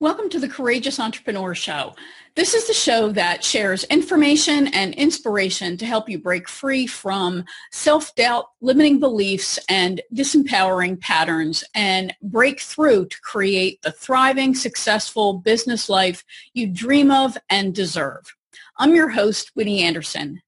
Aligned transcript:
Welcome 0.00 0.28
to 0.28 0.38
the 0.38 0.46
Courageous 0.46 1.00
Entrepreneur 1.00 1.56
Show. 1.56 1.96
This 2.36 2.54
is 2.54 2.68
the 2.68 2.72
show 2.72 3.10
that 3.10 3.42
shares 3.42 3.82
information 3.82 4.68
and 4.68 4.94
inspiration 4.94 5.76
to 5.76 5.86
help 5.86 6.08
you 6.08 6.20
break 6.20 6.48
free 6.48 6.86
from 6.86 7.44
self-doubt, 7.72 8.44
limiting 8.60 9.00
beliefs, 9.00 9.58
and 9.68 10.00
disempowering 10.14 11.00
patterns 11.00 11.64
and 11.74 12.14
break 12.22 12.60
through 12.60 13.06
to 13.06 13.20
create 13.22 13.82
the 13.82 13.90
thriving, 13.90 14.54
successful 14.54 15.34
business 15.34 15.88
life 15.88 16.24
you 16.54 16.68
dream 16.68 17.10
of 17.10 17.36
and 17.50 17.74
deserve. 17.74 18.36
I'm 18.76 18.94
your 18.94 19.08
host, 19.08 19.50
Winnie 19.56 19.82
Anderson. 19.82 20.42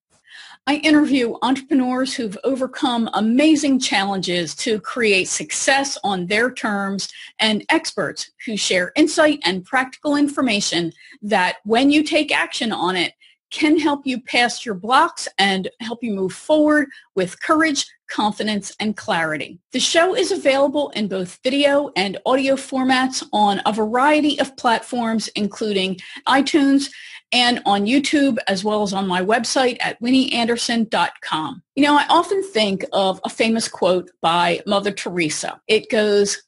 I 0.71 0.77
interview 0.85 1.35
entrepreneurs 1.43 2.15
who've 2.15 2.39
overcome 2.45 3.11
amazing 3.15 3.81
challenges 3.81 4.55
to 4.55 4.79
create 4.79 5.27
success 5.27 5.99
on 6.05 6.27
their 6.27 6.49
terms 6.49 7.09
and 7.41 7.65
experts 7.71 8.31
who 8.47 8.57
share 8.57 8.93
insight 8.95 9.41
and 9.43 9.65
practical 9.65 10.15
information 10.15 10.93
that 11.23 11.57
when 11.65 11.91
you 11.91 12.05
take 12.05 12.31
action 12.31 12.71
on 12.71 12.95
it 12.95 13.15
can 13.51 13.81
help 13.81 14.07
you 14.07 14.21
past 14.21 14.65
your 14.65 14.77
blocks 14.77 15.27
and 15.39 15.69
help 15.81 16.05
you 16.05 16.13
move 16.13 16.33
forward 16.33 16.87
with 17.17 17.43
courage, 17.43 17.85
confidence, 18.09 18.73
and 18.79 18.97
clarity. 18.97 19.59
The 19.73 19.81
show 19.81 20.15
is 20.15 20.31
available 20.31 20.91
in 20.91 21.09
both 21.09 21.41
video 21.43 21.91
and 21.97 22.17
audio 22.25 22.55
formats 22.55 23.27
on 23.33 23.61
a 23.67 23.73
variety 23.73 24.39
of 24.39 24.57
platforms, 24.57 25.27
including 25.35 25.99
iTunes 26.29 26.91
and 27.33 27.61
on 27.65 27.87
YouTube 27.87 28.39
as 28.49 28.65
well 28.65 28.83
as 28.83 28.93
on 28.93 29.07
my 29.07 29.23
website 29.23 29.77
at 29.81 30.01
winnieanderson.com. 30.01 31.63
You 31.77 31.85
know, 31.85 31.97
I 31.97 32.07
often 32.09 32.43
think 32.43 32.85
of 32.93 33.21
a 33.25 33.29
famous 33.29 33.69
quote 33.69 34.11
by 34.21 34.61
Mother 34.67 34.91
Teresa. 34.91 35.61
It 35.69 35.91
goes, 35.91 36.43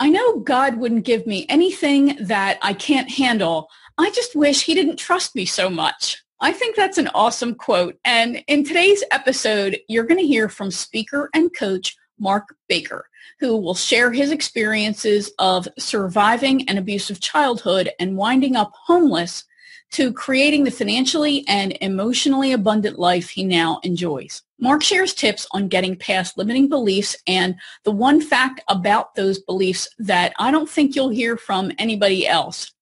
I 0.00 0.08
know 0.10 0.40
God 0.40 0.76
wouldn't 0.76 1.04
give 1.04 1.26
me 1.26 1.44
anything 1.48 2.16
that 2.20 2.58
I 2.62 2.72
can't 2.72 3.10
handle. 3.10 3.68
I 3.98 4.10
just 4.10 4.36
wish 4.36 4.64
he 4.64 4.74
didn't 4.74 4.96
trust 4.96 5.34
me 5.34 5.44
so 5.44 5.68
much. 5.68 6.22
I 6.40 6.52
think 6.52 6.76
that's 6.76 6.98
an 6.98 7.08
awesome 7.08 7.56
quote. 7.56 7.98
And 8.04 8.44
in 8.46 8.62
today's 8.62 9.02
episode, 9.10 9.78
you're 9.88 10.04
going 10.04 10.20
to 10.20 10.26
hear 10.26 10.48
from 10.48 10.70
speaker 10.70 11.28
and 11.34 11.52
coach 11.52 11.96
Mark 12.20 12.54
Baker, 12.68 13.08
who 13.40 13.56
will 13.56 13.74
share 13.74 14.12
his 14.12 14.30
experiences 14.30 15.32
of 15.40 15.66
surviving 15.78 16.68
an 16.68 16.78
abusive 16.78 17.20
childhood 17.20 17.90
and 17.98 18.16
winding 18.16 18.54
up 18.54 18.72
homeless 18.86 19.44
to 19.92 20.12
creating 20.12 20.64
the 20.64 20.70
financially 20.70 21.44
and 21.48 21.76
emotionally 21.80 22.52
abundant 22.52 22.98
life 22.98 23.28
he 23.28 23.44
now 23.44 23.80
enjoys. 23.82 24.42
Mark 24.60 24.82
shares 24.82 25.14
tips 25.14 25.46
on 25.52 25.68
getting 25.68 25.96
past 25.96 26.36
limiting 26.36 26.68
beliefs 26.68 27.16
and 27.26 27.54
the 27.84 27.92
one 27.92 28.20
fact 28.20 28.60
about 28.68 29.14
those 29.14 29.38
beliefs 29.38 29.88
that 29.98 30.34
I 30.38 30.50
don't 30.50 30.68
think 30.68 30.94
you'll 30.94 31.08
hear 31.08 31.36
from 31.36 31.72
anybody 31.78 32.26
else. 32.26 32.72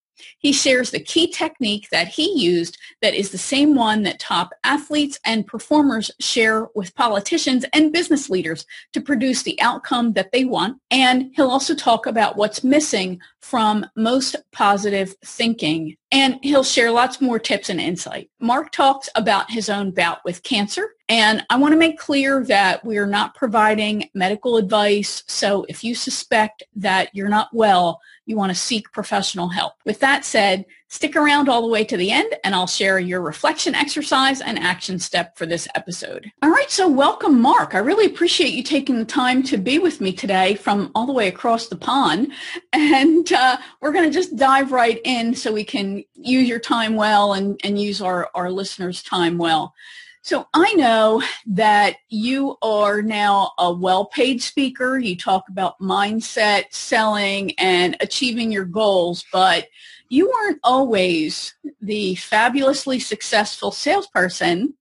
He 0.47 0.53
shares 0.53 0.91
the 0.91 1.01
key 1.01 1.27
technique 1.27 1.89
that 1.89 2.07
he 2.07 2.31
used 2.39 2.77
that 3.01 3.13
is 3.13 3.31
the 3.31 3.37
same 3.37 3.75
one 3.75 4.03
that 4.03 4.17
top 4.17 4.53
athletes 4.63 5.19
and 5.25 5.45
performers 5.45 6.09
share 6.21 6.69
with 6.73 6.95
politicians 6.95 7.65
and 7.73 7.91
business 7.91 8.29
leaders 8.29 8.65
to 8.93 9.01
produce 9.01 9.43
the 9.43 9.59
outcome 9.61 10.13
that 10.13 10.31
they 10.31 10.45
want. 10.45 10.79
And 10.89 11.31
he'll 11.35 11.51
also 11.51 11.75
talk 11.75 12.05
about 12.05 12.37
what's 12.37 12.63
missing 12.63 13.19
from 13.41 13.85
most 13.97 14.37
positive 14.53 15.15
thinking. 15.25 15.97
And 16.13 16.39
he'll 16.41 16.63
share 16.63 16.91
lots 16.91 17.19
more 17.19 17.39
tips 17.39 17.69
and 17.69 17.81
insight. 17.81 18.29
Mark 18.39 18.71
talks 18.71 19.09
about 19.15 19.51
his 19.51 19.67
own 19.67 19.91
bout 19.91 20.19
with 20.23 20.43
cancer. 20.43 20.91
And 21.09 21.45
I 21.49 21.57
want 21.57 21.73
to 21.73 21.77
make 21.77 21.99
clear 21.99 22.43
that 22.45 22.85
we 22.85 22.97
are 22.97 23.05
not 23.05 23.35
providing 23.35 24.09
medical 24.13 24.55
advice. 24.55 25.23
So 25.27 25.65
if 25.67 25.83
you 25.83 25.93
suspect 25.93 26.63
that 26.77 27.09
you're 27.13 27.27
not 27.27 27.49
well, 27.51 27.99
you 28.27 28.35
want 28.35 28.51
to 28.51 28.55
seek 28.55 28.91
professional 28.91 29.47
help. 29.47 29.73
With 29.85 29.99
that 30.01 30.25
said, 30.25 30.65
stick 30.89 31.15
around 31.15 31.49
all 31.49 31.61
the 31.61 31.67
way 31.67 31.83
to 31.85 31.97
the 31.97 32.11
end 32.11 32.35
and 32.43 32.53
I'll 32.53 32.67
share 32.67 32.99
your 32.99 33.21
reflection 33.21 33.73
exercise 33.73 34.41
and 34.41 34.59
action 34.59 34.99
step 34.99 35.37
for 35.37 35.45
this 35.45 35.67
episode. 35.75 36.29
All 36.43 36.49
right, 36.49 36.69
so 36.69 36.87
welcome, 36.87 37.41
Mark. 37.41 37.73
I 37.73 37.79
really 37.79 38.05
appreciate 38.05 38.53
you 38.53 38.63
taking 38.63 38.99
the 38.99 39.05
time 39.05 39.43
to 39.43 39.57
be 39.57 39.79
with 39.79 40.01
me 40.01 40.11
today 40.11 40.55
from 40.55 40.91
all 40.93 41.05
the 41.05 41.13
way 41.13 41.27
across 41.29 41.67
the 41.67 41.77
pond. 41.77 42.31
And 42.73 43.31
uh, 43.31 43.57
we're 43.81 43.93
going 43.93 44.09
to 44.09 44.13
just 44.13 44.35
dive 44.35 44.71
right 44.71 44.99
in 45.05 45.33
so 45.33 45.53
we 45.53 45.63
can 45.63 46.03
use 46.13 46.49
your 46.49 46.59
time 46.59 46.95
well 46.95 47.33
and, 47.33 47.59
and 47.63 47.81
use 47.81 48.01
our, 48.01 48.29
our 48.35 48.51
listeners' 48.51 49.01
time 49.01 49.37
well. 49.37 49.73
So 50.21 50.47
I 50.53 50.73
know 50.73 51.23
that 51.45 51.97
you 52.09 52.57
are 52.61 53.01
now 53.01 53.53
a 53.57 53.71
well-paid 53.71 54.41
speaker. 54.41 54.97
You 54.97 55.15
talk 55.15 55.47
about 55.47 55.79
mindset, 55.79 56.65
selling, 56.71 57.51
and 57.57 57.95
achieving 58.01 58.51
your 58.51 58.65
goals, 58.65 59.23
but 59.31 59.67
you 60.09 60.29
weren't 60.29 60.59
always 60.63 61.53
the 61.81 62.15
fabulously 62.15 62.99
successful 62.99 63.71
salesperson, 63.71 64.73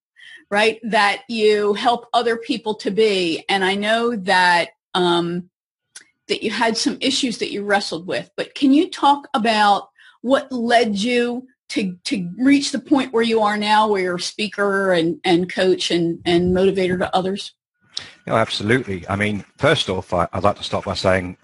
right, 0.51 0.81
that 0.83 1.23
you 1.29 1.75
help 1.75 2.07
other 2.13 2.37
people 2.37 2.75
to 2.77 2.91
be. 2.91 3.45
And 3.49 3.65
I 3.65 3.75
know 3.77 4.17
that 4.17 4.71
um, 4.95 5.51
that 6.29 6.43
you 6.43 6.51
had 6.51 6.77
some 6.77 6.99
issues 7.01 7.39
that 7.39 7.53
you 7.53 7.63
wrestled 7.63 8.07
with, 8.07 8.31
but 8.37 8.55
can 8.55 8.73
you 8.73 8.91
talk 8.91 9.29
about 9.33 9.91
what 10.23 10.51
led 10.51 10.97
you 10.97 11.47
to 11.71 11.97
to 12.05 12.31
reach 12.39 12.73
the 12.73 12.79
point 12.79 13.13
where 13.13 13.23
you 13.23 13.41
are 13.43 13.57
now 13.57 13.89
where 13.89 14.03
you're 14.03 14.17
a 14.17 14.21
speaker 14.21 14.93
and, 14.93 15.21
and 15.25 15.53
coach 15.53 15.91
and, 15.91 16.21
and 16.25 16.55
motivator 16.55 16.99
to 16.99 17.15
others? 17.15 17.53
No, 18.27 18.37
absolutely. 18.37 19.09
I 19.09 19.17
mean, 19.17 19.45
first 19.59 19.89
off, 19.89 20.13
I, 20.13 20.29
would 20.35 20.45
like 20.45 20.57
to 20.57 20.65
start 20.65 20.85
by 20.85 20.95
saying 20.95 21.37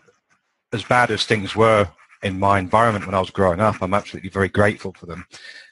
as 0.73 0.83
bad 0.83 1.11
as 1.11 1.25
things 1.25 1.55
were 1.55 1.89
in 2.23 2.39
my 2.39 2.59
environment 2.59 3.07
when 3.07 3.15
I 3.15 3.21
was 3.21 3.31
growing 3.31 3.61
up, 3.61 3.83
I'm 3.83 3.95
absolutely 3.95 4.31
very 4.31 4.49
grateful 4.49 4.95
for 4.97 5.07
them. 5.07 5.27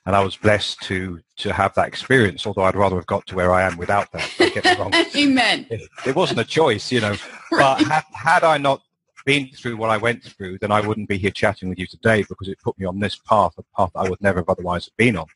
And 0.06 0.16
I 0.16 0.20
was 0.20 0.36
blessed 0.36 0.80
to 0.82 1.20
to 1.38 1.52
have 1.52 1.74
that 1.74 1.88
experience, 1.88 2.46
although 2.46 2.64
I'd 2.64 2.74
rather 2.74 2.96
have 2.96 3.06
got 3.06 3.26
to 3.28 3.36
where 3.36 3.52
I 3.52 3.62
am 3.62 3.76
without 3.76 4.10
that. 4.12 4.28
Don't 4.38 4.54
get 4.54 4.64
me 4.64 4.76
wrong. 4.76 4.94
Amen. 5.16 5.66
It, 5.70 5.88
it, 6.06 6.16
wasn't 6.16 6.40
a 6.40 6.44
choice, 6.44 6.90
you 6.90 7.00
know. 7.00 7.16
right. 7.52 7.78
But 7.78 7.86
had, 7.86 8.04
had 8.12 8.44
I 8.44 8.58
not 8.58 8.82
been 9.24 9.48
through 9.48 9.76
what 9.76 9.90
I 9.90 9.96
went 9.96 10.22
through, 10.22 10.58
then 10.58 10.72
I 10.72 10.80
wouldn't 10.80 11.08
be 11.08 11.18
here 11.18 11.30
chatting 11.30 11.68
with 11.68 11.78
you 11.78 11.86
today 11.86 12.24
because 12.28 12.48
it 12.48 12.58
put 12.62 12.78
me 12.78 12.86
on 12.86 12.98
this 12.98 13.16
path, 13.16 13.52
a 13.58 13.62
path 13.76 13.90
I 13.94 14.08
would 14.08 14.20
never 14.20 14.40
have 14.40 14.48
otherwise 14.48 14.86
have 14.86 14.96
been 14.96 15.16
on. 15.16 15.26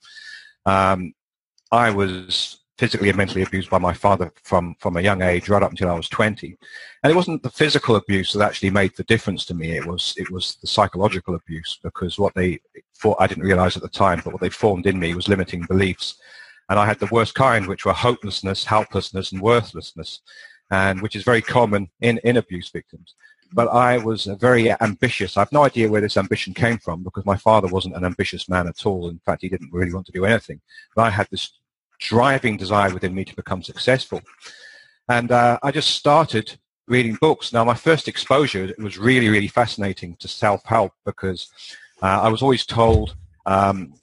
Um, 0.66 1.14
I 1.70 1.90
was 1.90 2.60
physically 2.78 3.08
and 3.08 3.16
mentally 3.16 3.42
abused 3.42 3.70
by 3.70 3.78
my 3.78 3.94
father 3.94 4.32
from, 4.42 4.74
from 4.80 4.96
a 4.96 5.00
young 5.00 5.22
age 5.22 5.48
right 5.48 5.62
up 5.62 5.70
until 5.70 5.90
I 5.90 5.94
was 5.94 6.08
20. 6.08 6.56
And 7.02 7.12
it 7.12 7.16
wasn't 7.16 7.42
the 7.42 7.50
physical 7.50 7.96
abuse 7.96 8.32
that 8.32 8.44
actually 8.44 8.70
made 8.70 8.96
the 8.96 9.04
difference 9.04 9.44
to 9.46 9.54
me. 9.54 9.76
It 9.76 9.86
was, 9.86 10.14
it 10.16 10.30
was 10.30 10.56
the 10.60 10.66
psychological 10.66 11.36
abuse 11.36 11.78
because 11.82 12.18
what 12.18 12.34
they 12.34 12.60
thought 12.98 13.16
I 13.20 13.26
didn't 13.26 13.44
realize 13.44 13.76
at 13.76 13.82
the 13.82 13.88
time, 13.88 14.20
but 14.24 14.32
what 14.32 14.40
they 14.40 14.50
formed 14.50 14.86
in 14.86 14.98
me 14.98 15.14
was 15.14 15.28
limiting 15.28 15.62
beliefs. 15.68 16.16
And 16.68 16.78
I 16.78 16.86
had 16.86 16.98
the 16.98 17.08
worst 17.12 17.34
kind, 17.34 17.66
which 17.66 17.84
were 17.84 17.92
hopelessness, 17.92 18.64
helplessness, 18.64 19.30
and 19.30 19.40
worthlessness, 19.40 20.20
and 20.70 21.00
which 21.00 21.14
is 21.14 21.22
very 21.22 21.42
common 21.42 21.90
in, 22.00 22.18
in 22.24 22.38
abuse 22.38 22.70
victims 22.70 23.14
but 23.54 23.68
I 23.68 23.98
was 23.98 24.24
very 24.24 24.70
ambitious. 24.82 25.36
I 25.36 25.40
have 25.42 25.52
no 25.52 25.64
idea 25.64 25.88
where 25.88 26.00
this 26.00 26.16
ambition 26.16 26.52
came 26.52 26.78
from 26.78 27.04
because 27.04 27.24
my 27.24 27.36
father 27.36 27.68
wasn't 27.68 27.96
an 27.96 28.04
ambitious 28.04 28.48
man 28.48 28.66
at 28.66 28.84
all. 28.84 29.08
In 29.08 29.20
fact, 29.20 29.42
he 29.42 29.48
didn't 29.48 29.72
really 29.72 29.94
want 29.94 30.06
to 30.06 30.12
do 30.12 30.24
anything. 30.24 30.60
But 30.96 31.02
I 31.02 31.10
had 31.10 31.28
this 31.30 31.52
driving 32.00 32.56
desire 32.56 32.92
within 32.92 33.14
me 33.14 33.24
to 33.24 33.36
become 33.36 33.62
successful. 33.62 34.20
And 35.08 35.30
uh, 35.30 35.58
I 35.62 35.70
just 35.70 35.90
started 35.90 36.58
reading 36.88 37.16
books. 37.20 37.52
Now, 37.52 37.64
my 37.64 37.74
first 37.74 38.08
exposure 38.08 38.74
was 38.78 38.98
really, 38.98 39.28
really 39.28 39.48
fascinating 39.48 40.16
to 40.16 40.26
self-help 40.26 40.92
because 41.04 41.48
uh, 42.02 42.22
I 42.22 42.28
was 42.28 42.42
always 42.42 42.66
told 42.66 43.14
um, 43.46 43.94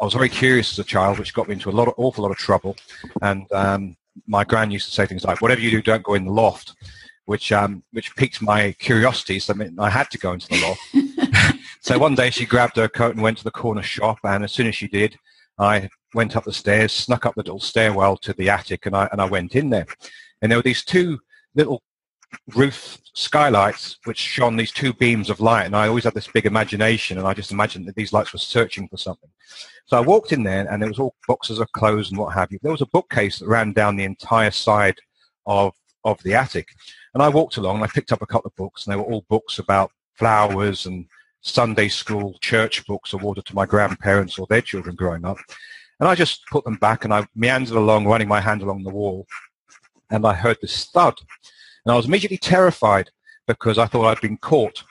I 0.00 0.04
was 0.04 0.14
very 0.14 0.28
curious 0.28 0.72
as 0.72 0.78
a 0.78 0.84
child, 0.84 1.18
which 1.18 1.32
got 1.32 1.48
me 1.48 1.54
into 1.54 1.70
a 1.70 1.72
lot 1.72 1.88
of 1.88 1.94
awful 1.96 2.22
lot 2.22 2.30
of 2.30 2.36
trouble. 2.36 2.76
And 3.22 3.50
um, 3.52 3.96
my 4.26 4.44
gran 4.44 4.70
used 4.70 4.86
to 4.86 4.92
say 4.92 5.06
things 5.06 5.24
like, 5.24 5.40
"Whatever 5.40 5.60
you 5.60 5.70
do, 5.70 5.80
don't 5.80 6.02
go 6.02 6.14
in 6.14 6.26
the 6.26 6.32
loft." 6.32 6.74
Which 7.26 7.52
um, 7.52 7.82
which 7.92 8.14
piqued 8.16 8.42
my 8.42 8.72
curiosity. 8.78 9.38
So 9.38 9.54
I 9.78 9.90
had 9.90 10.10
to 10.10 10.18
go 10.18 10.32
into 10.32 10.48
the 10.48 10.60
loft. 10.60 11.58
so 11.80 11.98
one 11.98 12.14
day 12.14 12.30
she 12.30 12.46
grabbed 12.46 12.76
her 12.76 12.88
coat 12.88 13.14
and 13.14 13.22
went 13.22 13.38
to 13.38 13.44
the 13.44 13.50
corner 13.50 13.82
shop, 13.82 14.18
and 14.24 14.44
as 14.44 14.52
soon 14.52 14.66
as 14.66 14.74
she 14.74 14.88
did, 14.88 15.16
I 15.58 15.88
went 16.14 16.36
up 16.36 16.44
the 16.44 16.52
stairs, 16.52 16.92
snuck 16.92 17.26
up 17.26 17.34
the 17.34 17.40
little 17.40 17.60
stairwell 17.60 18.16
to 18.18 18.32
the 18.32 18.50
attic, 18.50 18.86
and 18.86 18.96
I 18.96 19.08
and 19.12 19.20
I 19.20 19.26
went 19.26 19.54
in 19.54 19.70
there. 19.70 19.86
And 20.40 20.50
there 20.50 20.58
were 20.58 20.62
these 20.62 20.84
two 20.84 21.18
little 21.54 21.82
roof 22.54 22.98
skylights 23.14 23.98
which 24.04 24.18
shone 24.18 24.56
these 24.56 24.72
two 24.72 24.92
beams 24.94 25.30
of 25.30 25.40
light, 25.40 25.66
and 25.66 25.76
I 25.76 25.88
always 25.88 26.04
had 26.04 26.14
this 26.14 26.28
big 26.28 26.46
imagination, 26.46 27.18
and 27.18 27.26
I 27.26 27.34
just 27.34 27.52
imagined 27.52 27.86
that 27.86 27.94
these 27.94 28.12
lights 28.12 28.32
were 28.32 28.38
searching 28.38 28.88
for 28.88 28.96
something. 28.96 29.30
So 29.86 29.96
I 29.96 30.00
walked 30.00 30.32
in 30.32 30.42
there, 30.42 30.66
and 30.68 30.80
there 30.80 30.88
was 30.88 30.98
all 30.98 31.14
boxes 31.28 31.58
of 31.58 31.70
clothes 31.72 32.10
and 32.10 32.18
what 32.18 32.34
have 32.34 32.50
you. 32.50 32.58
There 32.62 32.72
was 32.72 32.82
a 32.82 32.86
bookcase 32.86 33.38
that 33.38 33.48
ran 33.48 33.72
down 33.72 33.96
the 33.96 34.04
entire 34.04 34.50
side 34.50 34.96
of 35.46 35.72
of 36.04 36.20
the 36.24 36.34
attic. 36.34 36.68
And 37.14 37.22
I 37.22 37.28
walked 37.28 37.56
along 37.56 37.76
and 37.76 37.84
I 37.84 37.88
picked 37.88 38.12
up 38.12 38.22
a 38.22 38.26
couple 38.26 38.48
of 38.48 38.56
books 38.56 38.86
and 38.86 38.92
they 38.92 38.96
were 38.96 39.04
all 39.04 39.24
books 39.28 39.58
about 39.58 39.92
flowers 40.14 40.86
and 40.86 41.06
Sunday 41.42 41.88
school 41.88 42.38
church 42.40 42.86
books 42.86 43.12
awarded 43.12 43.44
to 43.46 43.54
my 43.54 43.66
grandparents 43.66 44.38
or 44.38 44.46
their 44.46 44.62
children 44.62 44.94
growing 44.94 45.24
up. 45.24 45.38
And 46.00 46.08
I 46.08 46.14
just 46.14 46.46
put 46.50 46.64
them 46.64 46.76
back 46.76 47.04
and 47.04 47.12
I 47.12 47.26
meandered 47.34 47.76
along, 47.76 48.06
running 48.06 48.28
my 48.28 48.40
hand 48.40 48.62
along 48.62 48.82
the 48.82 48.90
wall. 48.90 49.26
And 50.10 50.26
I 50.26 50.34
heard 50.34 50.58
this 50.60 50.86
thud. 50.86 51.14
And 51.84 51.92
I 51.92 51.96
was 51.96 52.06
immediately 52.06 52.38
terrified 52.38 53.10
because 53.46 53.78
I 53.78 53.86
thought 53.86 54.06
I'd 54.06 54.20
been 54.20 54.36
caught. 54.36 54.82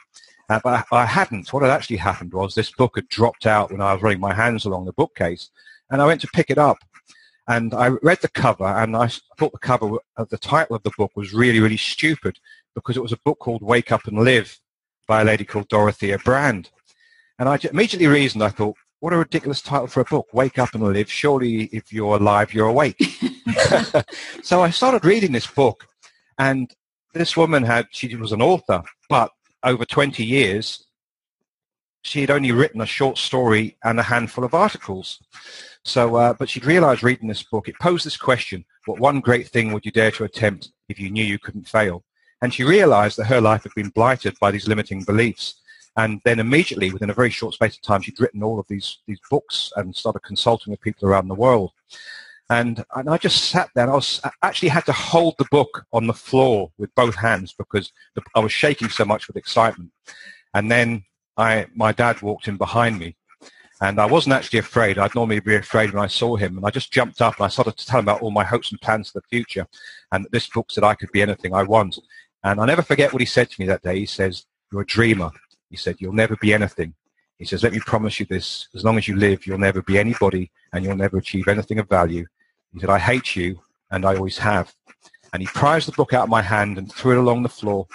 Uh, 0.49 0.59
but 0.63 0.85
I, 0.91 1.03
I 1.03 1.05
hadn't. 1.05 1.51
What 1.53 1.63
had 1.63 1.71
actually 1.71 1.97
happened 1.97 2.33
was 2.33 2.53
this 2.53 2.71
book 2.71 2.95
had 2.95 3.07
dropped 3.07 3.45
out 3.45 3.71
when 3.71 3.81
I 3.81 3.93
was 3.93 4.01
running 4.01 4.19
my 4.19 4.33
hands 4.33 4.65
along 4.65 4.85
the 4.85 4.93
bookcase, 4.93 5.49
and 5.89 6.01
I 6.01 6.05
went 6.05 6.19
to 6.21 6.27
pick 6.27 6.49
it 6.49 6.57
up. 6.57 6.77
And 7.47 7.73
I 7.73 7.87
read 7.87 8.21
the 8.21 8.29
cover, 8.29 8.65
and 8.65 8.95
I 8.95 9.07
thought 9.37 9.51
the 9.51 9.57
cover, 9.57 9.97
uh, 10.17 10.25
the 10.29 10.37
title 10.37 10.75
of 10.75 10.83
the 10.83 10.91
book 10.97 11.11
was 11.15 11.33
really, 11.33 11.59
really 11.59 11.77
stupid 11.77 12.39
because 12.75 12.95
it 12.95 13.03
was 13.03 13.11
a 13.11 13.19
book 13.25 13.39
called 13.39 13.61
Wake 13.61 13.91
Up 13.91 14.05
and 14.07 14.19
Live 14.19 14.59
by 15.07 15.21
a 15.21 15.25
lady 15.25 15.43
called 15.43 15.67
Dorothea 15.67 16.19
Brande. 16.19 16.69
And 17.39 17.49
I 17.49 17.59
immediately 17.69 18.07
reasoned, 18.07 18.43
I 18.43 18.49
thought, 18.49 18.77
what 18.99 19.13
a 19.13 19.17
ridiculous 19.17 19.61
title 19.61 19.87
for 19.87 20.01
a 20.01 20.05
book, 20.05 20.27
Wake 20.31 20.59
Up 20.59 20.75
and 20.75 20.83
Live. 20.83 21.11
Surely 21.11 21.63
if 21.73 21.91
you're 21.91 22.17
alive, 22.17 22.53
you're 22.53 22.67
awake. 22.67 23.01
so 24.43 24.61
I 24.61 24.69
started 24.69 25.03
reading 25.03 25.31
this 25.31 25.47
book, 25.47 25.87
and 26.37 26.71
this 27.13 27.35
woman 27.35 27.63
had, 27.63 27.87
she 27.91 28.15
was 28.15 28.31
an 28.31 28.41
author, 28.41 28.83
but 29.09 29.31
over 29.63 29.85
20 29.85 30.23
years, 30.23 30.85
she 32.03 32.21
had 32.21 32.31
only 32.31 32.51
written 32.51 32.81
a 32.81 32.85
short 32.85 33.17
story 33.17 33.77
and 33.83 33.99
a 33.99 34.03
handful 34.03 34.43
of 34.43 34.53
articles. 34.53 35.19
So, 35.83 36.15
uh, 36.15 36.33
but 36.33 36.49
she'd 36.49 36.65
realized 36.65 37.03
reading 37.03 37.27
this 37.27 37.43
book, 37.43 37.67
it 37.67 37.79
posed 37.79 38.05
this 38.05 38.17
question, 38.17 38.65
what 38.85 38.99
one 38.99 39.19
great 39.19 39.47
thing 39.47 39.73
would 39.73 39.85
you 39.85 39.91
dare 39.91 40.11
to 40.11 40.23
attempt 40.23 40.71
if 40.89 40.99
you 40.99 41.09
knew 41.09 41.23
you 41.23 41.39
couldn't 41.39 41.67
fail? 41.67 42.03
And 42.41 42.53
she 42.53 42.63
realized 42.63 43.17
that 43.17 43.25
her 43.25 43.41
life 43.41 43.63
had 43.63 43.73
been 43.75 43.89
blighted 43.89 44.37
by 44.39 44.51
these 44.51 44.67
limiting 44.67 45.03
beliefs. 45.03 45.55
And 45.97 46.21
then 46.23 46.39
immediately, 46.39 46.91
within 46.91 47.09
a 47.09 47.15
very 47.15 47.29
short 47.29 47.53
space 47.53 47.75
of 47.75 47.81
time, 47.81 48.01
she'd 48.01 48.19
written 48.19 48.43
all 48.43 48.59
of 48.59 48.67
these, 48.67 48.99
these 49.07 49.19
books 49.29 49.71
and 49.75 49.95
started 49.95 50.21
consulting 50.21 50.71
with 50.71 50.81
people 50.81 51.07
around 51.07 51.27
the 51.27 51.35
world. 51.35 51.71
And, 52.49 52.83
and 52.95 53.09
I 53.09 53.17
just 53.17 53.45
sat 53.45 53.69
there 53.73 53.85
and 53.85 53.91
I 53.91 53.95
was 53.95 54.19
I 54.23 54.31
actually 54.43 54.69
had 54.69 54.85
to 54.87 54.91
hold 54.91 55.35
the 55.37 55.47
book 55.51 55.85
on 55.93 56.07
the 56.07 56.13
floor 56.13 56.71
with 56.77 56.93
both 56.95 57.15
hands 57.15 57.53
because 57.53 57.91
the, 58.15 58.21
I 58.35 58.39
was 58.39 58.51
shaking 58.51 58.89
so 58.89 59.05
much 59.05 59.27
with 59.27 59.37
excitement. 59.37 59.91
And 60.53 60.69
then 60.69 61.05
I, 61.37 61.67
my 61.75 61.91
dad 61.91 62.21
walked 62.21 62.47
in 62.47 62.57
behind 62.57 62.99
me 62.99 63.15
and 63.81 63.99
I 63.99 64.05
wasn't 64.05 64.35
actually 64.35 64.59
afraid. 64.59 64.99
I'd 64.99 65.15
normally 65.15 65.39
be 65.39 65.55
afraid 65.55 65.91
when 65.91 66.03
I 66.03 66.07
saw 66.07 66.35
him. 66.35 66.55
And 66.55 66.65
I 66.65 66.69
just 66.69 66.93
jumped 66.93 67.19
up 67.19 67.37
and 67.37 67.45
I 67.45 67.49
started 67.49 67.77
to 67.77 67.85
tell 67.85 67.99
him 67.99 68.05
about 68.05 68.21
all 68.21 68.29
my 68.29 68.43
hopes 68.43 68.71
and 68.71 68.79
plans 68.79 69.09
for 69.09 69.19
the 69.19 69.27
future. 69.27 69.67
And 70.11 70.27
this 70.31 70.47
book 70.47 70.69
said 70.69 70.83
I 70.83 70.93
could 70.93 71.11
be 71.11 71.23
anything 71.23 71.55
I 71.55 71.63
want. 71.63 71.97
And 72.43 72.61
I 72.61 72.65
never 72.65 72.83
forget 72.83 73.11
what 73.11 73.21
he 73.21 73.25
said 73.25 73.49
to 73.49 73.59
me 73.59 73.65
that 73.67 73.81
day. 73.81 73.97
He 73.97 74.05
says, 74.05 74.45
you're 74.71 74.83
a 74.83 74.85
dreamer. 74.85 75.31
He 75.71 75.77
said, 75.77 75.95
you'll 75.99 76.13
never 76.13 76.35
be 76.35 76.53
anything. 76.53 76.93
He 77.39 77.45
says, 77.45 77.63
let 77.63 77.73
me 77.73 77.79
promise 77.79 78.19
you 78.19 78.27
this. 78.27 78.67
As 78.75 78.85
long 78.85 78.99
as 78.99 79.07
you 79.07 79.15
live, 79.15 79.47
you'll 79.47 79.57
never 79.57 79.81
be 79.81 79.97
anybody 79.97 80.51
and 80.73 80.85
you'll 80.85 80.95
never 80.95 81.17
achieve 81.17 81.47
anything 81.47 81.79
of 81.79 81.89
value. 81.89 82.25
He 82.73 82.79
said, 82.79 82.91
I 82.91 82.99
hate 82.99 83.35
you 83.35 83.59
and 83.89 84.05
I 84.05 84.15
always 84.15 84.37
have. 84.37 84.71
And 85.33 85.41
he 85.41 85.47
prized 85.47 85.87
the 85.87 85.93
book 85.93 86.13
out 86.13 86.25
of 86.25 86.29
my 86.29 86.43
hand 86.43 86.77
and 86.77 86.93
threw 86.93 87.13
it 87.13 87.19
along 87.19 87.41
the 87.41 87.49
floor. 87.49 87.87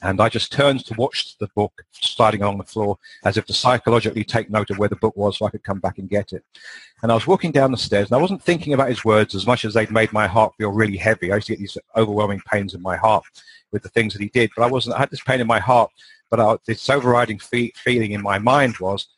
And 0.00 0.20
I 0.20 0.28
just 0.28 0.52
turned 0.52 0.84
to 0.86 0.94
watch 0.94 1.36
the 1.38 1.48
book 1.56 1.72
sliding 1.92 2.42
along 2.42 2.58
the 2.58 2.64
floor 2.64 2.98
as 3.24 3.36
if 3.36 3.46
to 3.46 3.52
psychologically 3.52 4.22
take 4.22 4.48
note 4.48 4.70
of 4.70 4.78
where 4.78 4.88
the 4.88 4.96
book 4.96 5.16
was 5.16 5.38
so 5.38 5.46
I 5.46 5.50
could 5.50 5.64
come 5.64 5.80
back 5.80 5.98
and 5.98 6.08
get 6.08 6.32
it. 6.32 6.44
And 7.02 7.10
I 7.10 7.14
was 7.14 7.26
walking 7.26 7.50
down 7.50 7.72
the 7.72 7.78
stairs 7.78 8.08
and 8.08 8.16
I 8.16 8.22
wasn't 8.22 8.42
thinking 8.42 8.74
about 8.74 8.90
his 8.90 9.04
words 9.04 9.34
as 9.34 9.46
much 9.46 9.64
as 9.64 9.74
they'd 9.74 9.90
made 9.90 10.12
my 10.12 10.26
heart 10.26 10.54
feel 10.56 10.70
really 10.70 10.96
heavy. 10.96 11.32
I 11.32 11.36
used 11.36 11.48
to 11.48 11.54
get 11.54 11.60
these 11.60 11.78
overwhelming 11.96 12.42
pains 12.50 12.74
in 12.74 12.82
my 12.82 12.96
heart 12.96 13.24
with 13.72 13.82
the 13.82 13.88
things 13.88 14.12
that 14.12 14.22
he 14.22 14.28
did. 14.28 14.50
But 14.56 14.64
I 14.64 14.70
wasn't, 14.70 14.96
I 14.96 15.00
had 15.00 15.10
this 15.10 15.22
pain 15.22 15.40
in 15.40 15.46
my 15.46 15.58
heart, 15.58 15.90
but 16.30 16.38
I, 16.38 16.56
this 16.66 16.88
overriding 16.88 17.38
fe- 17.38 17.72
feeling 17.76 18.12
in 18.12 18.22
my 18.22 18.38
mind 18.38 18.78
was, 18.78 19.08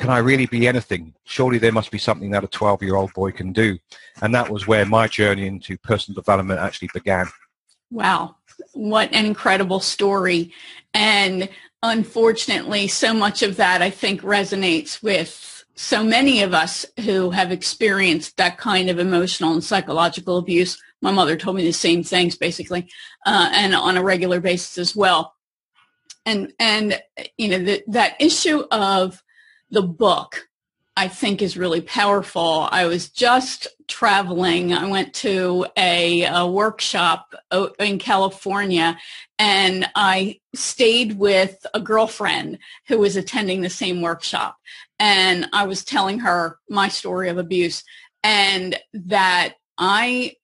can 0.00 0.10
I 0.10 0.18
really 0.18 0.46
be 0.46 0.66
anything? 0.66 1.14
Surely 1.24 1.58
there 1.58 1.72
must 1.72 1.90
be 1.90 1.98
something 1.98 2.30
that 2.30 2.42
a 2.42 2.48
12-year-old 2.48 3.12
boy 3.12 3.32
can 3.32 3.52
do. 3.52 3.78
And 4.22 4.34
that 4.34 4.48
was 4.48 4.66
where 4.66 4.86
my 4.86 5.06
journey 5.06 5.46
into 5.46 5.76
personal 5.78 6.16
development 6.16 6.58
actually 6.58 6.88
began. 6.94 7.26
Wow. 7.90 8.36
What 8.72 9.12
an 9.14 9.26
incredible 9.26 9.80
story. 9.80 10.52
And 10.94 11.48
unfortunately, 11.82 12.88
so 12.88 13.14
much 13.14 13.42
of 13.42 13.56
that 13.56 13.82
I 13.82 13.90
think 13.90 14.22
resonates 14.22 15.02
with 15.02 15.64
so 15.74 16.04
many 16.04 16.42
of 16.42 16.52
us 16.52 16.84
who 17.04 17.30
have 17.30 17.52
experienced 17.52 18.36
that 18.36 18.58
kind 18.58 18.90
of 18.90 18.98
emotional 18.98 19.52
and 19.52 19.64
psychological 19.64 20.36
abuse 20.36 20.78
my 21.02 21.10
mother 21.10 21.36
told 21.36 21.56
me 21.56 21.64
the 21.64 21.72
same 21.72 22.02
things 22.02 22.36
basically, 22.36 22.88
uh, 23.24 23.50
and 23.52 23.74
on 23.74 23.96
a 23.96 24.02
regular 24.02 24.40
basis 24.40 24.78
as 24.78 24.96
well. 24.96 25.34
And 26.26 26.52
and 26.58 27.00
you 27.38 27.48
know 27.48 27.58
the, 27.58 27.82
that 27.88 28.20
issue 28.20 28.64
of 28.70 29.22
the 29.70 29.82
book, 29.82 30.48
I 31.00 31.08
think, 31.08 31.40
is 31.40 31.56
really 31.56 31.80
powerful. 31.80 32.68
I 32.70 32.84
was 32.84 33.08
just 33.08 33.66
traveling. 33.88 34.74
I 34.74 34.86
went 34.86 35.14
to 35.14 35.64
a, 35.74 36.24
a 36.24 36.46
workshop 36.46 37.34
in 37.78 37.98
California, 37.98 38.98
and 39.38 39.88
I 39.94 40.40
stayed 40.54 41.18
with 41.18 41.64
a 41.72 41.80
girlfriend 41.80 42.58
who 42.86 42.98
was 42.98 43.16
attending 43.16 43.62
the 43.62 43.70
same 43.70 44.02
workshop. 44.02 44.58
And 44.98 45.48
I 45.54 45.64
was 45.64 45.86
telling 45.86 46.18
her 46.18 46.58
my 46.68 46.88
story 46.88 47.30
of 47.30 47.38
abuse 47.38 47.82
and 48.22 48.78
that 48.92 49.54
I 49.78 50.34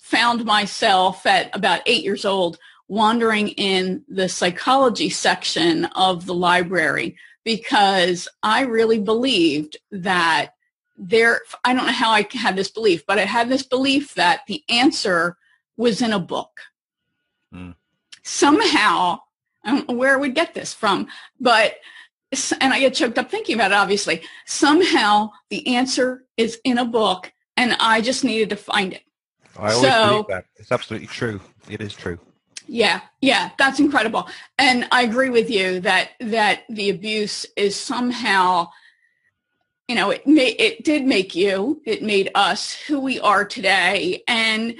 found 0.00 0.46
myself 0.46 1.26
at 1.26 1.54
about 1.54 1.82
eight 1.84 2.02
years 2.02 2.24
old 2.24 2.58
wandering 2.88 3.48
in 3.48 4.04
the 4.08 4.30
psychology 4.30 5.10
section 5.10 5.84
of 5.84 6.24
the 6.24 6.34
library 6.34 7.18
because 7.44 8.28
I 8.42 8.62
really 8.62 8.98
believed 8.98 9.76
that 9.90 10.54
there, 10.96 11.40
I 11.64 11.74
don't 11.74 11.86
know 11.86 11.92
how 11.92 12.10
I 12.10 12.26
had 12.32 12.56
this 12.56 12.70
belief, 12.70 13.04
but 13.06 13.18
I 13.18 13.24
had 13.24 13.48
this 13.48 13.62
belief 13.62 14.14
that 14.14 14.40
the 14.46 14.62
answer 14.68 15.36
was 15.76 16.00
in 16.00 16.12
a 16.12 16.18
book. 16.18 16.60
Mm. 17.54 17.74
Somehow, 18.22 19.18
I 19.64 19.70
don't 19.70 19.88
know 19.88 19.94
where 19.94 20.14
I 20.14 20.20
would 20.20 20.34
get 20.34 20.54
this 20.54 20.72
from, 20.72 21.08
but, 21.38 21.74
and 22.60 22.72
I 22.72 22.80
get 22.80 22.94
choked 22.94 23.18
up 23.18 23.30
thinking 23.30 23.54
about 23.54 23.72
it, 23.72 23.74
obviously. 23.74 24.22
Somehow 24.46 25.30
the 25.50 25.76
answer 25.76 26.24
is 26.36 26.58
in 26.64 26.78
a 26.78 26.84
book 26.84 27.32
and 27.56 27.76
I 27.78 28.00
just 28.00 28.24
needed 28.24 28.50
to 28.50 28.56
find 28.56 28.92
it. 28.92 29.02
I 29.56 29.72
always 29.72 29.80
so, 29.80 30.08
believe 30.08 30.26
that. 30.28 30.44
It's 30.56 30.72
absolutely 30.72 31.06
true. 31.06 31.40
It 31.68 31.80
is 31.80 31.94
true. 31.94 32.18
Yeah, 32.66 33.00
yeah, 33.20 33.50
that's 33.58 33.78
incredible. 33.78 34.28
And 34.58 34.88
I 34.90 35.02
agree 35.02 35.30
with 35.30 35.50
you 35.50 35.80
that 35.80 36.10
that 36.20 36.62
the 36.68 36.90
abuse 36.90 37.46
is 37.56 37.76
somehow 37.78 38.68
you 39.88 39.94
know, 39.94 40.10
it 40.10 40.26
may, 40.26 40.48
it 40.52 40.82
did 40.84 41.04
make 41.04 41.34
you, 41.34 41.80
it 41.84 42.02
made 42.02 42.30
us 42.34 42.72
who 42.72 43.00
we 43.00 43.20
are 43.20 43.44
today. 43.44 44.22
And 44.26 44.74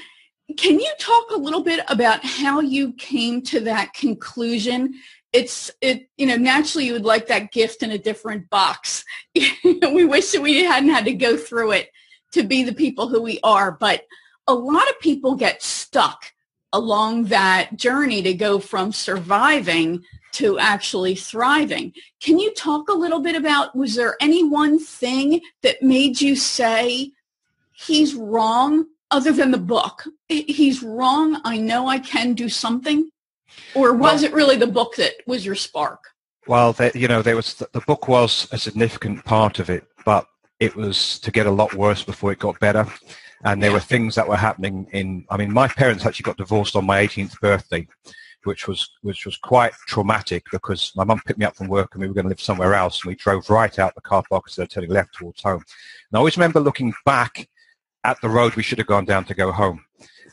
can 0.56 0.80
you 0.80 0.90
talk 0.98 1.30
a 1.30 1.36
little 1.36 1.62
bit 1.62 1.84
about 1.88 2.24
how 2.24 2.60
you 2.60 2.92
came 2.94 3.42
to 3.42 3.60
that 3.60 3.92
conclusion? 3.92 4.94
It's 5.32 5.70
it 5.80 6.08
you 6.16 6.26
know 6.26 6.36
naturally 6.36 6.86
you 6.86 6.92
would 6.92 7.04
like 7.04 7.26
that 7.26 7.50
gift 7.50 7.82
in 7.82 7.90
a 7.90 7.98
different 7.98 8.48
box. 8.50 9.04
we 9.34 10.04
wish 10.04 10.30
that 10.30 10.40
we 10.42 10.64
hadn't 10.64 10.90
had 10.90 11.06
to 11.06 11.14
go 11.14 11.36
through 11.36 11.72
it 11.72 11.90
to 12.32 12.44
be 12.44 12.62
the 12.62 12.72
people 12.74 13.08
who 13.08 13.20
we 13.20 13.40
are, 13.42 13.72
but 13.72 14.04
a 14.46 14.54
lot 14.54 14.88
of 14.88 15.00
people 15.00 15.34
get 15.34 15.62
stuck 15.62 16.33
along 16.74 17.26
that 17.26 17.76
journey 17.76 18.20
to 18.20 18.34
go 18.34 18.58
from 18.58 18.92
surviving 18.92 20.04
to 20.32 20.58
actually 20.58 21.14
thriving. 21.14 21.92
Can 22.20 22.40
you 22.40 22.52
talk 22.52 22.88
a 22.88 22.92
little 22.92 23.20
bit 23.20 23.36
about, 23.36 23.76
was 23.76 23.94
there 23.94 24.16
any 24.20 24.42
one 24.42 24.80
thing 24.80 25.40
that 25.62 25.80
made 25.80 26.20
you 26.20 26.34
say, 26.34 27.12
he's 27.72 28.14
wrong 28.14 28.86
other 29.12 29.30
than 29.30 29.52
the 29.52 29.58
book? 29.58 30.02
He's 30.28 30.82
wrong. 30.82 31.40
I 31.44 31.58
know 31.58 31.86
I 31.86 32.00
can 32.00 32.34
do 32.34 32.48
something. 32.48 33.08
Or 33.76 33.92
was 33.94 34.22
well, 34.22 34.24
it 34.24 34.34
really 34.34 34.56
the 34.56 34.66
book 34.66 34.96
that 34.96 35.12
was 35.28 35.46
your 35.46 35.54
spark? 35.54 36.00
Well, 36.48 36.72
the, 36.72 36.90
you 36.96 37.06
know, 37.06 37.22
there 37.22 37.36
was 37.36 37.54
the 37.54 37.84
book 37.86 38.08
was 38.08 38.48
a 38.50 38.58
significant 38.58 39.24
part 39.24 39.60
of 39.60 39.70
it, 39.70 39.86
but 40.04 40.26
it 40.58 40.74
was 40.74 41.20
to 41.20 41.30
get 41.30 41.46
a 41.46 41.52
lot 41.52 41.74
worse 41.74 42.02
before 42.02 42.32
it 42.32 42.40
got 42.40 42.58
better 42.58 42.86
and 43.44 43.62
there 43.62 43.72
were 43.72 43.80
things 43.80 44.14
that 44.14 44.28
were 44.28 44.36
happening 44.36 44.86
in 44.92 45.24
i 45.30 45.36
mean 45.36 45.52
my 45.52 45.68
parents 45.68 46.04
actually 46.04 46.24
got 46.24 46.36
divorced 46.36 46.76
on 46.76 46.84
my 46.84 47.06
18th 47.06 47.38
birthday 47.40 47.86
which 48.44 48.66
was 48.68 48.90
which 49.02 49.26
was 49.26 49.36
quite 49.36 49.72
traumatic 49.86 50.44
because 50.52 50.92
my 50.96 51.04
mum 51.04 51.20
picked 51.24 51.38
me 51.38 51.44
up 51.44 51.56
from 51.56 51.68
work 51.68 51.94
and 51.94 52.00
we 52.00 52.08
were 52.08 52.14
going 52.14 52.24
to 52.24 52.28
live 52.28 52.40
somewhere 52.40 52.74
else 52.74 53.02
and 53.02 53.10
we 53.10 53.14
drove 53.16 53.48
right 53.50 53.78
out 53.78 53.94
the 53.94 54.00
car 54.00 54.22
park 54.28 54.44
instead 54.46 54.62
of 54.62 54.68
turning 54.68 54.90
left 54.90 55.14
towards 55.14 55.42
home. 55.42 55.62
And 56.10 56.14
i 56.14 56.18
always 56.18 56.36
remember 56.36 56.60
looking 56.60 56.92
back 57.04 57.48
at 58.04 58.20
the 58.20 58.28
road 58.28 58.54
we 58.54 58.62
should 58.62 58.78
have 58.78 58.86
gone 58.86 59.04
down 59.04 59.24
to 59.24 59.34
go 59.34 59.52
home. 59.52 59.84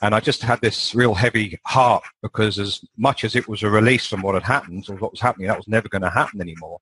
And 0.01 0.15
i 0.15 0.19
just 0.19 0.41
had 0.41 0.61
this 0.61 0.95
real 0.95 1.13
heavy 1.13 1.59
heart 1.65 2.03
because 2.21 2.59
as 2.59 2.81
much 2.97 3.23
as 3.23 3.35
it 3.35 3.47
was 3.47 3.63
a 3.63 3.69
release 3.69 4.07
from 4.07 4.21
what 4.21 4.35
had 4.35 4.43
happened 4.43 4.85
or 4.89 4.95
what 4.95 5.11
was 5.11 5.21
happening 5.21 5.47
that 5.47 5.57
was 5.57 5.67
never 5.67 5.89
going 5.89 6.01
to 6.01 6.09
happen 6.09 6.41
anymore. 6.41 6.79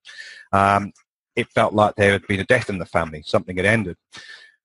Um, 0.51 0.93
it 1.35 1.47
felt 1.51 1.73
like 1.73 1.95
there 1.95 2.11
had 2.11 2.27
been 2.27 2.39
a 2.39 2.45
death 2.45 2.69
in 2.69 2.79
the 2.79 2.85
family 2.85 3.23
something 3.25 3.55
had 3.55 3.65
ended 3.65 3.97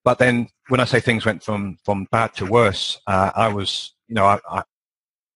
but 0.05 0.19
then 0.19 0.49
when 0.69 0.81
I 0.81 0.85
say 0.85 1.01
things 1.01 1.25
went 1.25 1.43
from, 1.43 1.79
from 1.85 2.07
bad 2.11 2.35
to 2.35 2.47
worse, 2.47 3.01
uh, 3.07 3.31
I 3.35 3.49
was, 3.49 3.95
you 4.09 4.15
know, 4.15 4.27
I, 4.27 4.39
I, 4.49 4.63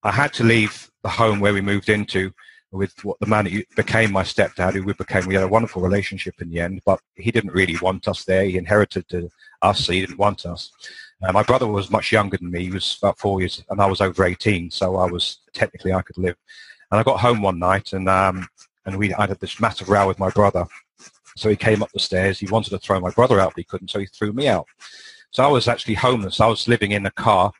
I, 0.03 0.11
had 0.11 0.31
to 0.33 0.43
leave 0.43 0.89
the 1.03 1.09
home 1.09 1.39
where 1.39 1.53
we 1.53 1.61
moved 1.61 1.89
into 1.89 2.31
with 2.71 3.03
what 3.03 3.19
the 3.19 3.25
man 3.25 3.47
who 3.47 3.63
became 3.75 4.11
my 4.11 4.23
stepdad, 4.23 4.73
who 4.73 4.83
we 4.83 4.93
became, 4.93 5.25
we 5.25 5.33
had 5.33 5.43
a 5.43 5.47
wonderful 5.47 5.81
relationship 5.81 6.35
in 6.39 6.49
the 6.51 6.59
end, 6.59 6.81
but 6.85 6.99
he 7.15 7.31
didn't 7.31 7.53
really 7.53 7.77
want 7.81 8.07
us 8.07 8.25
there. 8.25 8.43
He 8.43 8.57
inherited 8.57 9.09
to 9.09 9.29
us, 9.63 9.85
so 9.85 9.91
he 9.91 10.01
didn't 10.01 10.19
want 10.19 10.45
us. 10.45 10.71
Uh, 11.23 11.31
my 11.31 11.43
brother 11.43 11.67
was 11.67 11.89
much 11.89 12.11
younger 12.11 12.37
than 12.37 12.51
me. 12.51 12.65
He 12.65 12.71
was 12.71 12.97
about 13.01 13.17
four 13.17 13.39
years, 13.41 13.63
and 13.69 13.81
I 13.81 13.87
was 13.87 14.01
over 14.01 14.23
18, 14.23 14.69
so 14.69 14.97
I 14.97 15.09
was, 15.09 15.39
technically 15.53 15.93
I 15.93 16.03
could 16.03 16.17
live. 16.17 16.35
And 16.91 16.99
I 16.99 17.03
got 17.03 17.19
home 17.19 17.41
one 17.41 17.59
night 17.59 17.93
and 17.93 18.09
um, 18.09 18.47
and 18.85 18.97
we 18.97 19.13
I 19.13 19.27
had 19.27 19.39
this 19.39 19.59
massive 19.59 19.89
row 19.89 20.07
with 20.07 20.19
my 20.19 20.29
brother. 20.29 20.65
So 21.39 21.49
he 21.49 21.55
came 21.55 21.81
up 21.81 21.91
the 21.91 21.99
stairs. 21.99 22.39
He 22.39 22.47
wanted 22.47 22.71
to 22.71 22.79
throw 22.79 22.99
my 22.99 23.11
brother 23.11 23.39
out, 23.39 23.53
but 23.53 23.59
he 23.59 23.63
couldn't, 23.63 23.89
so 23.89 23.99
he 23.99 24.05
threw 24.05 24.33
me 24.33 24.47
out. 24.47 24.67
So 25.31 25.43
I 25.43 25.47
was 25.47 25.67
actually 25.67 25.95
homeless. 25.95 26.39
I 26.39 26.47
was 26.47 26.67
living 26.67 26.91
in 26.91 27.05
a 27.05 27.11
car. 27.11 27.51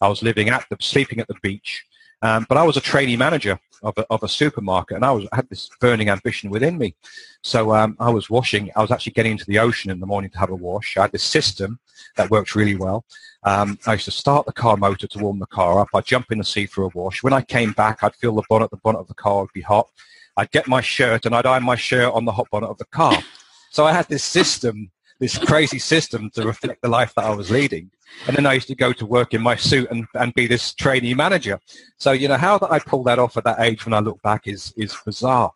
I 0.00 0.08
was 0.08 0.22
living 0.22 0.48
at 0.50 0.66
the 0.70 0.76
sleeping 0.80 1.20
at 1.20 1.28
the 1.28 1.36
beach. 1.42 1.84
Um, 2.22 2.46
but 2.48 2.56
I 2.56 2.62
was 2.62 2.76
a 2.76 2.80
trainee 2.80 3.16
manager 3.16 3.58
of 3.82 3.94
a, 3.98 4.06
of 4.08 4.22
a 4.22 4.28
supermarket, 4.28 4.96
and 4.96 5.04
I 5.04 5.10
was 5.10 5.26
I 5.30 5.36
had 5.36 5.48
this 5.50 5.68
burning 5.78 6.08
ambition 6.08 6.48
within 6.48 6.78
me. 6.78 6.94
So 7.42 7.74
um, 7.74 7.96
I 8.00 8.10
was 8.10 8.30
washing. 8.30 8.70
I 8.76 8.80
was 8.80 8.90
actually 8.90 9.12
getting 9.12 9.32
into 9.32 9.44
the 9.44 9.58
ocean 9.58 9.90
in 9.90 10.00
the 10.00 10.06
morning 10.06 10.30
to 10.30 10.38
have 10.38 10.50
a 10.50 10.54
wash. 10.54 10.96
I 10.96 11.02
had 11.02 11.12
this 11.12 11.22
system 11.22 11.78
that 12.16 12.30
worked 12.30 12.54
really 12.54 12.76
well. 12.76 13.04
Um, 13.42 13.78
I 13.86 13.92
used 13.92 14.06
to 14.06 14.10
start 14.10 14.46
the 14.46 14.52
car 14.52 14.78
motor 14.78 15.06
to 15.06 15.18
warm 15.18 15.38
the 15.38 15.46
car 15.46 15.80
up. 15.80 15.88
I'd 15.94 16.06
jump 16.06 16.32
in 16.32 16.38
the 16.38 16.44
sea 16.44 16.64
for 16.64 16.84
a 16.84 16.90
wash. 16.94 17.22
When 17.22 17.34
I 17.34 17.42
came 17.42 17.72
back, 17.72 18.02
I'd 18.02 18.14
feel 18.14 18.34
the 18.34 18.42
bonnet. 18.48 18.70
The 18.70 18.78
bonnet 18.78 19.00
of 19.00 19.08
the 19.08 19.14
car 19.14 19.42
would 19.42 19.52
be 19.52 19.60
hot. 19.60 19.88
I'd 20.36 20.50
get 20.50 20.66
my 20.66 20.80
shirt 20.80 21.26
and 21.26 21.34
I'd 21.34 21.46
iron 21.46 21.64
my 21.64 21.76
shirt 21.76 22.12
on 22.12 22.24
the 22.24 22.32
hot 22.32 22.48
bonnet 22.50 22.68
of 22.68 22.78
the 22.78 22.86
car. 22.86 23.22
So 23.70 23.84
I 23.84 23.92
had 23.92 24.08
this 24.08 24.24
system, 24.24 24.90
this 25.18 25.38
crazy 25.38 25.78
system 25.78 26.30
to 26.34 26.46
reflect 26.46 26.82
the 26.82 26.88
life 26.88 27.12
that 27.14 27.24
I 27.24 27.34
was 27.34 27.50
leading. 27.50 27.90
And 28.26 28.36
then 28.36 28.46
I 28.46 28.52
used 28.54 28.68
to 28.68 28.74
go 28.74 28.92
to 28.92 29.06
work 29.06 29.34
in 29.34 29.42
my 29.42 29.56
suit 29.56 29.90
and, 29.90 30.06
and 30.14 30.32
be 30.34 30.46
this 30.46 30.74
trainee 30.74 31.14
manager. 31.14 31.58
So, 31.98 32.12
you 32.12 32.28
know, 32.28 32.36
how 32.36 32.58
that 32.58 32.70
I 32.70 32.78
pulled 32.78 33.06
that 33.06 33.18
off 33.18 33.36
at 33.36 33.44
that 33.44 33.60
age 33.60 33.84
when 33.84 33.94
I 33.94 34.00
look 34.00 34.20
back 34.22 34.46
is, 34.46 34.72
is 34.76 34.96
bizarre. 35.04 35.52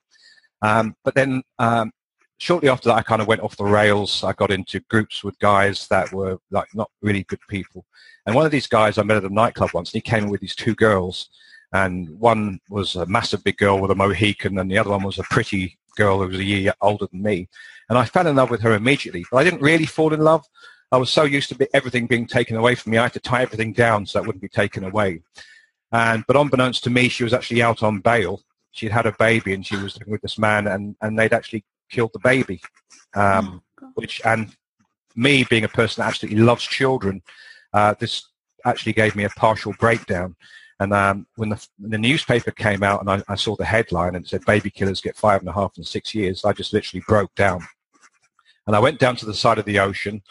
Um, 0.62 0.96
but 1.04 1.14
then 1.14 1.42
um, 1.58 1.92
shortly 2.38 2.68
after 2.68 2.88
that, 2.88 2.96
I 2.96 3.02
kind 3.02 3.22
of 3.22 3.28
went 3.28 3.42
off 3.42 3.56
the 3.56 3.64
rails. 3.64 4.24
I 4.24 4.32
got 4.32 4.50
into 4.50 4.80
groups 4.88 5.22
with 5.22 5.38
guys 5.38 5.86
that 5.88 6.12
were 6.12 6.38
like 6.50 6.68
not 6.74 6.90
really 7.02 7.24
good 7.24 7.40
people. 7.48 7.84
And 8.26 8.34
one 8.34 8.44
of 8.46 8.52
these 8.52 8.66
guys 8.66 8.98
I 8.98 9.02
met 9.02 9.18
at 9.18 9.24
a 9.24 9.32
nightclub 9.32 9.70
once, 9.72 9.92
and 9.92 10.02
he 10.02 10.10
came 10.10 10.28
with 10.28 10.40
these 10.40 10.54
two 10.54 10.74
girls. 10.74 11.30
And 11.72 12.08
one 12.18 12.60
was 12.70 12.96
a 12.96 13.06
massive 13.06 13.44
big 13.44 13.58
girl 13.58 13.78
with 13.78 13.90
a 13.90 13.94
Mohican, 13.94 14.58
and 14.58 14.70
the 14.70 14.78
other 14.78 14.90
one 14.90 15.02
was 15.02 15.18
a 15.18 15.24
pretty 15.24 15.78
girl 15.96 16.20
who 16.20 16.28
was 16.28 16.38
a 16.38 16.44
year 16.44 16.72
older 16.80 17.06
than 17.10 17.22
me. 17.22 17.48
And 17.88 17.98
I 17.98 18.04
fell 18.04 18.26
in 18.26 18.36
love 18.36 18.50
with 18.50 18.62
her 18.62 18.74
immediately. 18.74 19.24
But 19.30 19.38
I 19.38 19.44
didn't 19.44 19.62
really 19.62 19.86
fall 19.86 20.14
in 20.14 20.20
love. 20.20 20.44
I 20.90 20.96
was 20.96 21.10
so 21.10 21.24
used 21.24 21.50
to 21.50 21.76
everything 21.76 22.06
being 22.06 22.26
taken 22.26 22.56
away 22.56 22.74
from 22.74 22.92
me, 22.92 22.98
I 22.98 23.04
had 23.04 23.12
to 23.14 23.20
tie 23.20 23.42
everything 23.42 23.72
down 23.72 24.06
so 24.06 24.20
it 24.20 24.26
wouldn't 24.26 24.40
be 24.40 24.48
taken 24.48 24.84
away. 24.84 25.20
And 25.92 26.24
but 26.26 26.36
unbeknownst 26.36 26.84
to 26.84 26.90
me, 26.90 27.08
she 27.08 27.24
was 27.24 27.34
actually 27.34 27.62
out 27.62 27.82
on 27.82 28.00
bail. 28.00 28.42
She'd 28.72 28.92
had 28.92 29.06
a 29.06 29.12
baby, 29.12 29.54
and 29.54 29.66
she 29.66 29.76
was 29.76 29.98
living 29.98 30.12
with 30.12 30.22
this 30.22 30.38
man, 30.38 30.66
and, 30.66 30.96
and 31.00 31.18
they'd 31.18 31.32
actually 31.32 31.64
killed 31.90 32.12
the 32.12 32.18
baby. 32.20 32.60
Um, 33.14 33.62
oh, 33.82 33.90
which 33.94 34.20
and 34.24 34.54
me 35.16 35.44
being 35.44 35.64
a 35.64 35.68
person 35.68 36.02
that 36.02 36.08
absolutely 36.08 36.40
loves 36.40 36.64
children, 36.64 37.22
uh, 37.72 37.94
this 37.98 38.28
actually 38.64 38.92
gave 38.92 39.16
me 39.16 39.24
a 39.24 39.30
partial 39.30 39.74
breakdown. 39.78 40.36
And 40.80 40.92
um, 40.92 41.26
when, 41.36 41.48
the, 41.48 41.66
the, 41.80 41.98
newspaper 41.98 42.52
came 42.52 42.84
out 42.84 43.00
and 43.00 43.10
I, 43.10 43.22
I, 43.28 43.34
saw 43.34 43.56
the 43.56 43.64
headline 43.64 44.14
and 44.14 44.24
it 44.24 44.28
said 44.28 44.44
baby 44.44 44.70
killers 44.70 45.00
get 45.00 45.16
five 45.16 45.40
and 45.40 45.48
a 45.48 45.52
half 45.52 45.76
and 45.76 45.86
six 45.86 46.14
years, 46.14 46.44
I 46.44 46.52
just 46.52 46.72
literally 46.72 47.02
broke 47.08 47.34
down. 47.34 47.66
And 48.66 48.76
I 48.76 48.78
went 48.78 49.00
down 49.00 49.16
to 49.16 49.26
the 49.26 49.34
side 49.34 49.58
of 49.58 49.64
the 49.64 49.80
ocean 49.80 50.22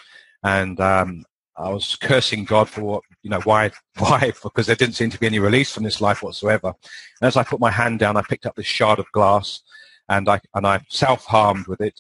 and 0.44 0.80
um, 0.80 1.26
I 1.58 1.70
was 1.70 1.96
cursing 1.96 2.46
God 2.46 2.70
for 2.70 2.82
what, 2.82 3.04
you 3.24 3.30
know, 3.30 3.42
why, 3.42 3.72
why? 3.98 4.32
Because 4.42 4.68
there 4.68 4.76
didn't 4.76 4.96
seem 4.96 5.10
to 5.10 5.20
be 5.20 5.26
any 5.28 5.40
release 5.40 5.74
from 5.74 5.84
this 5.84 6.00
life 6.00 6.24
whatsoever. 6.24 6.74
And 7.22 7.28
as 7.28 7.36
I 7.36 7.44
put 7.44 7.60
my 7.60 7.72
hand 7.72 8.00
down, 8.00 8.16
I 8.16 8.22
picked 8.22 8.46
up 8.46 8.56
this 8.56 8.66
shard 8.66 9.00
of 9.00 9.12
glass 9.12 9.62
and 10.08 10.30
I, 10.30 10.40
and 10.54 10.66
I 10.66 10.80
self-harmed 10.90 11.68
with 11.68 11.82
it. 11.82 12.00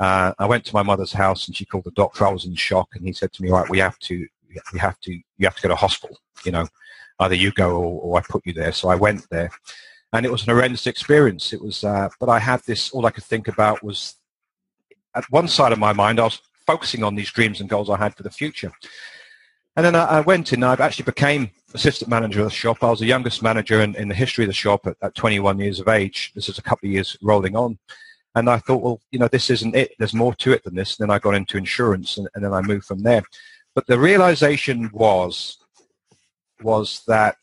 Uh, 0.00 0.32
I 0.38 0.46
went 0.46 0.64
to 0.64 0.74
my 0.74 0.82
mother's 0.82 1.12
house 1.12 1.46
and 1.46 1.56
she 1.56 1.64
called 1.64 1.84
the 1.84 1.92
doctor. 1.92 2.26
I 2.26 2.32
was 2.32 2.44
in 2.44 2.56
shock 2.56 2.88
and 2.94 3.06
he 3.06 3.12
said 3.12 3.32
to 3.34 3.42
me, 3.42 3.50
right, 3.50 3.70
we 3.70 3.78
have 3.78 3.98
to, 4.00 4.26
we 4.72 4.78
have 4.80 4.98
to, 5.00 5.12
you 5.12 5.46
have 5.46 5.54
to 5.54 5.62
go 5.62 5.68
to 5.68 5.76
hospital, 5.76 6.18
you 6.44 6.50
know, 6.50 6.66
either 7.20 7.34
you 7.34 7.52
go 7.52 7.76
or, 7.76 8.00
or 8.00 8.18
I 8.18 8.22
put 8.22 8.46
you 8.46 8.52
there. 8.52 8.72
So 8.72 8.88
I 8.88 8.94
went 8.94 9.28
there 9.30 9.50
and 10.12 10.24
it 10.24 10.32
was 10.32 10.42
an 10.42 10.50
horrendous 10.50 10.86
experience. 10.86 11.52
It 11.52 11.60
was, 11.60 11.84
uh, 11.84 12.08
but 12.20 12.28
I 12.28 12.38
had 12.38 12.62
this, 12.62 12.90
all 12.92 13.06
I 13.06 13.10
could 13.10 13.24
think 13.24 13.48
about 13.48 13.82
was 13.82 14.14
at 15.14 15.30
one 15.30 15.48
side 15.48 15.72
of 15.72 15.78
my 15.78 15.92
mind, 15.92 16.20
I 16.20 16.24
was 16.24 16.40
focusing 16.66 17.02
on 17.04 17.14
these 17.14 17.30
dreams 17.30 17.60
and 17.60 17.68
goals 17.68 17.90
I 17.90 17.96
had 17.96 18.16
for 18.16 18.22
the 18.22 18.30
future. 18.30 18.72
And 19.76 19.84
then 19.84 19.96
I, 19.96 20.04
I 20.04 20.20
went 20.20 20.52
in, 20.52 20.62
I 20.62 20.74
actually 20.74 21.04
became 21.04 21.50
assistant 21.74 22.08
manager 22.08 22.40
of 22.40 22.46
the 22.46 22.50
shop. 22.50 22.82
I 22.82 22.90
was 22.90 23.00
the 23.00 23.06
youngest 23.06 23.42
manager 23.42 23.80
in, 23.80 23.96
in 23.96 24.08
the 24.08 24.14
history 24.14 24.44
of 24.44 24.48
the 24.48 24.54
shop 24.54 24.86
at, 24.86 24.96
at 25.02 25.14
21 25.14 25.58
years 25.58 25.80
of 25.80 25.88
age. 25.88 26.32
This 26.34 26.48
is 26.48 26.58
a 26.58 26.62
couple 26.62 26.88
of 26.88 26.92
years 26.92 27.16
rolling 27.20 27.56
on. 27.56 27.78
And 28.36 28.48
I 28.48 28.58
thought, 28.58 28.82
well, 28.82 29.00
you 29.10 29.18
know, 29.18 29.28
this 29.28 29.50
isn't 29.50 29.74
it. 29.74 29.94
There's 29.98 30.14
more 30.14 30.34
to 30.34 30.52
it 30.52 30.64
than 30.64 30.74
this. 30.74 30.98
And 30.98 31.08
then 31.08 31.14
I 31.14 31.18
got 31.18 31.34
into 31.34 31.56
insurance 31.56 32.16
and, 32.18 32.28
and 32.34 32.44
then 32.44 32.52
I 32.52 32.62
moved 32.62 32.84
from 32.86 33.00
there. 33.00 33.22
But 33.74 33.86
the 33.86 33.98
realization 33.98 34.90
was, 34.92 35.58
was 36.64 37.02
that 37.06 37.36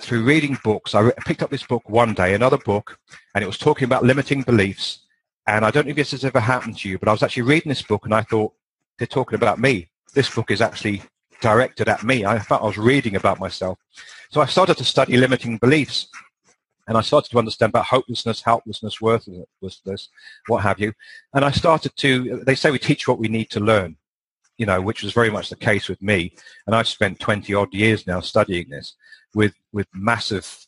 through 0.00 0.22
reading 0.22 0.56
books, 0.62 0.94
I 0.94 1.10
picked 1.26 1.42
up 1.42 1.50
this 1.50 1.66
book 1.66 1.88
one 1.88 2.14
day, 2.14 2.34
another 2.34 2.58
book, 2.58 2.98
and 3.34 3.42
it 3.42 3.48
was 3.48 3.58
talking 3.58 3.86
about 3.86 4.04
limiting 4.04 4.42
beliefs. 4.42 5.00
And 5.48 5.64
I 5.64 5.72
don't 5.72 5.86
know 5.86 5.90
if 5.90 5.96
this 5.96 6.12
has 6.12 6.24
ever 6.24 6.38
happened 6.38 6.78
to 6.78 6.88
you, 6.88 6.98
but 6.98 7.08
I 7.08 7.12
was 7.12 7.22
actually 7.22 7.42
reading 7.42 7.70
this 7.70 7.82
book 7.82 8.04
and 8.04 8.14
I 8.14 8.22
thought, 8.22 8.52
they're 8.98 9.06
talking 9.06 9.36
about 9.36 9.58
me. 9.58 9.88
This 10.14 10.32
book 10.32 10.50
is 10.50 10.60
actually 10.60 11.02
directed 11.40 11.88
at 11.88 12.02
me. 12.02 12.24
I 12.24 12.38
felt 12.38 12.62
I 12.62 12.66
was 12.66 12.78
reading 12.78 13.16
about 13.16 13.40
myself. 13.40 13.78
So 14.30 14.40
I 14.40 14.46
started 14.46 14.76
to 14.76 14.84
study 14.84 15.16
limiting 15.16 15.56
beliefs. 15.58 16.08
And 16.86 16.96
I 16.96 17.02
started 17.02 17.30
to 17.30 17.38
understand 17.38 17.70
about 17.70 17.84
hopelessness, 17.84 18.40
helplessness, 18.40 19.00
worthlessness, 19.00 20.08
what 20.46 20.62
have 20.62 20.80
you. 20.80 20.92
And 21.34 21.44
I 21.44 21.50
started 21.50 21.92
to, 21.96 22.42
they 22.44 22.54
say 22.54 22.70
we 22.70 22.78
teach 22.78 23.06
what 23.06 23.18
we 23.18 23.28
need 23.28 23.50
to 23.50 23.60
learn, 23.60 23.96
you 24.58 24.66
know, 24.66 24.80
which 24.80 25.02
was 25.02 25.12
very 25.12 25.30
much 25.30 25.48
the 25.48 25.56
case 25.56 25.88
with 25.88 26.02
me. 26.02 26.34
And 26.66 26.74
I've 26.74 26.88
spent 26.88 27.20
20 27.20 27.54
odd 27.54 27.72
years 27.72 28.06
now 28.06 28.20
studying 28.20 28.68
this 28.68 28.94
with, 29.34 29.54
with 29.72 29.86
massive 29.94 30.66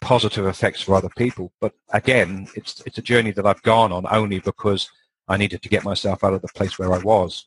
positive 0.00 0.46
effects 0.46 0.82
for 0.82 0.94
other 0.94 1.08
people. 1.16 1.50
But 1.60 1.72
again, 1.92 2.46
it's, 2.54 2.82
it's 2.86 2.98
a 2.98 3.02
journey 3.02 3.30
that 3.32 3.46
I've 3.46 3.62
gone 3.62 3.90
on 3.90 4.06
only 4.10 4.38
because 4.38 4.88
I 5.26 5.38
needed 5.38 5.62
to 5.62 5.68
get 5.70 5.84
myself 5.84 6.22
out 6.22 6.34
of 6.34 6.42
the 6.42 6.48
place 6.48 6.78
where 6.78 6.92
I 6.92 6.98
was. 6.98 7.46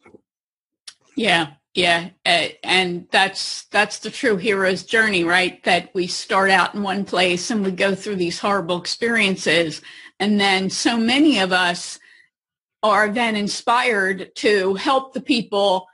Yeah, 1.15 1.53
yeah, 1.73 2.09
uh, 2.25 2.47
and 2.63 3.07
that's 3.11 3.65
that's 3.65 3.99
the 3.99 4.09
true 4.09 4.37
hero's 4.37 4.83
journey, 4.83 5.23
right? 5.23 5.63
That 5.63 5.93
we 5.93 6.07
start 6.07 6.49
out 6.49 6.73
in 6.73 6.81
one 6.81 7.05
place 7.05 7.51
and 7.51 7.63
we 7.63 7.71
go 7.71 7.93
through 7.93 8.15
these 8.15 8.39
horrible 8.39 8.79
experiences, 8.79 9.81
and 10.19 10.39
then 10.39 10.71
so 10.71 10.97
many 10.97 11.39
of 11.39 11.51
us 11.51 11.99
are 12.87 13.09
then 13.09 13.35
inspired 13.35 14.35
to 14.35 14.75
help 14.75 15.13
the 15.13 15.21
people 15.21 15.87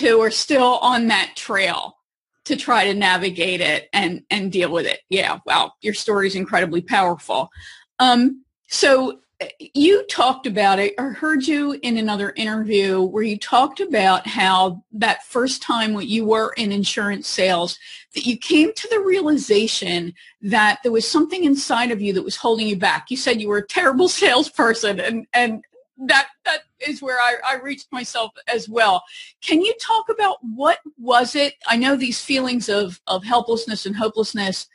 who 0.00 0.20
are 0.20 0.30
still 0.30 0.78
on 0.78 1.08
that 1.08 1.32
trail 1.36 1.96
to 2.44 2.56
try 2.56 2.84
to 2.84 2.94
navigate 2.94 3.60
it 3.60 3.88
and 3.92 4.22
and 4.30 4.52
deal 4.52 4.70
with 4.70 4.86
it. 4.86 5.00
Yeah, 5.08 5.38
wow, 5.46 5.72
your 5.80 5.94
story 5.94 6.26
is 6.26 6.34
incredibly 6.34 6.80
powerful. 6.80 7.50
Um, 7.98 8.44
so 8.68 9.20
you 9.58 10.04
talked 10.06 10.46
about 10.46 10.78
it 10.78 10.94
or 10.98 11.12
heard 11.12 11.46
you 11.46 11.78
in 11.82 11.96
another 11.96 12.32
interview 12.36 13.00
where 13.00 13.22
you 13.22 13.38
talked 13.38 13.80
about 13.80 14.26
how 14.26 14.84
that 14.92 15.24
first 15.24 15.62
time 15.62 15.94
when 15.94 16.06
you 16.06 16.26
were 16.26 16.52
in 16.58 16.72
insurance 16.72 17.26
sales 17.26 17.78
that 18.14 18.26
you 18.26 18.36
came 18.36 18.72
to 18.74 18.88
the 18.88 19.00
realization 19.00 20.12
that 20.42 20.80
there 20.82 20.92
was 20.92 21.08
something 21.08 21.44
inside 21.44 21.90
of 21.90 22.02
you 22.02 22.12
that 22.12 22.24
was 22.24 22.36
holding 22.36 22.66
you 22.66 22.76
back. 22.76 23.10
You 23.10 23.16
said 23.16 23.40
you 23.40 23.48
were 23.48 23.58
a 23.58 23.66
terrible 23.66 24.08
salesperson 24.20 25.00
and, 25.00 25.26
and 25.32 25.64
that 26.06 26.28
that 26.44 26.60
is 26.86 27.02
where 27.02 27.18
I, 27.18 27.36
I 27.46 27.56
reached 27.56 27.92
myself 27.92 28.32
as 28.52 28.68
well. 28.68 29.02
Can 29.42 29.60
you 29.60 29.74
talk 29.80 30.08
about 30.08 30.38
what 30.42 30.78
was 30.98 31.34
it? 31.34 31.54
I 31.66 31.76
know 31.76 31.96
these 31.96 32.22
feelings 32.22 32.68
of, 32.68 33.00
of 33.06 33.24
helplessness 33.24 33.86
and 33.86 33.94
hopelessness 33.94 34.66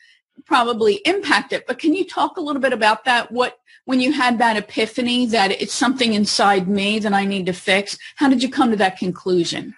probably 0.45 0.95
impact 1.05 1.53
it, 1.53 1.65
but 1.65 1.79
can 1.79 1.93
you 1.93 2.05
talk 2.05 2.37
a 2.37 2.41
little 2.41 2.61
bit 2.61 2.73
about 2.73 3.05
that? 3.05 3.31
What 3.31 3.59
when 3.85 3.99
you 3.99 4.11
had 4.11 4.39
that 4.39 4.57
epiphany 4.57 5.25
that 5.27 5.51
it's 5.51 5.73
something 5.73 6.13
inside 6.13 6.67
me 6.67 6.99
that 6.99 7.13
I 7.13 7.25
need 7.25 7.45
to 7.47 7.53
fix? 7.53 7.97
How 8.15 8.29
did 8.29 8.43
you 8.43 8.49
come 8.49 8.71
to 8.71 8.77
that 8.77 8.97
conclusion? 8.97 9.75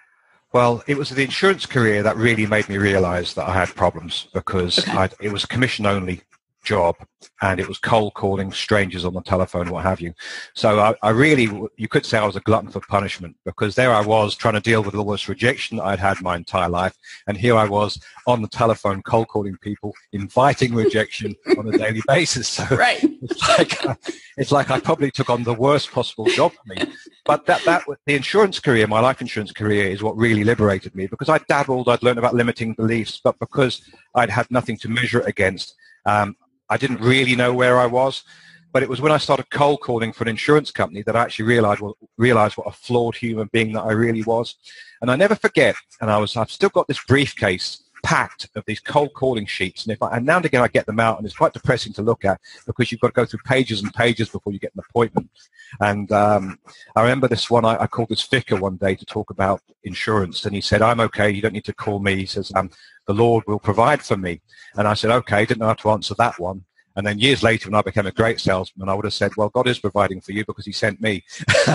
Well, 0.52 0.82
it 0.86 0.96
was 0.96 1.10
the 1.10 1.22
insurance 1.22 1.66
career 1.66 2.02
that 2.02 2.16
really 2.16 2.46
made 2.46 2.70
me 2.70 2.78
realize 2.78 3.34
that 3.34 3.46
I 3.46 3.52
had 3.52 3.68
problems 3.74 4.28
because 4.32 4.78
okay. 4.78 5.08
it 5.20 5.30
was 5.30 5.44
commission 5.44 5.84
only 5.84 6.22
job 6.64 6.96
and 7.42 7.58
it 7.58 7.68
was 7.68 7.78
cold 7.78 8.14
calling 8.14 8.52
strangers 8.52 9.04
on 9.04 9.14
the 9.14 9.22
telephone 9.22 9.70
what 9.70 9.84
have 9.84 10.00
you. 10.00 10.12
So 10.54 10.78
I, 10.78 10.94
I, 11.02 11.10
really 11.10 11.48
you 11.76 11.88
could 11.88 12.06
say 12.06 12.18
i 12.18 12.26
was 12.26 12.36
a 12.36 12.40
glutton 12.40 12.70
for 12.70 12.80
punishment 12.80 13.36
because 13.44 13.74
there 13.74 13.92
i 13.92 14.00
was 14.00 14.36
trying 14.36 14.54
to 14.54 14.60
deal 14.60 14.82
with 14.82 14.94
all 14.94 15.10
this 15.10 15.28
rejection 15.28 15.80
i'd 15.80 15.98
had 15.98 16.20
my 16.20 16.36
entire 16.36 16.68
life 16.68 16.94
and 17.26 17.36
here 17.36 17.56
i 17.56 17.66
was 17.66 18.00
on 18.26 18.42
the 18.42 18.48
telephone 18.48 19.02
cold 19.02 19.28
calling 19.28 19.56
people 19.56 19.94
inviting 20.12 20.74
rejection 20.74 21.34
on 21.58 21.72
a 21.72 21.78
daily 21.78 22.02
basis. 22.06 22.48
So 22.48 22.64
right. 22.76 23.02
it's 23.02 23.48
like 23.58 23.84
uh, 23.84 23.94
it's 24.36 24.52
like 24.52 24.70
i 24.70 24.78
probably 24.78 25.10
took 25.10 25.30
on 25.30 25.42
the 25.42 25.54
worst 25.54 25.90
possible 25.90 26.26
job 26.26 26.52
for 26.52 26.62
me. 26.66 26.92
But 27.24 27.46
that 27.46 27.64
that 27.64 27.84
the 28.06 28.14
insurance 28.14 28.60
career 28.60 28.86
my 28.86 29.00
life 29.00 29.20
insurance 29.20 29.52
career 29.52 29.88
is 29.88 30.02
what 30.02 30.16
really 30.16 30.44
liberated 30.44 30.94
me 30.94 31.06
because 31.06 31.28
i 31.28 31.38
dabbled 31.48 31.88
i'd 31.88 32.02
learned 32.02 32.18
about 32.18 32.34
limiting 32.34 32.74
beliefs 32.74 33.20
but 33.22 33.38
because 33.38 33.82
i'd 34.14 34.30
had 34.30 34.50
nothing 34.50 34.76
to 34.78 34.88
measure 34.88 35.20
it 35.20 35.28
against 35.28 35.74
um, 36.06 36.36
I 36.70 36.76
didn't 36.76 37.00
really 37.00 37.36
know 37.36 37.52
where 37.52 37.78
I 37.78 37.86
was. 37.86 38.24
But 38.70 38.82
it 38.82 38.88
was 38.88 39.00
when 39.00 39.12
I 39.12 39.16
started 39.16 39.48
cold 39.50 39.80
calling 39.80 40.12
for 40.12 40.24
an 40.24 40.28
insurance 40.28 40.70
company 40.70 41.02
that 41.02 41.16
I 41.16 41.22
actually 41.22 41.46
realized 41.46 41.82
realized 42.18 42.56
what 42.58 42.66
a 42.66 42.72
flawed 42.72 43.16
human 43.16 43.48
being 43.50 43.72
that 43.72 43.82
I 43.82 43.92
really 43.92 44.22
was. 44.22 44.56
And 45.00 45.10
I 45.10 45.16
never 45.16 45.34
forget, 45.34 45.74
and 46.00 46.10
I 46.10 46.18
was, 46.18 46.36
I've 46.36 46.50
still 46.50 46.68
got 46.68 46.86
this 46.86 47.02
briefcase 47.02 47.87
packed 48.02 48.48
of 48.54 48.64
these 48.66 48.80
cold 48.80 49.12
calling 49.14 49.46
sheets. 49.46 49.84
And 49.84 49.92
if 49.92 50.02
I, 50.02 50.16
and 50.16 50.26
now 50.26 50.36
and 50.36 50.46
again 50.46 50.62
I 50.62 50.68
get 50.68 50.86
them 50.86 51.00
out, 51.00 51.18
and 51.18 51.26
it's 51.26 51.36
quite 51.36 51.52
depressing 51.52 51.92
to 51.94 52.02
look 52.02 52.24
at 52.24 52.40
because 52.66 52.90
you've 52.90 53.00
got 53.00 53.08
to 53.08 53.14
go 53.14 53.24
through 53.24 53.40
pages 53.44 53.82
and 53.82 53.92
pages 53.94 54.28
before 54.28 54.52
you 54.52 54.58
get 54.58 54.74
an 54.74 54.82
appointment. 54.88 55.30
And 55.80 56.10
um, 56.12 56.58
I 56.96 57.02
remember 57.02 57.28
this 57.28 57.50
one. 57.50 57.64
I, 57.64 57.82
I, 57.82 57.86
called 57.86 58.08
this 58.08 58.26
vicar 58.26 58.56
one 58.56 58.76
day 58.76 58.94
to 58.94 59.04
talk 59.04 59.30
about 59.30 59.62
insurance, 59.84 60.44
and 60.44 60.54
he 60.54 60.60
said, 60.60 60.82
"I'm 60.82 61.00
okay. 61.00 61.30
You 61.30 61.42
don't 61.42 61.52
need 61.52 61.64
to 61.64 61.74
call 61.74 61.98
me." 61.98 62.16
He 62.16 62.26
says, 62.26 62.52
um, 62.54 62.70
"The 63.06 63.14
Lord 63.14 63.44
will 63.46 63.58
provide 63.58 64.02
for 64.02 64.16
me." 64.16 64.40
And 64.76 64.88
I 64.88 64.94
said, 64.94 65.10
"Okay." 65.10 65.44
Didn't 65.44 65.60
know 65.60 65.66
how 65.66 65.74
to 65.74 65.90
answer 65.90 66.14
that 66.18 66.38
one. 66.38 66.64
And 66.96 67.06
then 67.06 67.20
years 67.20 67.44
later, 67.44 67.70
when 67.70 67.78
I 67.78 67.82
became 67.82 68.06
a 68.06 68.12
great 68.12 68.40
salesman, 68.40 68.88
I 68.88 68.94
would 68.94 69.04
have 69.04 69.14
said, 69.14 69.36
"Well, 69.36 69.50
God 69.50 69.68
is 69.68 69.78
providing 69.78 70.20
for 70.20 70.32
you 70.32 70.44
because 70.44 70.64
He 70.64 70.72
sent 70.72 71.00
me." 71.00 71.24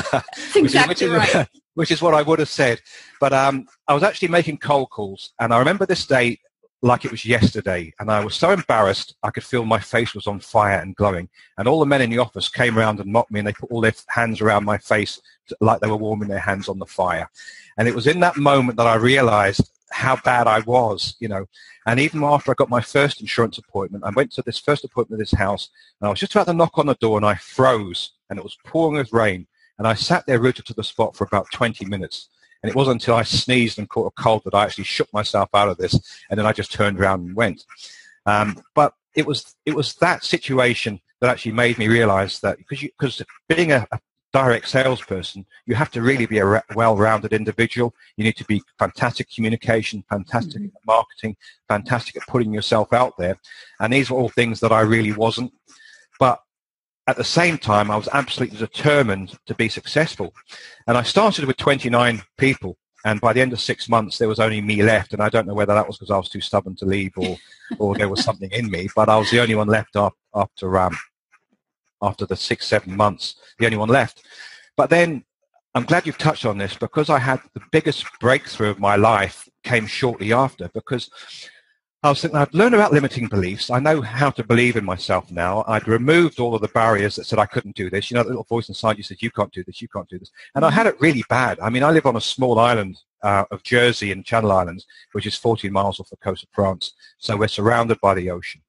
exactly 0.55 1.07
is, 1.07 1.11
right. 1.11 1.47
which 1.75 1.91
is 1.91 2.01
what 2.01 2.13
I 2.13 2.21
would 2.21 2.39
have 2.39 2.49
said. 2.49 2.81
But 3.19 3.33
um, 3.33 3.67
I 3.87 3.93
was 3.93 4.03
actually 4.03 4.29
making 4.29 4.57
cold 4.57 4.89
calls, 4.89 5.33
and 5.39 5.53
I 5.53 5.59
remember 5.59 5.85
this 5.85 6.05
day 6.05 6.39
like 6.83 7.05
it 7.05 7.11
was 7.11 7.25
yesterday. 7.25 7.93
And 7.99 8.11
I 8.11 8.23
was 8.23 8.35
so 8.35 8.51
embarrassed, 8.51 9.15
I 9.23 9.31
could 9.31 9.45
feel 9.45 9.63
my 9.63 9.79
face 9.79 10.13
was 10.13 10.27
on 10.27 10.41
fire 10.41 10.79
and 10.79 10.95
glowing. 10.95 11.29
And 11.57 11.67
all 11.67 11.79
the 11.79 11.85
men 11.85 12.01
in 12.01 12.09
the 12.09 12.19
office 12.19 12.49
came 12.49 12.77
around 12.77 12.99
and 12.99 13.11
mocked 13.11 13.31
me, 13.31 13.39
and 13.39 13.47
they 13.47 13.53
put 13.53 13.71
all 13.71 13.81
their 13.81 13.93
hands 14.09 14.41
around 14.41 14.65
my 14.65 14.77
face 14.77 15.19
like 15.61 15.79
they 15.79 15.89
were 15.89 15.95
warming 15.95 16.27
their 16.27 16.39
hands 16.39 16.67
on 16.67 16.79
the 16.79 16.85
fire. 16.85 17.29
And 17.77 17.87
it 17.87 17.95
was 17.95 18.05
in 18.05 18.19
that 18.19 18.37
moment 18.37 18.77
that 18.77 18.87
I 18.87 18.95
realized 18.95 19.69
how 19.91 20.17
bad 20.17 20.47
I 20.47 20.59
was, 20.61 21.15
you 21.19 21.29
know. 21.29 21.45
And 21.85 21.99
even 21.99 22.23
after 22.23 22.51
I 22.51 22.55
got 22.55 22.69
my 22.69 22.81
first 22.81 23.21
insurance 23.21 23.57
appointment, 23.57 24.03
I 24.03 24.09
went 24.09 24.31
to 24.33 24.41
this 24.41 24.59
first 24.59 24.83
appointment 24.83 25.21
at 25.21 25.25
this 25.25 25.39
house, 25.39 25.69
and 26.01 26.07
I 26.07 26.09
was 26.09 26.19
just 26.19 26.35
about 26.35 26.47
to 26.47 26.53
knock 26.53 26.77
on 26.77 26.87
the 26.87 26.95
door, 26.95 27.17
and 27.17 27.25
I 27.25 27.35
froze, 27.35 28.11
and 28.29 28.37
it 28.37 28.43
was 28.43 28.57
pouring 28.65 28.97
with 28.97 29.13
rain. 29.13 29.47
And 29.83 29.89
I 29.89 29.95
sat 29.95 30.25
there 30.25 30.39
rooted 30.39 30.65
to 30.67 30.73
the 30.73 30.83
spot 30.83 31.13
for 31.13 31.25
about 31.25 31.51
20 31.51 31.83
minutes. 31.87 32.29
And 32.61 32.69
it 32.69 32.75
wasn't 32.75 33.01
until 33.01 33.15
I 33.15 33.23
sneezed 33.23 33.79
and 33.79 33.89
caught 33.89 34.13
a 34.17 34.21
cold 34.21 34.43
that 34.45 34.53
I 34.53 34.63
actually 34.63 34.85
shook 34.85 35.11
myself 35.11 35.49
out 35.53 35.67
of 35.67 35.77
this, 35.77 36.23
and 36.29 36.39
then 36.39 36.45
I 36.45 36.53
just 36.53 36.71
turned 36.71 36.97
around 36.97 37.25
and 37.25 37.35
went. 37.35 37.65
Um, 38.25 38.63
but 38.75 38.93
it 39.13 39.25
was 39.25 39.57
it 39.65 39.75
was 39.75 39.95
that 39.95 40.23
situation 40.23 41.01
that 41.19 41.29
actually 41.29 41.51
made 41.51 41.77
me 41.77 41.89
realize 41.89 42.39
that 42.39 42.57
because 42.59 42.79
because 42.79 43.21
being 43.49 43.73
a, 43.73 43.85
a, 43.91 43.99
direct 44.31 44.69
salesperson, 44.69 45.45
you 45.65 45.75
have 45.75 45.91
to 45.91 46.01
really 46.01 46.25
be 46.25 46.39
a 46.39 46.63
well-rounded 46.73 47.33
individual. 47.33 47.93
You 48.15 48.23
need 48.23 48.37
to 48.37 48.45
be 48.45 48.63
fantastic 48.79 49.29
communication, 49.29 50.01
fantastic 50.09 50.61
mm-hmm. 50.61 50.75
at 50.77 50.87
marketing, 50.87 51.35
fantastic 51.67 52.15
at 52.15 52.27
putting 52.27 52.53
yourself 52.53 52.93
out 52.93 53.17
there. 53.17 53.37
And 53.81 53.91
these 53.91 54.09
were 54.09 54.17
all 54.17 54.29
things 54.29 54.61
that 54.61 54.71
I 54.71 54.79
really 54.79 55.11
wasn't. 55.11 55.51
At 57.07 57.17
the 57.17 57.23
same 57.23 57.57
time, 57.57 57.91
I 57.91 57.97
was 57.97 58.07
absolutely 58.13 58.57
determined 58.57 59.37
to 59.45 59.55
be 59.55 59.67
successful. 59.67 60.33
And 60.87 60.97
I 60.97 61.03
started 61.03 61.45
with 61.45 61.57
29 61.57 62.21
people. 62.37 62.77
And 63.05 63.19
by 63.19 63.33
the 63.33 63.41
end 63.41 63.51
of 63.51 63.59
six 63.59 63.89
months, 63.89 64.17
there 64.17 64.29
was 64.29 64.39
only 64.39 64.61
me 64.61 64.81
left. 64.81 65.11
And 65.11 65.21
I 65.21 65.27
don't 65.27 65.45
know 65.45 65.53
whether 65.53 65.73
that 65.73 65.85
was 65.85 65.97
because 65.97 66.11
I 66.11 66.17
was 66.17 66.29
too 66.29 66.39
stubborn 66.39 66.75
to 66.77 66.85
leave 66.85 67.11
or, 67.17 67.37
or 67.77 67.95
there 67.95 68.07
was 68.07 68.23
something 68.23 68.49
in 68.51 68.71
me, 68.71 68.87
but 68.95 69.09
I 69.09 69.17
was 69.17 69.29
the 69.29 69.41
only 69.41 69.55
one 69.55 69.67
left 69.67 69.95
after, 69.97 70.17
after, 70.33 70.79
um, 70.79 70.97
after 72.01 72.25
the 72.25 72.37
six, 72.37 72.67
seven 72.67 72.95
months, 72.95 73.35
the 73.59 73.65
only 73.65 73.77
one 73.77 73.89
left. 73.89 74.23
But 74.77 74.89
then 74.89 75.25
I'm 75.75 75.85
glad 75.85 76.05
you've 76.05 76.17
touched 76.17 76.45
on 76.45 76.57
this 76.57 76.75
because 76.75 77.09
I 77.09 77.19
had 77.19 77.41
the 77.53 77.61
biggest 77.71 78.05
breakthrough 78.19 78.69
of 78.69 78.79
my 78.79 78.95
life 78.95 79.49
came 79.63 79.87
shortly 79.87 80.31
after 80.31 80.69
because 80.73 81.09
I 82.05 82.09
was 82.09 82.21
thinking, 82.21 82.37
I'd 82.37 82.53
learned 82.53 82.75
about 82.75 82.91
limiting 82.91 83.27
beliefs. 83.27 83.69
I 83.69 83.79
know 83.79 84.01
how 84.01 84.29
to 84.31 84.43
believe 84.43 84.75
in 84.75 84.83
myself 84.83 85.31
now. 85.31 85.63
I'd 85.69 85.87
removed 85.87 86.37
all 86.37 86.53
of 86.53 86.59
the 86.59 86.67
barriers 86.67 87.15
that 87.15 87.23
said 87.23 87.39
I 87.39 87.45
couldn't 87.45 87.77
do 87.77 87.89
this. 87.89 88.11
You 88.11 88.15
know, 88.15 88.23
the 88.23 88.29
little 88.29 88.43
voice 88.43 88.67
inside 88.67 88.97
you 88.97 89.03
said, 89.03 89.21
you 89.21 89.31
can't 89.31 89.53
do 89.53 89.63
this, 89.63 89.81
you 89.81 89.87
can't 89.87 90.09
do 90.09 90.19
this. 90.19 90.29
And 90.53 90.65
I 90.65 90.69
had 90.69 90.85
it 90.85 90.99
really 90.99 91.23
bad. 91.29 91.61
I 91.61 91.69
mean, 91.69 91.81
I 91.81 91.91
live 91.91 92.05
on 92.05 92.17
a 92.17 92.21
small 92.21 92.59
island 92.59 92.99
uh, 93.23 93.45
of 93.51 93.63
Jersey 93.63 94.11
and 94.11 94.25
Channel 94.25 94.51
Islands, 94.51 94.85
which 95.13 95.25
is 95.25 95.37
14 95.37 95.71
miles 95.71 96.01
off 96.01 96.09
the 96.09 96.17
coast 96.17 96.43
of 96.43 96.49
France. 96.51 96.91
So 97.19 97.37
we're 97.37 97.47
surrounded 97.47 98.01
by 98.01 98.15
the 98.15 98.31
ocean. 98.31 98.61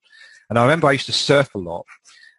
And 0.49 0.57
I 0.57 0.61
remember 0.61 0.87
I 0.87 0.93
used 0.93 1.07
to 1.07 1.11
surf 1.11 1.53
a 1.55 1.57
lot, 1.57 1.85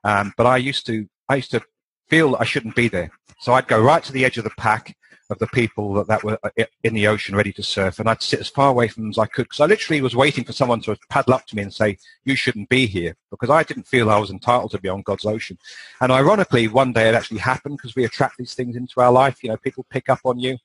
um, 0.02 0.32
but 0.38 0.46
I 0.46 0.56
used 0.56 0.86
to, 0.86 1.06
I 1.28 1.36
used 1.36 1.50
to 1.50 1.60
feel 2.08 2.36
I 2.36 2.44
shouldn't 2.44 2.74
be 2.74 2.88
there. 2.88 3.10
So 3.40 3.52
I'd 3.52 3.68
go 3.68 3.82
right 3.82 4.02
to 4.02 4.12
the 4.12 4.24
edge 4.24 4.38
of 4.38 4.44
the 4.44 4.50
pack 4.56 4.96
of 5.28 5.38
the 5.38 5.47
people 5.49 5.95
that, 5.95 6.06
that 6.06 6.23
were 6.23 6.38
uh, 6.42 6.64
in 6.85 6.95
the 6.95 7.06
ocean 7.06 7.35
ready 7.35 7.52
to 7.52 7.62
surf. 7.62 7.99
And 7.99 8.08
I'd 8.08 8.23
sit 8.23 8.41
as 8.41 8.49
far 8.49 8.69
away 8.69 8.89
from 8.89 9.04
them 9.04 9.10
as 9.10 9.19
I 9.19 9.26
could 9.26 9.45
because 9.45 9.60
I 9.60 9.67
literally 9.67 10.00
was 10.00 10.15
waiting 10.15 10.45
for 10.45 10.52
someone 10.52 10.80
to 10.82 10.97
paddle 11.08 11.34
up 11.34 11.47
to 11.47 11.56
me 11.56 11.62
and 11.62 11.73
say, 11.73 11.99
you 12.25 12.36
shouldn't 12.36 12.69
be 12.69 12.86
here 12.86 13.17
because 13.30 13.50
I 13.50 13.62
didn't 13.62 13.89
feel 13.89 14.10
I 14.10 14.19
was 14.19 14.30
entitled 14.30 14.71
to 14.73 14.80
be 14.80 14.89
on 14.89 15.02
God's 15.02 15.26
ocean. 15.26 15.58
And 16.00 16.12
ironically, 16.12 16.69
one 16.69 16.93
day 16.93 17.08
it 17.08 17.15
actually 17.15 17.39
happened 17.39 17.78
because 17.78 17.97
we 17.97 18.04
attract 18.04 18.39
these 18.39 18.54
things 18.54 18.76
into 18.76 19.00
our 19.00 19.12
life. 19.12 19.43
You 19.43 19.50
know, 19.50 19.56
people 19.56 19.84
pick 19.91 20.08
up 20.08 20.21
on 20.25 20.39
you. 20.39 20.58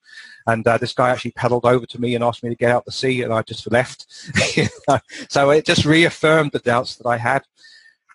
And 0.47 0.67
uh, 0.67 0.77
this 0.77 0.93
guy 0.93 1.09
actually 1.09 1.31
paddled 1.31 1.65
over 1.65 1.85
to 1.85 2.01
me 2.01 2.15
and 2.15 2.23
asked 2.23 2.43
me 2.43 2.49
to 2.49 2.55
get 2.55 2.71
out 2.71 2.85
the 2.85 2.91
sea 2.91 3.23
and 3.23 3.33
I 3.33 3.41
just 3.41 3.71
left. 3.71 4.05
so 5.31 5.49
it 5.49 5.65
just 5.65 5.85
reaffirmed 5.85 6.51
the 6.51 6.59
doubts 6.59 6.95
that 6.97 7.07
I 7.07 7.17
had. 7.17 7.43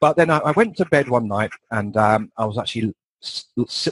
But 0.00 0.16
then 0.16 0.30
I, 0.30 0.38
I 0.38 0.50
went 0.52 0.76
to 0.76 0.84
bed 0.84 1.08
one 1.08 1.26
night 1.26 1.50
and 1.70 1.96
um, 1.96 2.30
I 2.36 2.44
was 2.44 2.58
actually 2.58 2.94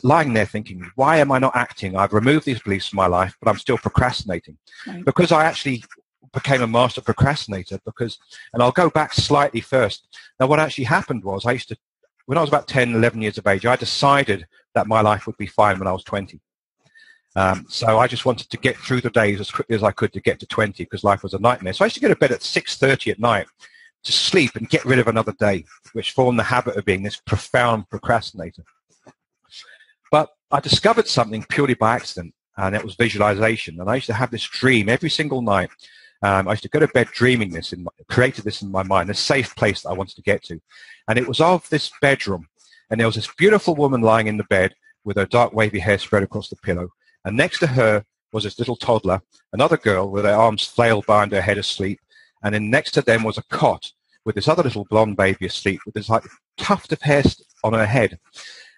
lying 0.03 0.33
there 0.33 0.47
thinking, 0.47 0.91
why 0.97 1.19
am 1.19 1.33
I 1.33 1.39
not 1.39 1.57
acting? 1.57 1.97
I've 1.97 2.13
removed 2.13 2.45
these 2.45 2.61
beliefs 2.61 2.89
from 2.89 2.99
my 2.99 3.07
life, 3.07 3.37
but 3.41 3.51
I'm 3.51 3.59
still 3.59 3.79
procrastinating. 3.79 4.57
Right. 4.87 5.05
Because 5.05 5.33
I 5.33 5.45
actually 5.45 5.85
became 6.33 6.63
a 6.63 6.67
master 6.67 7.01
procrastinator 7.01 7.79
because, 7.85 8.19
and 8.53 8.63
I'll 8.63 8.73
go 8.73 8.91
back 8.91 9.15
slightly 9.15 9.61
first. 9.61 10.09
Now 10.39 10.47
what 10.47 10.61
actually 10.61 10.85
happened 10.85 11.25
was 11.25 11.47
I 11.47 11.53
used 11.53 11.69
to, 11.69 11.77
when 12.27 12.39
I 12.39 12.41
was 12.41 12.51
about 12.51 12.69
10, 12.69 12.95
11 12.95 13.23
years 13.23 13.39
of 13.39 13.47
age, 13.47 13.67
I 13.67 13.77
decided 13.77 14.47
that 14.75 14.87
my 14.87 15.01
life 15.01 15.27
would 15.27 15.37
be 15.37 15.47
fine 15.47 15.79
when 15.79 15.89
I 15.89 15.93
was 15.93 16.05
20. 16.05 16.41
Um, 17.37 17.67
so 17.69 17.99
I 17.99 18.07
just 18.07 18.25
wanted 18.25 18.49
to 18.51 18.57
get 18.57 18.77
through 18.77 19.01
the 19.01 19.11
days 19.11 19.41
as 19.41 19.51
quickly 19.51 19.75
as 19.75 19.83
I 19.83 19.91
could 19.91 20.13
to 20.13 20.21
get 20.21 20.39
to 20.41 20.47
20 20.47 20.85
because 20.85 21.05
life 21.05 21.23
was 21.23 21.35
a 21.35 21.39
nightmare. 21.39 21.73
So 21.73 21.85
I 21.85 21.87
used 21.87 21.97
to 21.97 22.01
go 22.01 22.09
to 22.09 22.17
bed 22.17 22.33
at 22.33 22.41
6.30 22.41 23.13
at 23.13 23.19
night 23.19 23.47
to 24.05 24.13
sleep 24.13 24.55
and 24.55 24.69
get 24.69 24.85
rid 24.85 24.99
of 24.99 25.09
another 25.09 25.33
day, 25.33 25.65
which 25.95 26.13
formed 26.13 26.39
the 26.39 26.45
habit 26.45 26.77
of 26.77 26.85
being 26.85 27.03
this 27.03 27.17
profound 27.17 27.89
procrastinator. 27.91 28.63
I 30.55 30.61
discovered 30.61 31.09
something 31.09 31.45
purely 31.49 31.75
by 31.75 31.97
accident, 31.97 32.33
and 32.57 32.77
it 32.77 32.85
was 32.85 32.95
visualization. 32.95 33.81
And 33.81 33.91
I 33.91 33.97
used 33.97 34.07
to 34.07 34.15
have 34.15 34.31
this 34.31 34.45
dream 34.45 34.89
every 34.89 35.11
single 35.11 35.43
night. 35.43 35.69
Um, 36.23 36.47
I 36.47 36.53
used 36.53 36.63
to 36.63 36.69
go 36.69 36.79
to 36.79 36.87
bed 36.87 37.09
dreaming 37.13 37.51
this, 37.51 37.73
and 37.73 37.89
created 38.09 38.45
this 38.45 38.63
in 38.63 38.71
my 38.71 38.85
mind, 38.85 39.11
a 39.11 39.15
safe 39.15 39.57
place 39.57 39.83
that 39.83 39.89
I 39.89 39.95
wanted 39.95 40.15
to 40.15 40.23
get 40.23 40.45
to. 40.45 40.61
And 41.09 41.19
it 41.19 41.27
was 41.27 41.41
of 41.41 41.69
this 41.71 41.91
bedroom. 42.01 42.47
And 42.89 43.01
there 43.01 43.09
was 43.09 43.17
this 43.17 43.35
beautiful 43.37 43.75
woman 43.75 44.01
lying 44.01 44.29
in 44.29 44.37
the 44.37 44.45
bed 44.45 44.77
with 45.03 45.17
her 45.17 45.27
dark 45.27 45.53
wavy 45.55 45.81
hair 45.81 45.99
spread 45.99 46.23
across 46.23 46.49
the 46.49 46.57
pillow. 46.57 46.89
And 47.25 47.37
next 47.37 47.59
to 47.59 47.67
her 47.67 48.05
was 48.33 48.45
this 48.45 48.61
little 48.61 48.77
toddler, 48.77 49.23
another 49.53 49.77
girl 49.77 50.09
with 50.09 50.25
her 50.25 50.35
arms 50.35 50.65
flailed 50.65 51.07
behind 51.07 51.33
her 51.33 51.41
head 51.41 51.59
asleep. 51.59 51.99
And 52.45 52.55
then 52.55 52.71
next 52.71 52.93
to 52.93 53.03
them 53.03 53.25
was 53.25 53.39
a 53.39 53.45
cot 53.51 53.91
with 54.25 54.37
this 54.37 54.47
other 54.47 54.63
little 54.63 54.87
blonde 54.89 55.17
baby 55.17 55.47
asleep 55.47 55.81
with 55.85 55.95
this 55.95 56.09
like 56.09 56.23
tuft 56.57 56.93
of 56.93 57.03
hair 57.03 57.25
on 57.65 57.73
her 57.73 57.87
head 57.87 58.21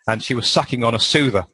and 0.06 0.22
she 0.22 0.34
was 0.34 0.48
sucking 0.48 0.84
on 0.84 0.94
a 0.94 1.00
soother. 1.00 1.46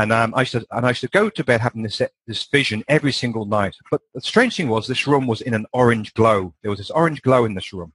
And 0.00 0.12
um, 0.12 0.32
I 0.34 0.40
used 0.40 0.52
to, 0.52 0.66
and 0.70 0.86
I 0.86 0.90
used 0.90 1.02
to 1.02 1.08
go 1.08 1.28
to 1.28 1.44
bed 1.44 1.60
having 1.60 1.82
this 1.82 2.00
this 2.26 2.44
vision 2.44 2.82
every 2.88 3.12
single 3.12 3.44
night. 3.44 3.76
But 3.90 4.00
the 4.14 4.22
strange 4.22 4.56
thing 4.56 4.70
was, 4.70 4.86
this 4.86 5.06
room 5.06 5.26
was 5.26 5.42
in 5.42 5.52
an 5.52 5.66
orange 5.74 6.14
glow. 6.14 6.54
There 6.62 6.70
was 6.70 6.78
this 6.78 6.90
orange 6.90 7.20
glow 7.20 7.44
in 7.44 7.52
this 7.52 7.74
room. 7.74 7.92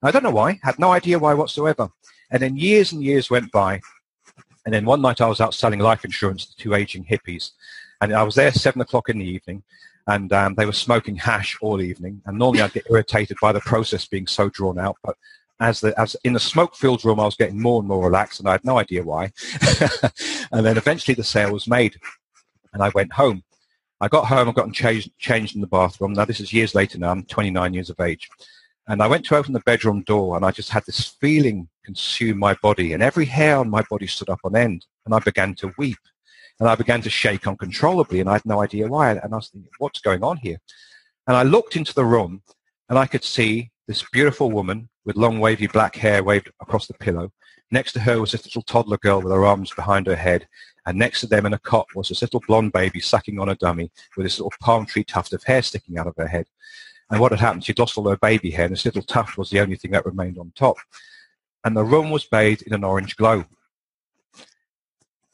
I 0.00 0.12
don't 0.12 0.22
know 0.22 0.30
why. 0.30 0.60
Had 0.62 0.78
no 0.78 0.92
idea 0.92 1.18
why 1.18 1.34
whatsoever. 1.34 1.90
And 2.30 2.40
then 2.40 2.56
years 2.56 2.92
and 2.92 3.02
years 3.02 3.28
went 3.28 3.50
by. 3.50 3.80
And 4.64 4.72
then 4.72 4.84
one 4.84 5.02
night 5.02 5.20
I 5.20 5.26
was 5.26 5.40
out 5.40 5.52
selling 5.52 5.80
life 5.80 6.04
insurance 6.04 6.46
to 6.46 6.56
two 6.56 6.74
aging 6.74 7.04
hippies, 7.04 7.50
and 8.00 8.14
I 8.14 8.22
was 8.22 8.36
there 8.36 8.52
seven 8.52 8.80
o'clock 8.80 9.08
in 9.08 9.18
the 9.18 9.24
evening, 9.24 9.64
and 10.06 10.32
um, 10.32 10.54
they 10.54 10.66
were 10.66 10.72
smoking 10.72 11.16
hash 11.16 11.58
all 11.60 11.80
evening. 11.80 12.22
And 12.26 12.38
normally 12.38 12.62
I'd 12.62 12.72
get 12.72 12.86
irritated 12.88 13.36
by 13.42 13.50
the 13.50 13.60
process 13.60 14.06
being 14.06 14.28
so 14.28 14.48
drawn 14.48 14.78
out, 14.78 14.96
but 15.02 15.16
as 15.60 15.80
the 15.80 15.98
as 16.00 16.16
in 16.24 16.32
the 16.32 16.40
smoke 16.40 16.76
filled 16.76 17.04
room, 17.04 17.20
I 17.20 17.24
was 17.24 17.36
getting 17.36 17.60
more 17.60 17.80
and 17.80 17.88
more 17.88 18.04
relaxed, 18.04 18.40
and 18.40 18.48
I 18.48 18.52
had 18.52 18.64
no 18.64 18.78
idea 18.78 19.02
why. 19.02 19.32
and 20.52 20.64
then 20.64 20.76
eventually 20.76 21.14
the 21.14 21.24
sale 21.24 21.52
was 21.52 21.66
made, 21.66 21.96
and 22.72 22.82
I 22.82 22.90
went 22.90 23.12
home. 23.12 23.42
I 24.00 24.06
got 24.06 24.26
home, 24.26 24.48
I 24.48 24.52
got 24.52 24.72
changed, 24.72 25.10
changed 25.18 25.56
in 25.56 25.60
the 25.60 25.66
bathroom. 25.66 26.12
Now 26.12 26.24
this 26.24 26.40
is 26.40 26.52
years 26.52 26.74
later. 26.74 26.98
Now 26.98 27.10
I'm 27.10 27.24
29 27.24 27.74
years 27.74 27.90
of 27.90 27.98
age, 27.98 28.28
and 28.86 29.02
I 29.02 29.08
went 29.08 29.24
to 29.26 29.36
open 29.36 29.52
the 29.52 29.60
bedroom 29.60 30.02
door, 30.02 30.36
and 30.36 30.44
I 30.44 30.52
just 30.52 30.70
had 30.70 30.86
this 30.86 31.04
feeling 31.04 31.68
consume 31.84 32.38
my 32.38 32.54
body, 32.54 32.92
and 32.92 33.02
every 33.02 33.24
hair 33.24 33.56
on 33.56 33.68
my 33.68 33.82
body 33.90 34.06
stood 34.06 34.30
up 34.30 34.40
on 34.44 34.54
end, 34.54 34.86
and 35.04 35.14
I 35.14 35.18
began 35.18 35.54
to 35.56 35.72
weep, 35.76 35.98
and 36.60 36.68
I 36.68 36.76
began 36.76 37.02
to 37.02 37.10
shake 37.10 37.48
uncontrollably, 37.48 38.20
and 38.20 38.28
I 38.28 38.34
had 38.34 38.46
no 38.46 38.62
idea 38.62 38.86
why. 38.86 39.10
And 39.10 39.32
I 39.32 39.36
was 39.36 39.48
thinking, 39.48 39.70
what's 39.78 40.00
going 40.00 40.22
on 40.22 40.36
here? 40.36 40.58
And 41.26 41.36
I 41.36 41.42
looked 41.42 41.74
into 41.74 41.94
the 41.94 42.04
room, 42.04 42.42
and 42.88 42.98
I 42.98 43.06
could 43.06 43.24
see 43.24 43.72
this 43.88 44.04
beautiful 44.12 44.50
woman 44.50 44.88
with 45.08 45.16
long 45.16 45.40
wavy 45.40 45.66
black 45.66 45.96
hair 45.96 46.22
waved 46.22 46.52
across 46.60 46.86
the 46.86 46.92
pillow. 46.92 47.32
Next 47.70 47.92
to 47.92 48.00
her 48.00 48.20
was 48.20 48.32
this 48.32 48.44
little 48.44 48.60
toddler 48.60 48.98
girl 48.98 49.22
with 49.22 49.32
her 49.32 49.46
arms 49.46 49.72
behind 49.72 50.06
her 50.06 50.14
head. 50.14 50.46
And 50.84 50.98
next 50.98 51.22
to 51.22 51.26
them 51.26 51.46
in 51.46 51.54
a 51.54 51.58
cot 51.58 51.86
was 51.94 52.10
this 52.10 52.20
little 52.20 52.42
blonde 52.46 52.72
baby 52.72 53.00
sucking 53.00 53.40
on 53.40 53.48
a 53.48 53.54
dummy 53.54 53.90
with 54.18 54.26
this 54.26 54.38
little 54.38 54.52
palm 54.60 54.84
tree 54.84 55.04
tuft 55.04 55.32
of 55.32 55.42
hair 55.44 55.62
sticking 55.62 55.96
out 55.96 56.06
of 56.06 56.14
her 56.18 56.26
head. 56.26 56.44
And 57.10 57.20
what 57.20 57.32
had 57.32 57.40
happened, 57.40 57.64
she'd 57.64 57.78
lost 57.78 57.96
all 57.96 58.06
her 58.10 58.18
baby 58.18 58.50
hair 58.50 58.66
and 58.66 58.74
this 58.74 58.84
little 58.84 59.00
tuft 59.00 59.38
was 59.38 59.48
the 59.48 59.60
only 59.60 59.76
thing 59.76 59.92
that 59.92 60.04
remained 60.04 60.36
on 60.36 60.52
top. 60.54 60.76
And 61.64 61.74
the 61.74 61.84
room 61.84 62.10
was 62.10 62.24
bathed 62.24 62.62
in 62.62 62.74
an 62.74 62.84
orange 62.84 63.16
glow. 63.16 63.46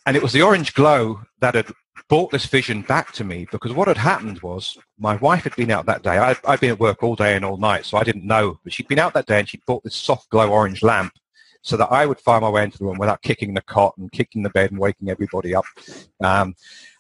And 0.07 0.17
it 0.17 0.23
was 0.23 0.33
the 0.33 0.43
orange 0.43 0.73
glow 0.75 1.23
that 1.41 1.57
had 1.57 1.73
brought 2.09 2.31
this 2.31 2.47
vision 2.47 2.83
back 2.83 3.13
to 3.13 3.25
me 3.25 3.47
because 3.51 3.73
what 3.73 3.89
had 3.89 3.97
happened 3.97 4.41
was 4.43 4.77
my 4.99 5.17
wife 5.17 5.45
had 5.45 5.57
been 5.57 5.71
out 5.71 5.87
that 5.87 6.03
day. 6.03 6.19
I, 6.19 6.37
I'd 6.47 6.61
been 6.61 6.71
at 6.71 6.81
work 6.81 7.03
all 7.03 7.17
day 7.17 7.35
and 7.35 7.45
all 7.45 7.57
night, 7.57 7.87
so 7.87 7.97
I 7.97 8.05
didn't 8.05 8.27
know. 8.27 8.59
But 8.63 8.73
she'd 8.73 8.89
been 8.89 8.99
out 8.99 9.15
that 9.15 9.27
day 9.27 9.39
and 9.39 9.49
she'd 9.49 9.65
bought 9.67 9.83
this 9.85 9.97
soft 9.97 10.29
glow 10.31 10.51
orange 10.51 10.83
lamp 10.83 11.13
so 11.63 11.79
that 11.79 11.91
I 11.91 12.05
would 12.05 12.21
find 12.21 12.43
my 12.43 12.51
way 12.51 12.63
into 12.63 12.77
the 12.77 12.85
room 12.85 12.99
without 12.99 13.23
kicking 13.23 13.55
the 13.55 13.63
cot 13.63 13.95
and 13.97 14.13
kicking 14.13 14.43
the 14.43 14.51
bed 14.51 14.71
and 14.71 14.79
waking 14.79 15.09
everybody 15.09 15.55
up. 15.55 15.65
Um, 16.23 16.55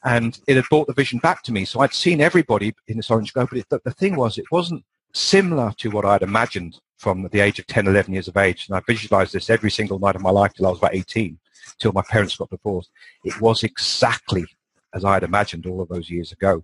and 0.04 0.38
it 0.46 0.56
had 0.56 0.64
brought 0.70 0.86
the 0.86 0.94
vision 0.94 1.18
back 1.18 1.42
to 1.42 1.52
me. 1.52 1.66
So 1.66 1.80
I'd 1.80 1.92
seen 1.92 2.22
everybody 2.22 2.74
in 2.88 2.96
this 2.96 3.10
orange 3.10 3.34
glow, 3.34 3.46
but 3.46 3.58
it, 3.58 3.68
the, 3.68 3.80
the 3.84 3.90
thing 3.90 4.16
was, 4.16 4.38
it 4.38 4.50
wasn't 4.50 4.82
similar 5.12 5.72
to 5.78 5.90
what 5.90 6.06
I'd 6.06 6.22
imagined 6.22 6.78
from 6.96 7.28
the 7.30 7.40
age 7.40 7.58
of 7.58 7.66
10, 7.66 7.86
11 7.86 8.14
years 8.14 8.28
of 8.28 8.38
age. 8.38 8.66
And 8.68 8.76
I 8.76 8.80
visualized 8.86 9.34
this 9.34 9.50
every 9.50 9.70
single 9.70 9.98
night 9.98 10.16
of 10.16 10.22
my 10.22 10.30
life 10.30 10.54
till 10.54 10.66
I 10.66 10.70
was 10.70 10.78
about 10.78 10.94
18, 10.94 11.38
till 11.78 11.92
my 11.92 12.02
parents 12.08 12.36
got 12.36 12.48
divorced. 12.48 12.90
It 13.22 13.38
was 13.42 13.64
exactly 13.64 14.46
as 14.94 15.04
I 15.04 15.14
had 15.14 15.22
imagined 15.22 15.66
all 15.66 15.80
of 15.80 15.88
those 15.88 16.08
years 16.08 16.32
ago. 16.32 16.62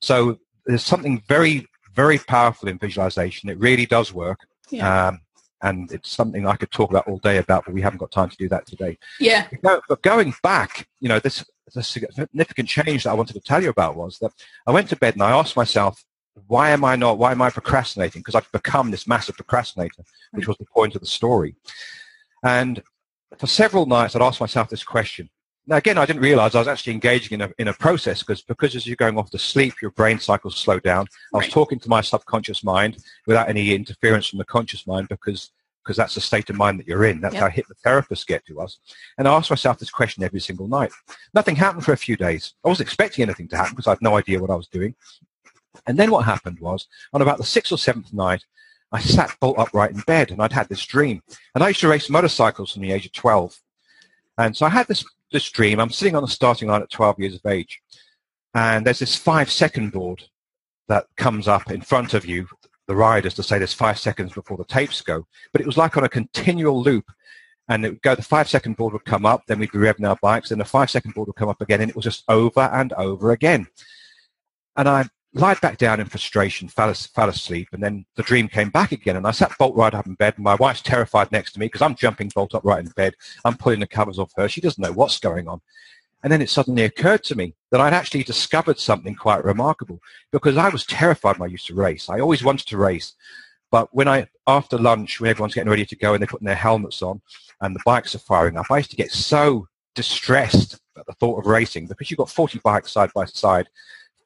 So 0.00 0.38
there's 0.66 0.84
something 0.84 1.22
very, 1.26 1.66
very 1.94 2.18
powerful 2.18 2.68
in 2.68 2.78
visualization. 2.78 3.48
It 3.48 3.58
really 3.58 3.86
does 3.86 4.12
work. 4.12 4.46
Yeah. 4.70 5.08
Um, 5.08 5.20
and 5.62 5.90
it's 5.90 6.10
something 6.10 6.46
I 6.46 6.54
could 6.54 6.70
talk 6.70 6.90
about 6.90 7.08
all 7.08 7.18
day 7.18 7.38
about, 7.38 7.64
but 7.64 7.74
we 7.74 7.82
haven't 7.82 7.98
got 7.98 8.12
time 8.12 8.28
to 8.28 8.36
do 8.36 8.48
that 8.50 8.66
today. 8.66 8.96
Yeah. 9.18 9.48
But 9.62 10.02
going 10.02 10.32
back, 10.42 10.86
you 11.00 11.08
know, 11.08 11.18
this 11.18 11.44
the 11.74 11.82
significant 11.82 12.68
change 12.68 13.04
that 13.04 13.10
I 13.10 13.14
wanted 13.14 13.34
to 13.34 13.40
tell 13.40 13.62
you 13.62 13.70
about 13.70 13.96
was 13.96 14.18
that 14.20 14.32
I 14.66 14.70
went 14.72 14.88
to 14.90 14.96
bed 14.96 15.14
and 15.14 15.22
I 15.22 15.32
asked 15.32 15.56
myself, 15.56 16.02
why 16.46 16.70
am 16.70 16.84
I 16.84 16.96
not, 16.96 17.18
why 17.18 17.32
am 17.32 17.42
I 17.42 17.50
procrastinating? 17.50 18.20
Because 18.20 18.34
I've 18.34 18.50
become 18.52 18.90
this 18.90 19.06
massive 19.06 19.36
procrastinator, 19.36 20.02
which 20.32 20.46
was 20.46 20.56
the 20.58 20.66
point 20.66 20.94
of 20.94 21.00
the 21.00 21.06
story. 21.06 21.56
And 22.42 22.82
for 23.36 23.46
several 23.46 23.86
nights, 23.86 24.14
I'd 24.14 24.22
asked 24.22 24.40
myself 24.40 24.68
this 24.70 24.84
question. 24.84 25.28
Now, 25.68 25.76
again, 25.76 25.98
I 25.98 26.06
didn't 26.06 26.22
realize 26.22 26.54
I 26.54 26.60
was 26.60 26.66
actually 26.66 26.94
engaging 26.94 27.40
in 27.40 27.42
a, 27.42 27.52
in 27.58 27.68
a 27.68 27.74
process 27.74 28.20
because, 28.20 28.40
because 28.40 28.74
as 28.74 28.86
you're 28.86 28.96
going 28.96 29.18
off 29.18 29.30
to 29.30 29.38
sleep, 29.38 29.74
your 29.82 29.90
brain 29.90 30.18
cycles 30.18 30.56
slow 30.56 30.80
down. 30.80 31.06
I 31.34 31.36
was 31.36 31.44
right. 31.44 31.52
talking 31.52 31.78
to 31.80 31.90
my 31.90 32.00
subconscious 32.00 32.64
mind 32.64 32.96
without 33.26 33.50
any 33.50 33.74
interference 33.74 34.28
from 34.28 34.38
the 34.38 34.46
conscious 34.46 34.86
mind 34.86 35.08
because 35.08 35.50
because 35.84 35.96
that's 35.96 36.14
the 36.14 36.20
state 36.20 36.50
of 36.50 36.56
mind 36.56 36.78
that 36.78 36.86
you're 36.86 37.06
in. 37.06 37.18
That's 37.18 37.34
yep. 37.34 37.44
how 37.44 37.48
hypnotherapists 37.48 38.26
get 38.26 38.44
to 38.44 38.60
us. 38.60 38.78
And 39.16 39.26
I 39.26 39.32
asked 39.34 39.48
myself 39.48 39.78
this 39.78 39.88
question 39.88 40.22
every 40.22 40.40
single 40.40 40.68
night. 40.68 40.90
Nothing 41.32 41.56
happened 41.56 41.82
for 41.82 41.94
a 41.94 41.96
few 41.96 42.14
days. 42.14 42.52
I 42.62 42.68
wasn't 42.68 42.88
expecting 42.88 43.22
anything 43.22 43.48
to 43.48 43.56
happen 43.56 43.72
because 43.72 43.86
I 43.86 43.92
had 43.92 44.02
no 44.02 44.18
idea 44.18 44.38
what 44.38 44.50
I 44.50 44.54
was 44.54 44.68
doing. 44.68 44.94
And 45.86 45.98
then 45.98 46.10
what 46.10 46.26
happened 46.26 46.60
was, 46.60 46.88
on 47.14 47.22
about 47.22 47.38
the 47.38 47.44
sixth 47.44 47.72
or 47.72 47.78
seventh 47.78 48.12
night, 48.12 48.44
I 48.92 49.00
sat 49.00 49.34
bolt 49.40 49.58
upright 49.58 49.92
in 49.92 50.00
bed 50.00 50.30
and 50.30 50.42
I'd 50.42 50.52
had 50.52 50.68
this 50.68 50.84
dream. 50.84 51.22
And 51.54 51.64
I 51.64 51.68
used 51.68 51.80
to 51.80 51.88
race 51.88 52.10
motorcycles 52.10 52.72
from 52.72 52.82
the 52.82 52.92
age 52.92 53.06
of 53.06 53.12
12. 53.12 53.58
And 54.36 54.54
so 54.54 54.66
I 54.66 54.68
had 54.68 54.88
this, 54.88 55.02
this 55.32 55.50
dream. 55.50 55.80
I'm 55.80 55.90
sitting 55.90 56.16
on 56.16 56.22
the 56.22 56.28
starting 56.28 56.68
line 56.68 56.82
at 56.82 56.90
12 56.90 57.18
years 57.18 57.34
of 57.34 57.46
age. 57.46 57.80
And 58.54 58.84
there's 58.84 58.98
this 58.98 59.16
five 59.16 59.50
second 59.50 59.92
board 59.92 60.24
that 60.88 61.06
comes 61.16 61.48
up 61.48 61.70
in 61.70 61.80
front 61.80 62.14
of 62.14 62.24
you, 62.24 62.48
the 62.86 62.96
riders, 62.96 63.34
to 63.34 63.42
say 63.42 63.58
there's 63.58 63.74
five 63.74 63.98
seconds 63.98 64.32
before 64.32 64.56
the 64.56 64.64
tapes 64.64 65.00
go. 65.02 65.26
But 65.52 65.60
it 65.60 65.66
was 65.66 65.76
like 65.76 65.96
on 65.96 66.04
a 66.04 66.08
continual 66.08 66.82
loop. 66.82 67.04
And 67.68 67.84
it 67.84 67.90
would 67.90 68.02
go, 68.02 68.14
the 68.14 68.22
five 68.22 68.48
second 68.48 68.76
board 68.76 68.94
would 68.94 69.04
come 69.04 69.26
up, 69.26 69.42
then 69.46 69.58
we'd 69.58 69.72
be 69.72 69.78
revving 69.78 70.08
our 70.08 70.16
bikes, 70.22 70.48
then 70.48 70.58
the 70.58 70.64
five 70.64 70.90
second 70.90 71.14
board 71.14 71.26
would 71.26 71.36
come 71.36 71.50
up 71.50 71.60
again, 71.60 71.82
and 71.82 71.90
it 71.90 71.96
was 71.96 72.06
just 72.06 72.24
over 72.26 72.60
and 72.60 72.94
over 72.94 73.32
again. 73.32 73.66
And 74.74 74.88
I 74.88 75.06
lied 75.34 75.60
back 75.60 75.78
down 75.78 76.00
in 76.00 76.06
frustration, 76.06 76.68
fell, 76.68 76.92
fell 76.92 77.28
asleep, 77.28 77.68
and 77.72 77.82
then 77.82 78.04
the 78.16 78.22
dream 78.22 78.48
came 78.48 78.70
back 78.70 78.92
again. 78.92 79.16
And 79.16 79.26
I 79.26 79.30
sat 79.30 79.56
bolt 79.58 79.76
right 79.76 79.94
up 79.94 80.06
in 80.06 80.14
bed, 80.14 80.34
and 80.36 80.44
my 80.44 80.54
wife's 80.54 80.82
terrified 80.82 81.30
next 81.32 81.52
to 81.52 81.60
me 81.60 81.66
because 81.66 81.82
I'm 81.82 81.94
jumping 81.94 82.30
bolt 82.34 82.54
upright 82.54 82.84
in 82.84 82.90
bed. 82.92 83.14
I'm 83.44 83.56
pulling 83.56 83.80
the 83.80 83.86
covers 83.86 84.18
off 84.18 84.32
her. 84.36 84.48
She 84.48 84.60
doesn't 84.60 84.82
know 84.82 84.92
what's 84.92 85.20
going 85.20 85.48
on. 85.48 85.60
And 86.22 86.32
then 86.32 86.42
it 86.42 86.50
suddenly 86.50 86.82
occurred 86.82 87.22
to 87.24 87.36
me 87.36 87.54
that 87.70 87.80
I'd 87.80 87.92
actually 87.92 88.24
discovered 88.24 88.78
something 88.78 89.14
quite 89.14 89.44
remarkable 89.44 90.00
because 90.32 90.56
I 90.56 90.68
was 90.68 90.84
terrified 90.84 91.38
when 91.38 91.48
I 91.48 91.52
used 91.52 91.68
to 91.68 91.74
race. 91.74 92.08
I 92.08 92.18
always 92.18 92.42
wanted 92.42 92.66
to 92.68 92.76
race. 92.76 93.12
But 93.70 93.94
when 93.94 94.08
I, 94.08 94.26
after 94.46 94.78
lunch, 94.78 95.20
when 95.20 95.30
everyone's 95.30 95.54
getting 95.54 95.70
ready 95.70 95.86
to 95.86 95.96
go 95.96 96.14
and 96.14 96.22
they're 96.22 96.28
putting 96.28 96.46
their 96.46 96.56
helmets 96.56 97.02
on 97.02 97.20
and 97.60 97.74
the 97.74 97.80
bikes 97.84 98.14
are 98.14 98.20
firing 98.20 98.56
up, 98.56 98.66
I 98.70 98.78
used 98.78 98.90
to 98.90 98.96
get 98.96 99.12
so 99.12 99.68
distressed 99.94 100.80
at 100.96 101.06
the 101.06 101.12
thought 101.12 101.38
of 101.38 101.46
racing 101.46 101.86
because 101.86 102.10
you've 102.10 102.18
got 102.18 102.30
40 102.30 102.60
bikes 102.64 102.92
side 102.92 103.10
by 103.14 103.26
side 103.26 103.68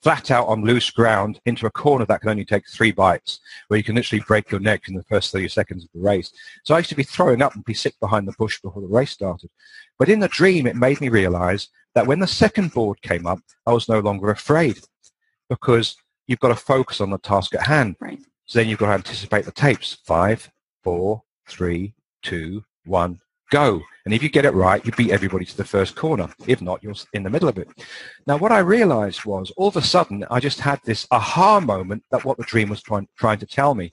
flat 0.03 0.31
out 0.31 0.49
on 0.49 0.65
loose 0.65 0.91
ground 0.91 1.41
into 1.47 1.67
a 1.67 1.71
corner 1.71 2.05
that 2.07 2.21
can 2.21 2.31
only 2.31 2.45
take 2.45 2.69
three 2.69 2.93
bites, 2.93 3.41
where 3.69 3.79
you 3.79 3.85
can 3.85 3.95
literally 3.95 4.23
break 4.27 4.51
your 4.51 4.61
neck 4.61 4.89
in 4.89 4.95
the 4.95 5.05
first 5.05 5.33
30 5.33 5.49
seconds 5.49 5.85
of 5.85 5.91
the 5.95 6.01
race. 6.01 6.33
So 6.65 6.75
I 6.75 6.79
used 6.79 6.91
to 6.91 6.97
be 6.97 7.05
throwing 7.05 7.41
up 7.41 7.55
and 7.55 7.65
be 7.65 7.75
sick 7.75 7.95
behind 8.01 8.27
the 8.27 8.35
bush 8.39 8.61
before 8.61 8.83
the 8.83 8.89
race 8.89 9.11
started. 9.11 9.51
But 9.99 10.09
in 10.09 10.21
the 10.21 10.29
dream, 10.29 10.67
it 10.67 10.77
made 10.77 11.01
me 11.01 11.09
realize 11.09 11.69
that 11.95 12.07
when 12.07 12.19
the 12.19 12.27
second 12.27 12.73
board 12.73 13.01
came 13.03 13.27
up, 13.27 13.39
I 13.67 13.73
was 13.73 13.89
no 13.89 14.01
longer 14.01 14.31
afraid 14.31 14.81
because 15.49 15.97
you've 16.27 16.41
got 16.41 16.49
to 16.49 16.57
focus 16.57 17.01
on 17.01 17.11
the 17.11 17.19
task 17.19 17.55
at 17.55 17.67
hand. 17.67 17.97
Right. 18.01 18.21
So 18.47 18.59
then 18.59 18.69
you've 18.69 18.79
got 18.79 18.87
to 18.87 18.93
anticipate 18.93 19.45
the 19.45 19.53
tapes. 19.53 19.99
Five, 20.05 20.51
four, 20.83 21.23
three, 21.49 21.95
two, 22.23 22.65
one, 22.85 23.21
go. 23.51 23.83
And 24.05 24.13
if 24.13 24.23
you 24.23 24.29
get 24.29 24.45
it 24.45 24.55
right, 24.55 24.85
you 24.85 24.93
beat 24.93 25.11
everybody 25.11 25.45
to 25.45 25.57
the 25.57 25.65
first 25.65 25.95
corner. 25.95 26.29
If 26.47 26.61
not, 26.61 26.83
you're 26.83 26.95
in 27.13 27.23
the 27.23 27.31
middle 27.31 27.49
of 27.49 27.59
it. 27.59 27.69
Now, 28.27 28.37
what 28.37 28.53
I 28.53 28.59
realized 28.59 29.25
was 29.25 29.53
all 29.57 29.69
of 29.69 29.77
a 29.77 29.83
sudden, 29.83 30.25
I 30.31 30.41
just 30.41 30.61
had 30.61 30.81
this 30.85 31.07
aha 31.11 31.61
moment 31.61 32.05
that 32.11 32.25
what 32.25 32.37
the 32.37 32.45
dream 32.45 32.69
was 32.69 32.83
trying, 32.83 33.09
trying 33.17 33.39
to 33.39 33.47
tell 33.47 33.75
me. 33.75 33.93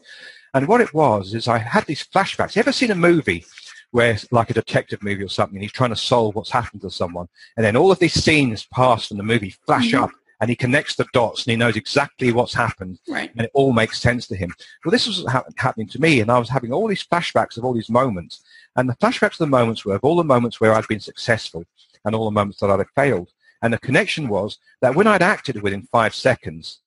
And 0.53 0.67
what 0.67 0.81
it 0.81 0.93
was 0.93 1.35
is 1.35 1.47
I 1.47 1.59
had 1.59 1.85
these 1.85 2.05
flashbacks. 2.07 2.55
You 2.55 2.61
ever 2.61 2.71
seen 2.71 2.91
a 2.91 2.95
movie 2.95 3.45
where, 3.91 4.17
like 4.31 4.49
a 4.49 4.53
detective 4.53 5.03
movie 5.03 5.23
or 5.23 5.29
something, 5.29 5.55
and 5.55 5.63
he's 5.63 5.71
trying 5.71 5.89
to 5.91 5.95
solve 5.95 6.35
what's 6.35 6.51
happened 6.51 6.81
to 6.81 6.91
someone, 6.91 7.27
and 7.57 7.65
then 7.65 7.75
all 7.75 7.91
of 7.91 7.99
these 7.99 8.13
scenes 8.13 8.67
pass 8.73 9.07
from 9.07 9.17
the 9.17 9.23
movie 9.23 9.55
flash 9.65 9.91
mm-hmm. 9.91 10.03
up, 10.03 10.11
and 10.41 10.49
he 10.49 10.55
connects 10.55 10.95
the 10.95 11.05
dots 11.13 11.43
and 11.43 11.51
he 11.51 11.57
knows 11.57 11.75
exactly 11.75 12.31
what's 12.31 12.53
happened 12.53 12.99
right. 13.07 13.31
and 13.31 13.41
it 13.45 13.51
all 13.53 13.73
makes 13.73 13.99
sense 13.99 14.27
to 14.27 14.35
him. 14.35 14.53
Well, 14.83 14.91
this 14.91 15.07
was 15.07 15.25
ha- 15.25 15.43
happening 15.57 15.87
to 15.89 15.99
me 15.99 16.21
and 16.21 16.31
I 16.31 16.39
was 16.39 16.49
having 16.49 16.71
all 16.71 16.87
these 16.87 17.03
flashbacks 17.03 17.57
of 17.57 17.65
all 17.65 17.73
these 17.73 17.89
moments 17.89 18.43
and 18.75 18.89
the 18.89 18.95
flashbacks 18.95 19.33
of 19.33 19.39
the 19.39 19.47
moments 19.47 19.83
were 19.83 19.95
of 19.95 20.03
all 20.03 20.15
the 20.15 20.23
moments 20.23 20.61
where 20.61 20.73
I'd 20.73 20.87
been 20.87 20.99
successful 20.99 21.65
and 22.05 22.15
all 22.15 22.25
the 22.25 22.31
moments 22.31 22.59
that 22.59 22.69
I'd 22.69 22.85
failed. 22.95 23.29
And 23.61 23.73
the 23.73 23.79
connection 23.79 24.29
was 24.29 24.57
that 24.81 24.95
when 24.95 25.07
I'd 25.07 25.21
acted 25.21 25.61
within 25.61 25.83
five 25.91 26.15
seconds, 26.15 26.79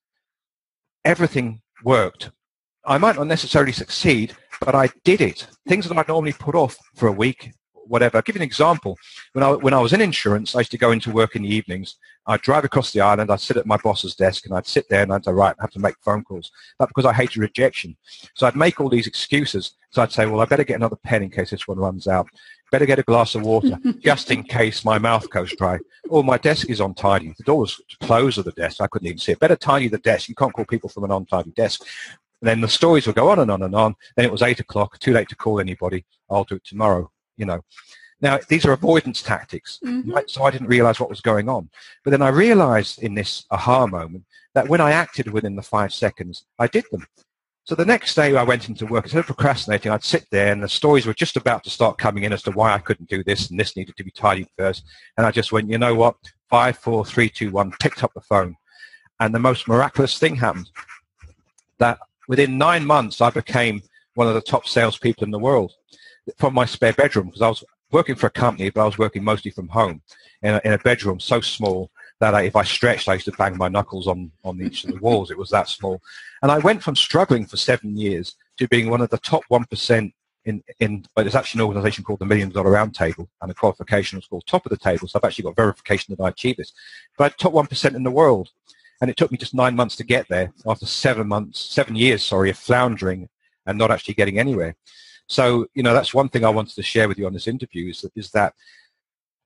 everything 1.05 1.61
worked. 1.85 2.31
I 2.85 2.99
might 2.99 3.17
not 3.17 3.27
necessarily 3.27 3.73
succeed, 3.73 4.35
but 4.61 4.75
I 4.75 4.89
did 5.05 5.21
it. 5.21 5.47
Things 5.69 5.87
that 5.87 5.97
I'd 5.97 6.09
normally 6.09 6.33
put 6.33 6.55
off 6.55 6.77
for 6.95 7.09
a 7.09 7.13
week, 7.13 7.53
whatever. 7.87 8.17
I'll 8.17 8.23
give 8.23 8.37
you 8.37 8.41
an 8.41 8.47
example. 8.47 8.99
When 9.33 9.43
I, 9.43 9.53
when 9.53 9.75
I 9.75 9.81
was 9.81 9.93
in 9.93 10.01
insurance, 10.01 10.55
I 10.55 10.61
used 10.61 10.71
to 10.73 10.79
go 10.79 10.91
into 10.91 11.11
work 11.11 11.37
in 11.37 11.43
the 11.43 11.55
evenings. 11.55 11.97
I'd 12.27 12.43
drive 12.43 12.65
across 12.65 12.93
the 12.93 13.01
island. 13.01 13.31
I'd 13.31 13.41
sit 13.41 13.57
at 13.57 13.67
my 13.67 13.77
boss's 13.77 14.15
desk 14.15 14.47
and 14.47 14.55
I'd 14.55 14.67
sit 14.67 14.89
there 14.89 15.03
and 15.03 15.13
I'd 15.13 15.25
say, 15.25 15.33
right, 15.33 15.57
I 15.59 15.63
have 15.63 15.73
to 15.73 15.81
make 15.81 15.97
phone 16.05 16.23
calls. 16.23 16.53
That's 16.79 16.91
because 16.91 17.05
I 17.05 17.13
hated 17.13 17.39
rejection. 17.39 17.97
So 18.35 18.47
I'd 18.47 18.57
make 18.57 18.81
all 18.81 18.89
these 18.89 19.07
excuses. 19.07 19.73
So 19.91 20.03
I'd 20.03 20.13
say, 20.13 20.27
well, 20.27 20.41
I 20.41 20.45
better 20.45 20.65
get 20.65 20.77
another 20.77 20.97
pen 20.97 21.23
in 21.23 21.31
case 21.31 21.51
this 21.51 21.67
one 21.67 21.79
runs 21.79 22.07
out. 22.07 22.29
Better 22.71 22.87
get 22.87 22.99
a 22.99 23.03
glass 23.03 23.35
of 23.35 23.43
water 23.43 23.77
just 24.01 24.31
in 24.31 24.45
case 24.45 24.85
my 24.85 24.99
mouth 24.99 25.29
goes 25.31 25.55
dry. 25.57 25.79
Oh, 26.11 26.23
my 26.23 26.39
desk 26.39 26.71
is 26.71 26.81
untidy. 26.81 27.35
The 27.37 27.45
door 27.45 27.61
was 27.61 27.81
closed 28.01 28.39
of 28.39 28.45
the 28.45 28.53
desk. 28.53 28.81
I 28.81 28.87
couldn't 28.87 29.09
even 29.09 29.19
see 29.19 29.33
it. 29.33 29.41
Better 29.41 29.57
tidy 29.57 29.89
the 29.89 29.99
desk. 29.99 30.29
You 30.29 30.35
can't 30.35 30.53
call 30.53 30.65
people 30.65 30.89
from 30.89 31.05
an 31.05 31.11
untidy 31.11 31.51
desk. 31.51 31.83
And 32.41 32.49
then 32.49 32.61
the 32.61 32.69
stories 32.69 33.07
would 33.07 33.17
go 33.17 33.29
on 33.29 33.39
and 33.39 33.51
on 33.51 33.63
and 33.63 33.75
on. 33.75 33.95
Then 34.17 34.25
it 34.25 34.33
was 34.33 34.43
eight 34.43 34.59
o'clock. 34.59 34.99
Too 34.99 35.13
late 35.13 35.29
to 35.29 35.37
call 35.37 35.61
anybody. 35.61 36.05
I'll 36.31 36.45
do 36.45 36.57
it 36.57 36.65
tomorrow 36.65 37.12
you 37.37 37.47
know. 37.47 37.63
Now, 38.21 38.39
these 38.49 38.65
are 38.65 38.73
avoidance 38.73 39.21
tactics, 39.21 39.81
mm-hmm. 39.85 40.13
right? 40.13 40.31
so 40.31 40.45
I 40.45 40.53
didn't 40.53 40.69
realize 40.69 41.01
what 41.01 41.11
was 41.11 41.21
going 41.21 41.49
on. 41.49 41.69
But 42.05 42.13
then 42.13 42.23
I 42.23 42.29
realized 42.29 43.03
in 43.03 43.15
this 43.15 43.45
aha 43.51 43.87
moment 43.87 44.25
that 44.55 44.69
when 44.69 44.81
I 44.81 44.93
acted 44.93 45.33
within 45.33 45.57
the 45.57 45.63
five 45.63 45.93
seconds, 45.93 46.47
I 46.59 46.69
did 46.69 46.85
them. 46.93 47.05
So 47.65 47.75
the 47.75 47.85
next 47.85 48.15
day 48.15 48.37
I 48.37 48.43
went 48.43 48.69
into 48.69 48.87
work, 48.87 49.05
instead 49.05 49.21
of 49.21 49.27
procrastinating, 49.27 49.91
I'd 49.91 50.05
sit 50.05 50.27
there 50.31 50.53
and 50.53 50.63
the 50.63 50.69
stories 50.69 51.07
were 51.07 51.15
just 51.15 51.37
about 51.37 51.63
to 51.65 51.71
start 51.71 51.99
coming 51.99 52.25
in 52.25 52.33
as 52.33 52.43
to 52.43 52.51
why 52.53 52.73
I 52.73 52.79
couldn't 52.79 53.09
do 53.09 53.25
this 53.25 53.51
and 53.51 53.59
this 53.59 53.77
needed 53.77 53.97
to 53.97 54.05
be 54.05 54.11
tidied 54.11 54.49
first. 54.57 54.85
And 55.17 55.27
I 55.27 55.31
just 55.31 55.53
went, 55.53 55.71
you 55.71 55.79
know 55.79 55.95
what? 55.95 56.17
Five, 56.49 56.79
four, 56.79 57.05
three, 57.05 57.29
two, 57.29 57.51
one, 57.51 57.73
picked 57.81 58.03
up 58.03 58.13
the 58.15 58.21
phone. 58.21 58.57
And 59.21 59.35
the 59.35 59.39
most 59.39 59.69
miraculous 59.69 60.19
thing 60.19 60.37
happened 60.37 60.71
that 61.79 61.99
within 62.29 62.59
nine 62.59 62.85
months 62.85 63.21
I 63.21 63.31
became 63.31 63.83
one 64.15 64.29
of 64.29 64.35
the 64.35 64.41
top 64.41 64.67
salespeople 64.67 65.25
in 65.25 65.31
the 65.31 65.39
world 65.39 65.73
from 66.37 66.55
my 66.55 66.65
spare 66.65 66.93
bedroom 66.93 67.27
because 67.27 67.43
I 67.43 67.49
was 67.49 67.65
working 67.91 68.15
for 68.15 68.27
a 68.27 68.31
company, 68.31 68.71
but 68.71 68.83
I 68.83 68.87
was 68.87 68.99
working 68.99 69.23
mostly 69.23 69.51
from 69.51 69.69
home 69.69 70.03
in 70.43 70.55
a, 70.55 70.61
in 70.65 70.73
a 70.73 70.79
bedroom 70.79 71.21
so 71.21 71.41
small 71.41 71.91
that 72.21 72.35
I, 72.35 72.43
if 72.43 72.57
I 72.57 72.63
stretched, 72.63 73.09
I 73.09 73.15
used 73.15 73.27
to 73.27 73.33
bang 73.33 73.57
my 73.57 73.69
knuckles 73.69 74.07
on, 74.07 74.31
on 74.45 74.61
each 74.63 74.85
of 74.85 74.91
the 74.91 75.01
walls. 75.01 75.31
It 75.31 75.39
was 75.39 75.51
that 75.51 75.69
small. 75.69 76.01
And 76.41 76.51
I 76.51 76.59
went 76.59 76.83
from 76.83 76.97
struggling 76.97 77.47
for 77.47 77.57
seven 77.57 77.97
years 77.97 78.37
to 78.59 78.69
being 78.69 78.89
one 78.89 79.01
of 79.01 79.11
the 79.11 79.19
top 79.19 79.43
1% 79.51 80.13
in, 80.45 80.63
in 80.81 81.05
but 81.15 81.27
it's 81.27 81.35
actually 81.35 81.61
an 81.61 81.67
organization 81.67 82.05
called 82.05 82.19
the 82.19 82.27
Million 82.27 82.51
Dollar 82.51 82.73
Roundtable, 82.73 83.29
and 83.41 83.51
the 83.51 83.55
qualification 83.55 84.19
was 84.19 84.27
called 84.27 84.47
Top 84.47 84.67
of 84.67 84.71
the 84.71 84.77
Table. 84.77 85.07
So 85.07 85.19
I've 85.19 85.25
actually 85.25 85.45
got 85.45 85.57
verification 85.57 86.15
that 86.15 86.23
I 86.23 86.29
achieved 86.29 86.59
this. 86.59 86.73
But 87.17 87.39
top 87.39 87.53
1% 87.53 87.95
in 87.95 88.03
the 88.03 88.11
world. 88.11 88.51
And 89.01 89.11
it 89.11 89.17
took 89.17 89.33
me 89.33 89.39
just 89.39 89.55
nine 89.55 89.75
months 89.75 89.97
to 89.97 90.05
get 90.05 90.29
there 90.29 90.53
after 90.67 90.87
seven 90.87 91.27
months, 91.27 91.61
seven 91.61 91.97
years, 91.97 92.23
sorry, 92.23 92.51
of 92.51 92.57
floundering 92.57 93.29
and 93.67 93.77
not 93.77 93.91
actually 93.91 94.15
getting 94.15 94.39
anywhere. 94.39 94.77
So, 95.33 95.67
you 95.73 95.83
know, 95.83 95.95
that's 95.95 96.13
one 96.13 96.29
thing 96.29 96.45
I 96.45 96.51
wanted 96.51 96.75
to 96.75 96.83
share 96.83 97.09
with 97.09 97.19
you 97.19 97.27
on 97.27 97.33
this 97.33 97.49
interview 97.49 97.89
is 97.89 98.03
that, 98.03 98.13
is 98.15 98.31
that 98.33 98.53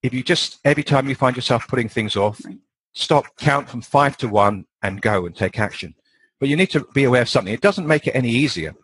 if 0.03 0.13
you 0.13 0.25
just, 0.25 0.59
every 0.65 0.83
time 0.83 1.09
you 1.09 1.15
find 1.15 1.37
yourself 1.37 1.69
putting 1.69 1.89
things 1.89 2.17
off, 2.17 2.41
stop, 2.93 3.27
count 3.37 3.69
from 3.69 3.83
five 3.83 4.17
to 4.17 4.29
one, 4.29 4.67
and 4.83 5.01
go 5.01 5.27
and 5.27 5.37
take 5.37 5.61
action. 5.61 5.95
But 6.41 6.49
you 6.49 6.57
need 6.57 6.71
to 6.71 6.89
be 6.93 7.05
aware 7.05 7.23
of 7.23 7.29
something. 7.29 7.55
It 7.55 7.61
doesn't 7.61 7.87
make 7.87 8.09
it 8.09 8.17
any 8.17 8.31
easier. 8.31 8.75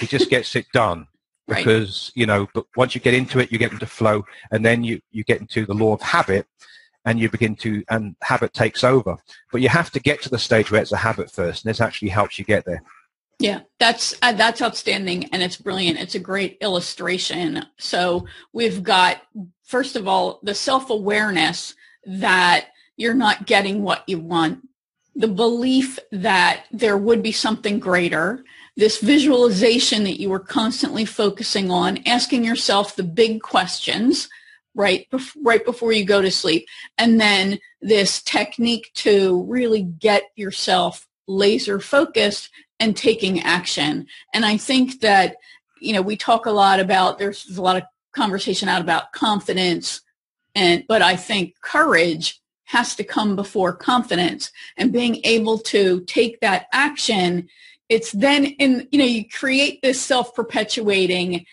It 0.00 0.08
just 0.08 0.30
gets 0.30 0.56
it 0.60 0.64
done 0.72 1.08
because 1.46 2.10
right. 2.16 2.20
you 2.20 2.26
know. 2.26 2.48
But 2.54 2.64
once 2.74 2.94
you 2.94 3.02
get 3.02 3.12
into 3.12 3.38
it, 3.38 3.52
you 3.52 3.58
get 3.58 3.72
into 3.72 3.86
flow, 3.86 4.24
and 4.50 4.64
then 4.64 4.82
you 4.82 5.00
you 5.10 5.24
get 5.24 5.40
into 5.42 5.66
the 5.66 5.74
law 5.74 5.92
of 5.92 6.00
habit, 6.00 6.46
and 7.04 7.20
you 7.20 7.28
begin 7.28 7.54
to 7.56 7.84
and 7.90 8.16
habit 8.22 8.54
takes 8.54 8.82
over. 8.82 9.16
But 9.52 9.60
you 9.60 9.68
have 9.68 9.90
to 9.92 10.00
get 10.00 10.22
to 10.22 10.30
the 10.30 10.38
stage 10.38 10.70
where 10.70 10.80
it's 10.80 10.92
a 10.92 10.96
habit 10.96 11.30
first, 11.30 11.64
and 11.64 11.70
this 11.70 11.82
actually 11.82 12.08
helps 12.08 12.38
you 12.38 12.46
get 12.46 12.64
there. 12.64 12.82
Yeah, 13.40 13.60
that's 13.78 14.14
uh, 14.20 14.32
that's 14.32 14.60
outstanding 14.60 15.24
and 15.32 15.42
it's 15.42 15.56
brilliant. 15.56 15.98
It's 15.98 16.14
a 16.14 16.20
great 16.20 16.58
illustration. 16.60 17.64
So 17.78 18.26
we've 18.52 18.82
got 18.82 19.22
first 19.64 19.96
of 19.96 20.06
all 20.06 20.40
the 20.42 20.54
self-awareness 20.54 21.74
that 22.04 22.66
you're 22.98 23.14
not 23.14 23.46
getting 23.46 23.82
what 23.82 24.04
you 24.06 24.18
want, 24.18 24.68
the 25.16 25.26
belief 25.26 25.98
that 26.12 26.66
there 26.70 26.98
would 26.98 27.22
be 27.22 27.32
something 27.32 27.78
greater, 27.80 28.44
this 28.76 28.98
visualization 28.98 30.04
that 30.04 30.20
you 30.20 30.28
were 30.28 30.38
constantly 30.38 31.06
focusing 31.06 31.70
on, 31.70 31.98
asking 32.06 32.44
yourself 32.44 32.94
the 32.94 33.02
big 33.02 33.40
questions 33.40 34.28
right 34.74 35.08
right 35.42 35.64
before 35.64 35.92
you 35.92 36.04
go 36.04 36.20
to 36.20 36.30
sleep, 36.30 36.66
and 36.98 37.18
then 37.18 37.58
this 37.80 38.20
technique 38.20 38.90
to 38.92 39.44
really 39.48 39.82
get 39.82 40.24
yourself 40.36 41.08
laser 41.26 41.80
focused 41.80 42.50
and 42.80 42.96
taking 42.96 43.40
action. 43.42 44.06
And 44.34 44.44
I 44.44 44.56
think 44.56 45.00
that, 45.00 45.36
you 45.80 45.92
know, 45.92 46.02
we 46.02 46.16
talk 46.16 46.46
a 46.46 46.50
lot 46.50 46.80
about, 46.80 47.18
there's 47.18 47.56
a 47.56 47.62
lot 47.62 47.76
of 47.76 47.84
conversation 48.12 48.68
out 48.68 48.80
about 48.80 49.12
confidence, 49.12 50.00
and, 50.56 50.84
but 50.88 51.02
I 51.02 51.14
think 51.14 51.54
courage 51.60 52.40
has 52.64 52.96
to 52.96 53.04
come 53.04 53.36
before 53.36 53.72
confidence 53.72 54.50
and 54.76 54.92
being 54.92 55.20
able 55.24 55.58
to 55.58 56.00
take 56.06 56.40
that 56.40 56.66
action. 56.72 57.48
It's 57.88 58.12
then 58.12 58.44
in, 58.44 58.88
you 58.90 58.98
know, 58.98 59.04
you 59.04 59.28
create 59.28 59.82
this 59.82 60.00
self-perpetuating 60.00 61.46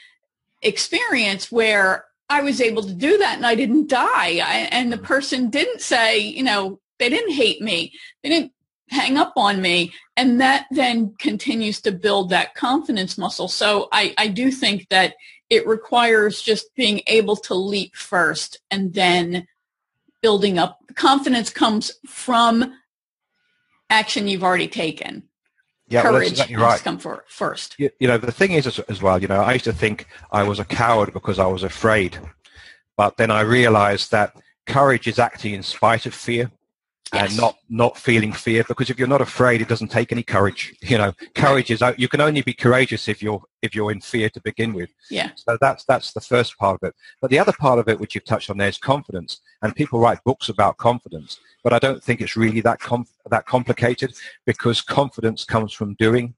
experience 0.61 1.51
where 1.51 2.05
I 2.29 2.41
was 2.41 2.61
able 2.61 2.83
to 2.83 2.93
do 2.93 3.17
that 3.17 3.35
and 3.37 3.45
I 3.45 3.55
didn't 3.55 3.89
die. 3.89 4.39
I, 4.39 4.67
and 4.71 4.91
the 4.91 4.97
person 4.97 5.49
didn't 5.49 5.81
say, 5.81 6.19
you 6.19 6.43
know, 6.43 6.79
they 6.99 7.09
didn't 7.09 7.33
hate 7.33 7.61
me. 7.61 7.93
They 8.21 8.29
didn't 8.29 8.51
hang 8.89 9.17
up 9.17 9.33
on 9.35 9.61
me. 9.61 9.93
And 10.15 10.39
that 10.41 10.67
then 10.71 11.13
continues 11.19 11.81
to 11.81 11.91
build 11.91 12.29
that 12.29 12.55
confidence 12.55 13.17
muscle. 13.17 13.47
So 13.47 13.87
I, 13.91 14.13
I 14.17 14.27
do 14.27 14.51
think 14.51 14.87
that 14.89 15.15
it 15.49 15.67
requires 15.67 16.41
just 16.41 16.73
being 16.75 17.01
able 17.07 17.35
to 17.37 17.53
leap 17.53 17.95
first 17.95 18.59
and 18.71 18.93
then 18.93 19.47
building 20.21 20.57
up. 20.57 20.79
Confidence 20.95 21.49
comes 21.49 21.91
from 22.05 22.73
action 23.89 24.27
you've 24.27 24.43
already 24.43 24.67
taken. 24.67 25.23
Yeah, 25.89 26.01
courage 26.01 26.13
well, 26.13 26.27
exactly 26.27 26.55
right. 26.57 26.81
come 26.81 26.97
for, 26.97 27.23
first. 27.27 27.75
You, 27.79 27.89
you 27.99 28.07
know 28.09 28.17
the 28.17 28.31
thing 28.31 28.51
is 28.51 28.67
as, 28.67 28.79
as 28.79 29.01
well 29.01 29.21
you 29.21 29.27
know 29.29 29.39
i 29.39 29.53
used 29.53 29.63
to 29.65 29.71
think 29.71 30.07
i 30.33 30.43
was 30.43 30.59
a 30.59 30.65
coward 30.65 31.13
because 31.13 31.39
i 31.39 31.45
was 31.45 31.63
afraid. 31.63 32.17
But 32.97 33.15
then 33.15 33.31
i 33.31 33.39
realized 33.41 34.11
that 34.11 34.35
courage 34.65 35.07
is 35.07 35.17
acting 35.17 35.53
in 35.53 35.63
spite 35.63 36.05
of 36.05 36.13
fear 36.13 36.51
yes. 37.13 37.29
and 37.29 37.37
not 37.37 37.57
not 37.69 37.97
feeling 37.97 38.31
fear 38.31 38.63
because 38.67 38.89
if 38.89 38.99
you're 38.99 39.07
not 39.07 39.21
afraid 39.21 39.61
it 39.61 39.67
doesn't 39.67 39.89
take 39.89 40.11
any 40.11 40.23
courage 40.23 40.75
you 40.81 40.97
know. 40.97 41.13
Courage 41.35 41.71
is 41.71 41.83
you 41.97 42.07
can 42.07 42.21
only 42.21 42.41
be 42.41 42.53
courageous 42.53 43.07
if 43.07 43.21
you're 43.21 43.41
if 43.61 43.75
you're 43.75 43.91
in 43.91 44.01
fear 44.01 44.29
to 44.29 44.41
begin 44.41 44.73
with. 44.73 44.89
Yeah. 45.09 45.31
So 45.35 45.57
that's 45.59 45.83
that's 45.85 46.13
the 46.13 46.21
first 46.21 46.57
part 46.57 46.79
of 46.81 46.87
it. 46.87 46.95
But 47.21 47.31
the 47.31 47.39
other 47.39 47.53
part 47.53 47.79
of 47.79 47.87
it 47.87 47.99
which 47.99 48.15
you've 48.15 48.25
touched 48.25 48.49
on 48.49 48.57
there 48.57 48.69
is 48.69 48.77
confidence. 48.77 49.41
And 49.61 49.75
people 49.75 49.99
write 49.99 50.23
books 50.23 50.49
about 50.49 50.77
confidence 50.77 51.39
but 51.63 51.73
i 51.73 51.79
don't 51.79 52.01
think 52.01 52.21
it's 52.21 52.37
really 52.37 52.61
that 52.61 52.79
com- 52.79 53.05
that 53.29 53.45
complicated 53.45 54.13
because 54.45 54.81
confidence 54.81 55.43
comes 55.43 55.73
from 55.73 55.95
doing. 55.95 56.33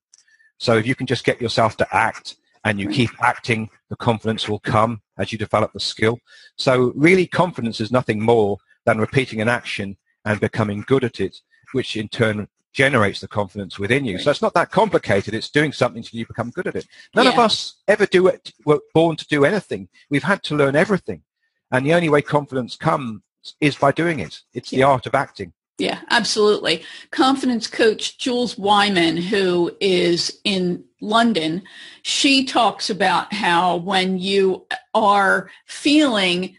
So 0.57 0.75
if 0.75 0.87
you 0.87 0.95
can 0.95 1.07
just 1.07 1.23
get 1.23 1.41
yourself 1.41 1.77
to 1.77 1.95
act 1.95 2.37
and 2.63 2.79
you 2.79 2.89
keep 2.89 3.11
acting 3.21 3.69
the 3.89 3.95
confidence 3.95 4.49
will 4.49 4.59
come 4.59 5.01
as 5.17 5.31
you 5.31 5.37
develop 5.37 5.71
the 5.73 5.79
skill. 5.79 6.19
So 6.57 6.93
really 6.95 7.27
confidence 7.27 7.79
is 7.79 7.91
nothing 7.91 8.21
more 8.21 8.57
than 8.85 8.99
repeating 8.99 9.41
an 9.41 9.47
action 9.47 9.97
and 10.29 10.39
becoming 10.39 10.83
good 10.85 11.03
at 11.03 11.19
it, 11.19 11.41
which 11.71 11.97
in 11.97 12.07
turn 12.07 12.47
generates 12.71 13.19
the 13.19 13.27
confidence 13.27 13.79
within 13.79 14.05
you. 14.05 14.19
So 14.19 14.29
it's 14.29 14.43
not 14.43 14.53
that 14.53 14.69
complicated. 14.69 15.33
It's 15.33 15.49
doing 15.49 15.73
something 15.73 16.03
till 16.03 16.19
you 16.19 16.27
become 16.27 16.51
good 16.51 16.67
at 16.67 16.75
it. 16.75 16.85
None 17.15 17.25
yeah. 17.25 17.31
of 17.31 17.39
us 17.39 17.77
ever 17.87 18.05
do 18.05 18.27
it, 18.27 18.53
were 18.63 18.79
born 18.93 19.15
to 19.15 19.27
do 19.27 19.43
anything. 19.43 19.89
We've 20.11 20.23
had 20.23 20.43
to 20.43 20.55
learn 20.55 20.75
everything. 20.75 21.23
And 21.71 21.83
the 21.83 21.95
only 21.95 22.09
way 22.09 22.21
confidence 22.21 22.75
comes 22.75 23.21
is 23.59 23.75
by 23.75 23.91
doing 23.91 24.19
it. 24.19 24.41
It's 24.53 24.71
yeah. 24.71 24.77
the 24.77 24.83
art 24.83 25.07
of 25.07 25.15
acting. 25.15 25.51
Yeah, 25.79 25.99
absolutely. 26.11 26.83
Confidence 27.09 27.65
coach 27.65 28.19
Jules 28.19 28.55
Wyman, 28.55 29.17
who 29.17 29.75
is 29.79 30.39
in 30.43 30.83
London, 31.01 31.63
she 32.03 32.45
talks 32.45 32.91
about 32.91 33.33
how 33.33 33.77
when 33.77 34.19
you 34.19 34.67
are 34.93 35.49
feeling 35.65 36.55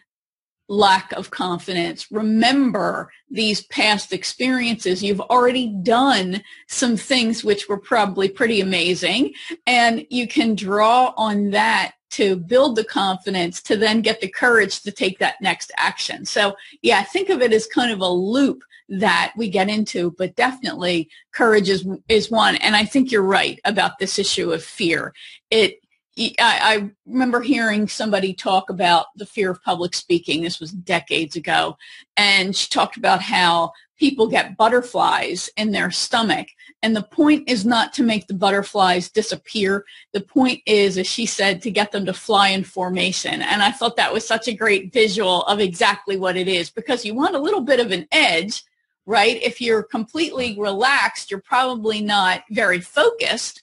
lack 0.71 1.11
of 1.13 1.31
confidence. 1.31 2.07
Remember 2.13 3.11
these 3.29 3.63
past 3.63 4.13
experiences. 4.13 5.03
You've 5.03 5.21
already 5.21 5.67
done 5.83 6.45
some 6.69 6.97
things 6.97 7.43
which 7.43 7.69
were 7.69 7.77
probably 7.77 8.29
pretty 8.29 8.61
amazing 8.61 9.35
and 9.67 10.07
you 10.11 10.29
can 10.29 10.55
draw 10.55 11.13
on 11.17 11.51
that 11.51 11.95
to 12.11 12.37
build 12.37 12.77
the 12.77 12.85
confidence 12.85 13.61
to 13.63 13.77
then 13.77 14.01
get 14.01 14.21
the 14.21 14.29
courage 14.29 14.81
to 14.83 14.93
take 14.93 15.19
that 15.19 15.41
next 15.41 15.73
action. 15.77 16.25
So 16.25 16.55
yeah, 16.83 17.03
think 17.03 17.31
of 17.31 17.43
it 17.43 17.53
as 17.53 17.67
kind 17.67 17.91
of 17.91 18.01
a 18.01 18.09
loop 18.09 18.63
that 18.89 19.33
we 19.37 19.49
get 19.49 19.69
into, 19.69 20.13
but 20.19 20.37
definitely 20.37 21.09
courage 21.33 21.69
is, 21.69 21.87
is 22.09 22.31
one. 22.31 22.57
And 22.57 22.77
I 22.77 22.85
think 22.85 23.11
you're 23.11 23.23
right 23.23 23.59
about 23.65 23.99
this 23.99 24.21
issue 24.21 24.53
of 24.53 24.63
fear. 24.63 25.15
It, 25.51 25.80
I, 26.19 26.35
I 26.41 26.91
remember 27.07 27.41
hearing 27.41 27.89
somebody 27.89 28.35
talk 28.35 28.69
about 28.69 29.07
the 29.17 29.27
fear 29.27 29.51
of 29.51 29.63
public 29.63 29.95
speaking. 29.95 30.43
This 30.43 30.61
was 30.61 30.73
decades 30.73 31.37
ago. 31.37 31.77
And 32.17 32.55
she 32.55 32.69
talked 32.69 32.97
about 32.97 33.23
how 33.23 33.73
people 33.99 34.27
get 34.27 34.57
butterflies 34.57 35.51
in 35.57 35.73
their 35.73 35.91
stomach. 35.91 36.49
And 36.83 36.97
the 36.97 37.03
point 37.03 37.49
is 37.49 37.67
not 37.67 37.93
to 37.95 38.03
make 38.03 38.27
the 38.27 38.35
butterflies 38.35 39.11
disappear. 39.11 39.85
The 40.13 40.23
point 40.23 40.63
is, 40.65 40.97
as 40.97 41.07
she 41.07 41.27
said, 41.27 41.61
to 41.63 41.71
get 41.71 41.93
them 41.93 42.07
to 42.07 42.15
fly 42.15 42.49
in 42.49 42.65
formation. 42.65 43.43
And 43.43 43.63
I 43.63 43.71
thought 43.71 43.97
that 43.97 44.13
was 44.13 44.27
such 44.27 44.49
a 44.49 44.55
great 44.55 44.93
visual 44.93 45.43
of 45.43 45.61
exactly 45.61 46.17
what 46.17 46.37
it 46.37 46.49
is 46.49 46.71
because 46.71 47.05
you 47.05 47.15
want 47.15 47.37
a 47.37 47.41
little 47.41 47.61
bit 47.61 47.81
of 47.81 47.91
an 47.91 48.07
edge, 48.11 48.63
right? 49.05 49.41
If 49.43 49.61
you're 49.61 49.83
completely 49.83 50.57
relaxed, 50.59 51.31
you're 51.31 51.41
probably 51.41 52.01
not 52.01 52.43
very 52.51 52.81
focused. 52.81 53.63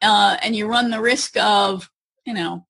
Uh, 0.00 0.36
and 0.42 0.54
you 0.54 0.66
run 0.66 0.90
the 0.90 1.00
risk 1.00 1.36
of 1.36 1.90
you 2.28 2.34
know, 2.34 2.66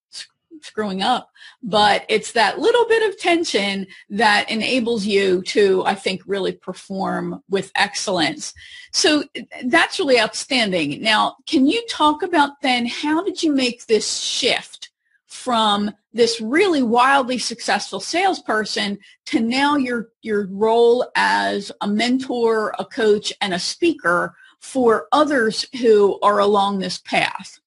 screwing 0.63 1.03
up, 1.03 1.33
but 1.65 2.07
it's 2.09 2.31
that 2.33 2.61
little 2.61 2.87
bit 2.87 3.09
of 3.09 3.19
tension 3.19 3.89
that 4.09 4.49
enables 4.49 5.05
you 5.05 5.43
to, 5.43 5.85
I 5.85 5.97
think, 5.97 6.23
really 6.27 6.53
perform 6.53 7.43
with 7.51 7.73
excellence. 7.75 8.55
So 8.93 9.25
that's 9.65 9.99
really 9.99 10.21
outstanding. 10.21 11.03
Now, 11.03 11.37
can 11.49 11.67
you 11.67 11.85
talk 11.89 12.23
about 12.23 12.61
then 12.63 12.87
how 12.87 13.25
did 13.25 13.43
you 13.43 13.53
make 13.53 13.87
this 13.87 14.19
shift 14.21 14.91
from 15.27 15.91
this 16.13 16.41
really 16.41 16.83
wildly 16.83 17.39
successful 17.39 17.99
salesperson 17.99 18.99
to 19.27 19.41
now 19.41 19.77
your 19.77 20.09
your 20.23 20.47
role 20.47 21.05
as 21.17 21.73
a 21.81 21.89
mentor, 21.89 22.75
a 22.79 22.85
coach, 22.85 23.33
and 23.41 23.53
a 23.53 23.59
speaker 23.59 24.37
for 24.61 25.09
others 25.13 25.67
who 25.81 26.19
are 26.21 26.39
along 26.39 26.79
this 26.79 26.99
path? 26.99 27.61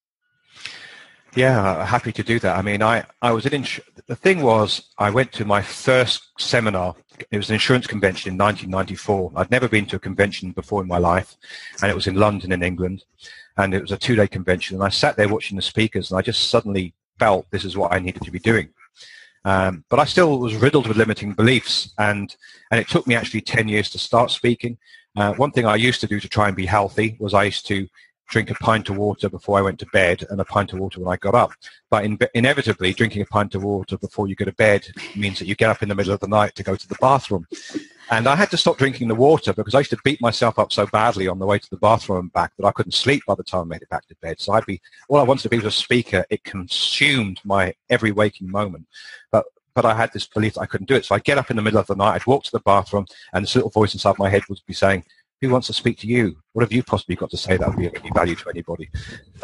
Yeah, 1.34 1.86
happy 1.86 2.12
to 2.12 2.24
do 2.24 2.40
that. 2.40 2.58
I 2.58 2.62
mean, 2.62 2.84
I, 2.84 3.06
I 3.22 3.32
was 3.32 3.46
in, 3.46 3.66
the 4.08 4.16
thing 4.16 4.42
was, 4.42 4.90
I 4.98 5.10
went 5.10 5.32
to 5.34 5.46
my 5.46 5.62
first 5.62 6.28
seminar. 6.38 6.94
It 7.32 7.38
was 7.38 7.50
an 7.50 7.54
insurance 7.54 7.88
convention 7.88 8.32
in 8.32 8.38
1994. 8.38 9.32
I'd 9.38 9.52
never 9.52 9.70
been 9.70 9.86
to 9.88 9.96
a 9.96 10.00
convention 10.00 10.52
before 10.52 10.82
in 10.82 10.90
my 10.90 10.98
life, 10.98 11.38
and 11.82 11.90
it 11.90 11.96
was 11.96 12.08
in 12.08 12.16
London 12.16 12.52
in 12.52 12.64
England, 12.64 13.06
and 13.58 13.74
it 13.74 13.82
was 13.82 13.94
a 13.94 13.98
two-day 13.98 14.28
convention. 14.28 14.76
And 14.76 14.84
I 14.84 14.90
sat 14.90 15.16
there 15.16 15.30
watching 15.30 15.56
the 15.56 15.62
speakers, 15.62 16.12
and 16.12 16.18
I 16.18 16.22
just 16.22 16.50
suddenly 16.50 16.94
felt 17.18 17.50
this 17.50 17.64
is 17.64 17.78
what 17.78 17.94
I 17.94 18.00
needed 18.00 18.24
to 18.24 18.32
be 18.32 18.40
doing. 18.40 18.70
Um, 19.46 19.86
but 19.90 20.00
I 20.00 20.06
still 20.06 20.38
was 20.38 20.56
riddled 20.56 20.88
with 20.88 20.98
limiting 20.98 21.34
beliefs, 21.34 21.94
and 21.98 22.36
and 22.70 22.80
it 22.80 22.90
took 22.90 23.08
me 23.08 23.16
actually 23.16 23.42
10 23.42 23.68
years 23.68 23.90
to 23.92 24.00
start 24.00 24.32
speaking. 24.32 24.78
Uh, 25.16 25.34
one 25.34 25.52
thing 25.52 25.66
I 25.66 25.76
used 25.76 26.02
to 26.02 26.08
do 26.08 26.20
to 26.20 26.30
try 26.30 26.48
and 26.48 26.56
be 26.56 26.66
healthy 26.66 27.18
was 27.20 27.34
I 27.34 27.44
used 27.44 27.68
to 27.68 27.88
drink 28.32 28.50
a 28.50 28.56
pint 28.56 28.90
of 28.90 28.98
water 28.98 29.30
before 29.30 29.58
I 29.58 29.62
went 29.62 29.78
to 29.80 29.86
bed 29.88 30.26
and 30.30 30.40
a 30.40 30.46
pint 30.46 30.72
of 30.72 30.80
water 30.80 31.02
when 31.02 31.12
I 31.12 31.18
got 31.18 31.36
up. 31.36 31.52
But 31.90 32.06
in, 32.06 32.18
inevitably, 32.34 32.94
drinking 32.94 33.22
a 33.22 33.26
pint 33.26 33.56
of 33.56 33.64
water 33.64 33.98
before 33.98 34.30
you 34.30 34.36
go 34.36 34.46
to 34.46 34.54
bed 34.54 34.88
means 35.18 35.38
that 35.40 35.48
you 35.48 35.56
get 35.56 35.70
up 35.70 35.84
in 35.84 35.90
the 35.90 35.96
middle 35.96 36.14
of 36.14 36.22
the 36.22 36.30
night 36.30 36.56
to 36.56 36.64
go 36.64 36.78
to 36.78 36.88
the 36.88 36.98
bathroom. 37.02 37.46
And 38.10 38.28
I 38.28 38.38
had 38.38 38.50
to 38.52 38.58
stop 38.58 38.78
drinking 38.78 39.10
the 39.10 39.16
water 39.16 39.54
because 39.54 39.76
I 39.76 39.80
used 39.80 39.92
to 39.92 40.00
beat 40.04 40.22
myself 40.22 40.58
up 40.58 40.72
so 40.72 40.88
badly 40.88 41.28
on 41.28 41.40
the 41.40 41.46
way 41.46 41.60
to 41.60 41.70
the 41.70 41.78
bathroom 41.78 42.20
and 42.20 42.34
back 42.34 42.54
that 42.58 42.66
I 42.66 42.72
couldn't 42.72 42.94
sleep 42.94 43.24
by 43.28 43.36
the 43.36 43.44
time 43.44 43.62
I 43.64 43.66
made 43.66 43.82
it 43.82 43.90
back 43.90 44.08
to 44.08 44.16
bed. 44.22 44.40
So 44.40 44.54
I'd 44.54 44.66
be, 44.66 44.82
all 45.10 45.20
I 45.20 45.24
wanted 45.24 45.44
to 45.44 45.50
be 45.50 45.58
was 45.58 45.66
a 45.66 45.72
speaker. 45.72 46.26
It 46.30 46.46
consumed 46.46 47.42
my 47.44 47.74
every 47.90 48.12
waking 48.14 48.50
moment. 48.50 48.88
But 49.30 49.46
but 49.74 49.86
I 49.86 49.96
had 49.96 50.12
this 50.14 50.28
belief 50.28 50.56
that 50.56 50.62
I 50.62 50.66
couldn't 50.66 50.88
do 50.88 50.96
it. 50.96 51.06
So 51.06 51.16
I'd 51.16 51.24
get 51.24 51.38
up 51.38 51.50
in 51.50 51.56
the 51.56 51.62
middle 51.62 51.80
of 51.80 51.88
the 51.88 51.96
night, 51.96 52.16
I'd 52.16 52.28
walk 52.28 52.44
to 52.46 52.52
the 52.52 52.60
bathroom, 52.60 53.06
and 53.34 53.44
this 53.44 53.56
little 53.56 53.70
voice 53.70 53.94
inside 53.94 54.18
my 54.18 54.30
head 54.30 54.44
would 54.50 54.60
be 54.68 54.74
saying, 54.74 55.04
who 55.42 55.50
wants 55.50 55.68
to 55.68 55.74
speak 55.74 55.98
to 56.00 56.08
you? 56.08 56.38
What 56.54 56.62
have 56.62 56.72
you 56.72 56.84
possibly 56.84 57.16
got 57.16 57.32
to 57.32 57.38
say 57.38 57.58
that 57.58 57.68
would 57.68 57.78
be 57.78 57.88
of 57.88 57.96
any 57.96 58.12
value 58.12 58.36
to 58.36 58.50
anybody? 58.50 58.90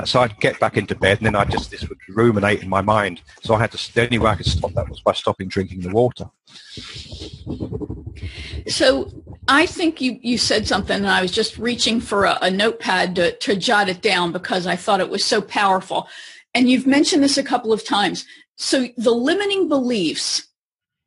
So 0.05 0.21
I'd 0.21 0.39
get 0.39 0.59
back 0.59 0.77
into 0.77 0.93
bed, 0.93 1.17
and 1.17 1.25
then 1.25 1.35
I 1.35 1.43
just 1.45 1.71
this 1.71 1.87
would 1.89 1.97
ruminate 2.09 2.61
in 2.61 2.69
my 2.69 2.81
mind. 2.81 3.21
So 3.41 3.55
I 3.55 3.59
had 3.59 3.71
to. 3.71 3.93
The 3.93 4.03
only 4.03 4.19
way 4.19 4.29
I 4.29 4.35
could 4.35 4.45
stop 4.45 4.73
that 4.73 4.89
was 4.89 5.01
by 5.01 5.13
stopping 5.13 5.47
drinking 5.47 5.81
the 5.81 5.89
water. 5.89 6.29
So 8.67 9.11
I 9.47 9.65
think 9.65 9.99
you 9.99 10.19
you 10.21 10.37
said 10.37 10.67
something, 10.67 10.97
and 10.97 11.07
I 11.07 11.21
was 11.21 11.31
just 11.31 11.57
reaching 11.57 11.99
for 11.99 12.25
a, 12.25 12.37
a 12.43 12.51
notepad 12.51 13.15
to, 13.15 13.35
to 13.35 13.55
jot 13.55 13.89
it 13.89 14.03
down 14.03 14.31
because 14.31 14.67
I 14.67 14.75
thought 14.75 14.99
it 14.99 15.09
was 15.09 15.25
so 15.25 15.41
powerful. 15.41 16.07
And 16.53 16.69
you've 16.69 16.87
mentioned 16.87 17.23
this 17.23 17.37
a 17.39 17.43
couple 17.43 17.73
of 17.73 17.83
times. 17.83 18.25
So 18.57 18.87
the 18.97 19.11
limiting 19.11 19.69
beliefs, 19.69 20.47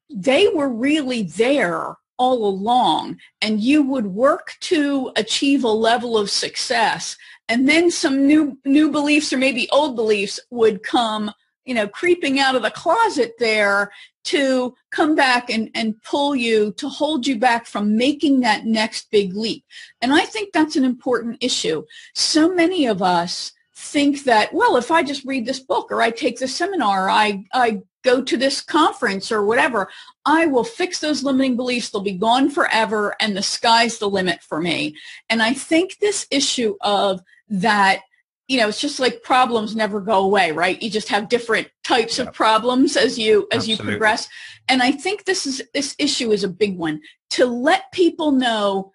they 0.09 0.49
were 0.49 0.69
really 0.69 1.23
there 1.23 1.97
all 2.17 2.47
along 2.47 3.19
and 3.41 3.61
you 3.61 3.83
would 3.83 4.07
work 4.07 4.57
to 4.61 5.11
achieve 5.17 5.65
a 5.65 5.69
level 5.69 6.19
of 6.19 6.31
success 6.31 7.17
and 7.49 7.69
then 7.69 7.91
some 7.91 8.27
new 8.27 8.59
new 8.67 8.91
beliefs 8.91 9.33
or 9.33 9.39
maybe 9.39 9.67
old 9.71 9.97
beliefs 9.97 10.39
would 10.51 10.83
come 10.83 11.33
you 11.65 11.73
know 11.73 11.89
creeping 11.89 12.39
out 12.39 12.55
of 12.55 12.61
the 12.61 12.71
closet 12.71 13.33
there 13.39 13.91
to 14.23 14.75
come 14.91 15.15
back 15.15 15.49
and, 15.49 15.71
and 15.75 16.01
pull 16.03 16.37
you 16.37 16.73
to 16.73 16.89
hold 16.89 17.27
you 17.27 17.39
back 17.39 17.67
from 17.67 17.97
making 17.97 18.41
that 18.41 18.67
next 18.67 19.11
big 19.11 19.35
leap. 19.35 19.65
And 20.03 20.13
i 20.13 20.25
think 20.25 20.53
that's 20.53 20.77
an 20.77 20.85
important 20.85 21.39
issue. 21.41 21.85
So 22.15 22.55
many 22.55 22.87
of 22.87 23.03
us 23.03 23.53
think 23.81 24.25
that 24.25 24.53
well 24.53 24.77
if 24.77 24.91
i 24.91 25.03
just 25.03 25.25
read 25.25 25.47
this 25.47 25.61
book 25.61 25.91
or 25.91 26.03
i 26.03 26.11
take 26.11 26.39
this 26.39 26.55
seminar 26.55 27.09
i 27.09 27.43
i 27.55 27.81
go 28.03 28.23
to 28.23 28.37
this 28.37 28.61
conference 28.61 29.31
or 29.31 29.45
whatever, 29.45 29.89
I 30.25 30.47
will 30.47 30.65
fix 30.65 31.01
those 31.01 31.23
limiting 31.23 31.57
beliefs. 31.57 31.91
They'll 31.91 32.03
be 32.03 32.13
gone 32.13 32.51
forever 32.51 33.15
and 33.21 33.37
the 33.37 33.43
sky's 33.43 33.99
the 33.99 34.09
limit 34.09 34.43
for 34.43 34.61
me. 34.61 34.97
And 35.29 35.43
I 35.43 35.55
think 35.55 35.99
this 35.99 36.27
issue 36.31 36.77
of 36.81 37.21
that, 37.49 38.01
you 38.49 38.59
know, 38.59 38.69
it's 38.69 38.81
just 38.81 39.01
like 39.01 39.23
problems 39.23 39.77
never 39.77 40.01
go 40.01 40.25
away, 40.25 40.53
right? 40.53 40.81
You 40.81 40.91
just 40.91 41.09
have 41.09 41.29
different 41.29 41.69
types 41.85 42.19
of 42.19 42.33
problems 42.33 42.97
as 42.97 43.19
you 43.19 43.47
as 43.53 43.59
Absolutely. 43.59 43.85
you 43.85 43.91
progress. 43.91 44.29
And 44.69 44.83
I 44.83 44.93
think 44.93 45.25
this 45.25 45.47
is 45.47 45.63
this 45.75 45.95
issue 45.99 46.33
is 46.33 46.45
a 46.45 46.49
big 46.49 46.77
one 46.77 47.01
to 47.31 47.47
let 47.47 47.93
people 47.93 48.33
know 48.33 48.93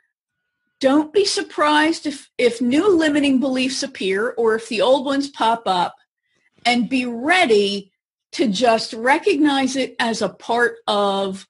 don't 0.79 1.13
be 1.13 1.25
surprised 1.25 2.05
if 2.05 2.29
if 2.37 2.61
new 2.61 2.95
limiting 2.95 3.39
beliefs 3.39 3.83
appear 3.83 4.33
or 4.37 4.55
if 4.55 4.67
the 4.69 4.81
old 4.81 5.05
ones 5.05 5.29
pop 5.29 5.63
up 5.65 5.95
and 6.65 6.89
be 6.89 7.05
ready 7.05 7.91
to 8.33 8.47
just 8.47 8.93
recognize 8.93 9.75
it 9.75 9.95
as 9.99 10.21
a 10.21 10.29
part 10.29 10.77
of 10.87 11.47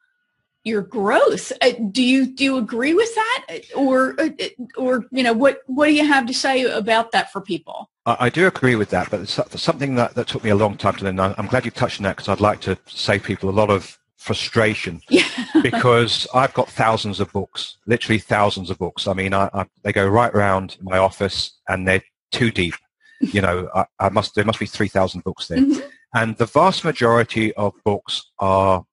your 0.64 0.82
growth. 0.82 1.52
Uh, 1.62 1.72
do 1.92 2.04
you 2.04 2.26
do 2.26 2.44
you 2.44 2.58
agree 2.58 2.94
with 2.94 3.14
that, 3.16 3.62
or 3.76 4.20
uh, 4.20 4.30
or 4.78 5.06
you 5.12 5.24
know 5.24 5.34
what 5.34 5.60
what 5.68 5.88
do 5.88 5.94
you 5.94 6.06
have 6.06 6.26
to 6.26 6.34
say 6.34 6.64
about 6.64 7.12
that 7.12 7.32
for 7.32 7.42
people? 7.42 7.90
I, 8.08 8.30
do 8.30 8.46
agree 8.46 8.76
with 8.76 8.92
that, 8.92 9.10
but 9.10 9.22
it's 9.22 9.40
something 9.60 9.96
that, 9.96 10.14
that 10.14 10.28
took 10.28 10.44
me 10.44 10.52
a 10.52 10.56
long 10.56 10.78
time 10.78 10.94
to 10.98 11.06
learn. 11.06 11.20
I'm 11.20 11.48
glad 11.48 11.66
you 11.66 11.72
touched 11.72 12.00
on 12.00 12.04
that 12.04 12.18
because 12.18 12.30
I'd 12.30 12.40
like 12.40 12.62
to 12.62 12.78
save 12.86 13.24
people 13.24 13.50
a 13.50 13.52
lot 13.52 13.72
of 13.72 13.98
frustration 14.26 15.02
yeah. 15.10 15.28
because 15.62 16.28
I've 16.34 16.54
got 16.54 16.70
thousands 16.70 17.20
of 17.20 17.32
books, 17.32 17.78
literally 17.86 18.20
thousands 18.20 18.70
of 18.70 18.78
books. 18.78 19.08
I 19.08 19.14
mean, 19.14 19.34
I, 19.34 19.50
I, 19.54 19.66
they 19.84 19.94
go 19.94 20.08
right 20.08 20.34
around 20.34 20.78
my 20.82 20.98
office 20.98 21.54
and 21.70 21.88
they're 21.88 22.04
too 22.32 22.52
deep. 22.52 22.76
You 23.22 23.42
know, 23.42 23.70
I, 23.74 23.86
I 24.00 24.10
must 24.10 24.36
there 24.36 24.44
must 24.44 24.60
be 24.60 24.66
three 24.66 24.90
thousand 24.90 25.24
books 25.24 25.48
there. 25.48 25.60
Mm-hmm. 25.60 25.88
And 26.16 26.38
the 26.38 26.46
vast 26.46 26.86
majority 26.86 27.54
of 27.56 27.74
books 27.84 28.32
are, 28.40 28.86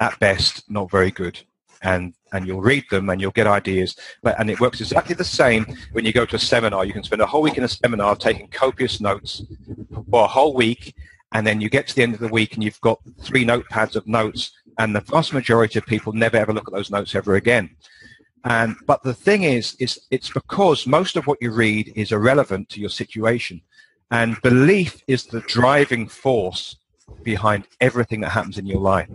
at 0.00 0.18
best, 0.18 0.68
not 0.68 0.90
very 0.90 1.12
good. 1.12 1.40
And, 1.82 2.14
and 2.32 2.48
you'll 2.48 2.60
read 2.60 2.84
them 2.90 3.08
and 3.08 3.20
you'll 3.20 3.30
get 3.30 3.46
ideas. 3.46 3.96
But, 4.24 4.38
and 4.40 4.50
it 4.50 4.58
works 4.58 4.80
exactly 4.80 5.14
the 5.14 5.22
same 5.22 5.64
when 5.92 6.04
you 6.04 6.12
go 6.12 6.26
to 6.26 6.34
a 6.34 6.38
seminar. 6.40 6.84
You 6.84 6.92
can 6.92 7.04
spend 7.04 7.22
a 7.22 7.26
whole 7.26 7.42
week 7.42 7.58
in 7.58 7.62
a 7.62 7.68
seminar 7.68 8.16
taking 8.16 8.48
copious 8.48 9.00
notes 9.00 9.42
for 10.10 10.24
a 10.24 10.26
whole 10.26 10.52
week. 10.52 10.96
And 11.32 11.46
then 11.46 11.60
you 11.60 11.68
get 11.68 11.86
to 11.88 11.94
the 11.94 12.02
end 12.02 12.14
of 12.14 12.20
the 12.20 12.26
week 12.26 12.54
and 12.54 12.64
you've 12.64 12.80
got 12.80 12.98
three 13.22 13.44
notepads 13.44 13.94
of 13.94 14.08
notes. 14.08 14.50
And 14.78 14.94
the 14.94 15.00
vast 15.00 15.32
majority 15.32 15.78
of 15.78 15.86
people 15.86 16.12
never 16.12 16.36
ever 16.36 16.52
look 16.52 16.68
at 16.68 16.74
those 16.74 16.90
notes 16.90 17.14
ever 17.14 17.34
again. 17.34 17.70
And, 18.44 18.76
but 18.86 19.02
the 19.02 19.14
thing 19.14 19.42
is, 19.42 19.74
is 19.80 20.00
it's 20.10 20.30
because 20.30 20.86
most 20.86 21.16
of 21.16 21.26
what 21.26 21.38
you 21.40 21.50
read 21.50 21.92
is 21.96 22.12
irrelevant 22.12 22.68
to 22.70 22.80
your 22.80 22.90
situation. 22.90 23.60
And 24.10 24.40
belief 24.42 25.02
is 25.06 25.26
the 25.26 25.40
driving 25.40 26.08
force 26.08 26.76
behind 27.22 27.66
everything 27.80 28.20
that 28.20 28.30
happens 28.30 28.58
in 28.58 28.66
your 28.66 28.80
life. 28.80 29.08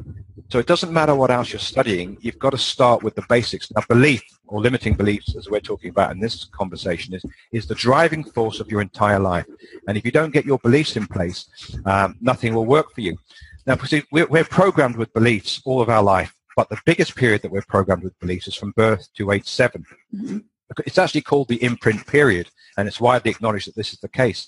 So 0.49 0.59
it 0.59 0.67
doesn't 0.67 0.93
matter 0.93 1.15
what 1.15 1.31
else 1.31 1.51
you're 1.51 1.59
studying, 1.59 2.17
you've 2.21 2.37
got 2.37 2.51
to 2.51 2.57
start 2.57 3.01
with 3.01 3.15
the 3.15 3.23
basics. 3.27 3.71
Now 3.71 3.81
belief 3.87 4.23
or 4.47 4.61
limiting 4.61 4.93
beliefs, 4.93 5.35
as 5.35 5.49
we're 5.49 5.61
talking 5.61 5.89
about 5.89 6.11
in 6.11 6.19
this 6.19 6.45
conversation, 6.45 7.13
is, 7.13 7.25
is 7.51 7.65
the 7.65 7.75
driving 7.75 8.23
force 8.23 8.59
of 8.59 8.69
your 8.69 8.81
entire 8.81 9.19
life. 9.19 9.45
And 9.87 9.97
if 9.97 10.05
you 10.05 10.11
don't 10.11 10.33
get 10.33 10.45
your 10.45 10.59
beliefs 10.59 10.95
in 10.95 11.07
place, 11.07 11.47
um, 11.85 12.17
nothing 12.21 12.53
will 12.53 12.65
work 12.65 12.93
for 12.93 13.01
you. 13.01 13.17
Now, 13.65 13.77
we're, 14.11 14.27
we're 14.27 14.43
programmed 14.43 14.97
with 14.97 15.13
beliefs 15.13 15.61
all 15.65 15.81
of 15.81 15.89
our 15.89 16.03
life, 16.03 16.33
but 16.55 16.69
the 16.69 16.79
biggest 16.85 17.15
period 17.15 17.41
that 17.41 17.51
we're 17.51 17.63
programmed 17.63 18.03
with 18.03 18.19
beliefs 18.19 18.47
is 18.47 18.55
from 18.55 18.71
birth 18.71 19.07
to 19.15 19.31
age 19.31 19.47
7 19.47 19.85
mm-hmm. 20.13 20.37
It's 20.87 20.97
actually 20.97 21.21
called 21.21 21.49
the 21.49 21.63
imprint 21.63 22.07
period, 22.07 22.49
and 22.77 22.87
it's 22.87 22.99
widely 22.99 23.29
acknowledged 23.29 23.67
that 23.67 23.75
this 23.75 23.93
is 23.93 23.99
the 23.99 24.07
case. 24.07 24.47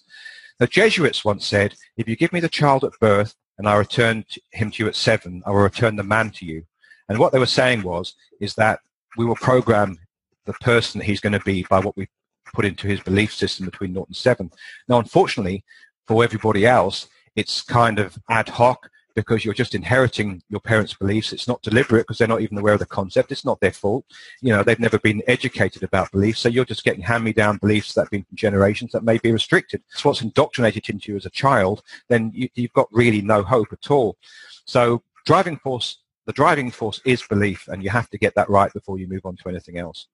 The 0.58 0.66
Jesuits 0.66 1.24
once 1.24 1.46
said, 1.46 1.76
if 1.98 2.08
you 2.08 2.16
give 2.16 2.34
me 2.34 2.40
the 2.40 2.50
child 2.50 2.84
at 2.84 3.00
birth 3.00 3.36
and 3.58 3.70
I 3.70 3.76
return 3.76 4.26
him 4.52 4.72
to 4.72 4.84
you 4.84 4.88
at 4.90 4.96
seven, 4.96 5.44
I 5.46 5.52
will 5.52 5.60
return 5.60 5.98
the 5.98 6.04
man 6.04 6.32
to 6.32 6.46
you. 6.46 6.64
And 7.10 7.20
what 7.20 7.32
they 7.32 7.40
were 7.40 7.46
saying 7.46 7.84
was, 7.84 8.16
is 8.42 8.56
that 8.56 8.80
we 9.18 9.26
will 9.26 9.36
program 9.36 9.98
the 10.46 10.54
person 10.54 11.00
that 11.00 11.06
he's 11.06 11.20
going 11.20 11.34
to 11.34 11.40
be 11.42 11.64
by 11.70 11.80
what 11.80 11.96
we 11.96 12.08
put 12.54 12.66
into 12.66 12.88
his 12.88 13.02
belief 13.02 13.34
system 13.34 13.66
between 13.66 13.94
0 13.94 14.06
and 14.08 14.16
7. 14.16 14.50
Now, 14.88 15.00
unfortunately, 15.00 15.64
for 16.08 16.24
everybody 16.24 16.66
else, 16.66 17.08
it's 17.36 17.62
kind 17.62 18.00
of 18.00 18.18
ad 18.30 18.50
hoc 18.50 18.90
because 19.16 19.46
you're 19.46 19.54
just 19.54 19.76
inheriting 19.76 20.44
your 20.50 20.60
parents' 20.60 20.94
beliefs. 20.94 21.32
It's 21.32 21.48
not 21.48 21.62
deliberate 21.62 22.02
because 22.02 22.18
they're 22.18 22.28
not 22.28 22.42
even 22.42 22.58
aware 22.58 22.74
of 22.74 22.80
the 22.80 22.86
concept. 22.86 23.32
It's 23.32 23.46
not 23.46 23.60
their 23.62 23.72
fault. 23.72 24.06
You 24.42 24.54
know, 24.54 24.62
they've 24.62 24.80
never 24.80 25.00
been 25.00 25.24
educated 25.28 25.84
about 25.84 26.12
beliefs. 26.12 26.42
So 26.42 26.50
you're 26.50 26.66
just 26.66 26.84
getting 26.84 27.02
hand-me-down 27.02 27.58
beliefs 27.58 27.94
that 27.94 28.02
have 28.02 28.12
been 28.12 28.24
from 28.24 28.36
generations 28.36 28.92
that 28.92 29.04
may 29.04 29.18
be 29.18 29.32
restricted. 29.32 29.82
So 29.90 30.10
what's 30.10 30.22
indoctrinated 30.22 30.90
into 30.90 31.12
you 31.12 31.18
as 31.18 31.26
a 31.26 31.30
child, 31.30 31.82
then 32.10 32.32
you, 32.36 32.50
you've 32.56 32.74
got 32.74 32.90
really 32.92 33.22
no 33.22 33.42
hope 33.42 33.72
at 33.72 33.90
all. 33.90 34.18
So 34.66 35.02
driving 35.26 35.58
force, 35.58 36.00
the 36.26 36.34
driving 36.34 36.70
force 36.70 37.02
is 37.06 37.24
belief 37.24 37.68
and 37.70 37.84
you 37.84 37.90
have 37.90 38.10
to 38.10 38.18
get 38.18 38.36
that 38.36 38.50
right 38.50 38.74
before 38.74 39.00
you 39.00 39.08
move 39.08 39.26
on 39.26 39.38
to 39.38 39.50
anything 39.50 39.78
else. 39.78 40.08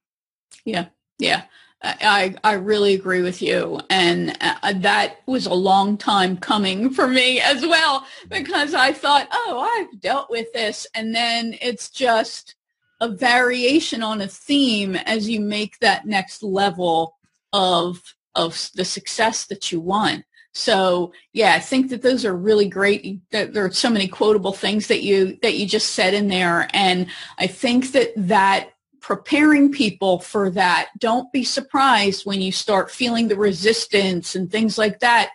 Yeah. 0.63 0.87
Yeah. 1.17 1.43
I, 1.83 2.35
I 2.43 2.53
really 2.53 2.93
agree 2.93 3.23
with 3.23 3.41
you. 3.41 3.79
And 3.89 4.37
uh, 4.39 4.73
that 4.77 5.17
was 5.25 5.47
a 5.47 5.53
long 5.53 5.97
time 5.97 6.37
coming 6.37 6.91
for 6.91 7.07
me 7.07 7.39
as 7.39 7.63
well, 7.63 8.05
because 8.29 8.75
I 8.75 8.93
thought, 8.93 9.27
oh, 9.31 9.59
I've 9.59 9.99
dealt 9.99 10.29
with 10.29 10.53
this. 10.53 10.85
And 10.93 11.15
then 11.15 11.57
it's 11.59 11.89
just 11.89 12.55
a 12.99 13.09
variation 13.09 14.03
on 14.03 14.21
a 14.21 14.27
theme 14.27 14.95
as 14.95 15.27
you 15.27 15.39
make 15.39 15.79
that 15.79 16.05
next 16.05 16.43
level 16.43 17.17
of, 17.51 18.15
of 18.35 18.69
the 18.75 18.85
success 18.85 19.45
that 19.47 19.71
you 19.71 19.79
want. 19.79 20.23
So 20.53 21.13
yeah, 21.33 21.53
I 21.55 21.59
think 21.59 21.89
that 21.89 22.03
those 22.03 22.25
are 22.25 22.35
really 22.35 22.67
great. 22.67 23.21
There 23.31 23.65
are 23.65 23.71
so 23.71 23.89
many 23.89 24.07
quotable 24.07 24.53
things 24.53 24.87
that 24.87 25.01
you, 25.01 25.39
that 25.41 25.55
you 25.55 25.65
just 25.65 25.93
said 25.93 26.13
in 26.13 26.27
there. 26.27 26.67
And 26.73 27.07
I 27.39 27.47
think 27.47 27.93
that 27.93 28.11
that 28.17 28.69
preparing 29.01 29.71
people 29.71 30.19
for 30.19 30.49
that. 30.51 30.89
Don't 30.99 31.31
be 31.33 31.43
surprised 31.43 32.25
when 32.25 32.39
you 32.39 32.51
start 32.51 32.91
feeling 32.91 33.27
the 33.27 33.35
resistance 33.35 34.35
and 34.35 34.49
things 34.49 34.77
like 34.77 34.99
that. 34.99 35.31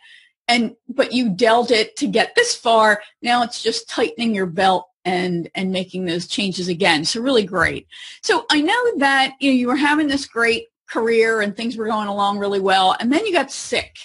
And 0.49 0.77
but 0.89 1.13
you 1.13 1.31
dealt 1.31 1.73
it 1.73 1.97
to 1.97 2.07
get 2.07 2.35
this 2.37 2.55
far. 2.55 3.03
Now 3.21 3.43
it's 3.43 3.63
just 3.63 3.89
tightening 3.89 4.35
your 4.35 4.47
belt 4.47 4.89
and 5.05 5.51
and 5.57 5.73
making 5.73 6.05
those 6.05 6.29
changes 6.29 6.69
again. 6.69 7.05
So 7.05 7.21
really 7.21 7.45
great. 7.45 7.89
So 8.23 8.47
I 8.51 8.61
know 8.61 8.99
that 8.99 9.35
you 9.41 9.51
know 9.51 9.57
you 9.57 9.67
were 9.67 9.77
having 9.77 10.07
this 10.07 10.27
great 10.27 10.67
career 10.89 11.41
and 11.41 11.57
things 11.57 11.77
were 11.77 11.87
going 11.87 12.07
along 12.07 12.39
really 12.39 12.61
well, 12.61 12.97
and 13.01 13.13
then 13.13 13.27
you 13.27 13.33
got 13.33 13.51
sick, 13.51 13.97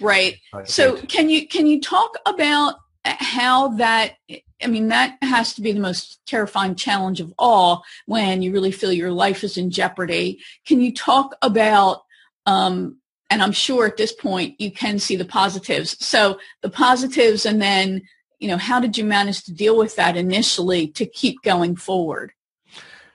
right? 0.00 0.36
So 0.64 0.96
can 0.96 1.28
you 1.28 1.46
can 1.46 1.66
you 1.66 1.80
talk 1.82 2.14
about 2.24 2.76
how 3.04 3.68
that 3.68 4.14
I 4.62 4.68
mean, 4.68 4.88
that 4.88 5.16
has 5.22 5.54
to 5.54 5.62
be 5.62 5.72
the 5.72 5.80
most 5.80 6.20
terrifying 6.26 6.74
challenge 6.74 7.20
of 7.20 7.32
all 7.38 7.84
when 8.06 8.42
you 8.42 8.52
really 8.52 8.72
feel 8.72 8.92
your 8.92 9.10
life 9.10 9.44
is 9.44 9.56
in 9.56 9.70
jeopardy. 9.70 10.40
Can 10.66 10.80
you 10.80 10.94
talk 10.94 11.34
about, 11.42 12.02
um, 12.46 12.98
and 13.30 13.42
I'm 13.42 13.52
sure 13.52 13.86
at 13.86 13.96
this 13.96 14.12
point 14.12 14.60
you 14.60 14.70
can 14.70 14.98
see 14.98 15.16
the 15.16 15.24
positives. 15.24 15.96
So 16.04 16.38
the 16.60 16.70
positives 16.70 17.46
and 17.46 17.60
then, 17.60 18.02
you 18.38 18.48
know, 18.48 18.58
how 18.58 18.80
did 18.80 18.98
you 18.98 19.04
manage 19.04 19.44
to 19.44 19.54
deal 19.54 19.76
with 19.76 19.96
that 19.96 20.16
initially 20.16 20.88
to 20.88 21.06
keep 21.06 21.42
going 21.42 21.76
forward? 21.76 22.32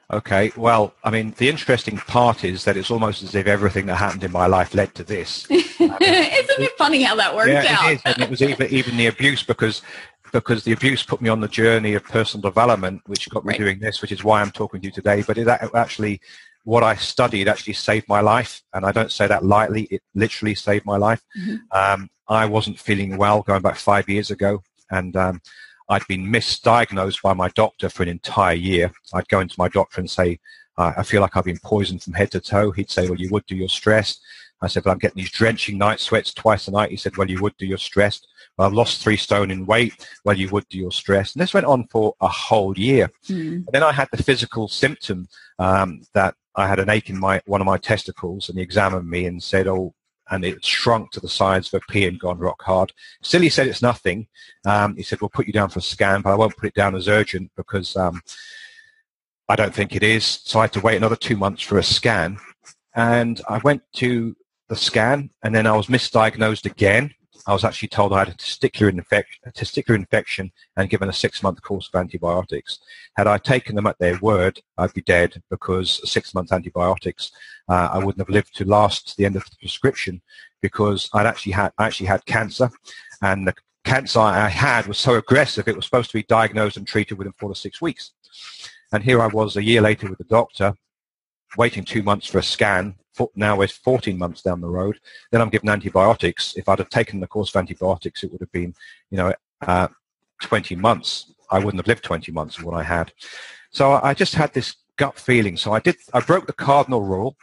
Okay, 0.10 0.54
well, 0.56 0.93
I 1.04 1.10
mean, 1.10 1.34
the 1.38 1.50
interesting 1.50 1.98
part 1.98 2.45
is 2.45 2.64
that 2.64 2.78
it's 2.78 2.89
almost 2.89 3.24
as 3.24 3.36
if 3.36 3.45
everything 3.45 3.88
that 3.88 3.95
happened 3.95 4.24
in 4.24 4.32
my 4.32 4.45
life 4.48 4.74
led 4.74 4.95
to 4.95 5.04
this. 5.04 5.45
I 5.52 5.56
mean, 5.80 5.91
Isn't 6.00 6.62
it 6.64 6.78
funny 6.78 7.04
how 7.04 7.16
that 7.16 7.36
works 7.36 7.50
yeah, 7.50 7.76
out? 7.78 7.91
It 7.91 7.95
is, 7.95 8.02
and 8.06 8.24
it 8.24 8.30
was 8.30 8.41
even, 8.41 8.70
even 8.70 8.95
the 8.95 9.08
abuse 9.08 9.43
because 9.43 9.82
because 10.32 10.63
the 10.63 10.73
abuse 10.73 11.03
put 11.03 11.21
me 11.21 11.30
on 11.30 11.39
the 11.39 11.47
journey 11.47 11.93
of 11.93 12.03
personal 12.03 12.41
development, 12.41 13.01
which 13.05 13.30
got 13.30 13.45
me 13.45 13.51
right. 13.51 13.59
doing 13.59 13.80
this, 13.80 14.01
which 14.01 14.11
is 14.11 14.23
why 14.23 14.41
I'm 14.41 14.51
talking 14.51 14.82
to 14.82 14.88
you 14.88 14.91
today. 14.91 15.23
But 15.25 15.38
it 15.38 15.47
actually, 15.47 16.21
what 16.63 16.84
I 16.84 16.95
studied 16.95 17.47
actually 17.47 17.73
saved 17.73 18.07
my 18.07 18.21
life. 18.21 18.61
And 18.73 18.86
I 18.86 18.91
don't 18.91 19.11
say 19.11 19.28
that 19.28 19.45
lightly. 19.45 19.84
It 19.84 20.01
literally 20.15 20.55
saved 20.55 20.86
my 20.86 20.97
life. 20.97 21.21
Mm-hmm. 21.38 21.55
Um, 21.71 22.09
I 22.28 22.45
wasn't 22.45 22.80
feeling 22.80 23.17
well 23.17 23.41
going 23.41 23.61
back 23.61 23.78
five 23.78 24.09
years 24.09 24.32
ago. 24.32 24.61
And 24.91 25.15
um, 25.15 25.41
I'd 25.89 26.07
been 26.07 26.25
misdiagnosed 26.25 27.21
by 27.21 27.34
my 27.34 27.49
doctor 27.49 27.89
for 27.89 28.03
an 28.03 28.09
entire 28.09 28.55
year. 28.55 28.91
I'd 29.13 29.30
go 29.30 29.39
into 29.39 29.55
my 29.57 29.69
doctor 29.69 30.01
and 30.01 30.09
say, 30.09 30.39
uh, 30.78 30.93
I 30.97 31.03
feel 31.03 31.21
like 31.21 31.36
I've 31.36 31.45
been 31.45 31.59
poisoned 31.63 32.03
from 32.03 32.13
head 32.13 32.32
to 32.32 32.39
toe. 32.39 32.71
He'd 32.71 32.91
say, 32.91 33.07
well, 33.07 33.19
you 33.19 33.30
would 33.32 33.45
do, 33.45 33.55
you're 33.55 33.69
stressed. 33.69 34.21
I 34.62 34.68
said, 34.68 34.84
but 34.84 34.91
I'm 34.91 34.97
getting 34.97 35.22
these 35.22 35.32
drenching 35.32 35.78
night 35.78 35.99
sweats 35.99 36.34
twice 36.34 36.68
a 36.68 36.72
night. 36.72 36.89
He 36.89 36.97
said, 36.97 37.16
well, 37.16 37.30
you 37.30 37.39
would 37.41 37.55
do, 37.58 37.66
you're 37.68 37.78
stressed. 37.78 38.28
Well, 38.58 38.68
I've 38.68 38.74
lost 38.74 39.03
three 39.03 39.18
stone 39.18 39.51
in 39.51 39.68
weight. 39.68 40.08
Well, 40.26 40.38
you 40.38 40.49
would 40.49 40.68
do, 40.70 40.80
you're 40.80 40.91
stressed. 40.91 41.36
And 41.36 41.41
this 41.41 41.53
went 41.53 41.68
on 41.68 41.88
for 41.88 42.16
a 42.22 42.28
whole 42.28 42.78
year. 42.78 43.12
Mm. 43.28 43.53
And 43.53 43.70
then 43.72 43.84
I 43.84 43.91
had 43.91 44.10
the 44.12 44.24
physical 44.24 44.68
symptom 44.68 45.28
um, 45.60 46.01
that 46.14 46.36
I 46.55 46.68
had 46.68 46.80
an 46.80 46.89
ache 46.89 47.12
in 47.12 47.20
my 47.20 47.39
one 47.45 47.62
of 47.62 47.68
my 47.68 47.78
testicles, 47.78 48.49
and 48.49 48.58
he 48.58 48.64
examined 48.64 49.08
me 49.08 49.28
and 49.28 49.43
said, 49.43 49.68
oh, 49.68 49.93
and 50.30 50.43
it 50.43 50.66
shrunk 50.66 51.12
to 51.12 51.20
the 51.20 51.30
size 51.30 51.72
of 51.72 51.82
a 51.82 51.91
pea 51.91 52.08
and 52.08 52.20
gone 52.20 52.39
rock 52.39 52.62
hard. 52.64 52.91
Still, 53.22 53.41
he 53.41 53.49
said 53.49 53.68
it's 53.68 53.84
nothing. 53.84 54.28
Um, 54.66 54.95
he 54.95 55.03
said, 55.03 55.22
we'll 55.22 55.30
put 55.30 55.47
you 55.47 55.53
down 55.53 55.70
for 55.70 55.80
a 55.80 55.84
scan, 55.84 56.22
but 56.22 56.32
I 56.32 56.36
won't 56.36 56.58
put 56.58 56.68
it 56.68 56.74
down 56.74 56.95
as 56.95 57.08
urgent 57.08 57.51
because 57.55 57.95
um, 57.95 58.22
I 59.47 59.55
don't 59.55 59.74
think 59.74 59.95
it 59.95 60.03
is. 60.03 60.26
So 60.26 60.60
I 60.60 60.64
had 60.64 60.74
to 60.74 60.82
wait 60.82 60.97
another 60.97 61.16
two 61.16 61.38
months 61.38 61.62
for 61.62 61.78
a 61.78 61.84
scan. 61.84 62.39
And 62.93 63.39
I 63.47 63.60
went 63.60 63.84
to 63.97 64.36
the 64.70 64.76
scan 64.76 65.30
and 65.43 65.53
then 65.53 65.68
I 65.68 65.76
was 65.76 65.88
misdiagnosed 65.88 66.65
again. 66.65 67.13
I 67.45 67.53
was 67.53 67.63
actually 67.63 67.88
told 67.89 68.11
I 68.11 68.20
had 68.20 68.30
a 68.30 68.34
testicular, 68.34 68.91
infec- 68.91 69.24
a 69.45 69.51
testicular 69.51 69.95
infection 69.95 70.51
and 70.76 70.89
given 70.89 71.07
a 71.07 71.13
six-month 71.13 71.61
course 71.61 71.89
of 71.91 71.97
antibiotics. 71.97 72.80
Had 73.15 73.28
I 73.28 73.38
taken 73.38 73.76
them 73.76 73.88
at 73.88 73.97
their 73.99 74.18
word, 74.18 74.59
I'd 74.78 74.93
be 74.93 75.01
dead 75.01 75.41
because 75.49 76.01
six-month 76.09 76.51
antibiotics, 76.51 77.32
uh, 77.70 77.89
I 77.93 77.99
wouldn't 77.99 78.20
have 78.20 78.30
lived 78.30 78.55
to 78.57 78.65
last 78.65 79.15
the 79.15 79.26
end 79.26 79.38
of 79.38 79.45
the 79.45 79.55
prescription 79.61 80.22
because 80.61 81.09
I'd 81.13 81.26
actually 81.26 81.53
had, 81.53 81.72
I 81.78 81.86
actually 81.86 82.07
had 82.07 82.26
cancer 82.26 82.70
and 83.22 83.47
the 83.47 83.53
cancer 83.86 84.20
I 84.20 84.49
had 84.49 84.86
was 84.86 84.97
so 84.97 85.15
aggressive 85.15 85.68
it 85.68 85.76
was 85.76 85.86
supposed 85.86 86.11
to 86.11 86.18
be 86.18 86.24
diagnosed 86.24 86.76
and 86.76 86.86
treated 86.86 87.18
within 87.18 87.34
four 87.38 87.49
to 87.49 87.55
six 87.55 87.82
weeks. 87.82 88.11
And 88.91 89.03
here 89.03 89.22
I 89.22 89.28
was 89.28 89.55
a 89.55 89.63
year 89.63 89.82
later 89.82 90.09
with 90.09 90.18
the 90.18 90.26
doctor, 90.26 90.76
waiting 91.56 91.84
two 91.84 92.04
months 92.04 92.28
for 92.28 92.39
a 92.39 92.43
scan. 92.43 92.95
Now 93.36 93.58
we're 93.58 93.68
14 93.68 94.18
months 94.18 94.41
down 94.41 94.62
the 94.62 94.68
road. 94.68 95.00
Then 95.32 95.41
I'm 95.41 95.50
given 95.50 95.70
antibiotics. 95.70 96.56
If 96.56 96.70
I'd 96.70 96.80
have 96.80 96.89
taken 96.89 97.20
the 97.20 97.28
course 97.28 97.50
of 97.50 97.56
antibiotics, 97.56 98.24
it 98.24 98.32
would 98.32 98.41
have 98.41 98.52
been, 98.52 98.76
you 99.10 99.18
know, 99.18 99.34
uh, 99.62 99.88
20 100.41 100.76
months. 100.76 101.32
I 101.50 101.58
wouldn't 101.60 101.80
have 101.80 101.88
lived 101.88 102.04
20 102.04 102.32
months 102.32 102.58
of 102.58 102.66
what 102.66 102.76
I 102.76 102.84
had. 102.84 103.12
So 103.72 103.93
I 103.93 104.14
just 104.14 104.36
had 104.36 104.54
this 104.54 104.76
gut 104.98 105.18
feeling. 105.18 105.58
So 105.58 105.74
I 105.74 105.80
did. 105.80 105.95
I 106.14 106.20
broke 106.20 106.48
the 106.48 106.54
cardinal 106.54 107.04
rule. 107.04 107.36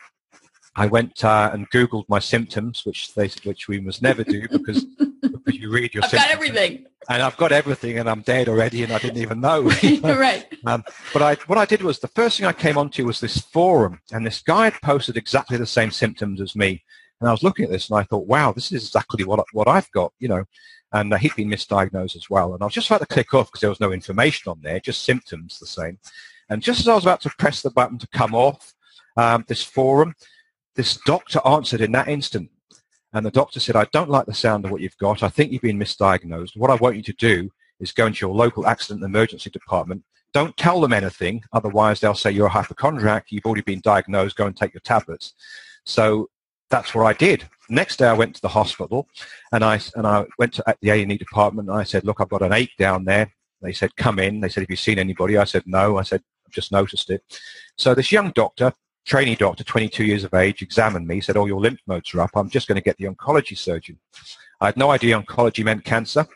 I 0.77 0.87
went 0.87 1.25
uh, 1.25 1.51
and 1.53 1.71
Googled 1.71 2.09
my 2.09 2.19
symptoms, 2.19 2.85
which 2.85 3.15
they 3.15 3.31
which 3.45 3.69
we 3.69 3.81
must 3.81 4.03
never 4.03 4.25
do 4.25 4.49
because 4.49 4.85
because 5.23 5.57
you 5.57 5.71
read 5.71 5.95
your. 5.95 6.05
I've 6.05 6.11
symptoms 6.11 6.31
got 6.31 6.35
everything. 6.35 6.87
And 7.09 7.23
I've 7.23 7.37
got 7.37 7.53
everything, 7.53 7.99
and 7.99 8.09
I'm 8.09 8.23
dead 8.23 8.49
already, 8.49 8.83
and 8.83 8.93
I 8.93 8.99
didn't 8.99 9.19
even 9.19 9.41
know. 9.41 9.63
right. 10.03 10.47
Um, 10.65 10.83
but 11.13 11.23
I, 11.23 11.35
what 11.47 11.59
I 11.59 11.67
did 11.67 11.83
was 11.83 11.99
the 11.99 12.09
first 12.09 12.39
thing 12.39 12.47
I 12.47 12.53
came 12.53 12.79
onto 12.79 13.05
was 13.05 13.21
this 13.21 13.39
forum, 13.39 14.01
and 14.11 14.27
this 14.27 14.41
guy 14.41 14.65
had 14.65 14.81
posted 14.81 15.17
exactly 15.17 15.59
the 15.59 15.67
same 15.67 15.91
symptoms 15.91 16.41
as 16.41 16.57
me. 16.57 16.83
And 17.21 17.29
I 17.29 17.33
was 17.33 17.43
looking 17.43 17.67
at 17.67 17.71
this, 17.71 17.91
and 17.91 17.99
I 17.99 18.05
thought, 18.05 18.27
wow, 18.27 18.53
this 18.53 18.73
is 18.73 18.87
exactly 18.87 19.25
what 19.25 19.45
what 19.53 19.69
I've 19.69 19.91
got, 19.93 20.13
you 20.19 20.29
know. 20.29 20.45
And 20.93 21.13
uh, 21.13 21.19
he'd 21.19 21.37
been 21.37 21.51
misdiagnosed 21.51 22.17
as 22.17 22.31
well. 22.31 22.55
And 22.55 22.63
I 22.63 22.67
was 22.67 22.75
just 22.75 22.89
about 22.89 23.01
to 23.01 23.07
click 23.07 23.35
off 23.35 23.49
because 23.49 23.61
there 23.61 23.71
was 23.71 23.81
no 23.81 23.93
information 23.93 24.51
on 24.51 24.61
there, 24.63 24.81
just 24.81 25.05
symptoms 25.05 25.59
the 25.59 25.67
same. 25.67 25.99
And 26.49 26.63
just 26.63 26.81
as 26.81 26.89
I 26.89 26.95
was 26.95 27.05
about 27.05 27.21
to 27.23 27.31
press 27.39 27.63
the 27.63 27.71
button 27.71 27.99
to 27.99 28.09
come 28.09 28.35
off 28.35 28.75
um, 29.17 29.45
this 29.49 29.63
forum, 29.63 30.15
this 30.75 30.97
doctor 30.99 31.41
answered 31.45 31.81
in 31.81 31.93
that 31.93 32.09
instant. 32.09 32.51
And 33.13 33.25
the 33.25 33.31
doctor 33.31 33.61
said, 33.61 33.77
I 33.77 33.87
don't 33.93 34.11
like 34.11 34.27
the 34.27 34.35
sound 34.35 34.65
of 34.65 34.73
what 34.73 34.81
you've 34.81 34.99
got. 34.99 35.23
I 35.23 35.29
think 35.29 35.53
you've 35.53 35.63
been 35.63 35.79
misdiagnosed. 35.79 36.57
What 36.57 36.71
I 36.71 36.75
want 36.75 36.97
you 36.97 37.03
to 37.05 37.13
do 37.13 37.51
is 37.79 37.93
go 37.93 38.07
into 38.07 38.27
your 38.27 38.35
local 38.35 38.67
accident 38.67 39.05
and 39.05 39.15
emergency 39.15 39.51
department. 39.51 40.03
Don't 40.33 40.57
tell 40.57 40.81
them 40.81 40.93
anything. 40.93 41.45
Otherwise, 41.53 42.01
they'll 42.01 42.15
say 42.15 42.33
you're 42.33 42.47
a 42.47 42.51
hypochondriac. 42.51 43.27
You've 43.31 43.47
already 43.47 43.63
been 43.63 43.81
diagnosed. 43.81 44.35
Go 44.35 44.47
and 44.47 44.57
take 44.57 44.75
your 44.75 44.81
tablets. 44.81 45.35
So 45.85 46.29
that's 46.71 46.93
what 46.93 47.07
I 47.07 47.13
did. 47.13 47.49
Next 47.69 47.99
day, 47.99 48.09
I 48.09 48.15
went 48.15 48.35
to 48.35 48.43
the 48.43 48.49
hospital 48.49 49.09
and 49.53 49.65
I, 49.65 49.81
and 49.95 50.09
I 50.09 50.27
went 50.39 50.55
to 50.55 50.65
the 50.83 50.91
A&E 50.91 51.17
department 51.17 51.69
and 51.69 51.79
I 51.79 51.85
said, 51.85 52.05
look, 52.05 52.21
I've 52.21 52.29
got 52.29 52.43
an 52.43 52.53
ache 52.53 52.77
down 52.79 53.05
there. 53.05 53.33
They 53.63 53.73
said, 53.73 53.95
come 53.95 54.19
in. 54.19 54.41
They 54.41 54.49
said, 54.49 54.63
have 54.63 54.71
you 54.71 54.77
seen 54.77 54.99
anybody? 54.99 55.39
I 55.39 55.45
said, 55.45 55.63
no. 55.67 55.99
I 55.99 56.03
said, 56.03 56.21
I've 56.47 56.53
just 56.53 56.73
noticed 56.73 57.11
it. 57.11 57.23
So 57.79 57.95
this 57.95 58.11
young 58.11 58.33
doctor 58.33 58.73
trainee 59.05 59.35
doctor, 59.35 59.65
22 59.65 60.05
years 60.05 60.25
of 60.25 60.35
age, 60.35 60.63
examined 60.63 61.07
me, 61.07 61.21
said, 61.21 61.37
oh, 61.37 61.47
your 61.47 61.61
lymph 61.61 61.81
nodes 61.87 62.13
are 62.15 62.23
up. 62.23 62.31
I'm 62.35 62.49
just 62.49 62.69
going 62.69 62.77
to 62.77 62.83
get 62.83 62.97
the 62.97 63.05
oncology 63.05 63.57
surgeon. 63.57 63.99
I 64.61 64.67
had 64.67 64.77
no 64.77 64.91
idea 64.91 65.21
oncology 65.21 65.65
meant 65.65 65.85
cancer, 65.85 66.27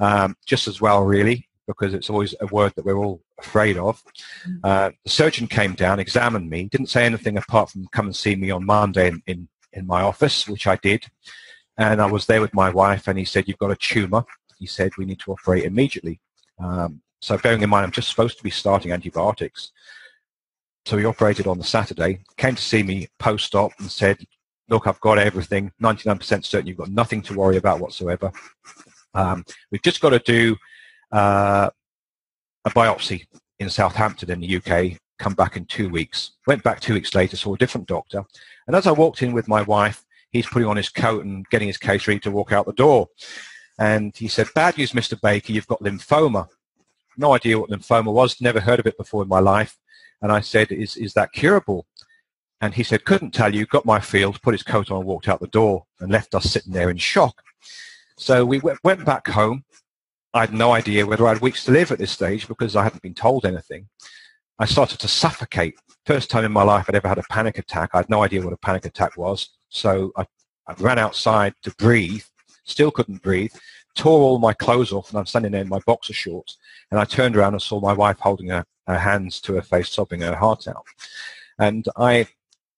um, 0.00 0.36
just 0.46 0.68
as 0.68 0.80
well, 0.80 1.04
really, 1.04 1.48
because 1.66 1.94
it's 1.94 2.08
always 2.08 2.34
a 2.40 2.46
word 2.46 2.72
that 2.76 2.84
we're 2.84 2.96
all 2.96 3.20
afraid 3.38 3.76
of. 3.76 4.02
Mm. 4.48 4.60
Uh, 4.64 4.90
the 5.04 5.10
surgeon 5.10 5.46
came 5.46 5.74
down, 5.74 6.00
examined 6.00 6.48
me, 6.48 6.64
didn't 6.64 6.88
say 6.88 7.04
anything 7.04 7.36
apart 7.36 7.70
from 7.70 7.86
come 7.88 8.06
and 8.06 8.16
see 8.16 8.34
me 8.34 8.50
on 8.50 8.64
Monday 8.64 9.08
in, 9.08 9.22
in, 9.26 9.48
in 9.72 9.86
my 9.86 10.02
office, 10.02 10.48
which 10.48 10.66
I 10.66 10.76
did. 10.76 11.06
And 11.76 12.00
I 12.00 12.06
was 12.06 12.26
there 12.26 12.40
with 12.40 12.54
my 12.54 12.70
wife, 12.70 13.08
and 13.08 13.18
he 13.18 13.26
said, 13.26 13.46
you've 13.46 13.58
got 13.58 13.70
a 13.70 13.76
tumor. 13.76 14.24
He 14.58 14.66
said, 14.66 14.92
we 14.96 15.04
need 15.04 15.20
to 15.20 15.32
operate 15.32 15.64
immediately. 15.64 16.20
Um, 16.58 17.02
so 17.20 17.36
bearing 17.36 17.60
in 17.60 17.68
mind, 17.68 17.84
I'm 17.84 17.90
just 17.90 18.08
supposed 18.08 18.38
to 18.38 18.44
be 18.44 18.50
starting 18.50 18.92
antibiotics. 18.92 19.72
So 20.86 20.96
he 20.96 21.04
operated 21.04 21.48
on 21.48 21.58
the 21.58 21.64
Saturday, 21.64 22.20
came 22.36 22.54
to 22.54 22.62
see 22.62 22.84
me 22.84 23.08
post-op 23.18 23.72
and 23.80 23.90
said, 23.90 24.18
look, 24.68 24.86
I've 24.86 25.00
got 25.00 25.18
everything, 25.18 25.72
99% 25.82 26.44
certain 26.44 26.68
you've 26.68 26.76
got 26.76 26.90
nothing 26.90 27.22
to 27.22 27.34
worry 27.34 27.56
about 27.56 27.80
whatsoever. 27.80 28.30
Um, 29.14 29.44
we've 29.70 29.82
just 29.82 30.00
got 30.00 30.10
to 30.10 30.20
do 30.20 30.56
uh, 31.10 31.70
a 32.64 32.70
biopsy 32.70 33.26
in 33.58 33.68
Southampton 33.68 34.30
in 34.30 34.40
the 34.40 34.56
UK, 34.58 35.00
come 35.18 35.34
back 35.34 35.56
in 35.56 35.64
two 35.64 35.88
weeks. 35.88 36.32
Went 36.46 36.62
back 36.62 36.78
two 36.78 36.94
weeks 36.94 37.16
later, 37.16 37.36
saw 37.36 37.54
a 37.54 37.58
different 37.58 37.88
doctor. 37.88 38.22
And 38.68 38.76
as 38.76 38.86
I 38.86 38.92
walked 38.92 39.22
in 39.22 39.32
with 39.32 39.48
my 39.48 39.62
wife, 39.62 40.04
he's 40.30 40.46
putting 40.46 40.68
on 40.68 40.76
his 40.76 40.88
coat 40.88 41.24
and 41.24 41.48
getting 41.48 41.66
his 41.66 41.78
case 41.78 42.06
ready 42.06 42.20
to 42.20 42.30
walk 42.30 42.52
out 42.52 42.66
the 42.66 42.72
door. 42.74 43.08
And 43.78 44.16
he 44.16 44.28
said, 44.28 44.48
bad 44.54 44.78
news, 44.78 44.92
Mr. 44.92 45.20
Baker, 45.20 45.52
you've 45.52 45.66
got 45.66 45.82
lymphoma. 45.82 46.46
No 47.16 47.34
idea 47.34 47.58
what 47.58 47.70
lymphoma 47.70 48.12
was, 48.12 48.40
never 48.40 48.60
heard 48.60 48.78
of 48.78 48.86
it 48.86 48.96
before 48.96 49.22
in 49.22 49.28
my 49.28 49.40
life. 49.40 49.76
And 50.22 50.32
I 50.32 50.40
said, 50.40 50.72
is, 50.72 50.96
is 50.96 51.14
that 51.14 51.32
curable? 51.32 51.86
And 52.60 52.74
he 52.74 52.82
said, 52.82 53.04
couldn't 53.04 53.32
tell 53.32 53.54
you, 53.54 53.66
got 53.66 53.84
my 53.84 54.00
field, 54.00 54.40
put 54.42 54.54
his 54.54 54.62
coat 54.62 54.90
on, 54.90 55.04
walked 55.04 55.28
out 55.28 55.40
the 55.40 55.46
door 55.48 55.84
and 56.00 56.10
left 56.10 56.34
us 56.34 56.50
sitting 56.50 56.72
there 56.72 56.90
in 56.90 56.96
shock. 56.96 57.42
So 58.18 58.44
we 58.46 58.60
went 58.82 59.04
back 59.04 59.28
home. 59.28 59.64
I 60.32 60.40
had 60.40 60.54
no 60.54 60.72
idea 60.72 61.06
whether 61.06 61.26
I 61.26 61.34
had 61.34 61.42
weeks 61.42 61.64
to 61.64 61.72
live 61.72 61.92
at 61.92 61.98
this 61.98 62.12
stage 62.12 62.48
because 62.48 62.74
I 62.74 62.82
hadn't 62.82 63.02
been 63.02 63.14
told 63.14 63.44
anything. 63.44 63.88
I 64.58 64.64
started 64.64 64.98
to 65.00 65.08
suffocate. 65.08 65.74
First 66.06 66.30
time 66.30 66.44
in 66.44 66.52
my 66.52 66.62
life 66.62 66.86
I'd 66.88 66.94
ever 66.94 67.08
had 67.08 67.18
a 67.18 67.24
panic 67.30 67.58
attack. 67.58 67.90
I 67.92 67.98
had 67.98 68.08
no 68.08 68.22
idea 68.22 68.42
what 68.42 68.54
a 68.54 68.58
panic 68.58 68.86
attack 68.86 69.16
was. 69.18 69.50
So 69.68 70.12
I, 70.16 70.24
I 70.66 70.74
ran 70.78 70.98
outside 70.98 71.52
to 71.62 71.74
breathe, 71.76 72.24
still 72.64 72.90
couldn't 72.90 73.22
breathe, 73.22 73.52
tore 73.96 74.20
all 74.20 74.38
my 74.38 74.52
clothes 74.52 74.92
off 74.92 75.10
and 75.10 75.18
I'm 75.18 75.26
standing 75.26 75.52
there 75.52 75.62
in 75.62 75.68
my 75.68 75.80
boxer 75.86 76.12
shorts. 76.12 76.58
And 76.90 77.00
I 77.00 77.04
turned 77.04 77.36
around 77.36 77.54
and 77.54 77.62
saw 77.62 77.80
my 77.80 77.92
wife 77.92 78.18
holding 78.20 78.48
her 78.48 78.64
her 78.86 78.98
hands 78.98 79.40
to 79.42 79.54
her 79.54 79.62
face, 79.62 79.90
sobbing 79.90 80.20
her 80.20 80.36
heart 80.36 80.68
out. 80.68 80.84
And 81.58 81.86
I 81.96 82.26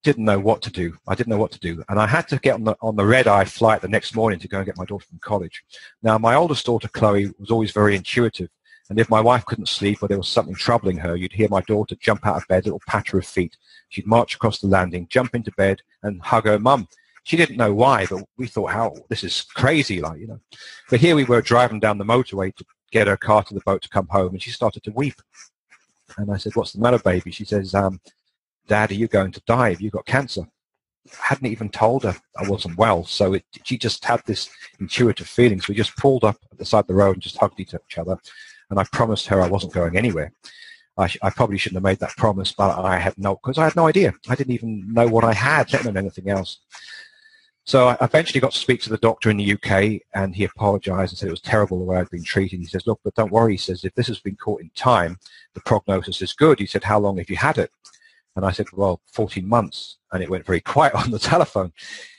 didn't 0.02 0.24
know 0.24 0.38
what 0.38 0.62
to 0.62 0.70
do. 0.70 0.96
I 1.06 1.14
didn't 1.14 1.30
know 1.30 1.38
what 1.38 1.52
to 1.52 1.58
do. 1.58 1.82
And 1.88 1.98
I 1.98 2.06
had 2.06 2.28
to 2.28 2.38
get 2.38 2.54
on 2.54 2.64
the, 2.64 2.76
on 2.80 2.96
the 2.96 3.04
red 3.04 3.26
eye 3.26 3.44
flight 3.44 3.82
the 3.82 3.88
next 3.88 4.14
morning 4.14 4.38
to 4.38 4.48
go 4.48 4.58
and 4.58 4.66
get 4.66 4.78
my 4.78 4.84
daughter 4.84 5.04
from 5.06 5.18
college. 5.18 5.64
Now, 6.02 6.16
my 6.18 6.34
oldest 6.34 6.66
daughter, 6.66 6.88
Chloe, 6.88 7.32
was 7.38 7.50
always 7.50 7.72
very 7.72 7.96
intuitive. 7.96 8.48
And 8.90 8.98
if 8.98 9.10
my 9.10 9.20
wife 9.20 9.44
couldn't 9.44 9.68
sleep 9.68 10.02
or 10.02 10.08
there 10.08 10.16
was 10.16 10.28
something 10.28 10.54
troubling 10.54 10.96
her, 10.98 11.14
you'd 11.14 11.32
hear 11.32 11.48
my 11.50 11.60
daughter 11.62 11.94
jump 12.00 12.26
out 12.26 12.38
of 12.38 12.48
bed, 12.48 12.64
little 12.64 12.80
patter 12.86 13.18
of 13.18 13.26
feet. 13.26 13.56
She'd 13.90 14.06
march 14.06 14.34
across 14.34 14.60
the 14.60 14.66
landing, 14.66 15.08
jump 15.10 15.34
into 15.34 15.52
bed 15.52 15.82
and 16.02 16.22
hug 16.22 16.46
her 16.46 16.58
mum. 16.58 16.88
She 17.28 17.36
didn't 17.36 17.58
know 17.58 17.74
why, 17.74 18.06
but 18.06 18.24
we 18.38 18.46
thought, 18.46 18.70
how, 18.72 18.94
this 19.10 19.22
is 19.22 19.42
crazy, 19.42 20.00
like, 20.00 20.18
you 20.18 20.28
know. 20.28 20.40
But 20.88 21.00
here 21.00 21.14
we 21.14 21.24
were 21.24 21.42
driving 21.42 21.78
down 21.78 21.98
the 21.98 22.04
motorway 22.04 22.54
to 22.56 22.64
get 22.90 23.06
her 23.06 23.18
car 23.18 23.44
to 23.44 23.52
the 23.52 23.60
boat 23.66 23.82
to 23.82 23.88
come 23.90 24.06
home 24.08 24.30
and 24.30 24.42
she 24.42 24.50
started 24.50 24.82
to 24.84 24.92
weep. 24.92 25.20
And 26.16 26.32
I 26.32 26.38
said, 26.38 26.56
what's 26.56 26.72
the 26.72 26.80
matter, 26.80 26.98
baby? 26.98 27.30
She 27.30 27.44
says, 27.44 27.74
um, 27.74 28.00
Dad, 28.66 28.92
are 28.92 28.94
you 28.94 29.08
going 29.08 29.32
to 29.32 29.42
die? 29.46 29.68
Have 29.72 29.82
you 29.82 29.90
got 29.90 30.06
cancer? 30.06 30.48
I 31.22 31.26
hadn't 31.26 31.48
even 31.48 31.68
told 31.68 32.04
her 32.04 32.16
I 32.38 32.48
wasn't 32.48 32.78
well. 32.78 33.04
So 33.04 33.34
it, 33.34 33.44
she 33.62 33.76
just 33.76 34.02
had 34.06 34.22
this 34.24 34.48
intuitive 34.80 35.28
feeling. 35.28 35.60
So 35.60 35.66
we 35.68 35.74
just 35.74 35.98
pulled 35.98 36.24
up 36.24 36.38
at 36.50 36.56
the 36.56 36.64
side 36.64 36.80
of 36.80 36.86
the 36.86 36.94
road 36.94 37.16
and 37.16 37.22
just 37.22 37.36
hugged 37.36 37.60
each 37.60 37.74
other. 37.98 38.16
And 38.70 38.80
I 38.80 38.84
promised 38.84 39.26
her 39.26 39.42
I 39.42 39.48
wasn't 39.48 39.74
going 39.74 39.98
anywhere. 39.98 40.32
I, 40.96 41.08
sh- 41.08 41.18
I 41.20 41.28
probably 41.28 41.58
shouldn't 41.58 41.76
have 41.76 41.90
made 41.90 42.00
that 42.00 42.16
promise, 42.16 42.52
but 42.52 42.82
I 42.82 42.98
had 42.98 43.18
no, 43.18 43.34
because 43.34 43.58
I 43.58 43.64
had 43.64 43.76
no 43.76 43.86
idea. 43.86 44.14
I 44.30 44.34
didn't 44.34 44.54
even 44.54 44.90
know 44.94 45.06
what 45.06 45.24
I 45.24 45.34
had, 45.34 45.70
let 45.74 45.82
alone 45.82 45.98
anything 45.98 46.30
else. 46.30 46.60
So 47.68 47.88
I 47.88 47.98
eventually 48.00 48.40
got 48.40 48.52
to 48.52 48.58
speak 48.58 48.80
to 48.80 48.88
the 48.88 48.96
doctor 48.96 49.28
in 49.28 49.36
the 49.36 49.52
UK, 49.52 50.00
and 50.14 50.34
he 50.34 50.44
apologised 50.44 51.12
and 51.12 51.18
said 51.18 51.28
it 51.28 51.32
was 51.32 51.42
terrible 51.42 51.78
the 51.78 51.84
way 51.84 51.98
I'd 51.98 52.08
been 52.08 52.24
treated. 52.24 52.60
He 52.60 52.64
says, 52.64 52.86
"Look, 52.86 52.98
but 53.04 53.14
don't 53.14 53.30
worry." 53.30 53.52
He 53.52 53.58
says, 53.58 53.84
"If 53.84 53.94
this 53.94 54.06
has 54.06 54.18
been 54.20 54.36
caught 54.36 54.62
in 54.62 54.70
time, 54.70 55.18
the 55.52 55.60
prognosis 55.60 56.22
is 56.22 56.32
good." 56.32 56.58
He 56.58 56.64
said, 56.64 56.82
"How 56.82 56.98
long 56.98 57.18
have 57.18 57.28
you 57.28 57.36
had 57.36 57.58
it?" 57.58 57.70
And 58.34 58.46
I 58.46 58.52
said, 58.52 58.72
"Well, 58.72 59.02
14 59.12 59.46
months." 59.46 59.98
And 60.10 60.22
it 60.22 60.30
went 60.30 60.46
very 60.46 60.60
quiet 60.72 60.94
on 60.94 61.10
the 61.10 61.18
telephone. 61.18 61.74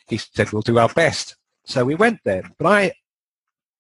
He 0.08 0.18
said, 0.18 0.52
"We'll 0.52 0.62
do 0.62 0.78
our 0.78 0.90
best." 0.90 1.36
So 1.66 1.84
we 1.84 1.96
went 1.96 2.20
there, 2.24 2.44
but 2.60 2.68
I, 2.68 2.94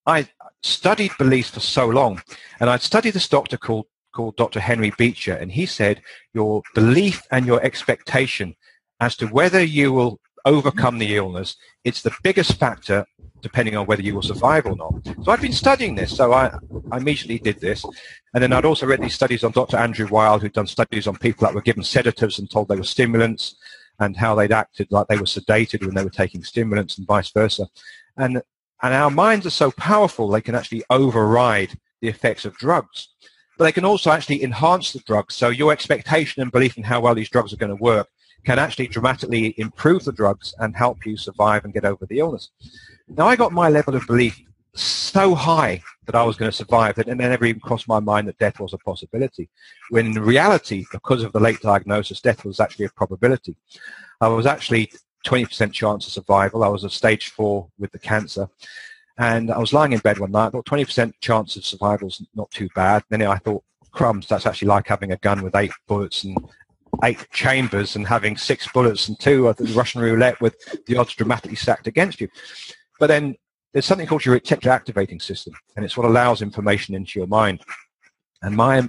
I 0.08 0.28
studied 0.64 1.12
beliefs 1.20 1.52
for 1.52 1.60
so 1.60 1.88
long, 1.88 2.24
and 2.60 2.68
I'd 2.68 2.82
studied 2.82 3.12
this 3.12 3.30
doctor 3.30 3.58
called 3.58 3.86
called 4.12 4.38
Dr. 4.38 4.60
Henry 4.60 4.92
Beecher, 4.98 5.36
and 5.36 5.52
he 5.52 5.68
said 5.68 6.02
your 6.34 6.64
belief 6.74 7.22
and 7.30 7.46
your 7.46 7.64
expectation 7.64 8.56
as 9.00 9.16
to 9.18 9.28
whether 9.28 9.64
you 9.64 9.94
will 9.94 10.20
overcome 10.46 10.98
the 10.98 11.16
illness, 11.16 11.56
it's 11.84 12.02
the 12.02 12.12
biggest 12.24 12.60
factor 12.60 13.06
depending 13.42 13.76
on 13.76 13.86
whether 13.86 14.02
you 14.02 14.14
will 14.14 14.22
survive 14.22 14.66
or 14.66 14.76
not. 14.76 14.94
So 15.24 15.32
I've 15.32 15.42
been 15.42 15.54
studying 15.54 15.96
this, 15.96 16.16
so 16.16 16.34
I, 16.34 16.52
I 16.92 16.98
immediately 16.98 17.40
did 17.40 17.60
this. 17.60 17.86
And 18.34 18.44
then 18.44 18.54
I'd 18.54 18.66
also 18.66 18.86
read 18.86 19.02
these 19.02 19.14
studies 19.14 19.44
on 19.44 19.52
Dr. 19.52 19.78
Andrew 19.78 20.08
Weil, 20.08 20.40
who'd 20.40 20.54
done 20.54 20.68
studies 20.68 21.08
on 21.08 21.16
people 21.18 21.46
that 21.46 21.54
were 21.54 21.62
given 21.62 21.84
sedatives 21.84 22.40
and 22.40 22.50
told 22.50 22.68
they 22.68 22.76
were 22.76 22.84
stimulants 22.84 23.56
and 24.00 24.16
how 24.16 24.36
they'd 24.36 24.52
acted 24.52 24.92
like 24.92 25.08
they 25.08 25.18
were 25.18 25.24
sedated 25.24 25.86
when 25.86 25.96
they 25.96 26.04
were 26.04 26.10
taking 26.10 26.44
stimulants 26.44 26.98
and 26.98 27.08
vice 27.08 27.32
versa. 27.32 27.68
And, 28.18 28.42
and 28.82 28.94
our 28.94 29.10
minds 29.10 29.46
are 29.46 29.52
so 29.52 29.72
powerful, 29.72 30.30
they 30.30 30.42
can 30.42 30.56
actually 30.56 30.84
override 30.90 31.78
the 32.02 32.08
effects 32.08 32.46
of 32.46 32.58
drugs. 32.58 33.10
But 33.58 33.66
they 33.66 33.72
can 33.74 33.86
also 33.86 34.12
actually 34.12 34.44
enhance 34.44 34.94
the 34.94 35.00
drugs. 35.00 35.36
So 35.36 35.50
your 35.50 35.74
expectation 35.74 36.42
and 36.42 36.52
belief 36.52 36.78
in 36.78 36.84
how 36.84 37.02
well 37.02 37.16
these 37.16 37.30
drugs 37.30 37.52
are 37.52 37.58
going 37.58 37.76
to 37.76 37.84
work 37.84 38.08
can 38.46 38.60
actually 38.60 38.88
dramatically 38.88 39.54
improve 39.58 40.06
the 40.06 40.12
drugs 40.12 40.54
and 40.60 40.76
help 40.76 41.06
you 41.06 41.18
survive 41.18 41.66
and 41.66 41.74
get 41.74 41.86
over 41.86 42.06
the 42.06 42.20
illness. 42.20 42.50
Now, 43.08 43.28
I 43.28 43.36
got 43.36 43.52
my 43.52 43.70
level 43.70 43.96
of 43.96 44.06
belief 44.08 44.40
so 44.74 45.36
high 45.36 45.82
that 46.06 46.16
I 46.16 46.24
was 46.24 46.38
going 46.38 46.52
to 46.52 46.56
survive 46.56 46.96
that 46.96 47.08
it 47.08 47.16
never 47.16 47.46
even 47.46 47.60
crossed 47.60 47.88
my 47.88 48.00
mind 48.00 48.28
that 48.28 48.38
death 48.38 48.60
was 48.60 48.74
a 48.74 48.78
possibility. 48.78 49.50
When 49.90 50.08
in 50.08 50.14
reality, 50.14 50.86
because 50.92 51.24
of 51.24 51.34
the 51.34 51.40
late 51.40 51.60
diagnosis, 51.62 52.22
death 52.22 52.46
was 52.46 52.60
actually 52.60 52.86
a 52.86 52.90
probability. 52.90 53.56
I 54.22 54.28
was 54.28 54.46
actually 54.46 54.92
20% 55.26 55.74
chance 55.74 56.08
of 56.08 56.14
survival. 56.14 56.64
I 56.64 56.70
was 56.70 56.86
at 56.86 56.92
stage 56.92 57.30
four 57.30 57.68
with 57.78 57.92
the 57.92 58.00
cancer. 58.00 58.48
And 59.18 59.52
I 59.52 59.58
was 59.58 59.74
lying 59.74 59.92
in 59.92 60.00
bed 60.00 60.20
one 60.20 60.32
night. 60.32 60.48
I 60.48 60.50
thought 60.52 60.66
20% 60.66 61.14
chance 61.20 61.58
of 61.58 61.66
survival 61.66 62.08
is 62.08 62.22
not 62.36 62.50
too 62.52 62.70
bad. 62.74 63.04
Then 63.10 63.22
I 63.24 63.38
thought, 63.38 63.64
crumbs, 63.92 64.28
that's 64.28 64.46
actually 64.46 64.70
like 64.70 64.88
having 64.88 65.12
a 65.12 65.18
gun 65.18 65.44
with 65.44 65.56
eight 65.56 65.72
bullets 65.88 66.24
and 66.24 66.38
eight 67.04 67.28
chambers 67.32 67.96
and 67.96 68.08
having 68.08 68.38
six 68.38 68.68
bullets 68.72 69.08
and 69.08 69.20
two 69.20 69.48
of 69.48 69.58
the 69.58 69.66
Russian 69.74 70.02
roulette 70.02 70.40
with 70.42 70.56
the 70.86 70.98
odds 70.98 71.16
dramatically 71.16 71.56
stacked 71.56 71.88
against 71.88 72.22
you. 72.22 72.28
But 73.00 73.08
then 73.08 73.36
there's 73.74 73.86
something 73.86 74.08
called 74.08 74.26
your 74.26 74.40
reticular 74.40 74.72
activating 74.72 75.20
system, 75.20 75.54
and 75.76 75.86
it's 75.86 75.96
what 75.96 76.06
allows 76.06 76.42
information 76.42 76.96
into 76.96 77.20
your 77.20 77.28
mind. 77.28 77.62
And 78.42 78.56
my 78.56 78.88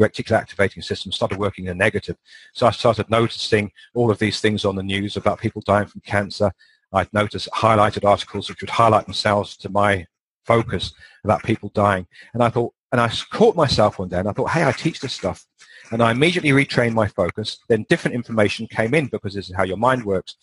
reticular 0.00 0.38
activating 0.38 0.82
system 0.82 1.12
started 1.12 1.38
working 1.38 1.66
in 1.66 1.72
a 1.72 1.74
negative. 1.74 2.16
So 2.54 2.66
I 2.66 2.70
started 2.70 3.10
noticing 3.10 3.72
all 3.94 4.10
of 4.10 4.18
these 4.18 4.40
things 4.40 4.64
on 4.64 4.76
the 4.76 4.82
news 4.82 5.16
about 5.16 5.40
people 5.40 5.62
dying 5.64 5.86
from 5.86 6.02
cancer. 6.02 6.52
I'd 6.92 7.12
noticed 7.12 7.48
highlighted 7.52 8.08
articles 8.08 8.48
which 8.48 8.60
would 8.60 8.70
highlight 8.70 9.06
themselves 9.06 9.56
to 9.58 9.68
my 9.70 10.06
focus 10.44 10.92
about 11.24 11.42
people 11.42 11.70
dying. 11.74 12.06
And 12.34 12.42
I 12.42 12.48
thought, 12.48 12.74
and 12.90 13.00
I 13.00 13.08
caught 13.30 13.56
myself 13.56 13.98
one 13.98 14.08
day 14.08 14.18
and 14.18 14.28
I 14.28 14.32
thought, 14.32 14.50
hey, 14.50 14.64
I 14.64 14.72
teach 14.72 15.00
this 15.00 15.14
stuff. 15.14 15.46
And 15.92 16.02
I 16.02 16.10
immediately 16.10 16.50
retrained 16.50 16.94
my 16.94 17.06
focus. 17.06 17.58
Then 17.68 17.84
different 17.88 18.14
information 18.14 18.66
came 18.66 18.94
in 18.94 19.06
because 19.06 19.34
this 19.34 19.50
is 19.50 19.54
how 19.54 19.64
your 19.64 19.76
mind 19.76 20.04
works. 20.04 20.36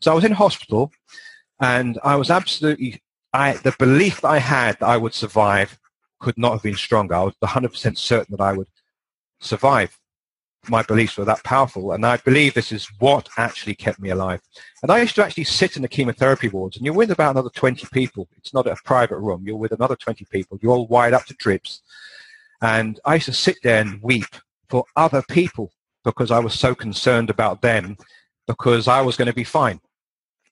So 0.00 0.10
I 0.10 0.14
was 0.14 0.24
in 0.24 0.32
hospital 0.32 0.90
and 1.60 1.98
I 2.02 2.16
was 2.16 2.30
absolutely, 2.30 3.02
I, 3.32 3.54
the 3.54 3.74
belief 3.78 4.22
that 4.22 4.28
I 4.28 4.38
had 4.38 4.78
that 4.80 4.86
I 4.86 4.96
would 4.96 5.14
survive 5.14 5.78
could 6.18 6.38
not 6.38 6.52
have 6.52 6.62
been 6.62 6.76
stronger. 6.76 7.14
I 7.14 7.24
was 7.24 7.34
100% 7.42 7.98
certain 7.98 8.36
that 8.36 8.42
I 8.42 8.52
would 8.52 8.68
survive. 9.40 9.98
My 10.68 10.82
beliefs 10.82 11.16
were 11.16 11.24
that 11.26 11.44
powerful, 11.44 11.92
and 11.92 12.04
I 12.04 12.16
believe 12.16 12.54
this 12.54 12.72
is 12.72 12.88
what 12.98 13.28
actually 13.36 13.76
kept 13.76 14.00
me 14.00 14.10
alive. 14.10 14.40
And 14.82 14.90
I 14.90 15.00
used 15.00 15.14
to 15.14 15.24
actually 15.24 15.44
sit 15.44 15.76
in 15.76 15.82
the 15.82 15.88
chemotherapy 15.88 16.48
wards, 16.48 16.76
and 16.76 16.84
you're 16.84 16.94
with 16.94 17.12
about 17.12 17.32
another 17.32 17.50
20 17.50 17.86
people. 17.92 18.28
It's 18.36 18.52
not 18.52 18.66
a 18.66 18.74
private 18.84 19.18
room. 19.18 19.44
You're 19.46 19.56
with 19.56 19.70
another 19.70 19.94
20 19.94 20.24
people. 20.24 20.58
You're 20.60 20.72
all 20.72 20.88
wired 20.88 21.14
up 21.14 21.26
to 21.26 21.34
drips. 21.34 21.82
And 22.60 22.98
I 23.04 23.14
used 23.14 23.26
to 23.26 23.32
sit 23.32 23.58
there 23.62 23.80
and 23.80 24.02
weep 24.02 24.34
for 24.68 24.84
other 24.96 25.22
people 25.30 25.72
because 26.04 26.30
I 26.30 26.38
was 26.38 26.54
so 26.54 26.74
concerned 26.74 27.30
about 27.30 27.62
them 27.62 27.96
because 28.46 28.88
I 28.88 29.00
was 29.00 29.16
going 29.16 29.26
to 29.26 29.34
be 29.34 29.44
fine. 29.44 29.80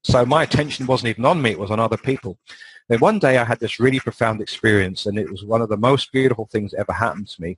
So 0.03 0.27
my 0.27 0.43
attention 0.43 0.87
wasn't 0.87 1.11
even 1.11 1.25
on 1.25 1.41
me, 1.41 1.53
it 1.53 1.59
was 1.59 1.71
on 1.71 1.81
other 1.81 1.97
people. 1.97 2.39
Then 2.89 2.99
one 2.99 3.19
day 3.19 3.39
I 3.39 3.45
had 3.45 3.61
this 3.61 3.81
really 3.81 4.01
profound 4.01 4.43
experience 4.43 5.07
and 5.07 5.19
it 5.19 5.31
was 5.31 5.45
one 5.45 5.63
of 5.63 5.71
the 5.71 5.77
most 5.77 6.13
beautiful 6.13 6.47
things 6.47 6.73
that 6.73 6.81
ever 6.81 6.93
happened 6.93 7.29
to 7.29 7.41
me. 7.41 7.57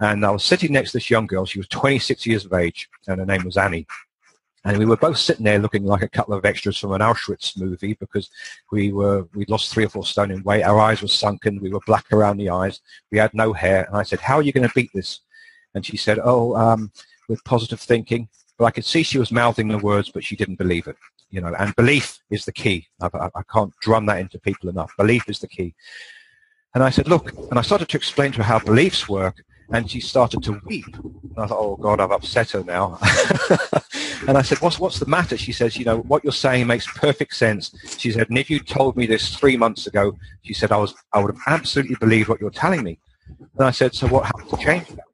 And 0.00 0.24
I 0.24 0.30
was 0.30 0.44
sitting 0.44 0.72
next 0.72 0.92
to 0.92 0.98
this 0.98 1.10
young 1.10 1.26
girl. 1.26 1.46
She 1.46 1.58
was 1.58 1.68
26 1.68 2.26
years 2.26 2.44
of 2.44 2.52
age 2.52 2.88
and 3.06 3.18
her 3.18 3.26
name 3.26 3.44
was 3.44 3.56
Annie. 3.56 3.86
And 4.64 4.76
we 4.76 4.84
were 4.84 4.96
both 4.96 5.18
sitting 5.18 5.44
there 5.44 5.58
looking 5.58 5.84
like 5.84 6.02
a 6.02 6.08
couple 6.08 6.34
of 6.34 6.44
extras 6.44 6.76
from 6.76 6.92
an 6.92 7.00
Auschwitz 7.00 7.58
movie 7.58 7.94
because 7.94 8.28
we 8.70 8.92
were 8.92 9.26
we'd 9.34 9.48
lost 9.48 9.72
three 9.72 9.84
or 9.84 9.88
four 9.88 10.04
stone 10.04 10.30
in 10.30 10.42
weight. 10.42 10.64
Our 10.64 10.78
eyes 10.78 11.00
were 11.00 11.08
sunken. 11.08 11.60
We 11.60 11.70
were 11.70 11.80
black 11.86 12.12
around 12.12 12.36
the 12.36 12.50
eyes. 12.50 12.80
We 13.10 13.18
had 13.18 13.32
no 13.32 13.52
hair. 13.52 13.84
And 13.84 13.96
I 13.96 14.02
said, 14.02 14.20
"How 14.20 14.36
are 14.36 14.42
you 14.42 14.52
going 14.52 14.68
to 14.68 14.74
beat 14.74 14.90
this?" 14.92 15.20
And 15.78 15.86
she 15.86 15.96
said, 15.96 16.18
"Oh, 16.22 16.56
um, 16.56 16.90
with 17.28 17.44
positive 17.44 17.78
thinking." 17.78 18.28
But 18.58 18.64
I 18.64 18.72
could 18.72 18.84
see 18.84 19.04
she 19.04 19.20
was 19.20 19.30
mouthing 19.30 19.68
the 19.68 19.78
words, 19.78 20.10
but 20.10 20.24
she 20.24 20.34
didn't 20.34 20.56
believe 20.56 20.88
it. 20.88 20.96
You 21.30 21.40
know, 21.40 21.54
and 21.56 21.76
belief 21.76 22.18
is 22.30 22.44
the 22.44 22.50
key. 22.50 22.88
I, 23.00 23.08
I, 23.14 23.30
I 23.36 23.42
can't 23.52 23.72
drum 23.80 24.06
that 24.06 24.18
into 24.18 24.40
people 24.40 24.68
enough. 24.68 24.90
Belief 24.96 25.28
is 25.28 25.38
the 25.38 25.46
key. 25.46 25.72
And 26.74 26.82
I 26.82 26.90
said, 26.90 27.06
"Look," 27.06 27.32
and 27.50 27.60
I 27.60 27.62
started 27.62 27.88
to 27.90 27.96
explain 27.96 28.32
to 28.32 28.38
her 28.38 28.42
how 28.42 28.58
beliefs 28.58 29.08
work, 29.08 29.44
and 29.70 29.88
she 29.88 30.00
started 30.00 30.42
to 30.42 30.60
weep. 30.64 30.96
And 30.96 31.38
I 31.38 31.46
thought, 31.46 31.60
"Oh 31.60 31.76
God, 31.76 32.00
I've 32.00 32.10
upset 32.10 32.50
her 32.50 32.64
now." 32.64 32.98
and 34.26 34.36
I 34.36 34.42
said, 34.42 34.58
"What's 34.60 34.80
what's 34.80 34.98
the 34.98 35.06
matter?" 35.06 35.36
She 35.36 35.52
says, 35.52 35.76
"You 35.76 35.84
know, 35.84 35.98
what 35.98 36.24
you're 36.24 36.32
saying 36.32 36.66
makes 36.66 36.88
perfect 36.92 37.36
sense." 37.36 37.72
She 37.98 38.10
said, 38.10 38.28
"And 38.30 38.38
if 38.38 38.50
you 38.50 38.58
told 38.58 38.96
me 38.96 39.06
this 39.06 39.36
three 39.36 39.56
months 39.56 39.86
ago," 39.86 40.16
she 40.42 40.54
said, 40.54 40.72
"I 40.72 40.78
was 40.78 40.92
I 41.12 41.20
would 41.20 41.36
have 41.36 41.42
absolutely 41.46 41.94
believed 42.00 42.28
what 42.28 42.40
you're 42.40 42.50
telling 42.64 42.82
me." 42.82 42.98
And 43.58 43.68
I 43.68 43.70
said, 43.70 43.94
"So 43.94 44.08
what 44.08 44.24
happened 44.24 44.50
to 44.50 44.56
change 44.56 44.88
that?" 44.88 45.07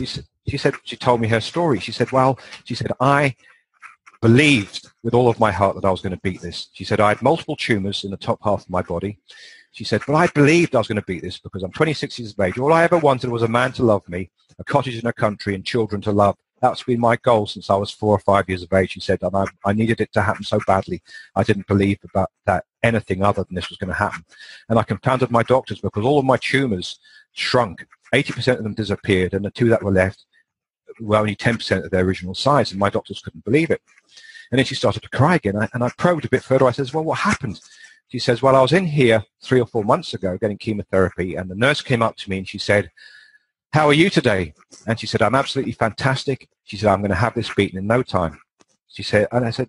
She 0.00 0.06
said, 0.06 0.24
she 0.48 0.56
said, 0.56 0.74
she 0.84 0.96
told 0.96 1.20
me 1.20 1.28
her 1.28 1.42
story. 1.42 1.78
She 1.78 1.92
said, 1.92 2.10
well, 2.10 2.38
she 2.64 2.74
said, 2.74 2.90
I 3.00 3.36
believed 4.22 4.88
with 5.02 5.12
all 5.12 5.28
of 5.28 5.38
my 5.38 5.52
heart 5.52 5.74
that 5.74 5.84
I 5.84 5.90
was 5.90 6.00
going 6.00 6.14
to 6.14 6.20
beat 6.22 6.40
this. 6.40 6.70
She 6.72 6.84
said, 6.84 7.00
I 7.00 7.10
had 7.10 7.20
multiple 7.20 7.54
tumors 7.54 8.02
in 8.02 8.10
the 8.10 8.16
top 8.16 8.38
half 8.42 8.62
of 8.62 8.70
my 8.70 8.80
body. 8.80 9.18
She 9.72 9.84
said, 9.84 10.00
but 10.06 10.14
I 10.14 10.26
believed 10.28 10.74
I 10.74 10.78
was 10.78 10.88
going 10.88 10.96
to 10.96 11.04
beat 11.04 11.22
this 11.22 11.38
because 11.38 11.62
I'm 11.62 11.72
26 11.72 12.18
years 12.18 12.32
of 12.32 12.40
age. 12.40 12.58
All 12.58 12.72
I 12.72 12.82
ever 12.84 12.96
wanted 12.96 13.28
was 13.28 13.42
a 13.42 13.48
man 13.48 13.72
to 13.72 13.82
love 13.82 14.08
me, 14.08 14.30
a 14.58 14.64
cottage 14.64 14.98
in 14.98 15.06
a 15.06 15.12
country, 15.12 15.54
and 15.54 15.66
children 15.66 16.00
to 16.00 16.12
love. 16.12 16.36
That's 16.62 16.82
been 16.82 17.00
my 17.00 17.16
goal 17.16 17.46
since 17.46 17.68
I 17.68 17.76
was 17.76 17.90
four 17.90 18.16
or 18.16 18.20
five 18.20 18.48
years 18.48 18.62
of 18.62 18.72
age. 18.72 18.92
She 18.92 19.00
said, 19.00 19.22
and 19.22 19.36
I, 19.36 19.44
I 19.66 19.74
needed 19.74 20.00
it 20.00 20.14
to 20.14 20.22
happen 20.22 20.44
so 20.44 20.60
badly. 20.66 21.02
I 21.36 21.42
didn't 21.42 21.66
believe 21.66 21.98
about 22.04 22.30
that 22.46 22.64
anything 22.82 23.22
other 23.22 23.44
than 23.44 23.54
this 23.54 23.68
was 23.68 23.76
going 23.76 23.88
to 23.88 23.94
happen. 23.94 24.24
And 24.70 24.78
I 24.78 24.82
confounded 24.82 25.30
my 25.30 25.42
doctors 25.42 25.80
because 25.80 26.06
all 26.06 26.18
of 26.18 26.24
my 26.24 26.38
tumors 26.38 26.98
shrunk. 27.32 27.86
80% 28.14 28.58
of 28.58 28.64
them 28.64 28.74
disappeared, 28.74 29.34
and 29.34 29.44
the 29.44 29.50
two 29.50 29.68
that 29.68 29.82
were 29.82 29.92
left 29.92 30.24
were 31.00 31.16
only 31.16 31.36
10% 31.36 31.84
of 31.84 31.90
their 31.90 32.04
original 32.04 32.34
size, 32.34 32.70
and 32.70 32.80
my 32.80 32.90
doctors 32.90 33.20
couldn't 33.20 33.44
believe 33.44 33.70
it. 33.70 33.80
And 34.50 34.58
then 34.58 34.66
she 34.66 34.74
started 34.74 35.02
to 35.02 35.08
cry 35.08 35.36
again, 35.36 35.56
and 35.72 35.84
I 35.84 35.90
probed 35.96 36.24
a 36.24 36.28
bit 36.28 36.42
further. 36.42 36.66
I 36.66 36.72
says, 36.72 36.92
well, 36.92 37.04
what 37.04 37.20
happened? 37.20 37.60
She 38.08 38.18
says, 38.18 38.42
well, 38.42 38.56
I 38.56 38.62
was 38.62 38.72
in 38.72 38.86
here 38.86 39.24
three 39.40 39.60
or 39.60 39.66
four 39.66 39.84
months 39.84 40.14
ago 40.14 40.36
getting 40.36 40.58
chemotherapy, 40.58 41.36
and 41.36 41.48
the 41.48 41.54
nurse 41.54 41.80
came 41.80 42.02
up 42.02 42.16
to 42.16 42.30
me 42.30 42.38
and 42.38 42.48
she 42.48 42.58
said, 42.58 42.90
how 43.72 43.86
are 43.86 43.92
you 43.92 44.10
today? 44.10 44.52
And 44.88 44.98
she 44.98 45.06
said, 45.06 45.22
I'm 45.22 45.36
absolutely 45.36 45.72
fantastic. 45.72 46.48
She 46.64 46.76
said, 46.76 46.90
I'm 46.90 47.00
going 47.00 47.10
to 47.10 47.16
have 47.16 47.34
this 47.34 47.54
beaten 47.54 47.78
in 47.78 47.86
no 47.86 48.02
time. 48.02 48.40
She 48.88 49.04
said, 49.04 49.28
and 49.30 49.44
I 49.44 49.50
said, 49.50 49.68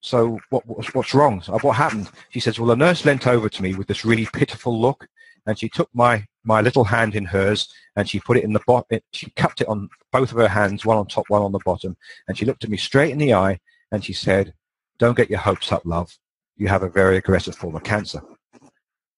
so 0.00 0.38
what, 0.48 0.66
what's, 0.66 0.94
what's 0.94 1.12
wrong? 1.12 1.42
What 1.42 1.76
happened? 1.76 2.10
She 2.30 2.40
says, 2.40 2.58
well, 2.58 2.68
the 2.68 2.76
nurse 2.76 3.04
leant 3.04 3.26
over 3.26 3.50
to 3.50 3.62
me 3.62 3.74
with 3.74 3.86
this 3.86 4.04
really 4.04 4.26
pitiful 4.32 4.80
look, 4.80 5.06
and 5.46 5.58
she 5.58 5.68
took 5.68 5.88
my 5.94 6.26
my 6.44 6.60
little 6.60 6.84
hand 6.84 7.14
in 7.14 7.24
hers 7.24 7.68
and 7.96 8.08
she 8.08 8.20
put 8.20 8.36
it 8.36 8.44
in 8.44 8.52
the 8.52 8.60
bottom. 8.66 9.00
She 9.12 9.30
cupped 9.30 9.60
it 9.60 9.68
on 9.68 9.88
both 10.12 10.30
of 10.32 10.38
her 10.38 10.48
hands, 10.48 10.86
one 10.86 10.96
on 10.96 11.06
top, 11.06 11.24
one 11.28 11.42
on 11.42 11.52
the 11.52 11.60
bottom, 11.64 11.96
and 12.26 12.36
she 12.36 12.44
looked 12.44 12.64
at 12.64 12.70
me 12.70 12.76
straight 12.76 13.10
in 13.10 13.18
the 13.18 13.34
eye 13.34 13.60
and 13.92 14.04
she 14.04 14.12
said, 14.12 14.54
"Don't 14.98 15.16
get 15.16 15.30
your 15.30 15.40
hopes 15.40 15.72
up, 15.72 15.84
love. 15.84 16.16
You 16.56 16.68
have 16.68 16.82
a 16.82 16.88
very 16.88 17.16
aggressive 17.16 17.56
form 17.56 17.76
of 17.76 17.84
cancer." 17.84 18.22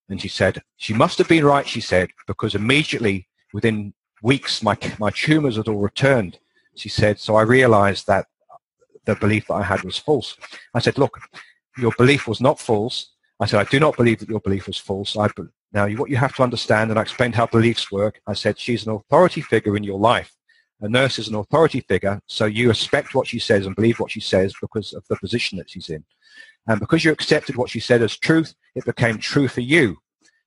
And 0.08 0.20
she 0.20 0.28
said, 0.28 0.60
she 0.76 0.92
must 0.92 1.18
have 1.18 1.28
been 1.28 1.44
right. 1.44 1.66
She 1.66 1.80
said 1.80 2.10
because 2.26 2.56
immediately 2.56 3.28
within 3.52 3.94
weeks 4.22 4.62
my 4.62 4.76
my 4.98 5.10
tumors 5.10 5.56
had 5.56 5.68
all 5.68 5.78
returned. 5.78 6.38
She 6.74 6.88
said, 6.88 7.18
so 7.18 7.36
I 7.36 7.42
realized 7.42 8.06
that 8.08 8.26
the 9.04 9.14
belief 9.14 9.46
that 9.46 9.54
I 9.54 9.62
had 9.62 9.82
was 9.82 9.98
false. 9.98 10.36
I 10.74 10.80
said, 10.80 10.98
look, 10.98 11.18
your 11.78 11.92
belief 11.96 12.26
was 12.26 12.40
not 12.40 12.60
false. 12.60 13.12
I 13.38 13.46
said, 13.46 13.60
I 13.60 13.70
do 13.70 13.80
not 13.80 13.96
believe 13.96 14.18
that 14.20 14.28
your 14.28 14.40
belief 14.40 14.66
was 14.66 14.76
false. 14.76 15.16
I, 15.16 15.28
now, 15.72 15.88
what 15.88 16.10
you 16.10 16.16
have 16.16 16.34
to 16.36 16.42
understand, 16.42 16.90
and 16.90 16.98
I 16.98 17.02
explained 17.02 17.36
how 17.36 17.46
beliefs 17.46 17.92
work, 17.92 18.20
I 18.26 18.32
said 18.32 18.58
she's 18.58 18.86
an 18.86 18.92
authority 18.92 19.40
figure 19.40 19.76
in 19.76 19.84
your 19.84 19.98
life. 19.98 20.32
A 20.80 20.88
nurse 20.88 21.18
is 21.18 21.28
an 21.28 21.36
authority 21.36 21.80
figure, 21.80 22.20
so 22.26 22.46
you 22.46 22.68
respect 22.68 23.14
what 23.14 23.26
she 23.26 23.38
says 23.38 23.66
and 23.66 23.76
believe 23.76 24.00
what 24.00 24.10
she 24.10 24.20
says 24.20 24.52
because 24.60 24.92
of 24.94 25.04
the 25.08 25.16
position 25.16 25.58
that 25.58 25.70
she's 25.70 25.90
in. 25.90 26.02
And 26.66 26.80
because 26.80 27.04
you 27.04 27.12
accepted 27.12 27.56
what 27.56 27.70
she 27.70 27.80
said 27.80 28.02
as 28.02 28.16
truth, 28.16 28.54
it 28.74 28.84
became 28.84 29.18
true 29.18 29.46
for 29.46 29.60
you. 29.60 29.98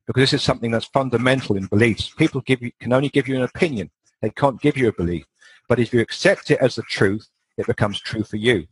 Because 0.06 0.22
this 0.22 0.34
is 0.34 0.44
something 0.44 0.72
that's 0.72 0.86
fundamental 0.86 1.56
in 1.56 1.68
beliefs. 1.68 2.10
People 2.10 2.42
give 2.42 2.62
you, 2.62 2.72
can 2.80 2.92
only 2.92 3.10
give 3.10 3.28
you 3.28 3.36
an 3.36 3.44
opinion. 3.44 3.90
They 4.22 4.32
can't 4.32 4.60
give 4.60 4.76
you 4.76 4.90
a 4.90 4.94
belief. 4.94 5.26
But 5.70 5.80
if 5.80 5.94
you 5.94 6.02
accept 6.02 6.52
it 6.52 6.60
as 6.60 6.76
the 6.76 6.84
truth, 6.84 7.28
it 7.58 7.68
becomes 7.68 8.02
true 8.02 8.24
for 8.24 8.38
you. 8.38 8.68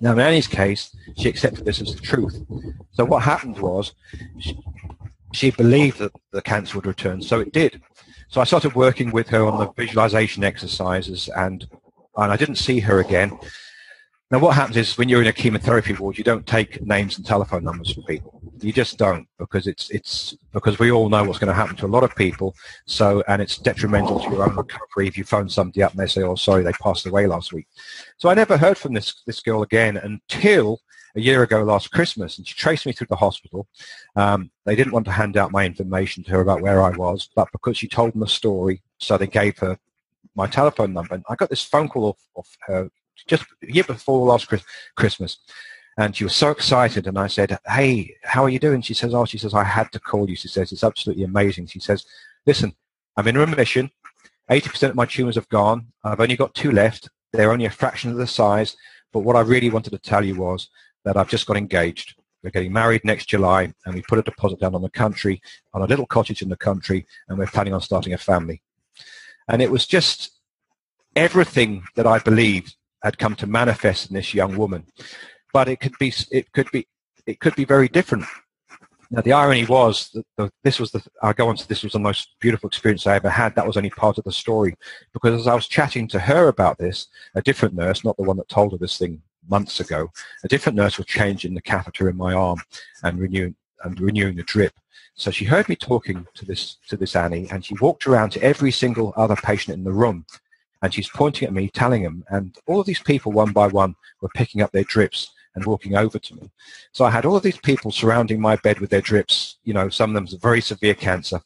Now, 0.00 0.12
in 0.12 0.20
Annie's 0.20 0.48
case, 0.48 0.94
she 1.16 1.28
accepted 1.28 1.64
this 1.64 1.80
as 1.80 1.94
the 1.94 2.00
truth. 2.00 2.42
So 2.90 3.04
what 3.04 3.22
happened 3.22 3.58
was 3.58 3.94
she, 4.38 4.58
she 5.32 5.50
believed 5.50 5.98
that 5.98 6.12
the 6.30 6.42
cancer 6.42 6.76
would 6.76 6.86
return, 6.86 7.22
so 7.22 7.40
it 7.40 7.52
did. 7.52 7.82
So 8.28 8.40
I 8.40 8.44
started 8.44 8.74
working 8.74 9.10
with 9.10 9.28
her 9.28 9.44
on 9.44 9.58
the 9.58 9.72
visualization 9.72 10.44
exercises, 10.44 11.28
and 11.36 11.66
and 12.16 12.32
I 12.32 12.36
didn't 12.36 12.56
see 12.56 12.80
her 12.80 13.00
again. 13.00 13.38
Now, 14.32 14.38
what 14.38 14.56
happens 14.56 14.78
is 14.78 14.96
when 14.96 15.10
you're 15.10 15.20
in 15.20 15.26
a 15.26 15.32
chemotherapy 15.32 15.92
ward, 15.92 16.16
you 16.16 16.24
don't 16.24 16.46
take 16.46 16.80
names 16.80 17.18
and 17.18 17.26
telephone 17.26 17.64
numbers 17.64 17.92
for 17.92 18.00
people. 18.00 18.40
You 18.62 18.72
just 18.72 18.96
don't 18.96 19.28
because 19.38 19.66
it's 19.66 19.90
it's 19.90 20.34
because 20.54 20.78
we 20.78 20.90
all 20.90 21.10
know 21.10 21.22
what's 21.22 21.38
going 21.38 21.48
to 21.48 21.54
happen 21.54 21.76
to 21.76 21.86
a 21.86 21.88
lot 21.88 22.02
of 22.02 22.16
people. 22.16 22.54
So, 22.86 23.22
and 23.28 23.42
it's 23.42 23.58
detrimental 23.58 24.20
to 24.20 24.30
your 24.30 24.44
own 24.44 24.56
recovery 24.56 25.06
if 25.06 25.18
you 25.18 25.24
phone 25.24 25.50
somebody 25.50 25.82
up 25.82 25.90
and 25.90 26.00
they 26.00 26.06
say, 26.06 26.22
"Oh, 26.22 26.34
sorry, 26.36 26.62
they 26.62 26.72
passed 26.72 27.04
away 27.04 27.26
last 27.26 27.52
week." 27.52 27.66
So 28.16 28.30
I 28.30 28.34
never 28.34 28.56
heard 28.56 28.78
from 28.78 28.94
this 28.94 29.22
this 29.26 29.40
girl 29.40 29.60
again 29.60 29.98
until 29.98 30.80
a 31.14 31.20
year 31.20 31.42
ago 31.42 31.62
last 31.62 31.90
Christmas, 31.90 32.38
and 32.38 32.48
she 32.48 32.54
traced 32.54 32.86
me 32.86 32.92
through 32.92 33.08
the 33.10 33.16
hospital. 33.16 33.68
Um, 34.16 34.50
they 34.64 34.74
didn't 34.74 34.94
want 34.94 35.04
to 35.06 35.12
hand 35.12 35.36
out 35.36 35.52
my 35.52 35.66
information 35.66 36.24
to 36.24 36.30
her 36.30 36.40
about 36.40 36.62
where 36.62 36.82
I 36.82 36.96
was, 36.96 37.28
but 37.36 37.52
because 37.52 37.76
she 37.76 37.86
told 37.86 38.14
them 38.14 38.22
a 38.22 38.28
story, 38.28 38.80
so 38.96 39.18
they 39.18 39.26
gave 39.26 39.58
her 39.58 39.78
my 40.34 40.46
telephone 40.46 40.94
number. 40.94 41.16
And 41.16 41.24
I 41.28 41.34
got 41.34 41.50
this 41.50 41.62
phone 41.62 41.90
call 41.90 42.06
off, 42.06 42.18
off 42.34 42.56
her 42.62 42.88
just 43.26 43.44
year 43.62 43.84
before 43.84 44.26
last 44.26 44.48
Christmas. 44.96 45.38
And 45.98 46.16
she 46.16 46.24
was 46.24 46.34
so 46.34 46.50
excited, 46.50 47.06
and 47.06 47.18
I 47.18 47.26
said, 47.26 47.58
"Hey, 47.66 48.16
how 48.22 48.44
are 48.44 48.48
you 48.48 48.58
doing?" 48.58 48.80
She 48.80 48.94
says, 48.94 49.14
"Oh, 49.14 49.26
she 49.26 49.38
says 49.38 49.52
I 49.52 49.64
had 49.64 49.92
to 49.92 50.00
call 50.00 50.28
you." 50.28 50.36
She 50.36 50.48
says, 50.48 50.72
"It's 50.72 50.84
absolutely 50.84 51.24
amazing." 51.24 51.66
She 51.66 51.80
says, 51.80 52.06
"Listen, 52.46 52.74
I'm 53.16 53.28
in 53.28 53.36
remission. 53.36 53.90
80% 54.50 54.90
of 54.90 54.96
my 54.96 55.06
tumors 55.06 55.34
have 55.34 55.48
gone. 55.48 55.92
I've 56.02 56.20
only 56.20 56.36
got 56.36 56.54
two 56.54 56.72
left. 56.72 57.08
They're 57.32 57.52
only 57.52 57.66
a 57.66 57.70
fraction 57.70 58.10
of 58.10 58.16
the 58.16 58.26
size. 58.26 58.76
But 59.12 59.20
what 59.20 59.36
I 59.36 59.40
really 59.40 59.70
wanted 59.70 59.90
to 59.90 59.98
tell 59.98 60.24
you 60.24 60.36
was 60.36 60.68
that 61.04 61.16
I've 61.16 61.28
just 61.28 61.46
got 61.46 61.56
engaged. 61.56 62.14
We're 62.42 62.50
getting 62.50 62.72
married 62.72 63.04
next 63.04 63.26
July, 63.26 63.72
and 63.84 63.94
we 63.94 64.02
put 64.02 64.18
a 64.18 64.22
deposit 64.22 64.60
down 64.60 64.74
on 64.74 64.82
the 64.82 64.90
country, 64.90 65.40
on 65.74 65.82
a 65.82 65.86
little 65.86 66.06
cottage 66.06 66.42
in 66.42 66.48
the 66.48 66.56
country, 66.56 67.06
and 67.28 67.38
we're 67.38 67.46
planning 67.46 67.74
on 67.74 67.80
starting 67.80 68.14
a 68.14 68.18
family. 68.18 68.62
And 69.48 69.62
it 69.62 69.70
was 69.70 69.86
just 69.86 70.32
everything 71.14 71.84
that 71.94 72.06
I 72.06 72.18
believed 72.18 72.76
had 73.02 73.18
come 73.18 73.34
to 73.36 73.46
manifest 73.46 74.10
in 74.10 74.14
this 74.14 74.34
young 74.34 74.56
woman. 74.56 74.86
But 75.52 75.68
it 75.68 75.80
could 75.80 75.98
be, 75.98 76.12
it 76.30 76.52
could 76.52 76.70
be, 76.70 76.86
it 77.26 77.40
could 77.40 77.54
be 77.54 77.64
very 77.64 77.88
different. 77.88 78.24
Now 79.12 79.20
the 79.20 79.34
irony 79.34 79.66
was 79.66 80.08
that 80.14 80.24
the, 80.38 80.50
this 80.64 80.80
was 80.80 80.90
the 80.90 81.02
I'll 81.22 81.34
go 81.34 81.48
on 81.48 81.56
to 81.56 81.68
this 81.68 81.82
was 81.82 81.92
the 81.92 81.98
most 81.98 82.30
beautiful 82.40 82.66
experience 82.66 83.06
I 83.06 83.16
ever 83.16 83.28
had. 83.28 83.54
That 83.54 83.66
was 83.66 83.76
only 83.76 83.90
part 83.90 84.16
of 84.16 84.24
the 84.24 84.32
story 84.32 84.74
because 85.12 85.38
as 85.38 85.46
I 85.46 85.54
was 85.54 85.68
chatting 85.68 86.08
to 86.08 86.18
her 86.18 86.48
about 86.48 86.78
this, 86.78 87.08
a 87.34 87.42
different 87.42 87.74
nurse, 87.74 88.04
not 88.04 88.16
the 88.16 88.22
one 88.22 88.38
that 88.38 88.48
told 88.48 88.72
her 88.72 88.78
this 88.78 88.96
thing 88.96 89.20
months 89.50 89.80
ago, 89.80 90.10
a 90.44 90.48
different 90.48 90.76
nurse 90.76 90.96
was 90.96 91.06
changing 91.06 91.52
the 91.52 91.60
catheter 91.60 92.08
in 92.08 92.16
my 92.16 92.32
arm 92.32 92.62
and 93.02 93.18
renewing 93.18 93.54
and 93.84 94.00
renewing 94.00 94.36
the 94.36 94.44
drip. 94.44 94.72
So 95.14 95.30
she 95.30 95.44
heard 95.44 95.68
me 95.68 95.76
talking 95.76 96.26
to 96.32 96.46
this 96.46 96.78
to 96.88 96.96
this 96.96 97.14
Annie, 97.14 97.48
and 97.50 97.62
she 97.62 97.74
walked 97.82 98.06
around 98.06 98.30
to 98.30 98.42
every 98.42 98.70
single 98.70 99.12
other 99.18 99.36
patient 99.36 99.76
in 99.76 99.84
the 99.84 99.92
room, 99.92 100.24
and 100.82 100.92
she's 100.92 101.08
pointing 101.08 101.46
at 101.46 101.54
me, 101.54 101.68
telling 101.68 102.02
them, 102.02 102.24
and 102.28 102.56
all 102.66 102.80
of 102.80 102.86
these 102.86 103.00
people, 103.00 103.32
one 103.32 103.52
by 103.52 103.68
one, 103.68 103.94
were 104.20 104.28
picking 104.34 104.60
up 104.60 104.72
their 104.72 104.84
drips 104.84 105.30
and 105.54 105.64
walking 105.64 105.96
over 105.96 106.18
to 106.18 106.34
me. 106.34 106.50
So 106.92 107.04
I 107.04 107.10
had 107.10 107.24
all 107.24 107.36
of 107.36 107.42
these 107.42 107.58
people 107.58 107.90
surrounding 107.90 108.40
my 108.40 108.56
bed 108.56 108.80
with 108.80 108.90
their 108.90 109.00
drips. 109.00 109.58
You 109.64 109.74
know, 109.74 109.88
some 109.88 110.10
of 110.10 110.14
them 110.14 110.40
very 110.40 110.60
severe 110.60 110.94
cancer, 110.94 111.40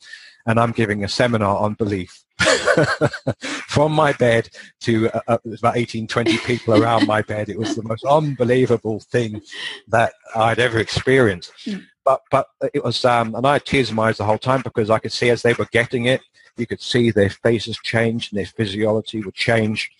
and 0.46 0.60
I'm 0.60 0.72
giving 0.72 1.04
a 1.04 1.08
seminar 1.08 1.56
on 1.58 1.74
belief 1.74 2.24
from 3.66 3.92
my 3.92 4.12
bed 4.12 4.48
to 4.80 5.10
uh, 5.10 5.20
uh, 5.28 5.38
about 5.58 5.76
18, 5.76 6.06
20 6.06 6.38
people 6.38 6.80
around 6.80 7.06
my 7.06 7.22
bed. 7.22 7.48
It 7.48 7.58
was 7.58 7.74
the 7.74 7.82
most 7.82 8.04
unbelievable 8.04 9.00
thing 9.00 9.42
that 9.88 10.12
I'd 10.34 10.58
ever 10.58 10.78
experienced. 10.78 11.52
Hmm. 11.64 11.78
But 12.04 12.20
but 12.30 12.46
it 12.72 12.84
was, 12.84 13.04
um, 13.04 13.34
and 13.34 13.44
I 13.44 13.54
had 13.54 13.64
tears 13.64 13.90
in 13.90 13.96
my 13.96 14.08
eyes 14.08 14.18
the 14.18 14.24
whole 14.24 14.38
time 14.38 14.62
because 14.62 14.90
I 14.90 15.00
could 15.00 15.12
see 15.12 15.30
as 15.30 15.42
they 15.42 15.54
were 15.54 15.66
getting 15.72 16.04
it, 16.04 16.20
you 16.56 16.66
could 16.66 16.80
see 16.80 17.10
their 17.10 17.30
faces 17.30 17.78
change 17.82 18.30
and 18.30 18.38
their 18.38 18.46
physiology 18.46 19.22
would 19.22 19.34
change. 19.34 19.90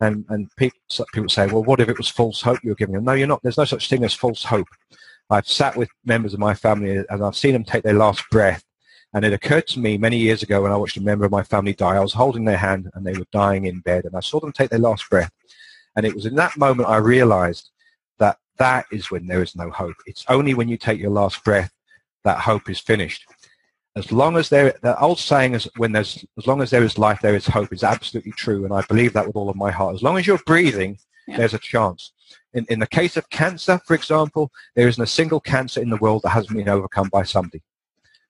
And 0.00 0.26
and 0.28 0.54
people, 0.56 0.78
people 1.14 1.30
say, 1.30 1.46
well, 1.46 1.64
what 1.64 1.80
if 1.80 1.88
it 1.88 1.96
was 1.96 2.08
false 2.08 2.42
hope 2.42 2.58
you're 2.62 2.74
giving 2.74 2.96
them? 2.96 3.04
No, 3.04 3.14
you're 3.14 3.26
not. 3.26 3.42
There's 3.42 3.56
no 3.56 3.64
such 3.64 3.88
thing 3.88 4.04
as 4.04 4.12
false 4.12 4.44
hope. 4.44 4.68
I've 5.30 5.48
sat 5.48 5.74
with 5.74 5.88
members 6.04 6.34
of 6.34 6.40
my 6.40 6.52
family 6.52 7.02
and 7.08 7.24
I've 7.24 7.36
seen 7.36 7.54
them 7.54 7.64
take 7.64 7.82
their 7.82 7.94
last 7.94 8.28
breath 8.30 8.62
and 9.14 9.24
it 9.24 9.32
occurred 9.32 9.68
to 9.68 9.78
me 9.78 9.96
many 9.96 10.18
years 10.18 10.42
ago 10.42 10.62
when 10.62 10.72
I 10.72 10.76
watched 10.76 10.96
a 10.96 11.00
member 11.02 11.24
of 11.24 11.30
my 11.30 11.44
family 11.44 11.72
die. 11.72 11.96
I 11.96 12.00
was 12.00 12.12
holding 12.12 12.44
their 12.44 12.56
hand 12.56 12.90
and 12.94 13.06
they 13.06 13.12
were 13.12 13.26
dying 13.32 13.66
in 13.66 13.78
bed 13.78 14.04
and 14.04 14.16
I 14.16 14.20
saw 14.20 14.40
them 14.40 14.52
take 14.52 14.70
their 14.70 14.80
last 14.80 15.08
breath. 15.08 15.30
And 15.96 16.04
it 16.04 16.14
was 16.14 16.26
in 16.26 16.34
that 16.34 16.56
moment 16.56 16.88
I 16.88 16.96
realized 16.96 17.70
that 18.18 18.38
that 18.58 18.86
is 18.90 19.12
when 19.12 19.28
there 19.28 19.40
is 19.40 19.54
no 19.54 19.70
hope. 19.70 19.94
It's 20.06 20.24
only 20.28 20.54
when 20.54 20.68
you 20.68 20.76
take 20.76 21.00
your 21.00 21.12
last 21.12 21.44
breath 21.44 21.70
that 22.24 22.38
hope 22.38 22.68
is 22.68 22.80
finished. 22.80 23.24
As 23.94 24.10
long 24.10 24.36
as 24.36 24.48
there, 24.48 24.74
the 24.82 24.98
old 24.98 25.20
saying 25.20 25.54
is 25.54 25.68
when 25.76 25.92
there's, 25.92 26.24
as 26.36 26.48
long 26.48 26.60
as 26.60 26.70
there 26.70 26.82
is 26.82 26.98
life, 26.98 27.20
there 27.22 27.36
is 27.36 27.46
hope 27.46 27.72
is 27.72 27.84
absolutely 27.84 28.32
true. 28.32 28.64
And 28.64 28.74
I 28.74 28.82
believe 28.82 29.12
that 29.12 29.28
with 29.28 29.36
all 29.36 29.48
of 29.48 29.54
my 29.54 29.70
heart. 29.70 29.94
As 29.94 30.02
long 30.02 30.18
as 30.18 30.26
you're 30.26 30.38
breathing, 30.38 30.98
yeah. 31.28 31.36
there's 31.36 31.54
a 31.54 31.58
chance. 31.58 32.10
In, 32.54 32.66
in 32.68 32.80
the 32.80 32.88
case 32.88 33.16
of 33.16 33.30
cancer, 33.30 33.80
for 33.86 33.94
example, 33.94 34.50
there 34.74 34.88
isn't 34.88 35.02
a 35.02 35.06
single 35.06 35.38
cancer 35.38 35.80
in 35.80 35.90
the 35.90 35.98
world 35.98 36.22
that 36.22 36.30
hasn't 36.30 36.56
been 36.56 36.68
overcome 36.68 37.08
by 37.10 37.22
somebody. 37.22 37.62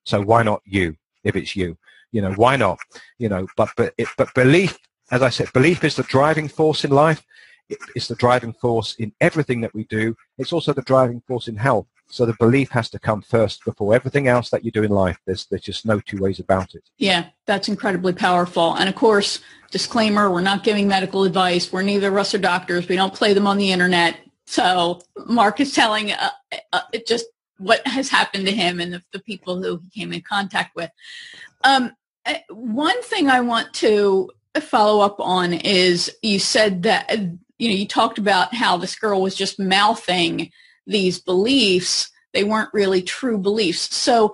So 0.05 0.21
why 0.21 0.43
not 0.43 0.61
you 0.65 0.95
if 1.23 1.35
it's 1.35 1.55
you? 1.55 1.77
You 2.11 2.21
know, 2.21 2.33
why 2.33 2.55
not? 2.55 2.79
You 3.17 3.29
know, 3.29 3.47
but 3.57 3.69
but 3.75 3.93
it, 3.97 4.07
but 4.17 4.33
belief, 4.33 4.77
as 5.11 5.21
I 5.21 5.29
said, 5.29 5.51
belief 5.53 5.83
is 5.83 5.95
the 5.95 6.03
driving 6.03 6.47
force 6.47 6.85
in 6.85 6.91
life. 6.91 7.25
it's 7.95 8.07
the 8.07 8.15
driving 8.15 8.53
force 8.53 8.95
in 8.95 9.11
everything 9.19 9.61
that 9.61 9.73
we 9.73 9.85
do. 9.85 10.15
It's 10.37 10.53
also 10.53 10.71
the 10.71 10.83
driving 10.83 11.21
force 11.27 11.47
in 11.47 11.55
health. 11.55 11.87
So 12.07 12.25
the 12.25 12.35
belief 12.39 12.69
has 12.69 12.89
to 12.91 12.99
come 12.99 13.21
first 13.21 13.65
before 13.65 13.95
everything 13.95 14.27
else 14.27 14.51
that 14.51 14.63
you 14.63 14.71
do 14.71 14.83
in 14.83 14.91
life. 14.91 15.17
There's 15.25 15.45
there's 15.47 15.63
just 15.63 15.85
no 15.85 15.99
two 15.99 16.17
ways 16.17 16.39
about 16.39 16.75
it. 16.75 16.83
Yeah, 16.97 17.25
that's 17.45 17.67
incredibly 17.67 18.13
powerful. 18.13 18.75
And 18.75 18.87
of 18.87 18.95
course, 18.95 19.39
disclaimer: 19.71 20.31
we're 20.31 20.41
not 20.41 20.63
giving 20.63 20.87
medical 20.87 21.23
advice. 21.23 21.73
We're 21.73 21.81
neither 21.81 22.09
of 22.09 22.17
us 22.17 22.33
are 22.33 22.39
doctors. 22.39 22.87
We 22.87 22.95
don't 22.95 23.13
play 23.13 23.33
them 23.33 23.47
on 23.47 23.57
the 23.57 23.71
internet. 23.71 24.19
So 24.45 25.01
Mark 25.25 25.59
is 25.59 25.73
telling 25.73 26.11
uh, 26.11 26.29
uh, 26.71 26.81
just 27.07 27.25
what 27.57 27.85
has 27.87 28.09
happened 28.09 28.45
to 28.45 28.51
him 28.51 28.79
and 28.79 28.93
the, 28.93 29.03
the 29.11 29.19
people 29.19 29.61
who 29.61 29.79
he 29.79 30.01
came 30.01 30.13
in 30.13 30.21
contact 30.21 30.75
with. 30.75 30.91
Um, 31.63 31.91
eh, 32.25 32.39
one 32.49 33.01
thing 33.03 33.29
I 33.29 33.41
want 33.41 33.73
to 33.75 34.31
follow 34.61 35.03
up 35.03 35.19
on 35.19 35.53
is 35.53 36.11
you 36.21 36.39
said 36.39 36.83
that 36.83 37.09
you 37.57 37.69
know 37.69 37.75
you 37.75 37.87
talked 37.87 38.17
about 38.17 38.53
how 38.53 38.77
this 38.77 38.95
girl 38.95 39.21
was 39.21 39.35
just 39.35 39.59
mouthing 39.59 40.51
these 40.87 41.19
beliefs. 41.19 42.09
They 42.33 42.43
weren't 42.43 42.73
really 42.73 43.01
true 43.01 43.37
beliefs. 43.37 43.95
So 43.95 44.33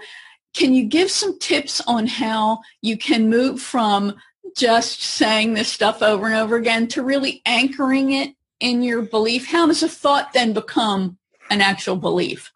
can 0.53 0.74
you 0.74 0.86
give 0.86 1.09
some 1.09 1.39
tips 1.39 1.82
on 1.88 2.07
how 2.07 2.59
you 2.82 2.97
can 2.97 3.30
move 3.30 3.61
from 3.61 4.15
just 4.57 5.01
saying 5.01 5.53
this 5.53 5.69
stuff 5.69 6.01
over 6.01 6.26
and 6.26 6.36
over 6.36 6.57
again 6.57 6.88
to 6.89 7.03
really 7.03 7.41
anchoring 7.45 8.11
it 8.11 8.36
in 8.59 8.82
your 8.84 9.01
belief? 9.01 9.47
How 9.47 9.67
does 9.67 9.82
a 9.82 9.88
thought 9.88 10.34
then 10.34 10.53
become 10.53 11.17
an 11.49 11.61
actual 11.61 11.95
belief 11.95 12.50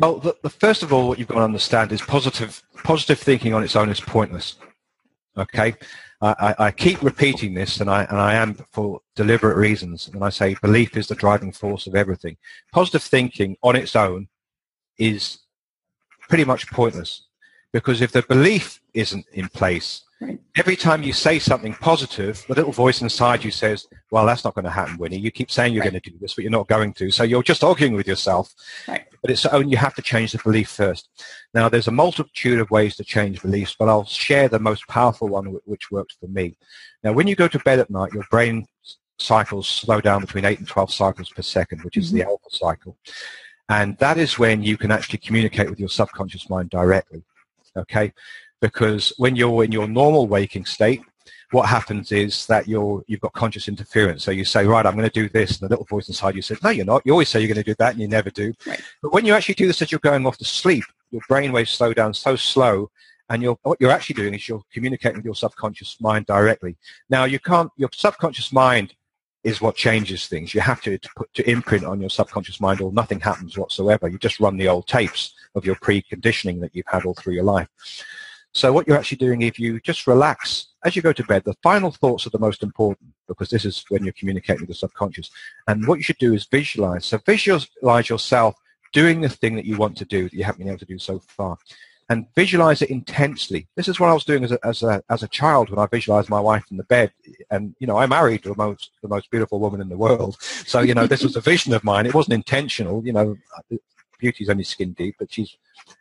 well, 0.00 0.18
the, 0.18 0.36
the, 0.42 0.50
first 0.50 0.82
of 0.82 0.92
all, 0.92 1.08
what 1.08 1.18
you've 1.18 1.28
got 1.28 1.36
to 1.36 1.42
understand 1.42 1.92
is 1.92 2.00
positive 2.00 2.62
positive 2.84 3.18
thinking 3.18 3.54
on 3.54 3.62
its 3.62 3.76
own 3.76 3.88
is 3.88 4.00
pointless. 4.00 4.56
Okay, 5.36 5.74
I, 6.20 6.54
I, 6.58 6.70
keep 6.70 7.02
repeating 7.02 7.54
this, 7.54 7.80
and 7.80 7.88
I 7.88 8.04
and 8.04 8.18
I 8.18 8.34
am 8.34 8.54
for 8.72 9.00
deliberate 9.14 9.56
reasons. 9.56 10.08
And 10.08 10.24
I 10.24 10.30
say 10.30 10.56
belief 10.62 10.96
is 10.96 11.06
the 11.08 11.14
driving 11.14 11.52
force 11.52 11.86
of 11.86 11.94
everything. 11.94 12.36
Positive 12.72 13.02
thinking 13.02 13.56
on 13.62 13.76
its 13.76 13.94
own 13.94 14.28
is 14.98 15.38
pretty 16.28 16.44
much 16.44 16.70
pointless 16.70 17.26
because 17.72 18.00
if 18.00 18.12
the 18.12 18.22
belief 18.22 18.80
isn't 18.94 19.26
in 19.32 19.48
place, 19.48 20.02
Right. 20.20 20.40
Every 20.56 20.74
time 20.74 21.04
you 21.04 21.12
say 21.12 21.38
something 21.38 21.74
positive, 21.74 22.44
the 22.48 22.54
little 22.54 22.72
voice 22.72 23.02
inside 23.02 23.44
you 23.44 23.52
says, 23.52 23.86
well, 24.10 24.26
that's 24.26 24.42
not 24.42 24.54
going 24.54 24.64
to 24.64 24.70
happen, 24.70 24.98
Winnie. 24.98 25.16
You 25.16 25.30
keep 25.30 25.48
saying 25.48 25.72
you're 25.72 25.84
right. 25.84 25.92
going 25.92 26.02
to 26.02 26.10
do 26.10 26.18
this, 26.20 26.34
but 26.34 26.42
you're 26.42 26.50
not 26.50 26.66
going 26.66 26.92
to. 26.94 27.12
So 27.12 27.22
you're 27.22 27.44
just 27.44 27.62
arguing 27.62 27.94
with 27.94 28.08
yourself. 28.08 28.52
Right. 28.88 29.04
But 29.22 29.30
it's 29.30 29.46
only 29.46 29.70
you 29.70 29.76
have 29.76 29.94
to 29.94 30.02
change 30.02 30.32
the 30.32 30.38
belief 30.38 30.70
first. 30.70 31.08
Now, 31.54 31.68
there's 31.68 31.86
a 31.86 31.92
multitude 31.92 32.58
of 32.58 32.70
ways 32.70 32.96
to 32.96 33.04
change 33.04 33.42
beliefs, 33.42 33.76
but 33.78 33.88
I'll 33.88 34.06
share 34.06 34.48
the 34.48 34.58
most 34.58 34.88
powerful 34.88 35.28
one 35.28 35.46
which 35.64 35.92
works 35.92 36.16
for 36.20 36.26
me. 36.26 36.56
Now, 37.04 37.12
when 37.12 37.28
you 37.28 37.36
go 37.36 37.46
to 37.46 37.58
bed 37.60 37.78
at 37.78 37.90
night, 37.90 38.12
your 38.12 38.24
brain 38.28 38.66
cycles 39.18 39.68
slow 39.68 40.00
down 40.00 40.20
between 40.20 40.44
8 40.44 40.58
and 40.58 40.68
12 40.68 40.92
cycles 40.92 41.30
per 41.30 41.42
second, 41.42 41.82
which 41.82 41.96
is 41.96 42.08
mm-hmm. 42.08 42.18
the 42.18 42.24
alpha 42.24 42.50
cycle. 42.50 42.96
And 43.68 43.96
that 43.98 44.18
is 44.18 44.38
when 44.38 44.62
you 44.62 44.76
can 44.76 44.90
actually 44.90 45.18
communicate 45.18 45.70
with 45.70 45.78
your 45.78 45.88
subconscious 45.88 46.48
mind 46.48 46.70
directly. 46.70 47.22
Okay? 47.76 48.12
Because 48.60 49.12
when 49.18 49.36
you're 49.36 49.64
in 49.64 49.72
your 49.72 49.88
normal 49.88 50.26
waking 50.26 50.64
state, 50.64 51.02
what 51.50 51.66
happens 51.66 52.12
is 52.12 52.46
that 52.46 52.68
you're, 52.68 53.02
you've 53.06 53.20
got 53.20 53.32
conscious 53.32 53.68
interference. 53.68 54.22
So 54.22 54.30
you 54.30 54.44
say, 54.44 54.66
right, 54.66 54.84
I'm 54.84 54.94
going 54.94 55.08
to 55.08 55.12
do 55.12 55.28
this. 55.28 55.52
And 55.52 55.68
the 55.68 55.72
little 55.72 55.86
voice 55.86 56.08
inside 56.08 56.34
you 56.34 56.42
says, 56.42 56.62
no, 56.62 56.70
you're 56.70 56.84
not. 56.84 57.02
You 57.04 57.12
always 57.12 57.28
say 57.28 57.40
you're 57.40 57.48
going 57.48 57.64
to 57.64 57.70
do 57.70 57.74
that 57.78 57.92
and 57.92 58.00
you 58.00 58.08
never 58.08 58.30
do. 58.30 58.52
Right. 58.66 58.80
But 59.02 59.12
when 59.12 59.24
you 59.24 59.32
actually 59.32 59.54
do 59.54 59.66
this 59.66 59.80
as 59.80 59.90
you're 59.90 59.98
going 60.00 60.26
off 60.26 60.36
to 60.38 60.44
sleep, 60.44 60.84
your 61.10 61.22
brain 61.28 61.52
waves 61.52 61.70
slow 61.70 61.94
down 61.94 62.12
so 62.12 62.36
slow 62.36 62.90
and 63.30 63.42
you're, 63.42 63.58
what 63.62 63.80
you're 63.80 63.90
actually 63.90 64.14
doing 64.14 64.34
is 64.34 64.46
you're 64.46 64.62
communicating 64.72 65.18
with 65.18 65.24
your 65.24 65.34
subconscious 65.34 65.96
mind 66.00 66.26
directly. 66.26 66.76
Now 67.08 67.24
you 67.24 67.38
can't, 67.38 67.70
your 67.76 67.88
subconscious 67.94 68.52
mind 68.52 68.94
is 69.44 69.60
what 69.60 69.76
changes 69.76 70.26
things. 70.26 70.52
You 70.52 70.60
have 70.60 70.82
to, 70.82 70.98
to 70.98 71.08
put 71.16 71.32
to 71.34 71.48
imprint 71.48 71.84
on 71.84 72.00
your 72.00 72.10
subconscious 72.10 72.60
mind 72.60 72.80
or 72.80 72.92
nothing 72.92 73.20
happens 73.20 73.56
whatsoever. 73.56 74.08
You 74.08 74.18
just 74.18 74.40
run 74.40 74.56
the 74.56 74.68
old 74.68 74.86
tapes 74.86 75.34
of 75.54 75.64
your 75.64 75.76
preconditioning 75.76 76.60
that 76.60 76.74
you've 76.74 76.86
had 76.86 77.04
all 77.04 77.14
through 77.14 77.34
your 77.34 77.44
life. 77.44 77.68
So 78.52 78.72
what 78.72 78.88
you're 78.88 78.96
actually 78.96 79.18
doing 79.18 79.42
if 79.42 79.58
you 79.58 79.80
just 79.80 80.06
relax 80.06 80.68
as 80.84 80.94
you 80.94 81.02
go 81.02 81.12
to 81.12 81.24
bed, 81.24 81.42
the 81.44 81.54
final 81.62 81.90
thoughts 81.90 82.26
are 82.26 82.30
the 82.30 82.38
most 82.38 82.62
important 82.62 83.12
because 83.26 83.50
this 83.50 83.64
is 83.64 83.84
when 83.88 84.04
you're 84.04 84.12
communicating 84.12 84.62
with 84.62 84.68
the 84.68 84.74
subconscious. 84.74 85.30
And 85.66 85.86
what 85.86 85.96
you 85.96 86.02
should 86.02 86.18
do 86.18 86.34
is 86.34 86.46
visualize. 86.46 87.04
So 87.06 87.18
visualize 87.18 88.08
yourself 88.08 88.54
doing 88.92 89.20
the 89.20 89.28
thing 89.28 89.56
that 89.56 89.64
you 89.64 89.76
want 89.76 89.96
to 89.98 90.04
do 90.04 90.24
that 90.24 90.32
you 90.32 90.44
haven't 90.44 90.60
been 90.60 90.68
able 90.68 90.78
to 90.78 90.84
do 90.84 90.98
so 90.98 91.18
far 91.18 91.58
and 92.08 92.26
visualize 92.34 92.80
it 92.80 92.90
intensely. 92.90 93.66
This 93.76 93.88
is 93.88 94.00
what 94.00 94.08
I 94.08 94.14
was 94.14 94.24
doing 94.24 94.44
as 94.44 94.52
a, 94.52 94.58
as 94.64 94.82
a, 94.82 95.02
as 95.10 95.22
a 95.22 95.28
child 95.28 95.68
when 95.68 95.78
I 95.78 95.86
visualized 95.86 96.30
my 96.30 96.40
wife 96.40 96.64
in 96.70 96.78
the 96.78 96.84
bed. 96.84 97.12
And, 97.50 97.74
you 97.80 97.86
know, 97.86 97.98
I 97.98 98.06
married 98.06 98.44
the 98.44 98.54
most, 98.56 98.92
the 99.02 99.08
most 99.08 99.30
beautiful 99.30 99.60
woman 99.60 99.82
in 99.82 99.90
the 99.90 99.96
world. 99.96 100.40
So, 100.40 100.80
you 100.80 100.94
know, 100.94 101.06
this 101.06 101.22
was 101.22 101.36
a 101.36 101.40
vision 101.42 101.74
of 101.74 101.84
mine. 101.84 102.06
It 102.06 102.14
wasn't 102.14 102.34
intentional. 102.34 103.04
You 103.04 103.12
know, 103.12 103.36
beauty's 104.18 104.48
only 104.48 104.64
skin 104.64 104.92
deep, 104.92 105.16
but 105.18 105.32
she's 105.32 105.56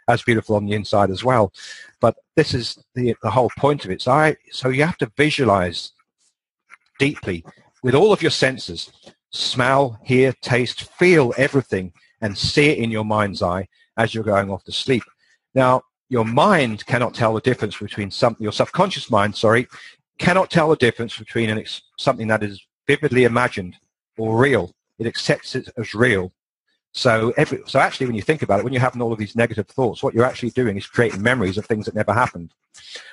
as 0.07 0.22
beautiful 0.22 0.55
on 0.55 0.65
the 0.65 0.74
inside 0.74 1.09
as 1.09 1.24
well. 1.24 1.53
But 1.99 2.15
this 2.36 2.53
is 2.53 2.78
the, 2.95 3.15
the 3.24 3.32
whole 3.32 3.51
point 3.57 3.86
of 3.86 3.91
it. 3.91 4.01
So, 4.01 4.11
I, 4.11 4.36
so 4.51 4.70
you 4.70 4.84
have 4.84 4.97
to 4.97 5.11
visualize 5.15 5.91
deeply 6.99 7.45
with 7.84 7.95
all 7.95 8.11
of 8.11 8.22
your 8.22 8.32
senses, 8.32 8.91
smell, 9.32 9.99
hear, 10.03 10.34
taste, 10.41 10.84
feel 10.93 11.34
everything 11.38 11.93
and 12.22 12.38
see 12.38 12.70
it 12.70 12.80
in 12.80 12.91
your 12.91 13.05
mind's 13.05 13.41
eye 13.41 13.68
as 13.97 14.13
you're 14.13 14.24
going 14.24 14.49
off 14.49 14.63
to 14.65 14.72
sleep. 14.72 15.03
Now, 15.53 15.84
your 16.09 16.26
mind 16.26 16.86
cannot 16.86 17.13
tell 17.13 17.34
the 17.34 17.41
difference 17.41 17.78
between 17.78 18.11
something, 18.11 18.43
your 18.43 18.51
subconscious 18.51 19.11
mind, 19.11 19.36
sorry, 19.36 19.68
cannot 20.18 20.49
tell 20.49 20.70
the 20.70 20.76
difference 20.76 21.18
between 21.18 21.49
an, 21.49 21.63
something 21.97 22.28
that 22.28 22.43
is 22.43 22.65
vividly 22.88 23.26
imagined 23.26 23.76
or 24.18 24.38
real. 24.38 24.72
It 24.99 25.05
accepts 25.05 25.55
it 25.55 25.70
as 25.78 25.93
real. 25.93 26.32
So, 26.97 27.31
every, 27.37 27.61
so 27.67 27.77
actually, 27.77 28.07
when 28.07 28.15
you 28.15 28.23
think 28.23 28.41
about 28.41 28.59
it, 28.59 28.63
when 28.63 28.73
you're 28.73 28.81
having 28.81 29.03
all 29.03 29.13
of 29.13 29.19
these 29.19 29.35
negative 29.35 29.67
thoughts, 29.67 30.01
what 30.01 30.15
you're 30.15 30.25
actually 30.25 30.49
doing 30.49 30.77
is 30.77 30.87
creating 30.87 31.21
memories 31.21 31.59
of 31.59 31.65
things 31.67 31.85
that 31.85 31.93
never 31.93 32.11
happened. 32.11 32.55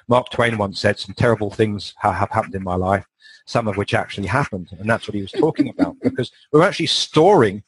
Mark 0.09 0.31
Twain 0.31 0.57
once 0.57 0.81
said, 0.81 0.99
"Some 0.99 1.15
terrible 1.15 1.51
things 1.51 1.93
have 1.99 2.31
happened 2.31 2.55
in 2.55 2.65
my 2.65 2.77
life, 2.77 3.05
some 3.45 3.69
of 3.69 3.77
which 3.77 3.93
actually 3.93 4.27
happened," 4.27 4.69
and 4.81 4.89
that's 4.89 5.07
what 5.07 5.15
he 5.15 5.21
was 5.21 5.33
talking 5.33 5.69
about. 5.69 5.97
Because 6.03 6.33
we're 6.51 6.67
actually 6.67 6.87
storing 6.87 7.63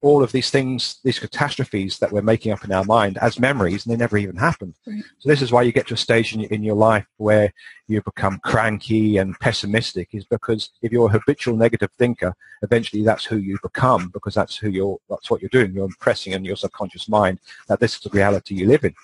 all 0.00 0.22
of 0.22 0.30
these 0.30 0.50
things, 0.50 1.00
these 1.02 1.18
catastrophes 1.18 1.98
that 1.98 2.12
we're 2.12 2.22
making 2.22 2.52
up 2.52 2.64
in 2.64 2.72
our 2.72 2.84
mind 2.84 3.18
as 3.18 3.40
memories, 3.40 3.84
and 3.84 3.92
they 3.92 3.98
never 3.98 4.16
even 4.16 4.36
happened. 4.36 4.74
Right. 4.86 5.02
So 5.18 5.28
this 5.28 5.42
is 5.42 5.50
why 5.50 5.62
you 5.62 5.72
get 5.72 5.88
to 5.88 5.94
a 5.94 5.96
stage 5.96 6.34
in, 6.34 6.42
in 6.44 6.62
your 6.62 6.76
life 6.76 7.06
where 7.16 7.52
you 7.88 8.00
become 8.02 8.38
cranky 8.44 9.16
and 9.16 9.38
pessimistic, 9.40 10.10
is 10.12 10.24
because 10.24 10.70
if 10.82 10.92
you're 10.92 11.08
a 11.08 11.12
habitual 11.12 11.56
negative 11.56 11.90
thinker, 11.98 12.32
eventually 12.62 13.02
that's 13.02 13.24
who 13.24 13.38
you 13.38 13.58
become, 13.62 14.10
because 14.10 14.34
that's 14.34 14.56
who 14.56 14.70
you're, 14.70 14.98
that's 15.10 15.30
what 15.30 15.42
you're 15.42 15.48
doing. 15.48 15.74
You're 15.74 15.86
impressing 15.86 16.34
on 16.34 16.44
your 16.44 16.56
subconscious 16.56 17.08
mind 17.08 17.40
that 17.66 17.80
this 17.80 17.94
is 17.94 18.00
the 18.00 18.10
reality 18.10 18.54
you 18.54 18.66
live 18.68 18.84
in. 18.84 18.94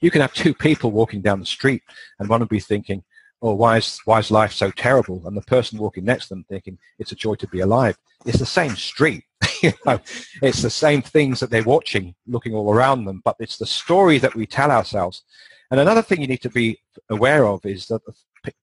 You 0.00 0.10
can 0.10 0.20
have 0.20 0.34
two 0.34 0.54
people 0.54 0.90
walking 0.90 1.22
down 1.22 1.40
the 1.40 1.46
street, 1.46 1.82
and 2.18 2.28
one 2.28 2.40
will 2.40 2.46
be 2.46 2.60
thinking, 2.60 3.02
oh, 3.40 3.54
why 3.54 3.78
is, 3.78 4.00
why 4.04 4.18
is 4.18 4.30
life 4.30 4.52
so 4.52 4.70
terrible? 4.70 5.26
And 5.26 5.36
the 5.36 5.42
person 5.42 5.78
walking 5.78 6.04
next 6.04 6.28
to 6.28 6.34
them 6.34 6.44
thinking, 6.48 6.76
it's 6.98 7.12
a 7.12 7.16
joy 7.16 7.36
to 7.36 7.48
be 7.48 7.60
alive. 7.60 7.96
It's 8.26 8.38
the 8.38 8.46
same 8.46 8.76
street. 8.76 9.24
you 9.62 9.72
know, 9.86 10.00
it's 10.42 10.62
the 10.62 10.70
same 10.70 11.02
things 11.02 11.40
that 11.40 11.50
they're 11.50 11.62
watching, 11.62 12.14
looking 12.26 12.54
all 12.54 12.72
around 12.72 13.04
them, 13.04 13.20
but 13.24 13.36
it's 13.38 13.58
the 13.58 13.66
story 13.66 14.18
that 14.18 14.34
we 14.34 14.46
tell 14.46 14.70
ourselves. 14.70 15.22
And 15.70 15.80
another 15.80 16.02
thing 16.02 16.20
you 16.20 16.26
need 16.26 16.42
to 16.42 16.50
be 16.50 16.80
aware 17.10 17.46
of 17.46 17.64
is 17.66 17.86
that 17.86 18.02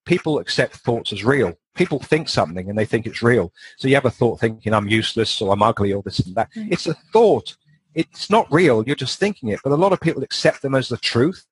people 0.05 0.39
accept 0.39 0.77
thoughts 0.77 1.13
as 1.13 1.23
real. 1.23 1.53
People 1.75 1.99
think 1.99 2.29
something 2.29 2.69
and 2.69 2.77
they 2.77 2.85
think 2.85 3.05
it's 3.05 3.21
real. 3.21 3.51
So 3.77 3.87
you 3.87 3.95
have 3.95 4.05
a 4.05 4.11
thought 4.11 4.39
thinking, 4.39 4.73
I'm 4.73 4.87
useless 4.87 5.41
or 5.41 5.53
I'm 5.53 5.61
ugly 5.61 5.93
or 5.93 6.01
this 6.01 6.19
and 6.19 6.35
that. 6.35 6.51
Mm. 6.53 6.71
It's 6.71 6.87
a 6.87 6.95
thought. 7.13 7.55
It's 7.93 8.29
not 8.29 8.51
real. 8.51 8.83
You're 8.85 8.95
just 8.95 9.19
thinking 9.19 9.49
it. 9.49 9.59
But 9.63 9.73
a 9.73 9.75
lot 9.75 9.93
of 9.93 10.01
people 10.01 10.23
accept 10.23 10.61
them 10.61 10.75
as 10.75 10.89
the 10.89 10.97
truth. 10.97 11.45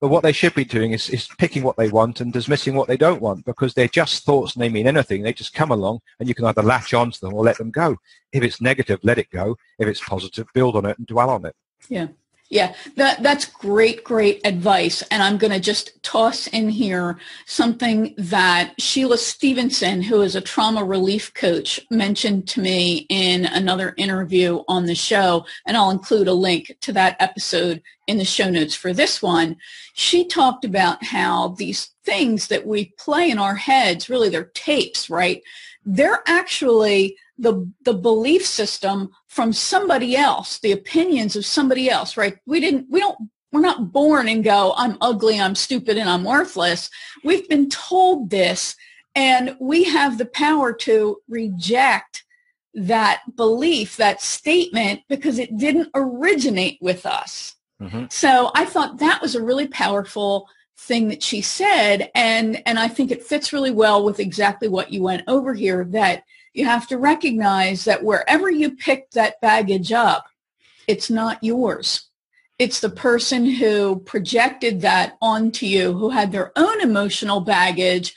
But 0.00 0.08
what 0.08 0.22
they 0.22 0.32
should 0.32 0.54
be 0.54 0.64
doing 0.64 0.92
is, 0.92 1.10
is 1.10 1.28
picking 1.38 1.62
what 1.62 1.76
they 1.76 1.90
want 1.90 2.20
and 2.20 2.32
dismissing 2.32 2.74
what 2.74 2.88
they 2.88 2.96
don't 2.96 3.20
want 3.20 3.44
because 3.44 3.74
they're 3.74 3.86
just 3.86 4.24
thoughts 4.24 4.54
and 4.54 4.62
they 4.62 4.70
mean 4.70 4.86
anything. 4.86 5.22
They 5.22 5.34
just 5.34 5.52
come 5.52 5.70
along 5.70 6.00
and 6.18 6.28
you 6.28 6.34
can 6.34 6.46
either 6.46 6.62
latch 6.62 6.94
onto 6.94 7.18
them 7.20 7.34
or 7.34 7.44
let 7.44 7.58
them 7.58 7.70
go. 7.70 7.96
If 8.32 8.42
it's 8.42 8.62
negative, 8.62 9.00
let 9.02 9.18
it 9.18 9.30
go. 9.30 9.56
If 9.78 9.88
it's 9.88 10.02
positive, 10.02 10.46
build 10.54 10.76
on 10.76 10.86
it 10.86 10.96
and 10.96 11.06
dwell 11.06 11.28
on 11.28 11.44
it. 11.44 11.54
Yeah. 11.88 12.08
Yeah, 12.50 12.74
that, 12.96 13.22
that's 13.22 13.44
great, 13.44 14.02
great 14.02 14.40
advice. 14.44 15.02
And 15.12 15.22
I'm 15.22 15.38
going 15.38 15.52
to 15.52 15.60
just 15.60 16.02
toss 16.02 16.48
in 16.48 16.68
here 16.68 17.16
something 17.46 18.12
that 18.18 18.74
Sheila 18.76 19.18
Stevenson, 19.18 20.02
who 20.02 20.20
is 20.22 20.34
a 20.34 20.40
trauma 20.40 20.82
relief 20.82 21.32
coach, 21.32 21.78
mentioned 21.92 22.48
to 22.48 22.60
me 22.60 23.06
in 23.08 23.46
another 23.46 23.94
interview 23.96 24.64
on 24.66 24.86
the 24.86 24.96
show. 24.96 25.46
And 25.64 25.76
I'll 25.76 25.90
include 25.90 26.26
a 26.26 26.32
link 26.32 26.76
to 26.80 26.92
that 26.92 27.16
episode 27.20 27.82
in 28.08 28.18
the 28.18 28.24
show 28.24 28.50
notes 28.50 28.74
for 28.74 28.92
this 28.92 29.22
one. 29.22 29.56
She 29.94 30.26
talked 30.26 30.64
about 30.64 31.04
how 31.04 31.54
these 31.56 31.90
things 32.04 32.48
that 32.48 32.66
we 32.66 32.86
play 32.98 33.30
in 33.30 33.38
our 33.38 33.54
heads, 33.54 34.10
really 34.10 34.28
they're 34.28 34.50
tapes, 34.54 35.08
right? 35.08 35.40
They're 35.84 36.22
actually 36.26 37.16
the 37.38 37.70
the 37.84 37.94
belief 37.94 38.44
system 38.44 39.10
from 39.28 39.52
somebody 39.52 40.16
else, 40.16 40.58
the 40.58 40.72
opinions 40.72 41.36
of 41.36 41.46
somebody 41.46 41.88
else, 41.88 42.16
right? 42.16 42.36
We 42.46 42.60
didn't 42.60 42.86
we 42.90 43.00
don't 43.00 43.30
we're 43.52 43.60
not 43.60 43.92
born 43.92 44.28
and 44.28 44.44
go, 44.44 44.74
I'm 44.76 44.96
ugly, 45.00 45.40
I'm 45.40 45.54
stupid, 45.54 45.98
and 45.98 46.08
I'm 46.08 46.24
worthless. 46.24 46.88
We've 47.24 47.48
been 47.48 47.68
told 47.68 48.30
this, 48.30 48.76
and 49.14 49.56
we 49.58 49.84
have 49.84 50.18
the 50.18 50.26
power 50.26 50.72
to 50.72 51.20
reject 51.28 52.24
that 52.74 53.22
belief, 53.34 53.96
that 53.96 54.22
statement, 54.22 55.00
because 55.08 55.40
it 55.40 55.56
didn't 55.56 55.90
originate 55.94 56.78
with 56.80 57.06
us. 57.06 57.56
Mm-hmm. 57.82 58.04
So 58.10 58.52
I 58.54 58.66
thought 58.66 58.98
that 58.98 59.20
was 59.20 59.34
a 59.34 59.42
really 59.42 59.66
powerful 59.66 60.48
thing 60.80 61.08
that 61.08 61.22
she 61.22 61.40
said, 61.40 62.10
and 62.14 62.62
and 62.66 62.78
I 62.78 62.88
think 62.88 63.10
it 63.10 63.22
fits 63.22 63.52
really 63.52 63.70
well 63.70 64.04
with 64.04 64.18
exactly 64.18 64.68
what 64.68 64.92
you 64.92 65.02
went 65.02 65.22
over 65.28 65.54
here. 65.54 65.84
That 65.84 66.24
you 66.52 66.64
have 66.64 66.88
to 66.88 66.98
recognize 66.98 67.84
that 67.84 68.02
wherever 68.02 68.50
you 68.50 68.76
pick 68.76 69.10
that 69.12 69.40
baggage 69.40 69.92
up, 69.92 70.26
it's 70.86 71.10
not 71.10 71.42
yours. 71.44 72.08
It's 72.58 72.80
the 72.80 72.90
person 72.90 73.46
who 73.46 74.00
projected 74.00 74.80
that 74.82 75.16
onto 75.22 75.66
you, 75.66 75.92
who 75.92 76.10
had 76.10 76.32
their 76.32 76.52
own 76.56 76.80
emotional 76.80 77.40
baggage, 77.40 78.14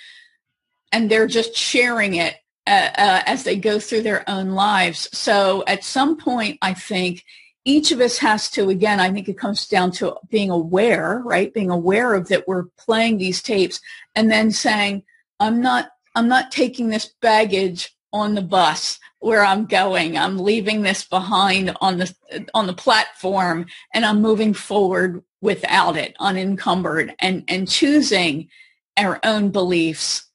and 0.91 1.09
they're 1.09 1.27
just 1.27 1.55
sharing 1.55 2.15
it 2.15 2.35
uh, 2.65 2.89
uh, 2.97 3.23
as 3.25 3.43
they 3.43 3.55
go 3.55 3.79
through 3.79 4.01
their 4.01 4.27
own 4.29 4.51
lives. 4.51 5.09
So 5.17 5.63
at 5.67 5.83
some 5.83 6.17
point, 6.17 6.57
I 6.61 6.73
think 6.73 7.23
each 7.65 7.91
of 7.91 8.01
us 8.01 8.17
has 8.17 8.49
to, 8.51 8.69
again, 8.69 8.99
I 8.99 9.11
think 9.11 9.29
it 9.29 9.37
comes 9.37 9.67
down 9.67 9.91
to 9.93 10.15
being 10.29 10.49
aware, 10.49 11.21
right? 11.23 11.53
Being 11.53 11.69
aware 11.69 12.13
of 12.13 12.27
that 12.27 12.47
we're 12.47 12.65
playing 12.77 13.17
these 13.17 13.41
tapes 13.41 13.79
and 14.15 14.29
then 14.29 14.51
saying, 14.51 15.03
I'm 15.39 15.61
not, 15.61 15.91
I'm 16.15 16.27
not 16.27 16.51
taking 16.51 16.89
this 16.89 17.13
baggage 17.21 17.95
on 18.11 18.35
the 18.35 18.41
bus 18.41 18.99
where 19.19 19.43
I'm 19.43 19.65
going. 19.65 20.17
I'm 20.17 20.37
leaving 20.37 20.81
this 20.81 21.05
behind 21.05 21.75
on 21.79 21.97
the 21.97 22.13
on 22.53 22.67
the 22.67 22.73
platform 22.73 23.65
and 23.93 24.05
I'm 24.05 24.21
moving 24.21 24.53
forward 24.53 25.23
without 25.41 25.97
it, 25.97 26.15
unencumbered 26.19 27.15
and 27.19 27.43
and 27.47 27.69
choosing 27.69 28.49
our 28.97 29.19
own 29.23 29.49
beliefs. 29.49 30.29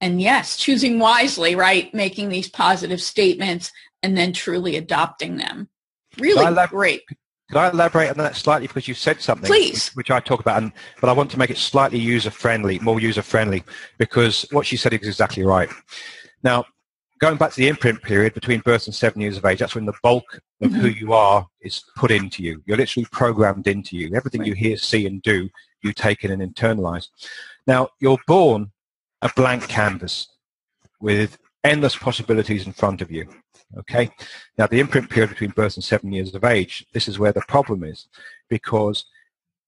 And 0.00 0.20
yes, 0.20 0.56
choosing 0.56 0.98
wisely, 0.98 1.54
right? 1.54 1.92
Making 1.92 2.28
these 2.28 2.48
positive 2.48 3.02
statements 3.02 3.70
and 4.02 4.16
then 4.16 4.32
truly 4.32 4.76
adopting 4.76 5.36
them. 5.36 5.68
Really 6.18 6.44
elab- 6.44 6.70
great. 6.70 7.02
Could 7.52 7.58
I 7.58 7.68
elaborate 7.68 8.08
on 8.08 8.16
that 8.16 8.34
slightly 8.34 8.66
because 8.66 8.88
you 8.88 8.94
said 8.94 9.20
something, 9.20 9.46
Please. 9.46 9.88
Which, 9.88 10.08
which 10.08 10.10
I 10.10 10.20
talk 10.20 10.40
about, 10.40 10.62
and, 10.62 10.72
but 11.02 11.10
I 11.10 11.12
want 11.12 11.30
to 11.32 11.38
make 11.38 11.50
it 11.50 11.58
slightly 11.58 11.98
user 11.98 12.30
friendly, 12.30 12.78
more 12.78 12.98
user 12.98 13.20
friendly, 13.20 13.62
because 13.98 14.46
what 14.52 14.64
she 14.64 14.78
said 14.78 14.94
is 14.94 15.06
exactly 15.06 15.44
right. 15.44 15.68
Now, 16.42 16.64
going 17.18 17.36
back 17.36 17.50
to 17.50 17.56
the 17.56 17.68
imprint 17.68 18.02
period 18.02 18.32
between 18.32 18.60
birth 18.60 18.86
and 18.86 18.94
seven 18.94 19.20
years 19.20 19.36
of 19.36 19.44
age, 19.44 19.58
that's 19.58 19.74
when 19.74 19.84
the 19.84 19.92
bulk 20.02 20.40
of 20.62 20.70
mm-hmm. 20.70 20.80
who 20.80 20.88
you 20.88 21.12
are 21.12 21.46
is 21.60 21.84
put 21.94 22.10
into 22.10 22.42
you. 22.42 22.62
You're 22.64 22.78
literally 22.78 23.06
programmed 23.12 23.66
into 23.66 23.96
you. 23.96 24.14
Everything 24.14 24.40
right. 24.40 24.48
you 24.48 24.54
hear, 24.54 24.78
see, 24.78 25.06
and 25.06 25.20
do, 25.20 25.50
you 25.82 25.92
take 25.92 26.24
in 26.24 26.30
and 26.30 26.54
internalize. 26.54 27.08
Now, 27.66 27.90
you're 28.00 28.18
born 28.26 28.72
a 29.20 29.30
blank 29.36 29.68
canvas 29.68 30.26
with 31.00 31.36
endless 31.64 31.96
possibilities 31.96 32.66
in 32.66 32.72
front 32.72 33.02
of 33.02 33.10
you. 33.10 33.28
Okay. 33.78 34.10
Now, 34.58 34.66
the 34.66 34.80
imprint 34.80 35.08
period 35.08 35.30
between 35.30 35.50
birth 35.50 35.76
and 35.76 35.84
seven 35.84 36.12
years 36.12 36.34
of 36.34 36.44
age, 36.44 36.86
this 36.92 37.08
is 37.08 37.18
where 37.18 37.32
the 37.32 37.42
problem 37.48 37.84
is 37.84 38.06
because 38.48 39.06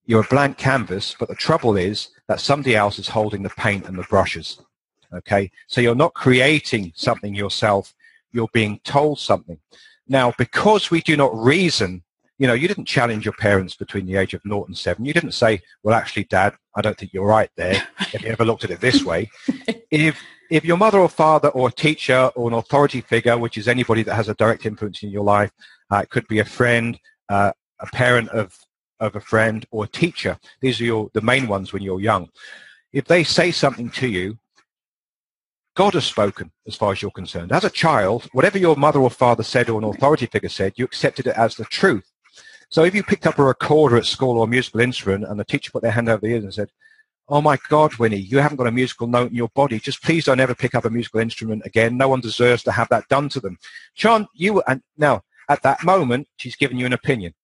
You're 0.07 0.20
a 0.20 0.28
blank 0.28 0.59
canvas, 0.59 1.16
but 1.18 1.28
the 1.28 1.34
trouble 1.34 1.76
is 1.76 2.09
that 2.28 2.40
somebody 2.40 2.76
else 2.76 2.99
is 2.99 3.09
holding 3.09 3.42
the 3.42 3.51
paint 3.51 3.86
and 3.86 3.99
the 3.99 4.03
brushes. 4.03 4.61
Okay, 5.14 5.51
so 5.68 5.80
you're 5.80 5.95
not 5.95 6.14
creating 6.14 6.92
something 6.97 7.34
yourself. 7.34 7.95
You're 8.32 8.49
being 8.53 8.80
told 8.84 9.18
something. 9.18 9.59
Now, 10.09 10.34
because 10.36 10.90
we 10.90 11.01
do 11.01 11.16
not 11.16 11.34
reason, 11.36 12.03
you 12.38 12.49
know, 12.49 12.53
you 12.55 12.68
didn't 12.68 12.86
challenge 12.86 13.24
your 13.24 13.34
parents 13.34 13.76
between 13.76 14.07
the 14.07 14.16
age 14.16 14.34
of 14.34 14.45
naught 14.45 14.66
and 14.66 14.76
seven. 14.76 15.05
You 15.05 15.12
didn't 15.14 15.32
say, 15.32 15.62
well, 15.82 15.95
actually, 15.95 16.24
Dad, 16.24 16.55
I 16.74 16.82
don't 16.82 16.99
think 16.99 17.12
you're 17.14 17.26
right 17.26 17.51
there. 17.57 17.86
Have 17.97 18.22
you 18.22 18.30
ever 18.30 18.45
looked 18.45 18.64
at 18.64 18.70
it 18.70 18.80
this 18.80 19.05
way? 19.05 19.30
if 19.90 20.20
if 20.55 20.64
your 20.64 20.76
mother 20.76 21.00
or 21.00 21.09
father 21.09 21.48
or 21.48 21.68
teacher 21.68 22.30
or 22.36 22.46
an 22.46 22.55
authority 22.55 23.00
figure, 23.00 23.36
which 23.36 23.59
is 23.59 23.66
anybody 23.66 24.05
that 24.05 24.14
has 24.14 24.28
a 24.28 24.34
direct 24.34 24.64
influence 24.64 25.02
in 25.02 25.11
your 25.11 25.24
life, 25.24 25.50
uh, 25.90 25.96
it 25.96 26.11
could 26.11 26.28
be 26.28 26.38
a 26.38 26.44
friend, 26.44 26.96
uh, 27.28 27.50
a 27.80 27.86
parent 27.86 28.28
of 28.28 28.57
of 29.00 29.16
a 29.16 29.20
friend 29.20 29.66
or 29.72 29.82
a 29.82 29.88
teacher. 29.88 30.38
These 30.61 30.80
are 30.80 30.84
your, 30.84 31.11
the 31.12 31.20
main 31.20 31.48
ones 31.48 31.72
when 31.72 31.82
you're 31.82 32.00
young. 32.00 32.30
If 32.92 33.07
they 33.07 33.24
say 33.24 33.50
something 33.50 33.90
to 33.90 34.07
you, 34.07 34.38
God 35.74 35.94
has 35.94 36.05
spoken 36.05 36.52
as 36.68 36.76
far 36.76 36.92
as 36.92 37.02
you're 37.02 37.11
concerned. 37.11 37.50
As 37.50 37.64
a 37.64 37.70
child, 37.70 38.28
whatever 38.32 38.57
your 38.57 38.76
mother 38.76 39.00
or 39.00 39.11
father 39.11 39.42
said 39.42 39.68
or 39.68 39.80
an 39.80 39.88
authority 39.88 40.26
figure 40.26 40.48
said, 40.48 40.74
you 40.76 40.84
accepted 40.84 41.26
it 41.26 41.36
as 41.36 41.57
the 41.57 41.64
truth. 41.64 42.09
So 42.70 42.84
if 42.84 42.94
you 42.94 43.02
picked 43.02 43.26
up 43.26 43.40
a 43.40 43.44
recorder 43.44 43.96
at 43.96 44.07
school 44.07 44.38
or 44.38 44.44
a 44.44 44.48
musical 44.48 44.80
instrument 44.80 45.24
and 45.24 45.38
the 45.38 45.44
teacher 45.44 45.72
put 45.72 45.82
their 45.82 45.90
hand 45.90 46.09
over 46.09 46.20
the 46.20 46.28
ears 46.28 46.44
and 46.44 46.55
said, 46.55 46.70
oh 47.28 47.40
my 47.40 47.58
God, 47.68 47.94
Winnie, 47.96 48.16
you 48.16 48.38
haven't 48.38 48.56
got 48.56 48.66
a 48.66 48.72
musical 48.72 49.06
note 49.06 49.30
in 49.30 49.36
your 49.36 49.48
body. 49.54 49.78
Just 49.78 50.02
please 50.02 50.24
don't 50.24 50.40
ever 50.40 50.54
pick 50.54 50.74
up 50.74 50.84
a 50.84 50.90
musical 50.90 51.20
instrument 51.20 51.62
again. 51.64 51.96
No 51.96 52.08
one 52.08 52.20
deserves 52.20 52.62
to 52.64 52.72
have 52.72 52.88
that 52.90 53.08
done 53.08 53.28
to 53.30 53.40
them. 53.40 53.58
Sean, 53.94 54.26
you, 54.34 54.62
and 54.66 54.82
now 54.98 55.22
at 55.48 55.62
that 55.62 55.84
moment, 55.84 56.28
she's 56.36 56.56
given 56.56 56.78
you 56.78 56.86
an 56.86 56.92
opinion 56.92 57.34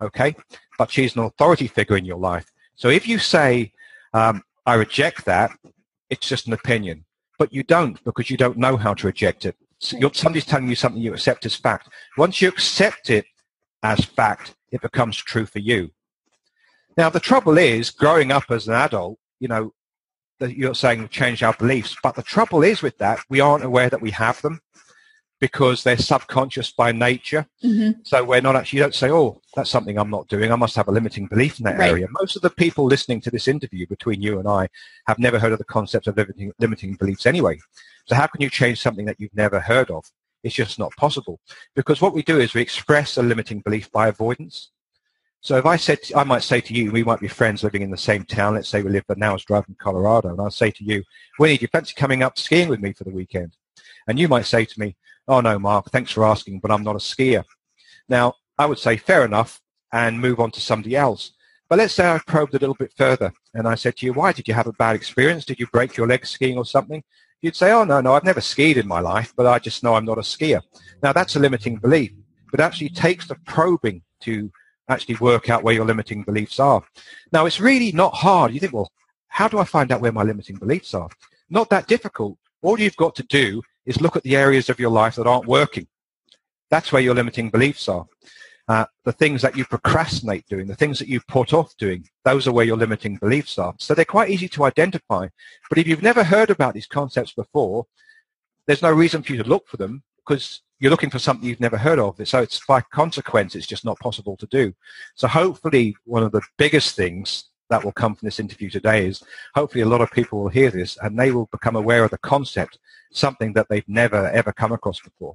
okay? 0.00 0.34
But 0.78 0.90
she's 0.90 1.16
an 1.16 1.22
authority 1.22 1.66
figure 1.66 1.96
in 1.96 2.04
your 2.04 2.18
life. 2.18 2.50
So 2.76 2.88
if 2.88 3.08
you 3.08 3.18
say, 3.18 3.72
um, 4.14 4.42
I 4.66 4.74
reject 4.74 5.24
that, 5.24 5.50
it's 6.10 6.28
just 6.28 6.46
an 6.46 6.52
opinion. 6.52 7.04
But 7.38 7.52
you 7.52 7.62
don't 7.62 8.02
because 8.04 8.30
you 8.30 8.36
don't 8.36 8.58
know 8.58 8.76
how 8.76 8.94
to 8.94 9.06
reject 9.06 9.44
it. 9.44 9.56
So 9.80 9.96
somebody's 10.12 10.44
telling 10.44 10.68
you 10.68 10.74
something 10.74 11.00
you 11.00 11.12
accept 11.12 11.46
as 11.46 11.54
fact. 11.54 11.88
Once 12.16 12.42
you 12.42 12.48
accept 12.48 13.10
it 13.10 13.26
as 13.82 14.04
fact, 14.04 14.56
it 14.72 14.80
becomes 14.80 15.16
true 15.16 15.46
for 15.46 15.60
you. 15.60 15.90
Now, 16.98 17.08
the 17.08 17.20
trouble 17.20 17.58
is, 17.58 17.90
growing 17.90 18.32
up 18.32 18.50
as 18.50 18.66
an 18.66 18.74
adult, 18.74 19.20
you 19.38 19.46
know, 19.46 19.72
that 20.40 20.56
you're 20.56 20.74
saying 20.74 20.98
we've 20.98 21.10
changed 21.10 21.44
our 21.44 21.54
beliefs. 21.54 21.96
But 22.02 22.16
the 22.16 22.24
trouble 22.24 22.64
is 22.64 22.82
with 22.82 22.98
that, 22.98 23.20
we 23.30 23.38
aren't 23.38 23.64
aware 23.64 23.88
that 23.88 24.02
we 24.02 24.10
have 24.10 24.42
them 24.42 24.60
because 25.40 25.84
they're 25.84 25.96
subconscious 25.96 26.72
by 26.72 26.90
nature. 26.90 27.46
Mm-hmm. 27.64 28.00
So 28.02 28.24
we're 28.24 28.40
not 28.40 28.56
actually, 28.56 28.78
you 28.78 28.82
don't 28.82 28.96
say, 28.96 29.12
oh, 29.12 29.40
that's 29.54 29.70
something 29.70 29.96
I'm 29.96 30.10
not 30.10 30.26
doing. 30.26 30.50
I 30.50 30.56
must 30.56 30.74
have 30.74 30.88
a 30.88 30.92
limiting 30.92 31.28
belief 31.28 31.60
in 31.60 31.64
that 31.66 31.78
right. 31.78 31.90
area. 31.90 32.08
Most 32.10 32.34
of 32.34 32.42
the 32.42 32.50
people 32.50 32.84
listening 32.84 33.20
to 33.20 33.30
this 33.30 33.46
interview 33.46 33.86
between 33.86 34.20
you 34.20 34.40
and 34.40 34.48
I 34.48 34.68
have 35.06 35.20
never 35.20 35.38
heard 35.38 35.52
of 35.52 35.58
the 35.58 35.64
concept 35.64 36.08
of 36.08 36.16
limiting, 36.16 36.52
limiting 36.58 36.94
beliefs 36.94 37.26
anyway. 37.26 37.60
So 38.06 38.16
how 38.16 38.26
can 38.26 38.40
you 38.40 38.50
change 38.50 38.80
something 38.80 39.06
that 39.06 39.20
you've 39.20 39.36
never 39.36 39.60
heard 39.60 39.92
of? 39.92 40.04
It's 40.42 40.56
just 40.56 40.80
not 40.80 40.96
possible. 40.96 41.38
Because 41.76 42.00
what 42.00 42.14
we 42.14 42.24
do 42.24 42.40
is 42.40 42.54
we 42.54 42.60
express 42.60 43.16
a 43.16 43.22
limiting 43.22 43.60
belief 43.60 43.88
by 43.92 44.08
avoidance. 44.08 44.70
So 45.40 45.56
if 45.56 45.66
I 45.66 45.76
said, 45.76 46.00
I 46.16 46.24
might 46.24 46.42
say 46.42 46.60
to 46.60 46.74
you, 46.74 46.90
we 46.90 47.04
might 47.04 47.20
be 47.20 47.28
friends 47.28 47.62
living 47.62 47.82
in 47.82 47.90
the 47.90 47.96
same 47.96 48.24
town. 48.24 48.54
Let's 48.54 48.68
say 48.68 48.82
we 48.82 48.90
live, 48.90 49.04
but 49.06 49.18
now 49.18 49.34
it's 49.34 49.44
driving 49.44 49.76
Colorado. 49.78 50.30
And 50.30 50.40
I'll 50.40 50.50
say 50.50 50.70
to 50.72 50.84
you, 50.84 51.04
Winnie, 51.38 51.56
do 51.56 51.62
you 51.62 51.68
fancy 51.68 51.94
coming 51.94 52.22
up 52.22 52.38
skiing 52.38 52.68
with 52.68 52.80
me 52.80 52.92
for 52.92 53.04
the 53.04 53.10
weekend? 53.10 53.56
And 54.08 54.18
you 54.18 54.26
might 54.26 54.46
say 54.46 54.64
to 54.64 54.80
me, 54.80 54.96
oh 55.28 55.40
no, 55.40 55.58
Mark, 55.58 55.90
thanks 55.90 56.10
for 56.10 56.24
asking, 56.24 56.58
but 56.60 56.70
I'm 56.70 56.82
not 56.82 56.96
a 56.96 56.98
skier. 56.98 57.44
Now, 58.08 58.34
I 58.58 58.66
would 58.66 58.78
say 58.78 58.96
fair 58.96 59.24
enough 59.24 59.60
and 59.92 60.20
move 60.20 60.40
on 60.40 60.50
to 60.52 60.60
somebody 60.60 60.96
else. 60.96 61.32
But 61.68 61.78
let's 61.78 61.94
say 61.94 62.10
I 62.10 62.18
probed 62.26 62.54
a 62.54 62.58
little 62.58 62.74
bit 62.74 62.92
further 62.96 63.32
and 63.54 63.68
I 63.68 63.74
said 63.74 63.96
to 63.98 64.06
you, 64.06 64.14
why 64.14 64.32
did 64.32 64.48
you 64.48 64.54
have 64.54 64.66
a 64.66 64.72
bad 64.72 64.96
experience? 64.96 65.44
Did 65.44 65.60
you 65.60 65.66
break 65.68 65.96
your 65.96 66.06
leg 66.06 66.26
skiing 66.26 66.56
or 66.56 66.64
something? 66.64 67.04
You'd 67.42 67.54
say, 67.54 67.70
oh 67.70 67.84
no, 67.84 68.00
no, 68.00 68.14
I've 68.14 68.24
never 68.24 68.40
skied 68.40 68.78
in 68.78 68.88
my 68.88 69.00
life, 69.00 69.32
but 69.36 69.46
I 69.46 69.58
just 69.58 69.84
know 69.84 69.94
I'm 69.94 70.04
not 70.04 70.18
a 70.18 70.22
skier. 70.22 70.62
Now 71.02 71.12
that's 71.12 71.36
a 71.36 71.38
limiting 71.38 71.76
belief, 71.76 72.12
but 72.50 72.58
actually 72.58 72.88
takes 72.88 73.28
the 73.28 73.36
probing 73.46 74.02
to 74.22 74.50
actually 74.88 75.16
work 75.16 75.50
out 75.50 75.62
where 75.62 75.74
your 75.74 75.84
limiting 75.84 76.22
beliefs 76.22 76.58
are. 76.58 76.82
Now 77.32 77.46
it's 77.46 77.60
really 77.60 77.92
not 77.92 78.14
hard. 78.14 78.52
You 78.52 78.60
think, 78.60 78.72
well, 78.72 78.90
how 79.28 79.48
do 79.48 79.58
I 79.58 79.64
find 79.64 79.92
out 79.92 80.00
where 80.00 80.12
my 80.12 80.22
limiting 80.22 80.56
beliefs 80.56 80.94
are? 80.94 81.08
Not 81.50 81.70
that 81.70 81.86
difficult. 81.86 82.38
All 82.62 82.80
you've 82.80 82.96
got 82.96 83.14
to 83.16 83.22
do 83.24 83.62
is 83.86 84.00
look 84.00 84.16
at 84.16 84.22
the 84.22 84.36
areas 84.36 84.68
of 84.68 84.80
your 84.80 84.90
life 84.90 85.16
that 85.16 85.26
aren't 85.26 85.46
working. 85.46 85.86
That's 86.70 86.92
where 86.92 87.02
your 87.02 87.14
limiting 87.14 87.50
beliefs 87.50 87.88
are. 87.88 88.06
Uh, 88.66 88.84
the 89.04 89.12
things 89.12 89.40
that 89.40 89.56
you 89.56 89.64
procrastinate 89.64 90.46
doing, 90.46 90.66
the 90.66 90.76
things 90.76 90.98
that 90.98 91.08
you 91.08 91.20
put 91.26 91.54
off 91.54 91.74
doing, 91.78 92.06
those 92.24 92.46
are 92.46 92.52
where 92.52 92.66
your 92.66 92.76
limiting 92.76 93.16
beliefs 93.16 93.58
are. 93.58 93.74
So 93.78 93.94
they're 93.94 94.04
quite 94.04 94.28
easy 94.28 94.48
to 94.50 94.64
identify. 94.64 95.28
But 95.70 95.78
if 95.78 95.86
you've 95.86 96.02
never 96.02 96.22
heard 96.22 96.50
about 96.50 96.74
these 96.74 96.86
concepts 96.86 97.32
before, 97.32 97.86
there's 98.66 98.82
no 98.82 98.92
reason 98.92 99.22
for 99.22 99.32
you 99.32 99.42
to 99.42 99.48
look 99.48 99.66
for 99.68 99.78
them 99.78 100.02
because 100.28 100.60
you're 100.78 100.90
looking 100.90 101.10
for 101.10 101.18
something 101.18 101.48
you've 101.48 101.60
never 101.60 101.78
heard 101.78 101.98
of. 101.98 102.20
So 102.28 102.40
it's 102.40 102.64
by 102.66 102.82
consequence, 102.82 103.54
it's 103.54 103.66
just 103.66 103.84
not 103.84 103.98
possible 103.98 104.36
to 104.36 104.46
do. 104.46 104.74
So 105.14 105.26
hopefully 105.26 105.96
one 106.04 106.22
of 106.22 106.32
the 106.32 106.42
biggest 106.56 106.94
things 106.94 107.44
that 107.70 107.84
will 107.84 107.92
come 107.92 108.14
from 108.14 108.26
this 108.26 108.38
interview 108.38 108.70
today 108.70 109.06
is 109.06 109.22
hopefully 109.54 109.82
a 109.82 109.88
lot 109.88 110.00
of 110.00 110.10
people 110.10 110.40
will 110.40 110.48
hear 110.48 110.70
this 110.70 110.96
and 111.02 111.18
they 111.18 111.30
will 111.30 111.46
become 111.46 111.76
aware 111.76 112.04
of 112.04 112.10
the 112.10 112.18
concept, 112.18 112.78
something 113.12 113.54
that 113.54 113.68
they've 113.68 113.88
never 113.88 114.28
ever 114.28 114.52
come 114.52 114.72
across 114.72 115.00
before. 115.00 115.34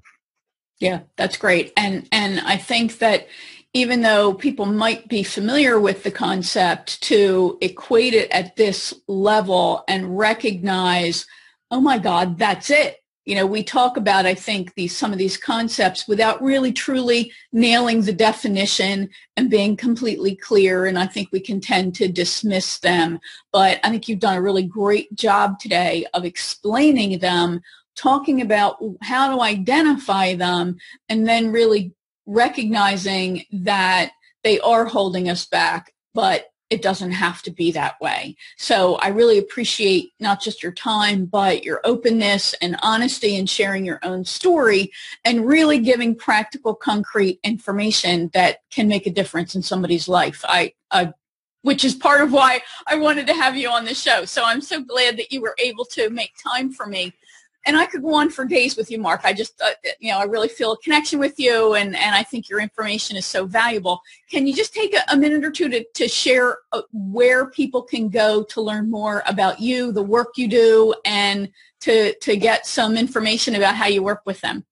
Yeah, 0.80 1.02
that's 1.18 1.38
great. 1.38 1.74
And 1.78 2.08
and 2.12 2.40
I 2.42 2.58
think 2.58 3.00
that 3.00 3.28
even 3.74 4.02
though 4.02 4.34
people 4.34 4.66
might 4.66 5.08
be 5.08 5.24
familiar 5.24 5.80
with 5.80 6.04
the 6.04 6.12
concept 6.12 7.02
to 7.04 7.58
equate 7.62 8.14
it 8.14 8.32
at 8.32 8.56
this 8.56 8.94
level 9.08 9.84
and 9.88 10.18
recognize, 10.18 11.28
oh 11.70 11.82
my 11.82 11.98
God, 11.98 12.38
that's 12.38 12.70
it 12.70 13.03
you 13.26 13.36
know, 13.36 13.46
we 13.46 13.64
talk 13.64 13.96
about, 13.96 14.26
I 14.26 14.34
think, 14.34 14.74
these 14.76 14.96
some 14.96 15.14
of 15.14 15.18
these 15.18 15.38
concepts 15.38 16.08
without 16.08 16.42
really 16.42 16.74
truly 16.74 17.32
nailing 17.52 18.02
the 18.02 18.14
definition 18.14 19.10
and 19.38 19.50
being 19.50 19.78
completely 19.78 20.36
clear. 20.36 20.86
And 20.86 21.00
I 21.00 21.08
think 21.08 21.30
we 21.32 21.40
can 21.40 21.62
tend 21.62 21.96
to 21.96 22.08
dismiss 22.08 22.80
them. 22.80 23.20
But 23.52 23.80
I 23.84 23.90
think 23.90 24.08
you've 24.08 24.20
done 24.20 24.38
a 24.38 24.42
really 24.42 24.64
great 24.64 25.14
job 25.16 25.60
today 25.60 26.06
of 26.14 26.26
explaining 26.26 27.20
them, 27.20 27.62
talking 27.96 28.42
about 28.42 28.78
how 29.02 29.36
to 29.36 29.42
identify 29.42 30.36
them, 30.36 30.78
and 31.08 31.28
then 31.28 31.52
really 31.52 31.94
recognizing 32.26 33.46
that 33.52 34.12
they 34.44 34.60
are 34.60 34.86
holding 34.86 35.30
us 35.30 35.46
back, 35.46 35.94
but 36.14 36.48
it 36.74 36.82
doesn't 36.82 37.12
have 37.12 37.44
to 37.44 37.52
be 37.52 37.72
that 37.72 38.02
way. 38.02 38.36
So 38.58 38.96
I 38.96 39.10
really 39.10 39.38
appreciate 39.38 40.12
not 40.20 40.42
just 40.42 40.64
your 40.64 40.72
time, 40.72 41.26
but 41.26 41.64
your 41.64 41.82
openness 41.84 42.56
and 42.64 42.80
honesty 42.82 43.36
in 43.36 43.46
sharing 43.46 43.86
your 43.86 44.00
own 44.02 44.26
story 44.26 44.92
and 45.24 45.46
really 45.46 45.78
giving 45.78 46.16
practical, 46.16 46.74
concrete 46.74 47.40
information 47.44 48.32
that 48.34 48.62
can 48.72 48.88
make 48.88 49.06
a 49.06 49.12
difference 49.12 49.54
in 49.54 49.62
somebody's 49.62 50.08
life. 50.08 50.44
I, 50.48 50.74
I 50.90 51.14
which 51.62 51.86
is 51.86 51.96
part 51.96 52.22
of 52.22 52.34
why 52.34 52.62
I 52.88 52.96
wanted 52.96 53.28
to 53.28 53.34
have 53.36 53.56
you 53.56 53.70
on 53.70 53.86
the 53.86 53.94
show. 53.94 54.26
So 54.26 54.44
I'm 54.44 54.60
so 54.60 54.84
glad 54.84 55.16
that 55.18 55.32
you 55.32 55.42
were 55.42 55.56
able 55.60 55.86
to 55.86 56.10
make 56.10 56.34
time 56.44 56.72
for 56.72 56.88
me 56.88 57.14
and 57.66 57.78
I 57.78 57.86
could 57.86 58.02
go 58.02 58.14
on 58.14 58.30
for 58.30 58.46
days 58.46 58.76
with 58.76 58.92
you, 58.92 59.00
Mark. 59.00 59.22
I 59.24 59.34
just, 59.34 59.62
uh, 59.62 59.72
you 60.00 60.12
know, 60.12 60.20
I 60.20 60.24
really 60.24 60.48
feel 60.48 60.74
a 60.74 60.78
connection 60.78 61.20
with 61.20 61.40
you, 61.40 61.76
and, 61.76 61.96
and 61.96 62.16
I 62.16 62.24
think 62.24 62.50
your 62.50 62.60
information 62.60 63.16
is 63.16 63.26
so 63.26 63.46
valuable. 63.46 64.02
Can 64.30 64.48
you 64.48 64.54
just 64.54 64.74
take 64.74 64.94
a, 64.96 65.02
a 65.12 65.18
minute 65.18 65.46
or 65.46 65.52
two 65.52 65.70
to, 65.70 65.84
to 65.84 66.08
share 66.08 66.58
uh, 66.72 66.82
where 66.92 67.46
people 67.50 67.82
can 67.82 68.10
go 68.10 68.44
to 68.44 68.62
learn 68.62 68.90
more 68.90 69.24
about 69.28 69.60
you, 69.60 69.92
the 69.92 70.04
work 70.04 70.38
you 70.38 70.48
do, 70.48 70.94
and 71.06 71.50
to, 71.82 72.14
to 72.20 72.36
get 72.36 72.66
some 72.66 72.98
information 72.98 73.56
about 73.56 73.76
how 73.76 73.88
you 73.88 74.04
work 74.04 74.22
with 74.26 74.42
them? 74.42 74.66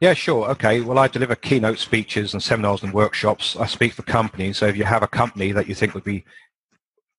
Yeah, 0.00 0.14
sure. 0.14 0.48
Okay. 0.50 0.80
Well, 0.80 0.98
I 0.98 1.06
deliver 1.06 1.36
keynote 1.36 1.78
speeches 1.78 2.32
and 2.32 2.42
seminars 2.42 2.82
and 2.82 2.92
workshops. 2.92 3.54
I 3.54 3.66
speak 3.66 3.92
for 3.92 4.02
companies. 4.02 4.58
So 4.58 4.66
if 4.66 4.76
you 4.76 4.82
have 4.82 5.04
a 5.04 5.08
company 5.08 5.52
that 5.52 5.68
you 5.68 5.76
think 5.76 5.94
would 5.94 6.02
be 6.02 6.24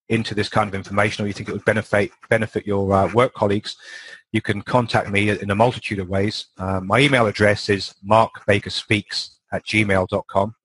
into 0.10 0.36
this 0.36 0.50
kind 0.50 0.68
of 0.68 0.76
information 0.76 1.24
or 1.24 1.28
you 1.28 1.34
think 1.34 1.48
it 1.48 1.54
would 1.54 1.64
benefit 1.64 2.12
benefit 2.30 2.68
your 2.68 2.92
uh, 2.92 3.14
work 3.14 3.34
colleagues, 3.34 3.78
you 4.34 4.42
can 4.42 4.62
contact 4.64 5.10
me 5.10 5.30
in 5.30 5.50
a 5.52 5.56
multitude 5.56 6.00
of 6.00 6.10
ways. 6.10 6.48
Uh, 6.58 6.82
my 6.82 7.00
email 7.00 7.28
address 7.28 7.70
is 7.70 7.94
markbakerspeaks 8.06 9.36
at 9.54 9.66
gmail.com. 9.66 10.56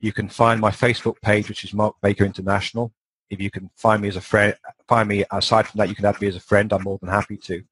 You 0.00 0.12
can 0.12 0.28
find 0.28 0.60
my 0.60 0.70
Facebook 0.70 1.20
page, 1.20 1.48
which 1.48 1.64
is 1.64 1.74
Mark 1.74 1.96
Baker 2.00 2.24
International. 2.24 2.92
If 3.28 3.40
you 3.40 3.50
can 3.50 3.68
find 3.76 4.00
me 4.00 4.06
as 4.08 4.14
a 4.16 4.20
friend, 4.20 4.54
find 4.86 5.08
me 5.08 5.24
aside 5.32 5.66
from 5.66 5.78
that, 5.78 5.88
you 5.88 5.96
can 5.96 6.04
add 6.04 6.20
me 6.20 6.28
as 6.28 6.36
a 6.36 6.40
friend. 6.40 6.72
I'm 6.72 6.84
more 6.84 6.98
than 6.98 7.10
happy 7.10 7.38
to. 7.38 7.64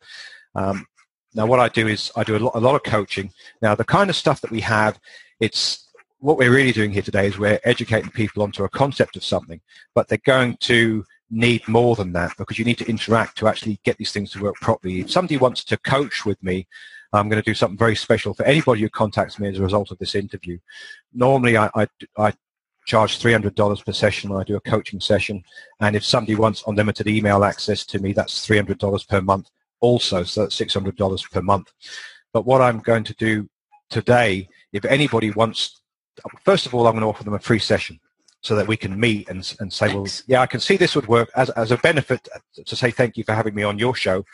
Um, 0.56 0.84
now, 1.32 1.46
what 1.46 1.60
I 1.60 1.68
do 1.68 1.86
is 1.86 2.10
I 2.16 2.24
do 2.24 2.36
a 2.36 2.38
lot, 2.38 2.56
a 2.56 2.60
lot 2.60 2.74
of 2.74 2.82
coaching. 2.82 3.32
Now, 3.62 3.76
the 3.76 3.84
kind 3.84 4.10
of 4.10 4.16
stuff 4.16 4.40
that 4.40 4.50
we 4.50 4.62
have, 4.62 4.98
it's 5.38 5.89
what 6.20 6.36
we're 6.36 6.52
really 6.52 6.72
doing 6.72 6.90
here 6.90 7.02
today 7.02 7.26
is 7.26 7.38
we're 7.38 7.60
educating 7.64 8.10
people 8.10 8.42
onto 8.42 8.64
a 8.64 8.68
concept 8.68 9.16
of 9.16 9.24
something, 9.24 9.60
but 9.94 10.06
they're 10.06 10.18
going 10.24 10.56
to 10.58 11.04
need 11.30 11.66
more 11.66 11.96
than 11.96 12.12
that 12.12 12.36
because 12.36 12.58
you 12.58 12.64
need 12.64 12.78
to 12.78 12.88
interact 12.88 13.38
to 13.38 13.48
actually 13.48 13.80
get 13.84 13.96
these 13.96 14.12
things 14.12 14.30
to 14.32 14.42
work 14.42 14.56
properly. 14.56 15.00
If 15.00 15.10
somebody 15.10 15.38
wants 15.38 15.64
to 15.64 15.78
coach 15.78 16.26
with 16.26 16.42
me, 16.42 16.66
I'm 17.12 17.28
going 17.28 17.42
to 17.42 17.50
do 17.50 17.54
something 17.54 17.78
very 17.78 17.96
special 17.96 18.34
for 18.34 18.44
anybody 18.44 18.82
who 18.82 18.90
contacts 18.90 19.38
me 19.38 19.48
as 19.48 19.58
a 19.58 19.62
result 19.62 19.90
of 19.90 19.98
this 19.98 20.14
interview. 20.14 20.58
Normally, 21.12 21.56
I, 21.56 21.70
I, 21.74 21.88
I 22.16 22.32
charge 22.86 23.18
$300 23.18 23.84
per 23.84 23.92
session 23.92 24.30
when 24.30 24.40
I 24.40 24.44
do 24.44 24.56
a 24.56 24.60
coaching 24.60 25.00
session. 25.00 25.42
And 25.80 25.96
if 25.96 26.04
somebody 26.04 26.34
wants 26.34 26.64
unlimited 26.66 27.08
email 27.08 27.44
access 27.44 27.84
to 27.86 27.98
me, 27.98 28.12
that's 28.12 28.46
$300 28.46 29.08
per 29.08 29.20
month 29.20 29.48
also. 29.80 30.22
So 30.22 30.42
that's 30.42 30.58
$600 30.58 31.30
per 31.30 31.42
month. 31.42 31.72
But 32.32 32.46
what 32.46 32.60
I'm 32.60 32.78
going 32.80 33.04
to 33.04 33.14
do 33.14 33.48
today, 33.88 34.48
if 34.72 34.84
anybody 34.84 35.30
wants, 35.32 35.79
first 36.44 36.66
of 36.66 36.74
all, 36.74 36.86
I'm 36.86 36.92
going 36.92 37.02
to 37.02 37.08
offer 37.08 37.24
them 37.24 37.34
a 37.34 37.38
free 37.38 37.58
session 37.58 37.98
so 38.42 38.56
that 38.56 38.66
we 38.66 38.76
can 38.76 38.98
meet 38.98 39.28
and, 39.28 39.54
and 39.60 39.72
say, 39.72 39.88
Thanks. 39.88 40.20
well, 40.20 40.24
yeah, 40.28 40.40
I 40.40 40.46
can 40.46 40.60
see 40.60 40.76
this 40.76 40.94
would 40.94 41.08
work 41.08 41.30
as, 41.36 41.50
as 41.50 41.72
a 41.72 41.76
benefit 41.78 42.26
to 42.64 42.76
say 42.76 42.90
thank 42.90 43.16
you 43.16 43.24
for 43.24 43.34
having 43.34 43.54
me 43.54 43.62
on 43.62 43.78
your 43.78 43.94
show. 43.94 44.24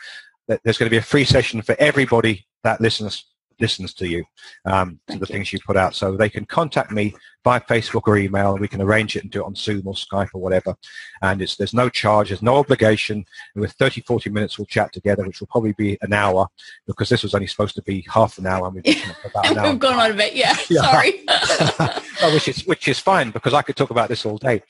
That 0.47 0.61
there's 0.63 0.77
going 0.77 0.87
to 0.87 0.91
be 0.91 0.97
a 0.97 1.01
free 1.01 1.25
session 1.25 1.61
for 1.61 1.75
everybody 1.77 2.47
that 2.63 2.79
listens 2.79 3.25
listens 3.59 3.93
to 3.95 4.07
you, 4.07 4.23
um, 4.65 4.99
to 5.07 5.17
the 5.19 5.25
you. 5.27 5.33
things 5.33 5.53
you 5.53 5.59
put 5.65 5.77
out. 5.77 5.95
So 5.95 6.15
they 6.15 6.29
can 6.29 6.45
contact 6.45 6.91
me 6.91 7.13
by 7.43 7.59
Facebook 7.59 8.03
or 8.07 8.17
email, 8.17 8.51
and 8.51 8.59
we 8.59 8.67
can 8.67 8.81
arrange 8.81 9.15
it 9.15 9.23
and 9.23 9.31
do 9.31 9.41
it 9.41 9.45
on 9.45 9.55
Zoom 9.55 9.87
or 9.87 9.93
Skype 9.93 10.29
or 10.33 10.41
whatever. 10.41 10.75
And 11.21 11.41
it's 11.41 11.55
there's 11.55 11.73
no 11.73 11.87
charge, 11.87 12.27
there's 12.27 12.41
no 12.41 12.57
obligation. 12.57 13.25
And 13.55 13.61
with 13.61 13.71
30, 13.73 14.01
40 14.01 14.29
minutes, 14.31 14.57
we'll 14.57 14.65
chat 14.65 14.91
together, 14.91 15.25
which 15.25 15.39
will 15.39 15.47
probably 15.47 15.71
be 15.71 15.97
an 16.01 16.11
hour 16.11 16.47
because 16.85 17.07
this 17.07 17.23
was 17.23 17.33
only 17.33 17.47
supposed 17.47 17.75
to 17.75 17.81
be 17.81 18.05
half 18.11 18.37
an 18.37 18.47
hour. 18.47 18.67
And 18.67 18.81
we've, 18.83 19.13
about 19.23 19.47
an 19.51 19.57
hour. 19.57 19.69
we've 19.69 19.79
gone 19.79 19.99
on 19.99 20.11
a 20.11 20.13
bit, 20.13 20.35
yeah. 20.35 20.57
yeah. 20.69 20.81
Sorry. 20.81 21.23
no, 22.21 22.33
which 22.33 22.49
is 22.49 22.65
which 22.67 22.87
is 22.89 22.99
fine 22.99 23.31
because 23.31 23.53
I 23.53 23.61
could 23.61 23.77
talk 23.77 23.91
about 23.91 24.09
this 24.09 24.25
all 24.25 24.37
day. 24.37 24.61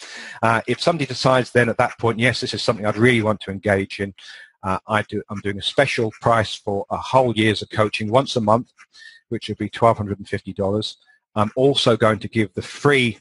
Uh, 0.43 0.61
if 0.67 0.79
somebody 0.79 1.07
decides 1.07 1.51
then 1.51 1.69
at 1.69 1.77
that 1.77 1.97
point, 1.97 2.19
yes, 2.19 2.41
this 2.41 2.53
is 2.53 2.61
something 2.61 2.85
I'd 2.85 2.97
really 2.97 3.23
want 3.23 3.41
to 3.41 3.51
engage 3.51 3.99
in. 3.99 4.13
Uh, 4.67 4.79
I 4.85 5.01
do, 5.03 5.23
I'm 5.29 5.39
doing 5.39 5.59
a 5.59 5.61
special 5.61 6.11
price 6.19 6.53
for 6.53 6.85
a 6.89 6.97
whole 6.97 7.33
year's 7.37 7.61
of 7.61 7.69
coaching 7.69 8.11
once 8.11 8.35
a 8.35 8.41
month, 8.41 8.73
which 9.29 9.47
would 9.47 9.57
be 9.57 9.69
$1,250. 9.69 10.95
I'm 11.35 11.51
also 11.55 11.95
going 11.95 12.19
to 12.19 12.27
give 12.27 12.53
the 12.53 12.61
free 12.61 13.17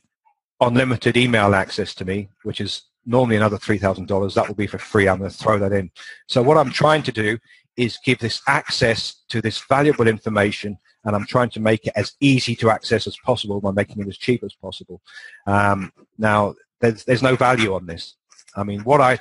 unlimited 0.60 1.16
email 1.16 1.54
access 1.54 1.94
to 1.94 2.04
me, 2.04 2.30
which 2.42 2.60
is 2.60 2.82
normally 3.04 3.36
another 3.36 3.58
$3,000. 3.58 4.34
That 4.34 4.48
will 4.48 4.56
be 4.56 4.66
for 4.66 4.78
free. 4.78 5.08
I'm 5.08 5.18
going 5.18 5.30
to 5.30 5.36
throw 5.36 5.56
that 5.60 5.72
in. 5.72 5.92
So 6.26 6.42
what 6.42 6.58
I'm 6.58 6.72
trying 6.72 7.04
to 7.04 7.12
do 7.12 7.38
is 7.76 8.00
give 8.04 8.18
this 8.18 8.42
access 8.48 9.22
to 9.28 9.40
this 9.40 9.60
valuable 9.68 10.08
information 10.08 10.76
and 11.04 11.14
I'm 11.14 11.26
trying 11.26 11.50
to 11.50 11.60
make 11.60 11.86
it 11.86 11.92
as 11.94 12.14
easy 12.18 12.56
to 12.56 12.70
access 12.70 13.06
as 13.06 13.16
possible 13.18 13.60
by 13.60 13.70
making 13.70 14.02
it 14.02 14.08
as 14.08 14.18
cheap 14.18 14.42
as 14.42 14.54
possible. 14.54 15.00
Um, 15.46 15.92
now, 16.18 16.56
there's, 16.80 17.04
there's 17.04 17.22
no 17.22 17.36
value 17.36 17.72
on 17.74 17.86
this. 17.86 18.16
I 18.56 18.64
mean, 18.64 18.80
what 18.80 19.00
I 19.00 19.20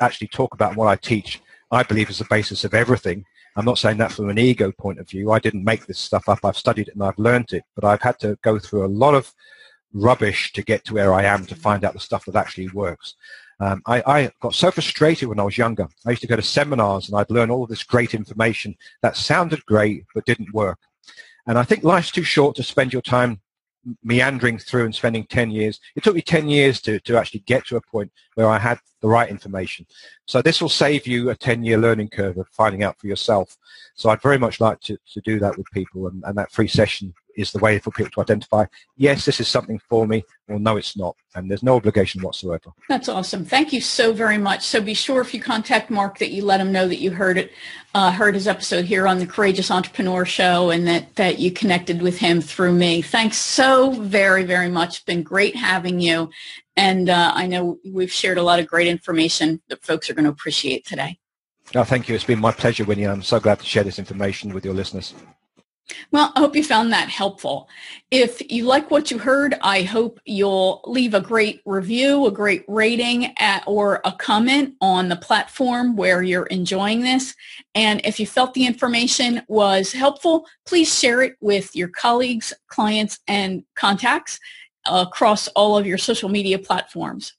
actually 0.00 0.26
talk 0.26 0.54
about 0.54 0.70
and 0.70 0.76
what 0.76 0.88
I 0.88 0.96
teach, 0.96 1.40
I 1.72 1.82
believe 1.82 2.10
is 2.10 2.18
the 2.18 2.26
basis 2.26 2.64
of 2.64 2.74
everything. 2.74 3.24
I'm 3.56 3.64
not 3.64 3.78
saying 3.78 3.96
that 3.98 4.12
from 4.12 4.28
an 4.28 4.38
ego 4.38 4.72
point 4.72 4.98
of 4.98 5.08
view. 5.08 5.32
I 5.32 5.38
didn't 5.38 5.64
make 5.64 5.86
this 5.86 5.98
stuff 5.98 6.28
up. 6.28 6.44
I've 6.44 6.56
studied 6.56 6.88
it 6.88 6.94
and 6.94 7.02
I've 7.02 7.18
learned 7.18 7.52
it, 7.52 7.64
but 7.74 7.84
I've 7.84 8.02
had 8.02 8.18
to 8.20 8.38
go 8.42 8.58
through 8.58 8.84
a 8.84 8.88
lot 8.88 9.14
of 9.14 9.32
rubbish 9.94 10.52
to 10.52 10.62
get 10.62 10.84
to 10.84 10.94
where 10.94 11.12
I 11.12 11.24
am 11.24 11.46
to 11.46 11.54
find 11.54 11.84
out 11.84 11.94
the 11.94 12.00
stuff 12.00 12.26
that 12.26 12.36
actually 12.36 12.68
works. 12.68 13.14
Um, 13.60 13.82
I, 13.86 14.02
I, 14.06 14.30
got 14.40 14.54
so 14.54 14.70
frustrated 14.70 15.28
when 15.28 15.38
I 15.38 15.44
was 15.44 15.58
younger. 15.58 15.86
I 16.06 16.10
used 16.10 16.22
to 16.22 16.28
go 16.28 16.36
to 16.36 16.42
seminars 16.42 17.08
and 17.08 17.16
I'd 17.16 17.30
learn 17.30 17.50
all 17.50 17.62
of 17.62 17.68
this 17.68 17.84
great 17.84 18.14
information 18.14 18.74
that 19.02 19.16
sounded 19.16 19.64
great 19.66 20.04
but 20.14 20.26
didn't 20.26 20.52
work. 20.52 20.78
And 21.46 21.58
I 21.58 21.62
think 21.62 21.84
life's 21.84 22.10
too 22.10 22.22
short 22.22 22.56
to 22.56 22.62
spend 22.62 22.92
your 22.92 23.02
time 23.02 23.40
meandering 24.02 24.58
through 24.58 24.84
and 24.84 24.94
spending 24.94 25.24
10 25.24 25.50
years. 25.50 25.80
It 25.96 26.04
took 26.04 26.14
me 26.14 26.22
10 26.22 26.48
years 26.48 26.80
to, 26.82 27.00
to 27.00 27.16
actually 27.16 27.40
get 27.40 27.66
to 27.66 27.76
a 27.76 27.80
point 27.80 28.12
where 28.34 28.48
I 28.48 28.58
had 28.58 28.78
the 29.00 29.08
right 29.08 29.28
information. 29.28 29.86
So 30.26 30.40
this 30.40 30.60
will 30.60 30.68
save 30.68 31.06
you 31.06 31.30
a 31.30 31.36
10-year 31.36 31.78
learning 31.78 32.08
curve 32.08 32.38
of 32.38 32.48
finding 32.48 32.82
out 32.82 32.98
for 33.00 33.08
yourself. 33.08 33.56
So 33.94 34.10
I'd 34.10 34.22
very 34.22 34.38
much 34.38 34.60
like 34.60 34.80
to, 34.82 34.96
to 35.12 35.20
do 35.20 35.38
that 35.40 35.58
with 35.58 35.66
people, 35.72 36.06
and, 36.06 36.22
and 36.24 36.36
that 36.38 36.52
free 36.52 36.68
session 36.68 37.12
is 37.36 37.52
the 37.52 37.58
way 37.58 37.78
for 37.78 37.90
people 37.90 38.10
to 38.12 38.20
identify, 38.20 38.64
yes, 38.96 39.24
this 39.24 39.40
is 39.40 39.48
something 39.48 39.78
for 39.88 40.06
me, 40.06 40.24
or 40.48 40.58
no, 40.58 40.76
it's 40.76 40.96
not. 40.96 41.16
And 41.34 41.50
there's 41.50 41.62
no 41.62 41.76
obligation 41.76 42.22
whatsoever. 42.22 42.72
That's 42.88 43.08
awesome. 43.08 43.44
Thank 43.44 43.72
you 43.72 43.80
so 43.80 44.12
very 44.12 44.38
much. 44.38 44.66
So 44.66 44.80
be 44.80 44.94
sure 44.94 45.20
if 45.20 45.32
you 45.32 45.40
contact 45.40 45.90
Mark 45.90 46.18
that 46.18 46.30
you 46.30 46.44
let 46.44 46.60
him 46.60 46.72
know 46.72 46.86
that 46.88 47.00
you 47.00 47.10
heard 47.10 47.38
it, 47.38 47.52
uh, 47.94 48.12
heard 48.12 48.34
his 48.34 48.46
episode 48.46 48.84
here 48.84 49.06
on 49.06 49.18
the 49.18 49.26
Courageous 49.26 49.70
Entrepreneur 49.70 50.24
Show 50.24 50.70
and 50.70 50.86
that, 50.86 51.16
that 51.16 51.38
you 51.38 51.50
connected 51.50 52.02
with 52.02 52.18
him 52.18 52.40
through 52.40 52.72
me. 52.72 53.02
Thanks 53.02 53.36
so 53.36 53.90
very, 53.92 54.44
very 54.44 54.68
much. 54.68 54.96
It's 54.96 55.04
been 55.04 55.22
great 55.22 55.56
having 55.56 56.00
you. 56.00 56.30
And 56.76 57.10
uh, 57.10 57.32
I 57.34 57.46
know 57.46 57.78
we've 57.84 58.12
shared 58.12 58.38
a 58.38 58.42
lot 58.42 58.58
of 58.58 58.66
great 58.66 58.88
information 58.88 59.60
that 59.68 59.84
folks 59.84 60.08
are 60.08 60.14
going 60.14 60.24
to 60.24 60.30
appreciate 60.30 60.86
today. 60.86 61.18
No, 61.74 61.84
thank 61.84 62.08
you. 62.08 62.14
It's 62.14 62.24
been 62.24 62.40
my 62.40 62.52
pleasure, 62.52 62.84
Winnie. 62.84 63.04
I'm 63.04 63.22
so 63.22 63.40
glad 63.40 63.58
to 63.60 63.64
share 63.64 63.84
this 63.84 63.98
information 63.98 64.52
with 64.52 64.64
your 64.64 64.74
listeners. 64.74 65.14
Well, 66.10 66.32
I 66.34 66.40
hope 66.40 66.56
you 66.56 66.64
found 66.64 66.92
that 66.92 67.08
helpful. 67.08 67.68
If 68.10 68.50
you 68.50 68.64
like 68.64 68.90
what 68.90 69.10
you 69.10 69.18
heard, 69.18 69.56
I 69.62 69.82
hope 69.82 70.20
you'll 70.24 70.82
leave 70.84 71.14
a 71.14 71.20
great 71.20 71.62
review, 71.64 72.26
a 72.26 72.30
great 72.30 72.64
rating, 72.68 73.32
at, 73.38 73.64
or 73.66 74.00
a 74.04 74.12
comment 74.12 74.74
on 74.80 75.08
the 75.08 75.16
platform 75.16 75.96
where 75.96 76.22
you're 76.22 76.46
enjoying 76.46 77.00
this. 77.00 77.34
And 77.74 78.00
if 78.04 78.20
you 78.20 78.26
felt 78.26 78.54
the 78.54 78.66
information 78.66 79.42
was 79.48 79.92
helpful, 79.92 80.46
please 80.66 80.96
share 80.96 81.22
it 81.22 81.36
with 81.40 81.74
your 81.74 81.88
colleagues, 81.88 82.52
clients, 82.68 83.18
and 83.26 83.64
contacts 83.74 84.38
across 84.86 85.48
all 85.48 85.76
of 85.76 85.86
your 85.86 85.98
social 85.98 86.28
media 86.28 86.58
platforms. 86.58 87.34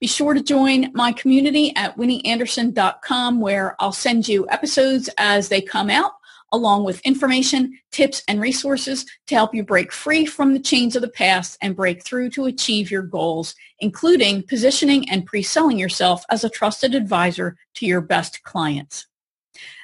Be 0.00 0.06
sure 0.06 0.34
to 0.34 0.42
join 0.42 0.90
my 0.92 1.12
community 1.12 1.74
at 1.76 1.96
winnieanderson.com 1.96 3.40
where 3.40 3.76
I'll 3.78 3.92
send 3.92 4.28
you 4.28 4.46
episodes 4.50 5.08
as 5.18 5.48
they 5.48 5.60
come 5.60 5.88
out 5.88 6.12
along 6.54 6.84
with 6.84 7.00
information, 7.00 7.76
tips, 7.90 8.22
and 8.28 8.40
resources 8.40 9.04
to 9.26 9.34
help 9.34 9.54
you 9.54 9.64
break 9.64 9.92
free 9.92 10.24
from 10.24 10.54
the 10.54 10.60
chains 10.60 10.94
of 10.94 11.02
the 11.02 11.08
past 11.08 11.58
and 11.60 11.74
break 11.74 12.04
through 12.04 12.30
to 12.30 12.44
achieve 12.44 12.90
your 12.90 13.02
goals, 13.02 13.54
including 13.80 14.44
positioning 14.44 15.10
and 15.10 15.26
pre-selling 15.26 15.78
yourself 15.78 16.24
as 16.30 16.44
a 16.44 16.48
trusted 16.48 16.94
advisor 16.94 17.56
to 17.74 17.86
your 17.86 18.00
best 18.00 18.42
clients. 18.44 19.06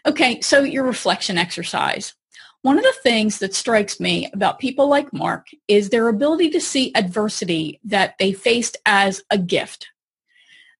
Okay, 0.07 0.41
so 0.41 0.62
your 0.62 0.85
reflection 0.85 1.37
exercise. 1.37 2.14
One 2.62 2.79
of 2.79 2.85
the 2.85 2.95
things 3.03 3.39
that 3.39 3.55
strikes 3.55 3.99
me 3.99 4.31
about 4.33 4.59
people 4.59 4.89
like 4.89 5.12
Mark 5.12 5.47
is 5.66 5.89
their 5.89 6.09
ability 6.09 6.51
to 6.51 6.61
see 6.61 6.93
adversity 6.95 7.81
that 7.85 8.14
they 8.18 8.33
faced 8.33 8.77
as 8.87 9.23
a 9.31 9.39
gift. 9.39 9.89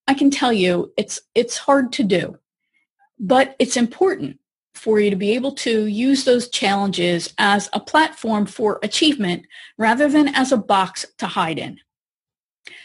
I 0.07 0.15
can 0.15 0.31
tell 0.31 0.53
you 0.53 0.93
it's, 0.97 1.21
it's 1.35 1.57
hard 1.57 1.93
to 1.95 2.05
do, 2.05 2.39
but 3.19 3.57
it's 3.59 3.77
important 3.77 4.40
for 4.81 4.99
you 4.99 5.11
to 5.11 5.17
be 5.17 5.33
able 5.33 5.53
to 5.53 5.85
use 5.85 6.25
those 6.25 6.49
challenges 6.49 7.35
as 7.37 7.69
a 7.75 7.79
platform 7.79 8.47
for 8.47 8.79
achievement 8.83 9.45
rather 9.77 10.09
than 10.09 10.29
as 10.29 10.53
a 10.53 10.57
box 10.57 11.05
to 11.19 11.27
hide 11.27 11.59
in. 11.59 11.79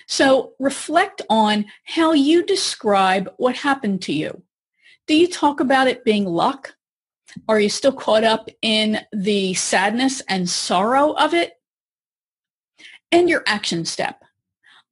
So 0.06 0.56
reflect 0.60 1.22
on 1.30 1.66
how 1.86 2.12
you 2.12 2.46
describe 2.46 3.32
what 3.38 3.56
happened 3.56 4.02
to 4.04 4.14
you. 4.14 4.44
Do 5.08 5.16
you 5.16 5.30
talk 5.30 5.62
about 5.62 5.88
it 5.88 6.04
being 6.04 6.26
luck? 6.26 6.76
Are 7.48 7.62
you 7.62 7.70
still 7.70 7.94
caught 7.94 8.26
up 8.26 8.50
in 8.62 9.00
the 9.14 9.54
sadness 9.54 10.22
and 10.28 10.50
sorrow 10.50 11.14
of 11.14 11.34
it? 11.34 11.54
And 13.10 13.30
your 13.30 13.44
action 13.48 13.86
step. 13.86 14.22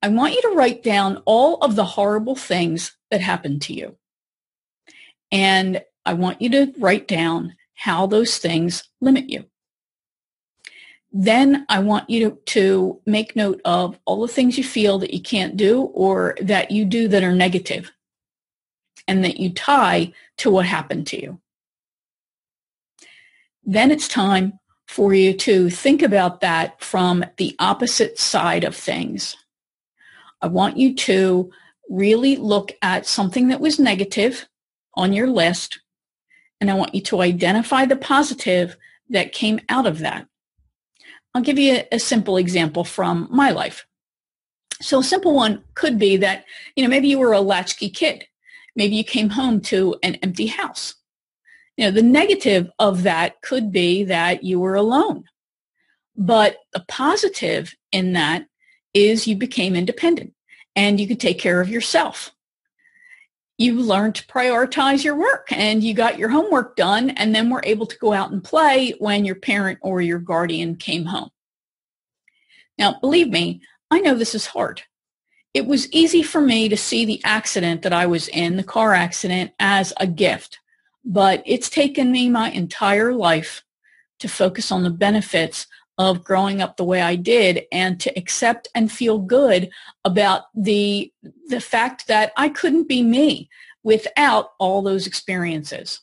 I 0.02 0.08
want 0.08 0.36
you 0.36 0.42
to 0.44 0.56
write 0.56 0.84
down 0.84 1.22
all 1.26 1.58
of 1.58 1.76
the 1.76 1.84
horrible 1.84 2.38
things 2.38 2.96
that 3.12 3.20
happened 3.20 3.62
to 3.64 3.74
you. 3.74 3.98
And 5.34 5.82
I 6.06 6.14
want 6.14 6.42
you 6.42 6.50
to 6.50 6.74
write 6.78 7.08
down 7.08 7.56
how 7.76 8.08
those 8.08 8.38
things 8.38 8.84
limit 9.02 9.30
you. 9.30 9.46
Then 11.12 11.66
I 11.70 11.80
want 11.80 12.10
you 12.10 12.30
to, 12.30 12.36
to, 12.46 13.02
make 13.06 13.36
note 13.36 13.62
of 13.66 14.00
all 14.06 14.22
the 14.22 14.34
things 14.34 14.58
you 14.58 14.64
feel 14.64 14.98
that 15.00 15.14
you 15.14 15.22
can't 15.22 15.56
do 15.56 15.84
or 15.94 16.36
that 16.42 16.72
you 16.72 16.86
do 16.86 17.08
that 17.08 17.24
are 17.24 17.36
negative 17.36 17.92
and 19.08 19.24
that 19.24 19.38
you 19.38 19.52
tie 19.52 20.12
to 20.38 20.50
what 20.50 20.66
happened 20.66 21.06
to 21.08 21.22
you. 21.22 21.40
Then 23.64 23.92
it's 23.92 24.08
time 24.08 24.60
for 24.88 25.14
you 25.14 25.34
to 25.34 25.70
think 25.70 26.02
about 26.02 26.42
that 26.42 26.82
from 26.82 27.24
the 27.38 27.56
opposite 27.60 28.20
side 28.20 28.64
of 28.64 28.76
things. 28.76 29.36
I 30.42 30.48
want 30.48 30.78
you 30.78 30.96
to 30.96 31.52
really 31.90 32.36
look 32.38 32.72
at 32.82 33.06
something 33.06 33.50
that 33.50 33.62
was 33.62 33.80
negative 33.80 34.48
on 34.96 35.14
your 35.14 35.28
list, 35.28 35.80
and 36.64 36.72
I 36.72 36.76
want 36.76 36.96
you 36.96 37.02
to 37.02 37.22
identify 37.22 37.84
the 37.84 37.98
positive 37.98 38.78
that 39.10 39.34
came 39.34 39.60
out 39.68 39.86
of 39.86 40.00
that. 40.00 40.26
I'll 41.34 41.42
give 41.42 41.60
you 41.60 41.74
a, 41.74 41.88
a 41.96 42.00
simple 42.00 42.38
example 42.38 42.86
from 42.86 43.28
my 43.30 43.52
life. 43.52 43.86
So 44.82 45.00
a 45.00 45.04
simple 45.04 45.36
one 45.36 45.62
could 45.76 46.00
be 46.00 46.16
that, 46.18 46.46
you 46.78 46.84
know, 46.84 46.90
maybe 46.90 47.10
you 47.10 47.20
were 47.20 47.34
a 47.34 47.42
latchkey 47.42 47.90
kid. 47.90 48.26
Maybe 48.78 48.96
you 48.96 49.04
came 49.04 49.32
home 49.32 49.60
to 49.64 49.98
an 50.04 50.16
empty 50.24 50.48
house. 50.48 50.96
You 51.76 51.84
know, 51.84 51.92
the 51.92 52.02
negative 52.02 52.72
of 52.80 53.04
that 53.04 53.42
could 53.42 53.70
be 53.74 54.06
that 54.06 54.46
you 54.46 54.62
were 54.62 54.76
alone. 54.76 55.26
But 56.16 56.60
the 56.72 56.86
positive 56.88 57.76
in 57.92 58.14
that 58.14 58.46
is 58.94 59.28
you 59.28 59.36
became 59.36 59.76
independent 59.76 60.34
and 60.78 60.98
you 60.98 61.10
could 61.10 61.20
take 61.20 61.40
care 61.40 61.60
of 61.60 61.68
yourself. 61.68 62.32
You 63.64 63.80
learned 63.80 64.16
to 64.16 64.28
prioritize 64.28 65.04
your 65.04 65.16
work 65.16 65.48
and 65.52 65.84
you 65.84 65.94
got 65.94 66.18
your 66.18 66.30
homework 66.30 66.76
done 66.76 67.12
and 67.12 67.34
then 67.34 67.50
were 67.50 67.64
able 67.64 67.86
to 67.86 67.98
go 67.98 68.14
out 68.14 68.32
and 68.32 68.44
play 68.44 68.94
when 69.00 69.26
your 69.26 69.36
parent 69.36 69.80
or 69.82 70.02
your 70.02 70.20
guardian 70.20 70.76
came 70.76 71.06
home. 71.06 71.30
Now, 72.78 73.00
believe 73.00 73.30
me, 73.30 73.62
I 73.90 74.00
know 74.00 74.16
this 74.16 74.36
is 74.36 74.48
hard. 74.48 74.82
It 75.54 75.68
was 75.68 75.92
easy 75.92 76.24
for 76.24 76.42
me 76.42 76.68
to 76.68 76.78
see 76.78 77.06
the 77.06 77.22
accident 77.24 77.84
that 77.84 77.94
I 77.94 78.08
was 78.08 78.28
in, 78.30 78.58
the 78.58 78.64
car 78.64 78.94
accident, 78.94 79.52
as 79.60 79.94
a 79.98 80.08
gift, 80.08 80.60
but 81.06 81.44
it's 81.46 81.70
taken 81.70 82.12
me 82.12 82.30
my 82.30 82.50
entire 82.50 83.14
life 83.14 83.64
to 84.20 84.28
focus 84.28 84.72
on 84.72 84.84
the 84.84 84.90
benefits 84.90 85.68
of 85.98 86.24
growing 86.24 86.62
up 86.62 86.78
the 86.78 86.84
way 86.84 87.02
I 87.02 87.16
did 87.16 87.66
and 87.72 88.00
to 88.00 88.18
accept 88.18 88.68
and 88.74 88.92
feel 88.92 89.20
good 89.20 89.70
about 90.04 90.44
the 90.56 91.12
the 91.48 91.62
fact 91.62 92.08
that 92.08 92.32
I 92.36 92.50
couldn't 92.50 92.88
be 92.88 93.04
me 93.04 93.50
without 93.84 94.52
all 94.60 94.82
those 94.82 95.06
experiences. 95.06 96.00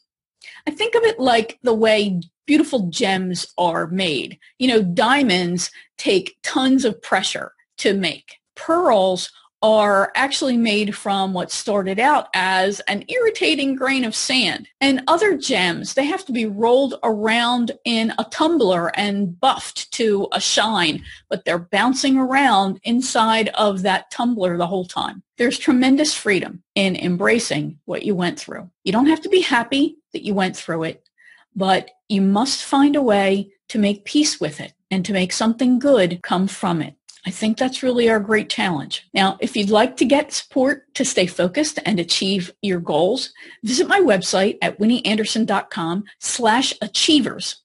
I 0.67 0.71
think 0.71 0.95
of 0.95 1.03
it 1.03 1.19
like 1.19 1.59
the 1.63 1.75
way 1.75 2.21
beautiful 2.47 2.89
gems 2.89 3.47
are 3.59 3.87
made. 3.89 4.39
You 4.59 4.69
know, 4.69 4.83
diamonds 4.83 5.71
take 5.99 6.37
tons 6.43 6.85
of 6.85 7.01
pressure 7.03 7.53
to 7.79 7.95
make. 7.95 8.37
Pearls 8.55 9.31
are 9.63 10.11
actually 10.15 10.57
made 10.57 10.97
from 10.97 11.35
what 11.35 11.53
started 11.53 11.99
out 11.99 12.29
as 12.35 12.81
an 12.81 13.05
irritating 13.09 13.75
grain 13.75 14.05
of 14.05 14.15
sand. 14.15 14.67
And 14.81 15.03
other 15.07 15.37
gems, 15.37 15.95
they 15.95 16.07
have 16.07 16.25
to 16.27 16.33
be 16.33 16.47
rolled 16.47 16.95
around 17.03 17.73
in 17.85 18.13
a 18.19 18.25
tumbler 18.25 18.91
and 18.97 19.39
buffed 19.39 19.93
to 19.93 20.29
a 20.33 20.41
shine, 20.41 21.05
but 21.29 21.45
they're 21.45 21.59
bouncing 21.59 22.17
around 22.17 22.81
inside 22.85 23.51
of 23.51 23.83
that 23.83 24.11
tumbler 24.11 24.57
the 24.57 24.67
whole 24.67 24.87
time. 24.87 25.23
There's 25.37 25.59
tremendous 25.59 26.15
freedom 26.15 26.63
in 26.75 26.97
embracing 26.97 27.79
what 27.85 28.05
you 28.05 28.15
went 28.15 28.39
through. 28.39 28.71
You 28.85 28.93
don't 28.93 29.07
have 29.07 29.23
to 29.23 29.29
be 29.29 29.41
happy 29.41 29.97
that 30.13 30.25
you 30.25 30.35
went 30.35 30.57
through 30.57 30.85
it, 30.85 31.09
but 31.55 31.91
you 32.09 32.23
must 32.23 32.65
find 32.65 32.97
a 32.97 33.03
way 33.03 33.53
to 33.69 33.79
make 33.79 34.05
peace 34.05 34.41
with 34.41 34.61
it 34.61 34.73
and 34.91 35.05
to 35.05 35.13
make 35.13 35.33
something 35.33 35.79
good 35.79 36.21
come 36.23 36.49
from 36.49 36.83
it. 36.83 36.95
I 37.27 37.31
think 37.31 37.59
that's 37.59 37.83
really 37.83 38.09
our 38.09 38.21
great 38.21 38.49
challenge. 38.49 39.07
Now, 39.13 39.37
if 39.41 39.57
you'd 39.57 39.71
like 39.71 39.97
to 39.99 40.05
get 40.05 40.33
support 40.33 40.93
to 40.95 41.05
stay 41.05 41.27
focused 41.27 41.79
and 41.85 42.01
achieve 42.01 42.53
your 42.63 42.81
goals, 42.81 43.33
visit 43.63 43.89
my 43.89 44.01
website 44.01 44.59
at 44.63 44.79
winnieanderson.com 44.79 46.05
slash 46.19 46.73
achievers. 46.81 47.63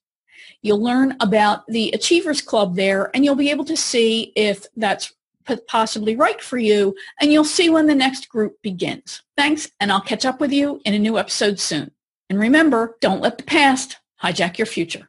You'll 0.61 0.83
learn 0.83 1.15
about 1.19 1.65
the 1.67 1.91
Achievers 1.91 2.41
Club 2.41 2.75
there 2.75 3.11
and 3.13 3.23
you'll 3.23 3.35
be 3.35 3.51
able 3.51 3.65
to 3.65 3.77
see 3.77 4.33
if 4.35 4.65
that's 4.75 5.13
possibly 5.67 6.15
right 6.15 6.41
for 6.41 6.57
you 6.57 6.95
and 7.21 7.31
you'll 7.31 7.43
see 7.43 7.69
when 7.69 7.85
the 7.85 7.95
next 7.95 8.29
group 8.29 8.59
begins. 8.63 9.21
Thanks 9.37 9.69
and 9.79 9.91
I'll 9.91 10.01
catch 10.01 10.25
up 10.25 10.39
with 10.39 10.51
you 10.51 10.81
in 10.83 10.95
a 10.95 10.99
new 10.99 11.19
episode 11.19 11.59
soon. 11.59 11.91
And 12.29 12.39
remember, 12.39 12.97
don't 12.99 13.21
let 13.21 13.37
the 13.37 13.43
past 13.43 13.97
hijack 14.23 14.57
your 14.57 14.65
future. 14.65 15.03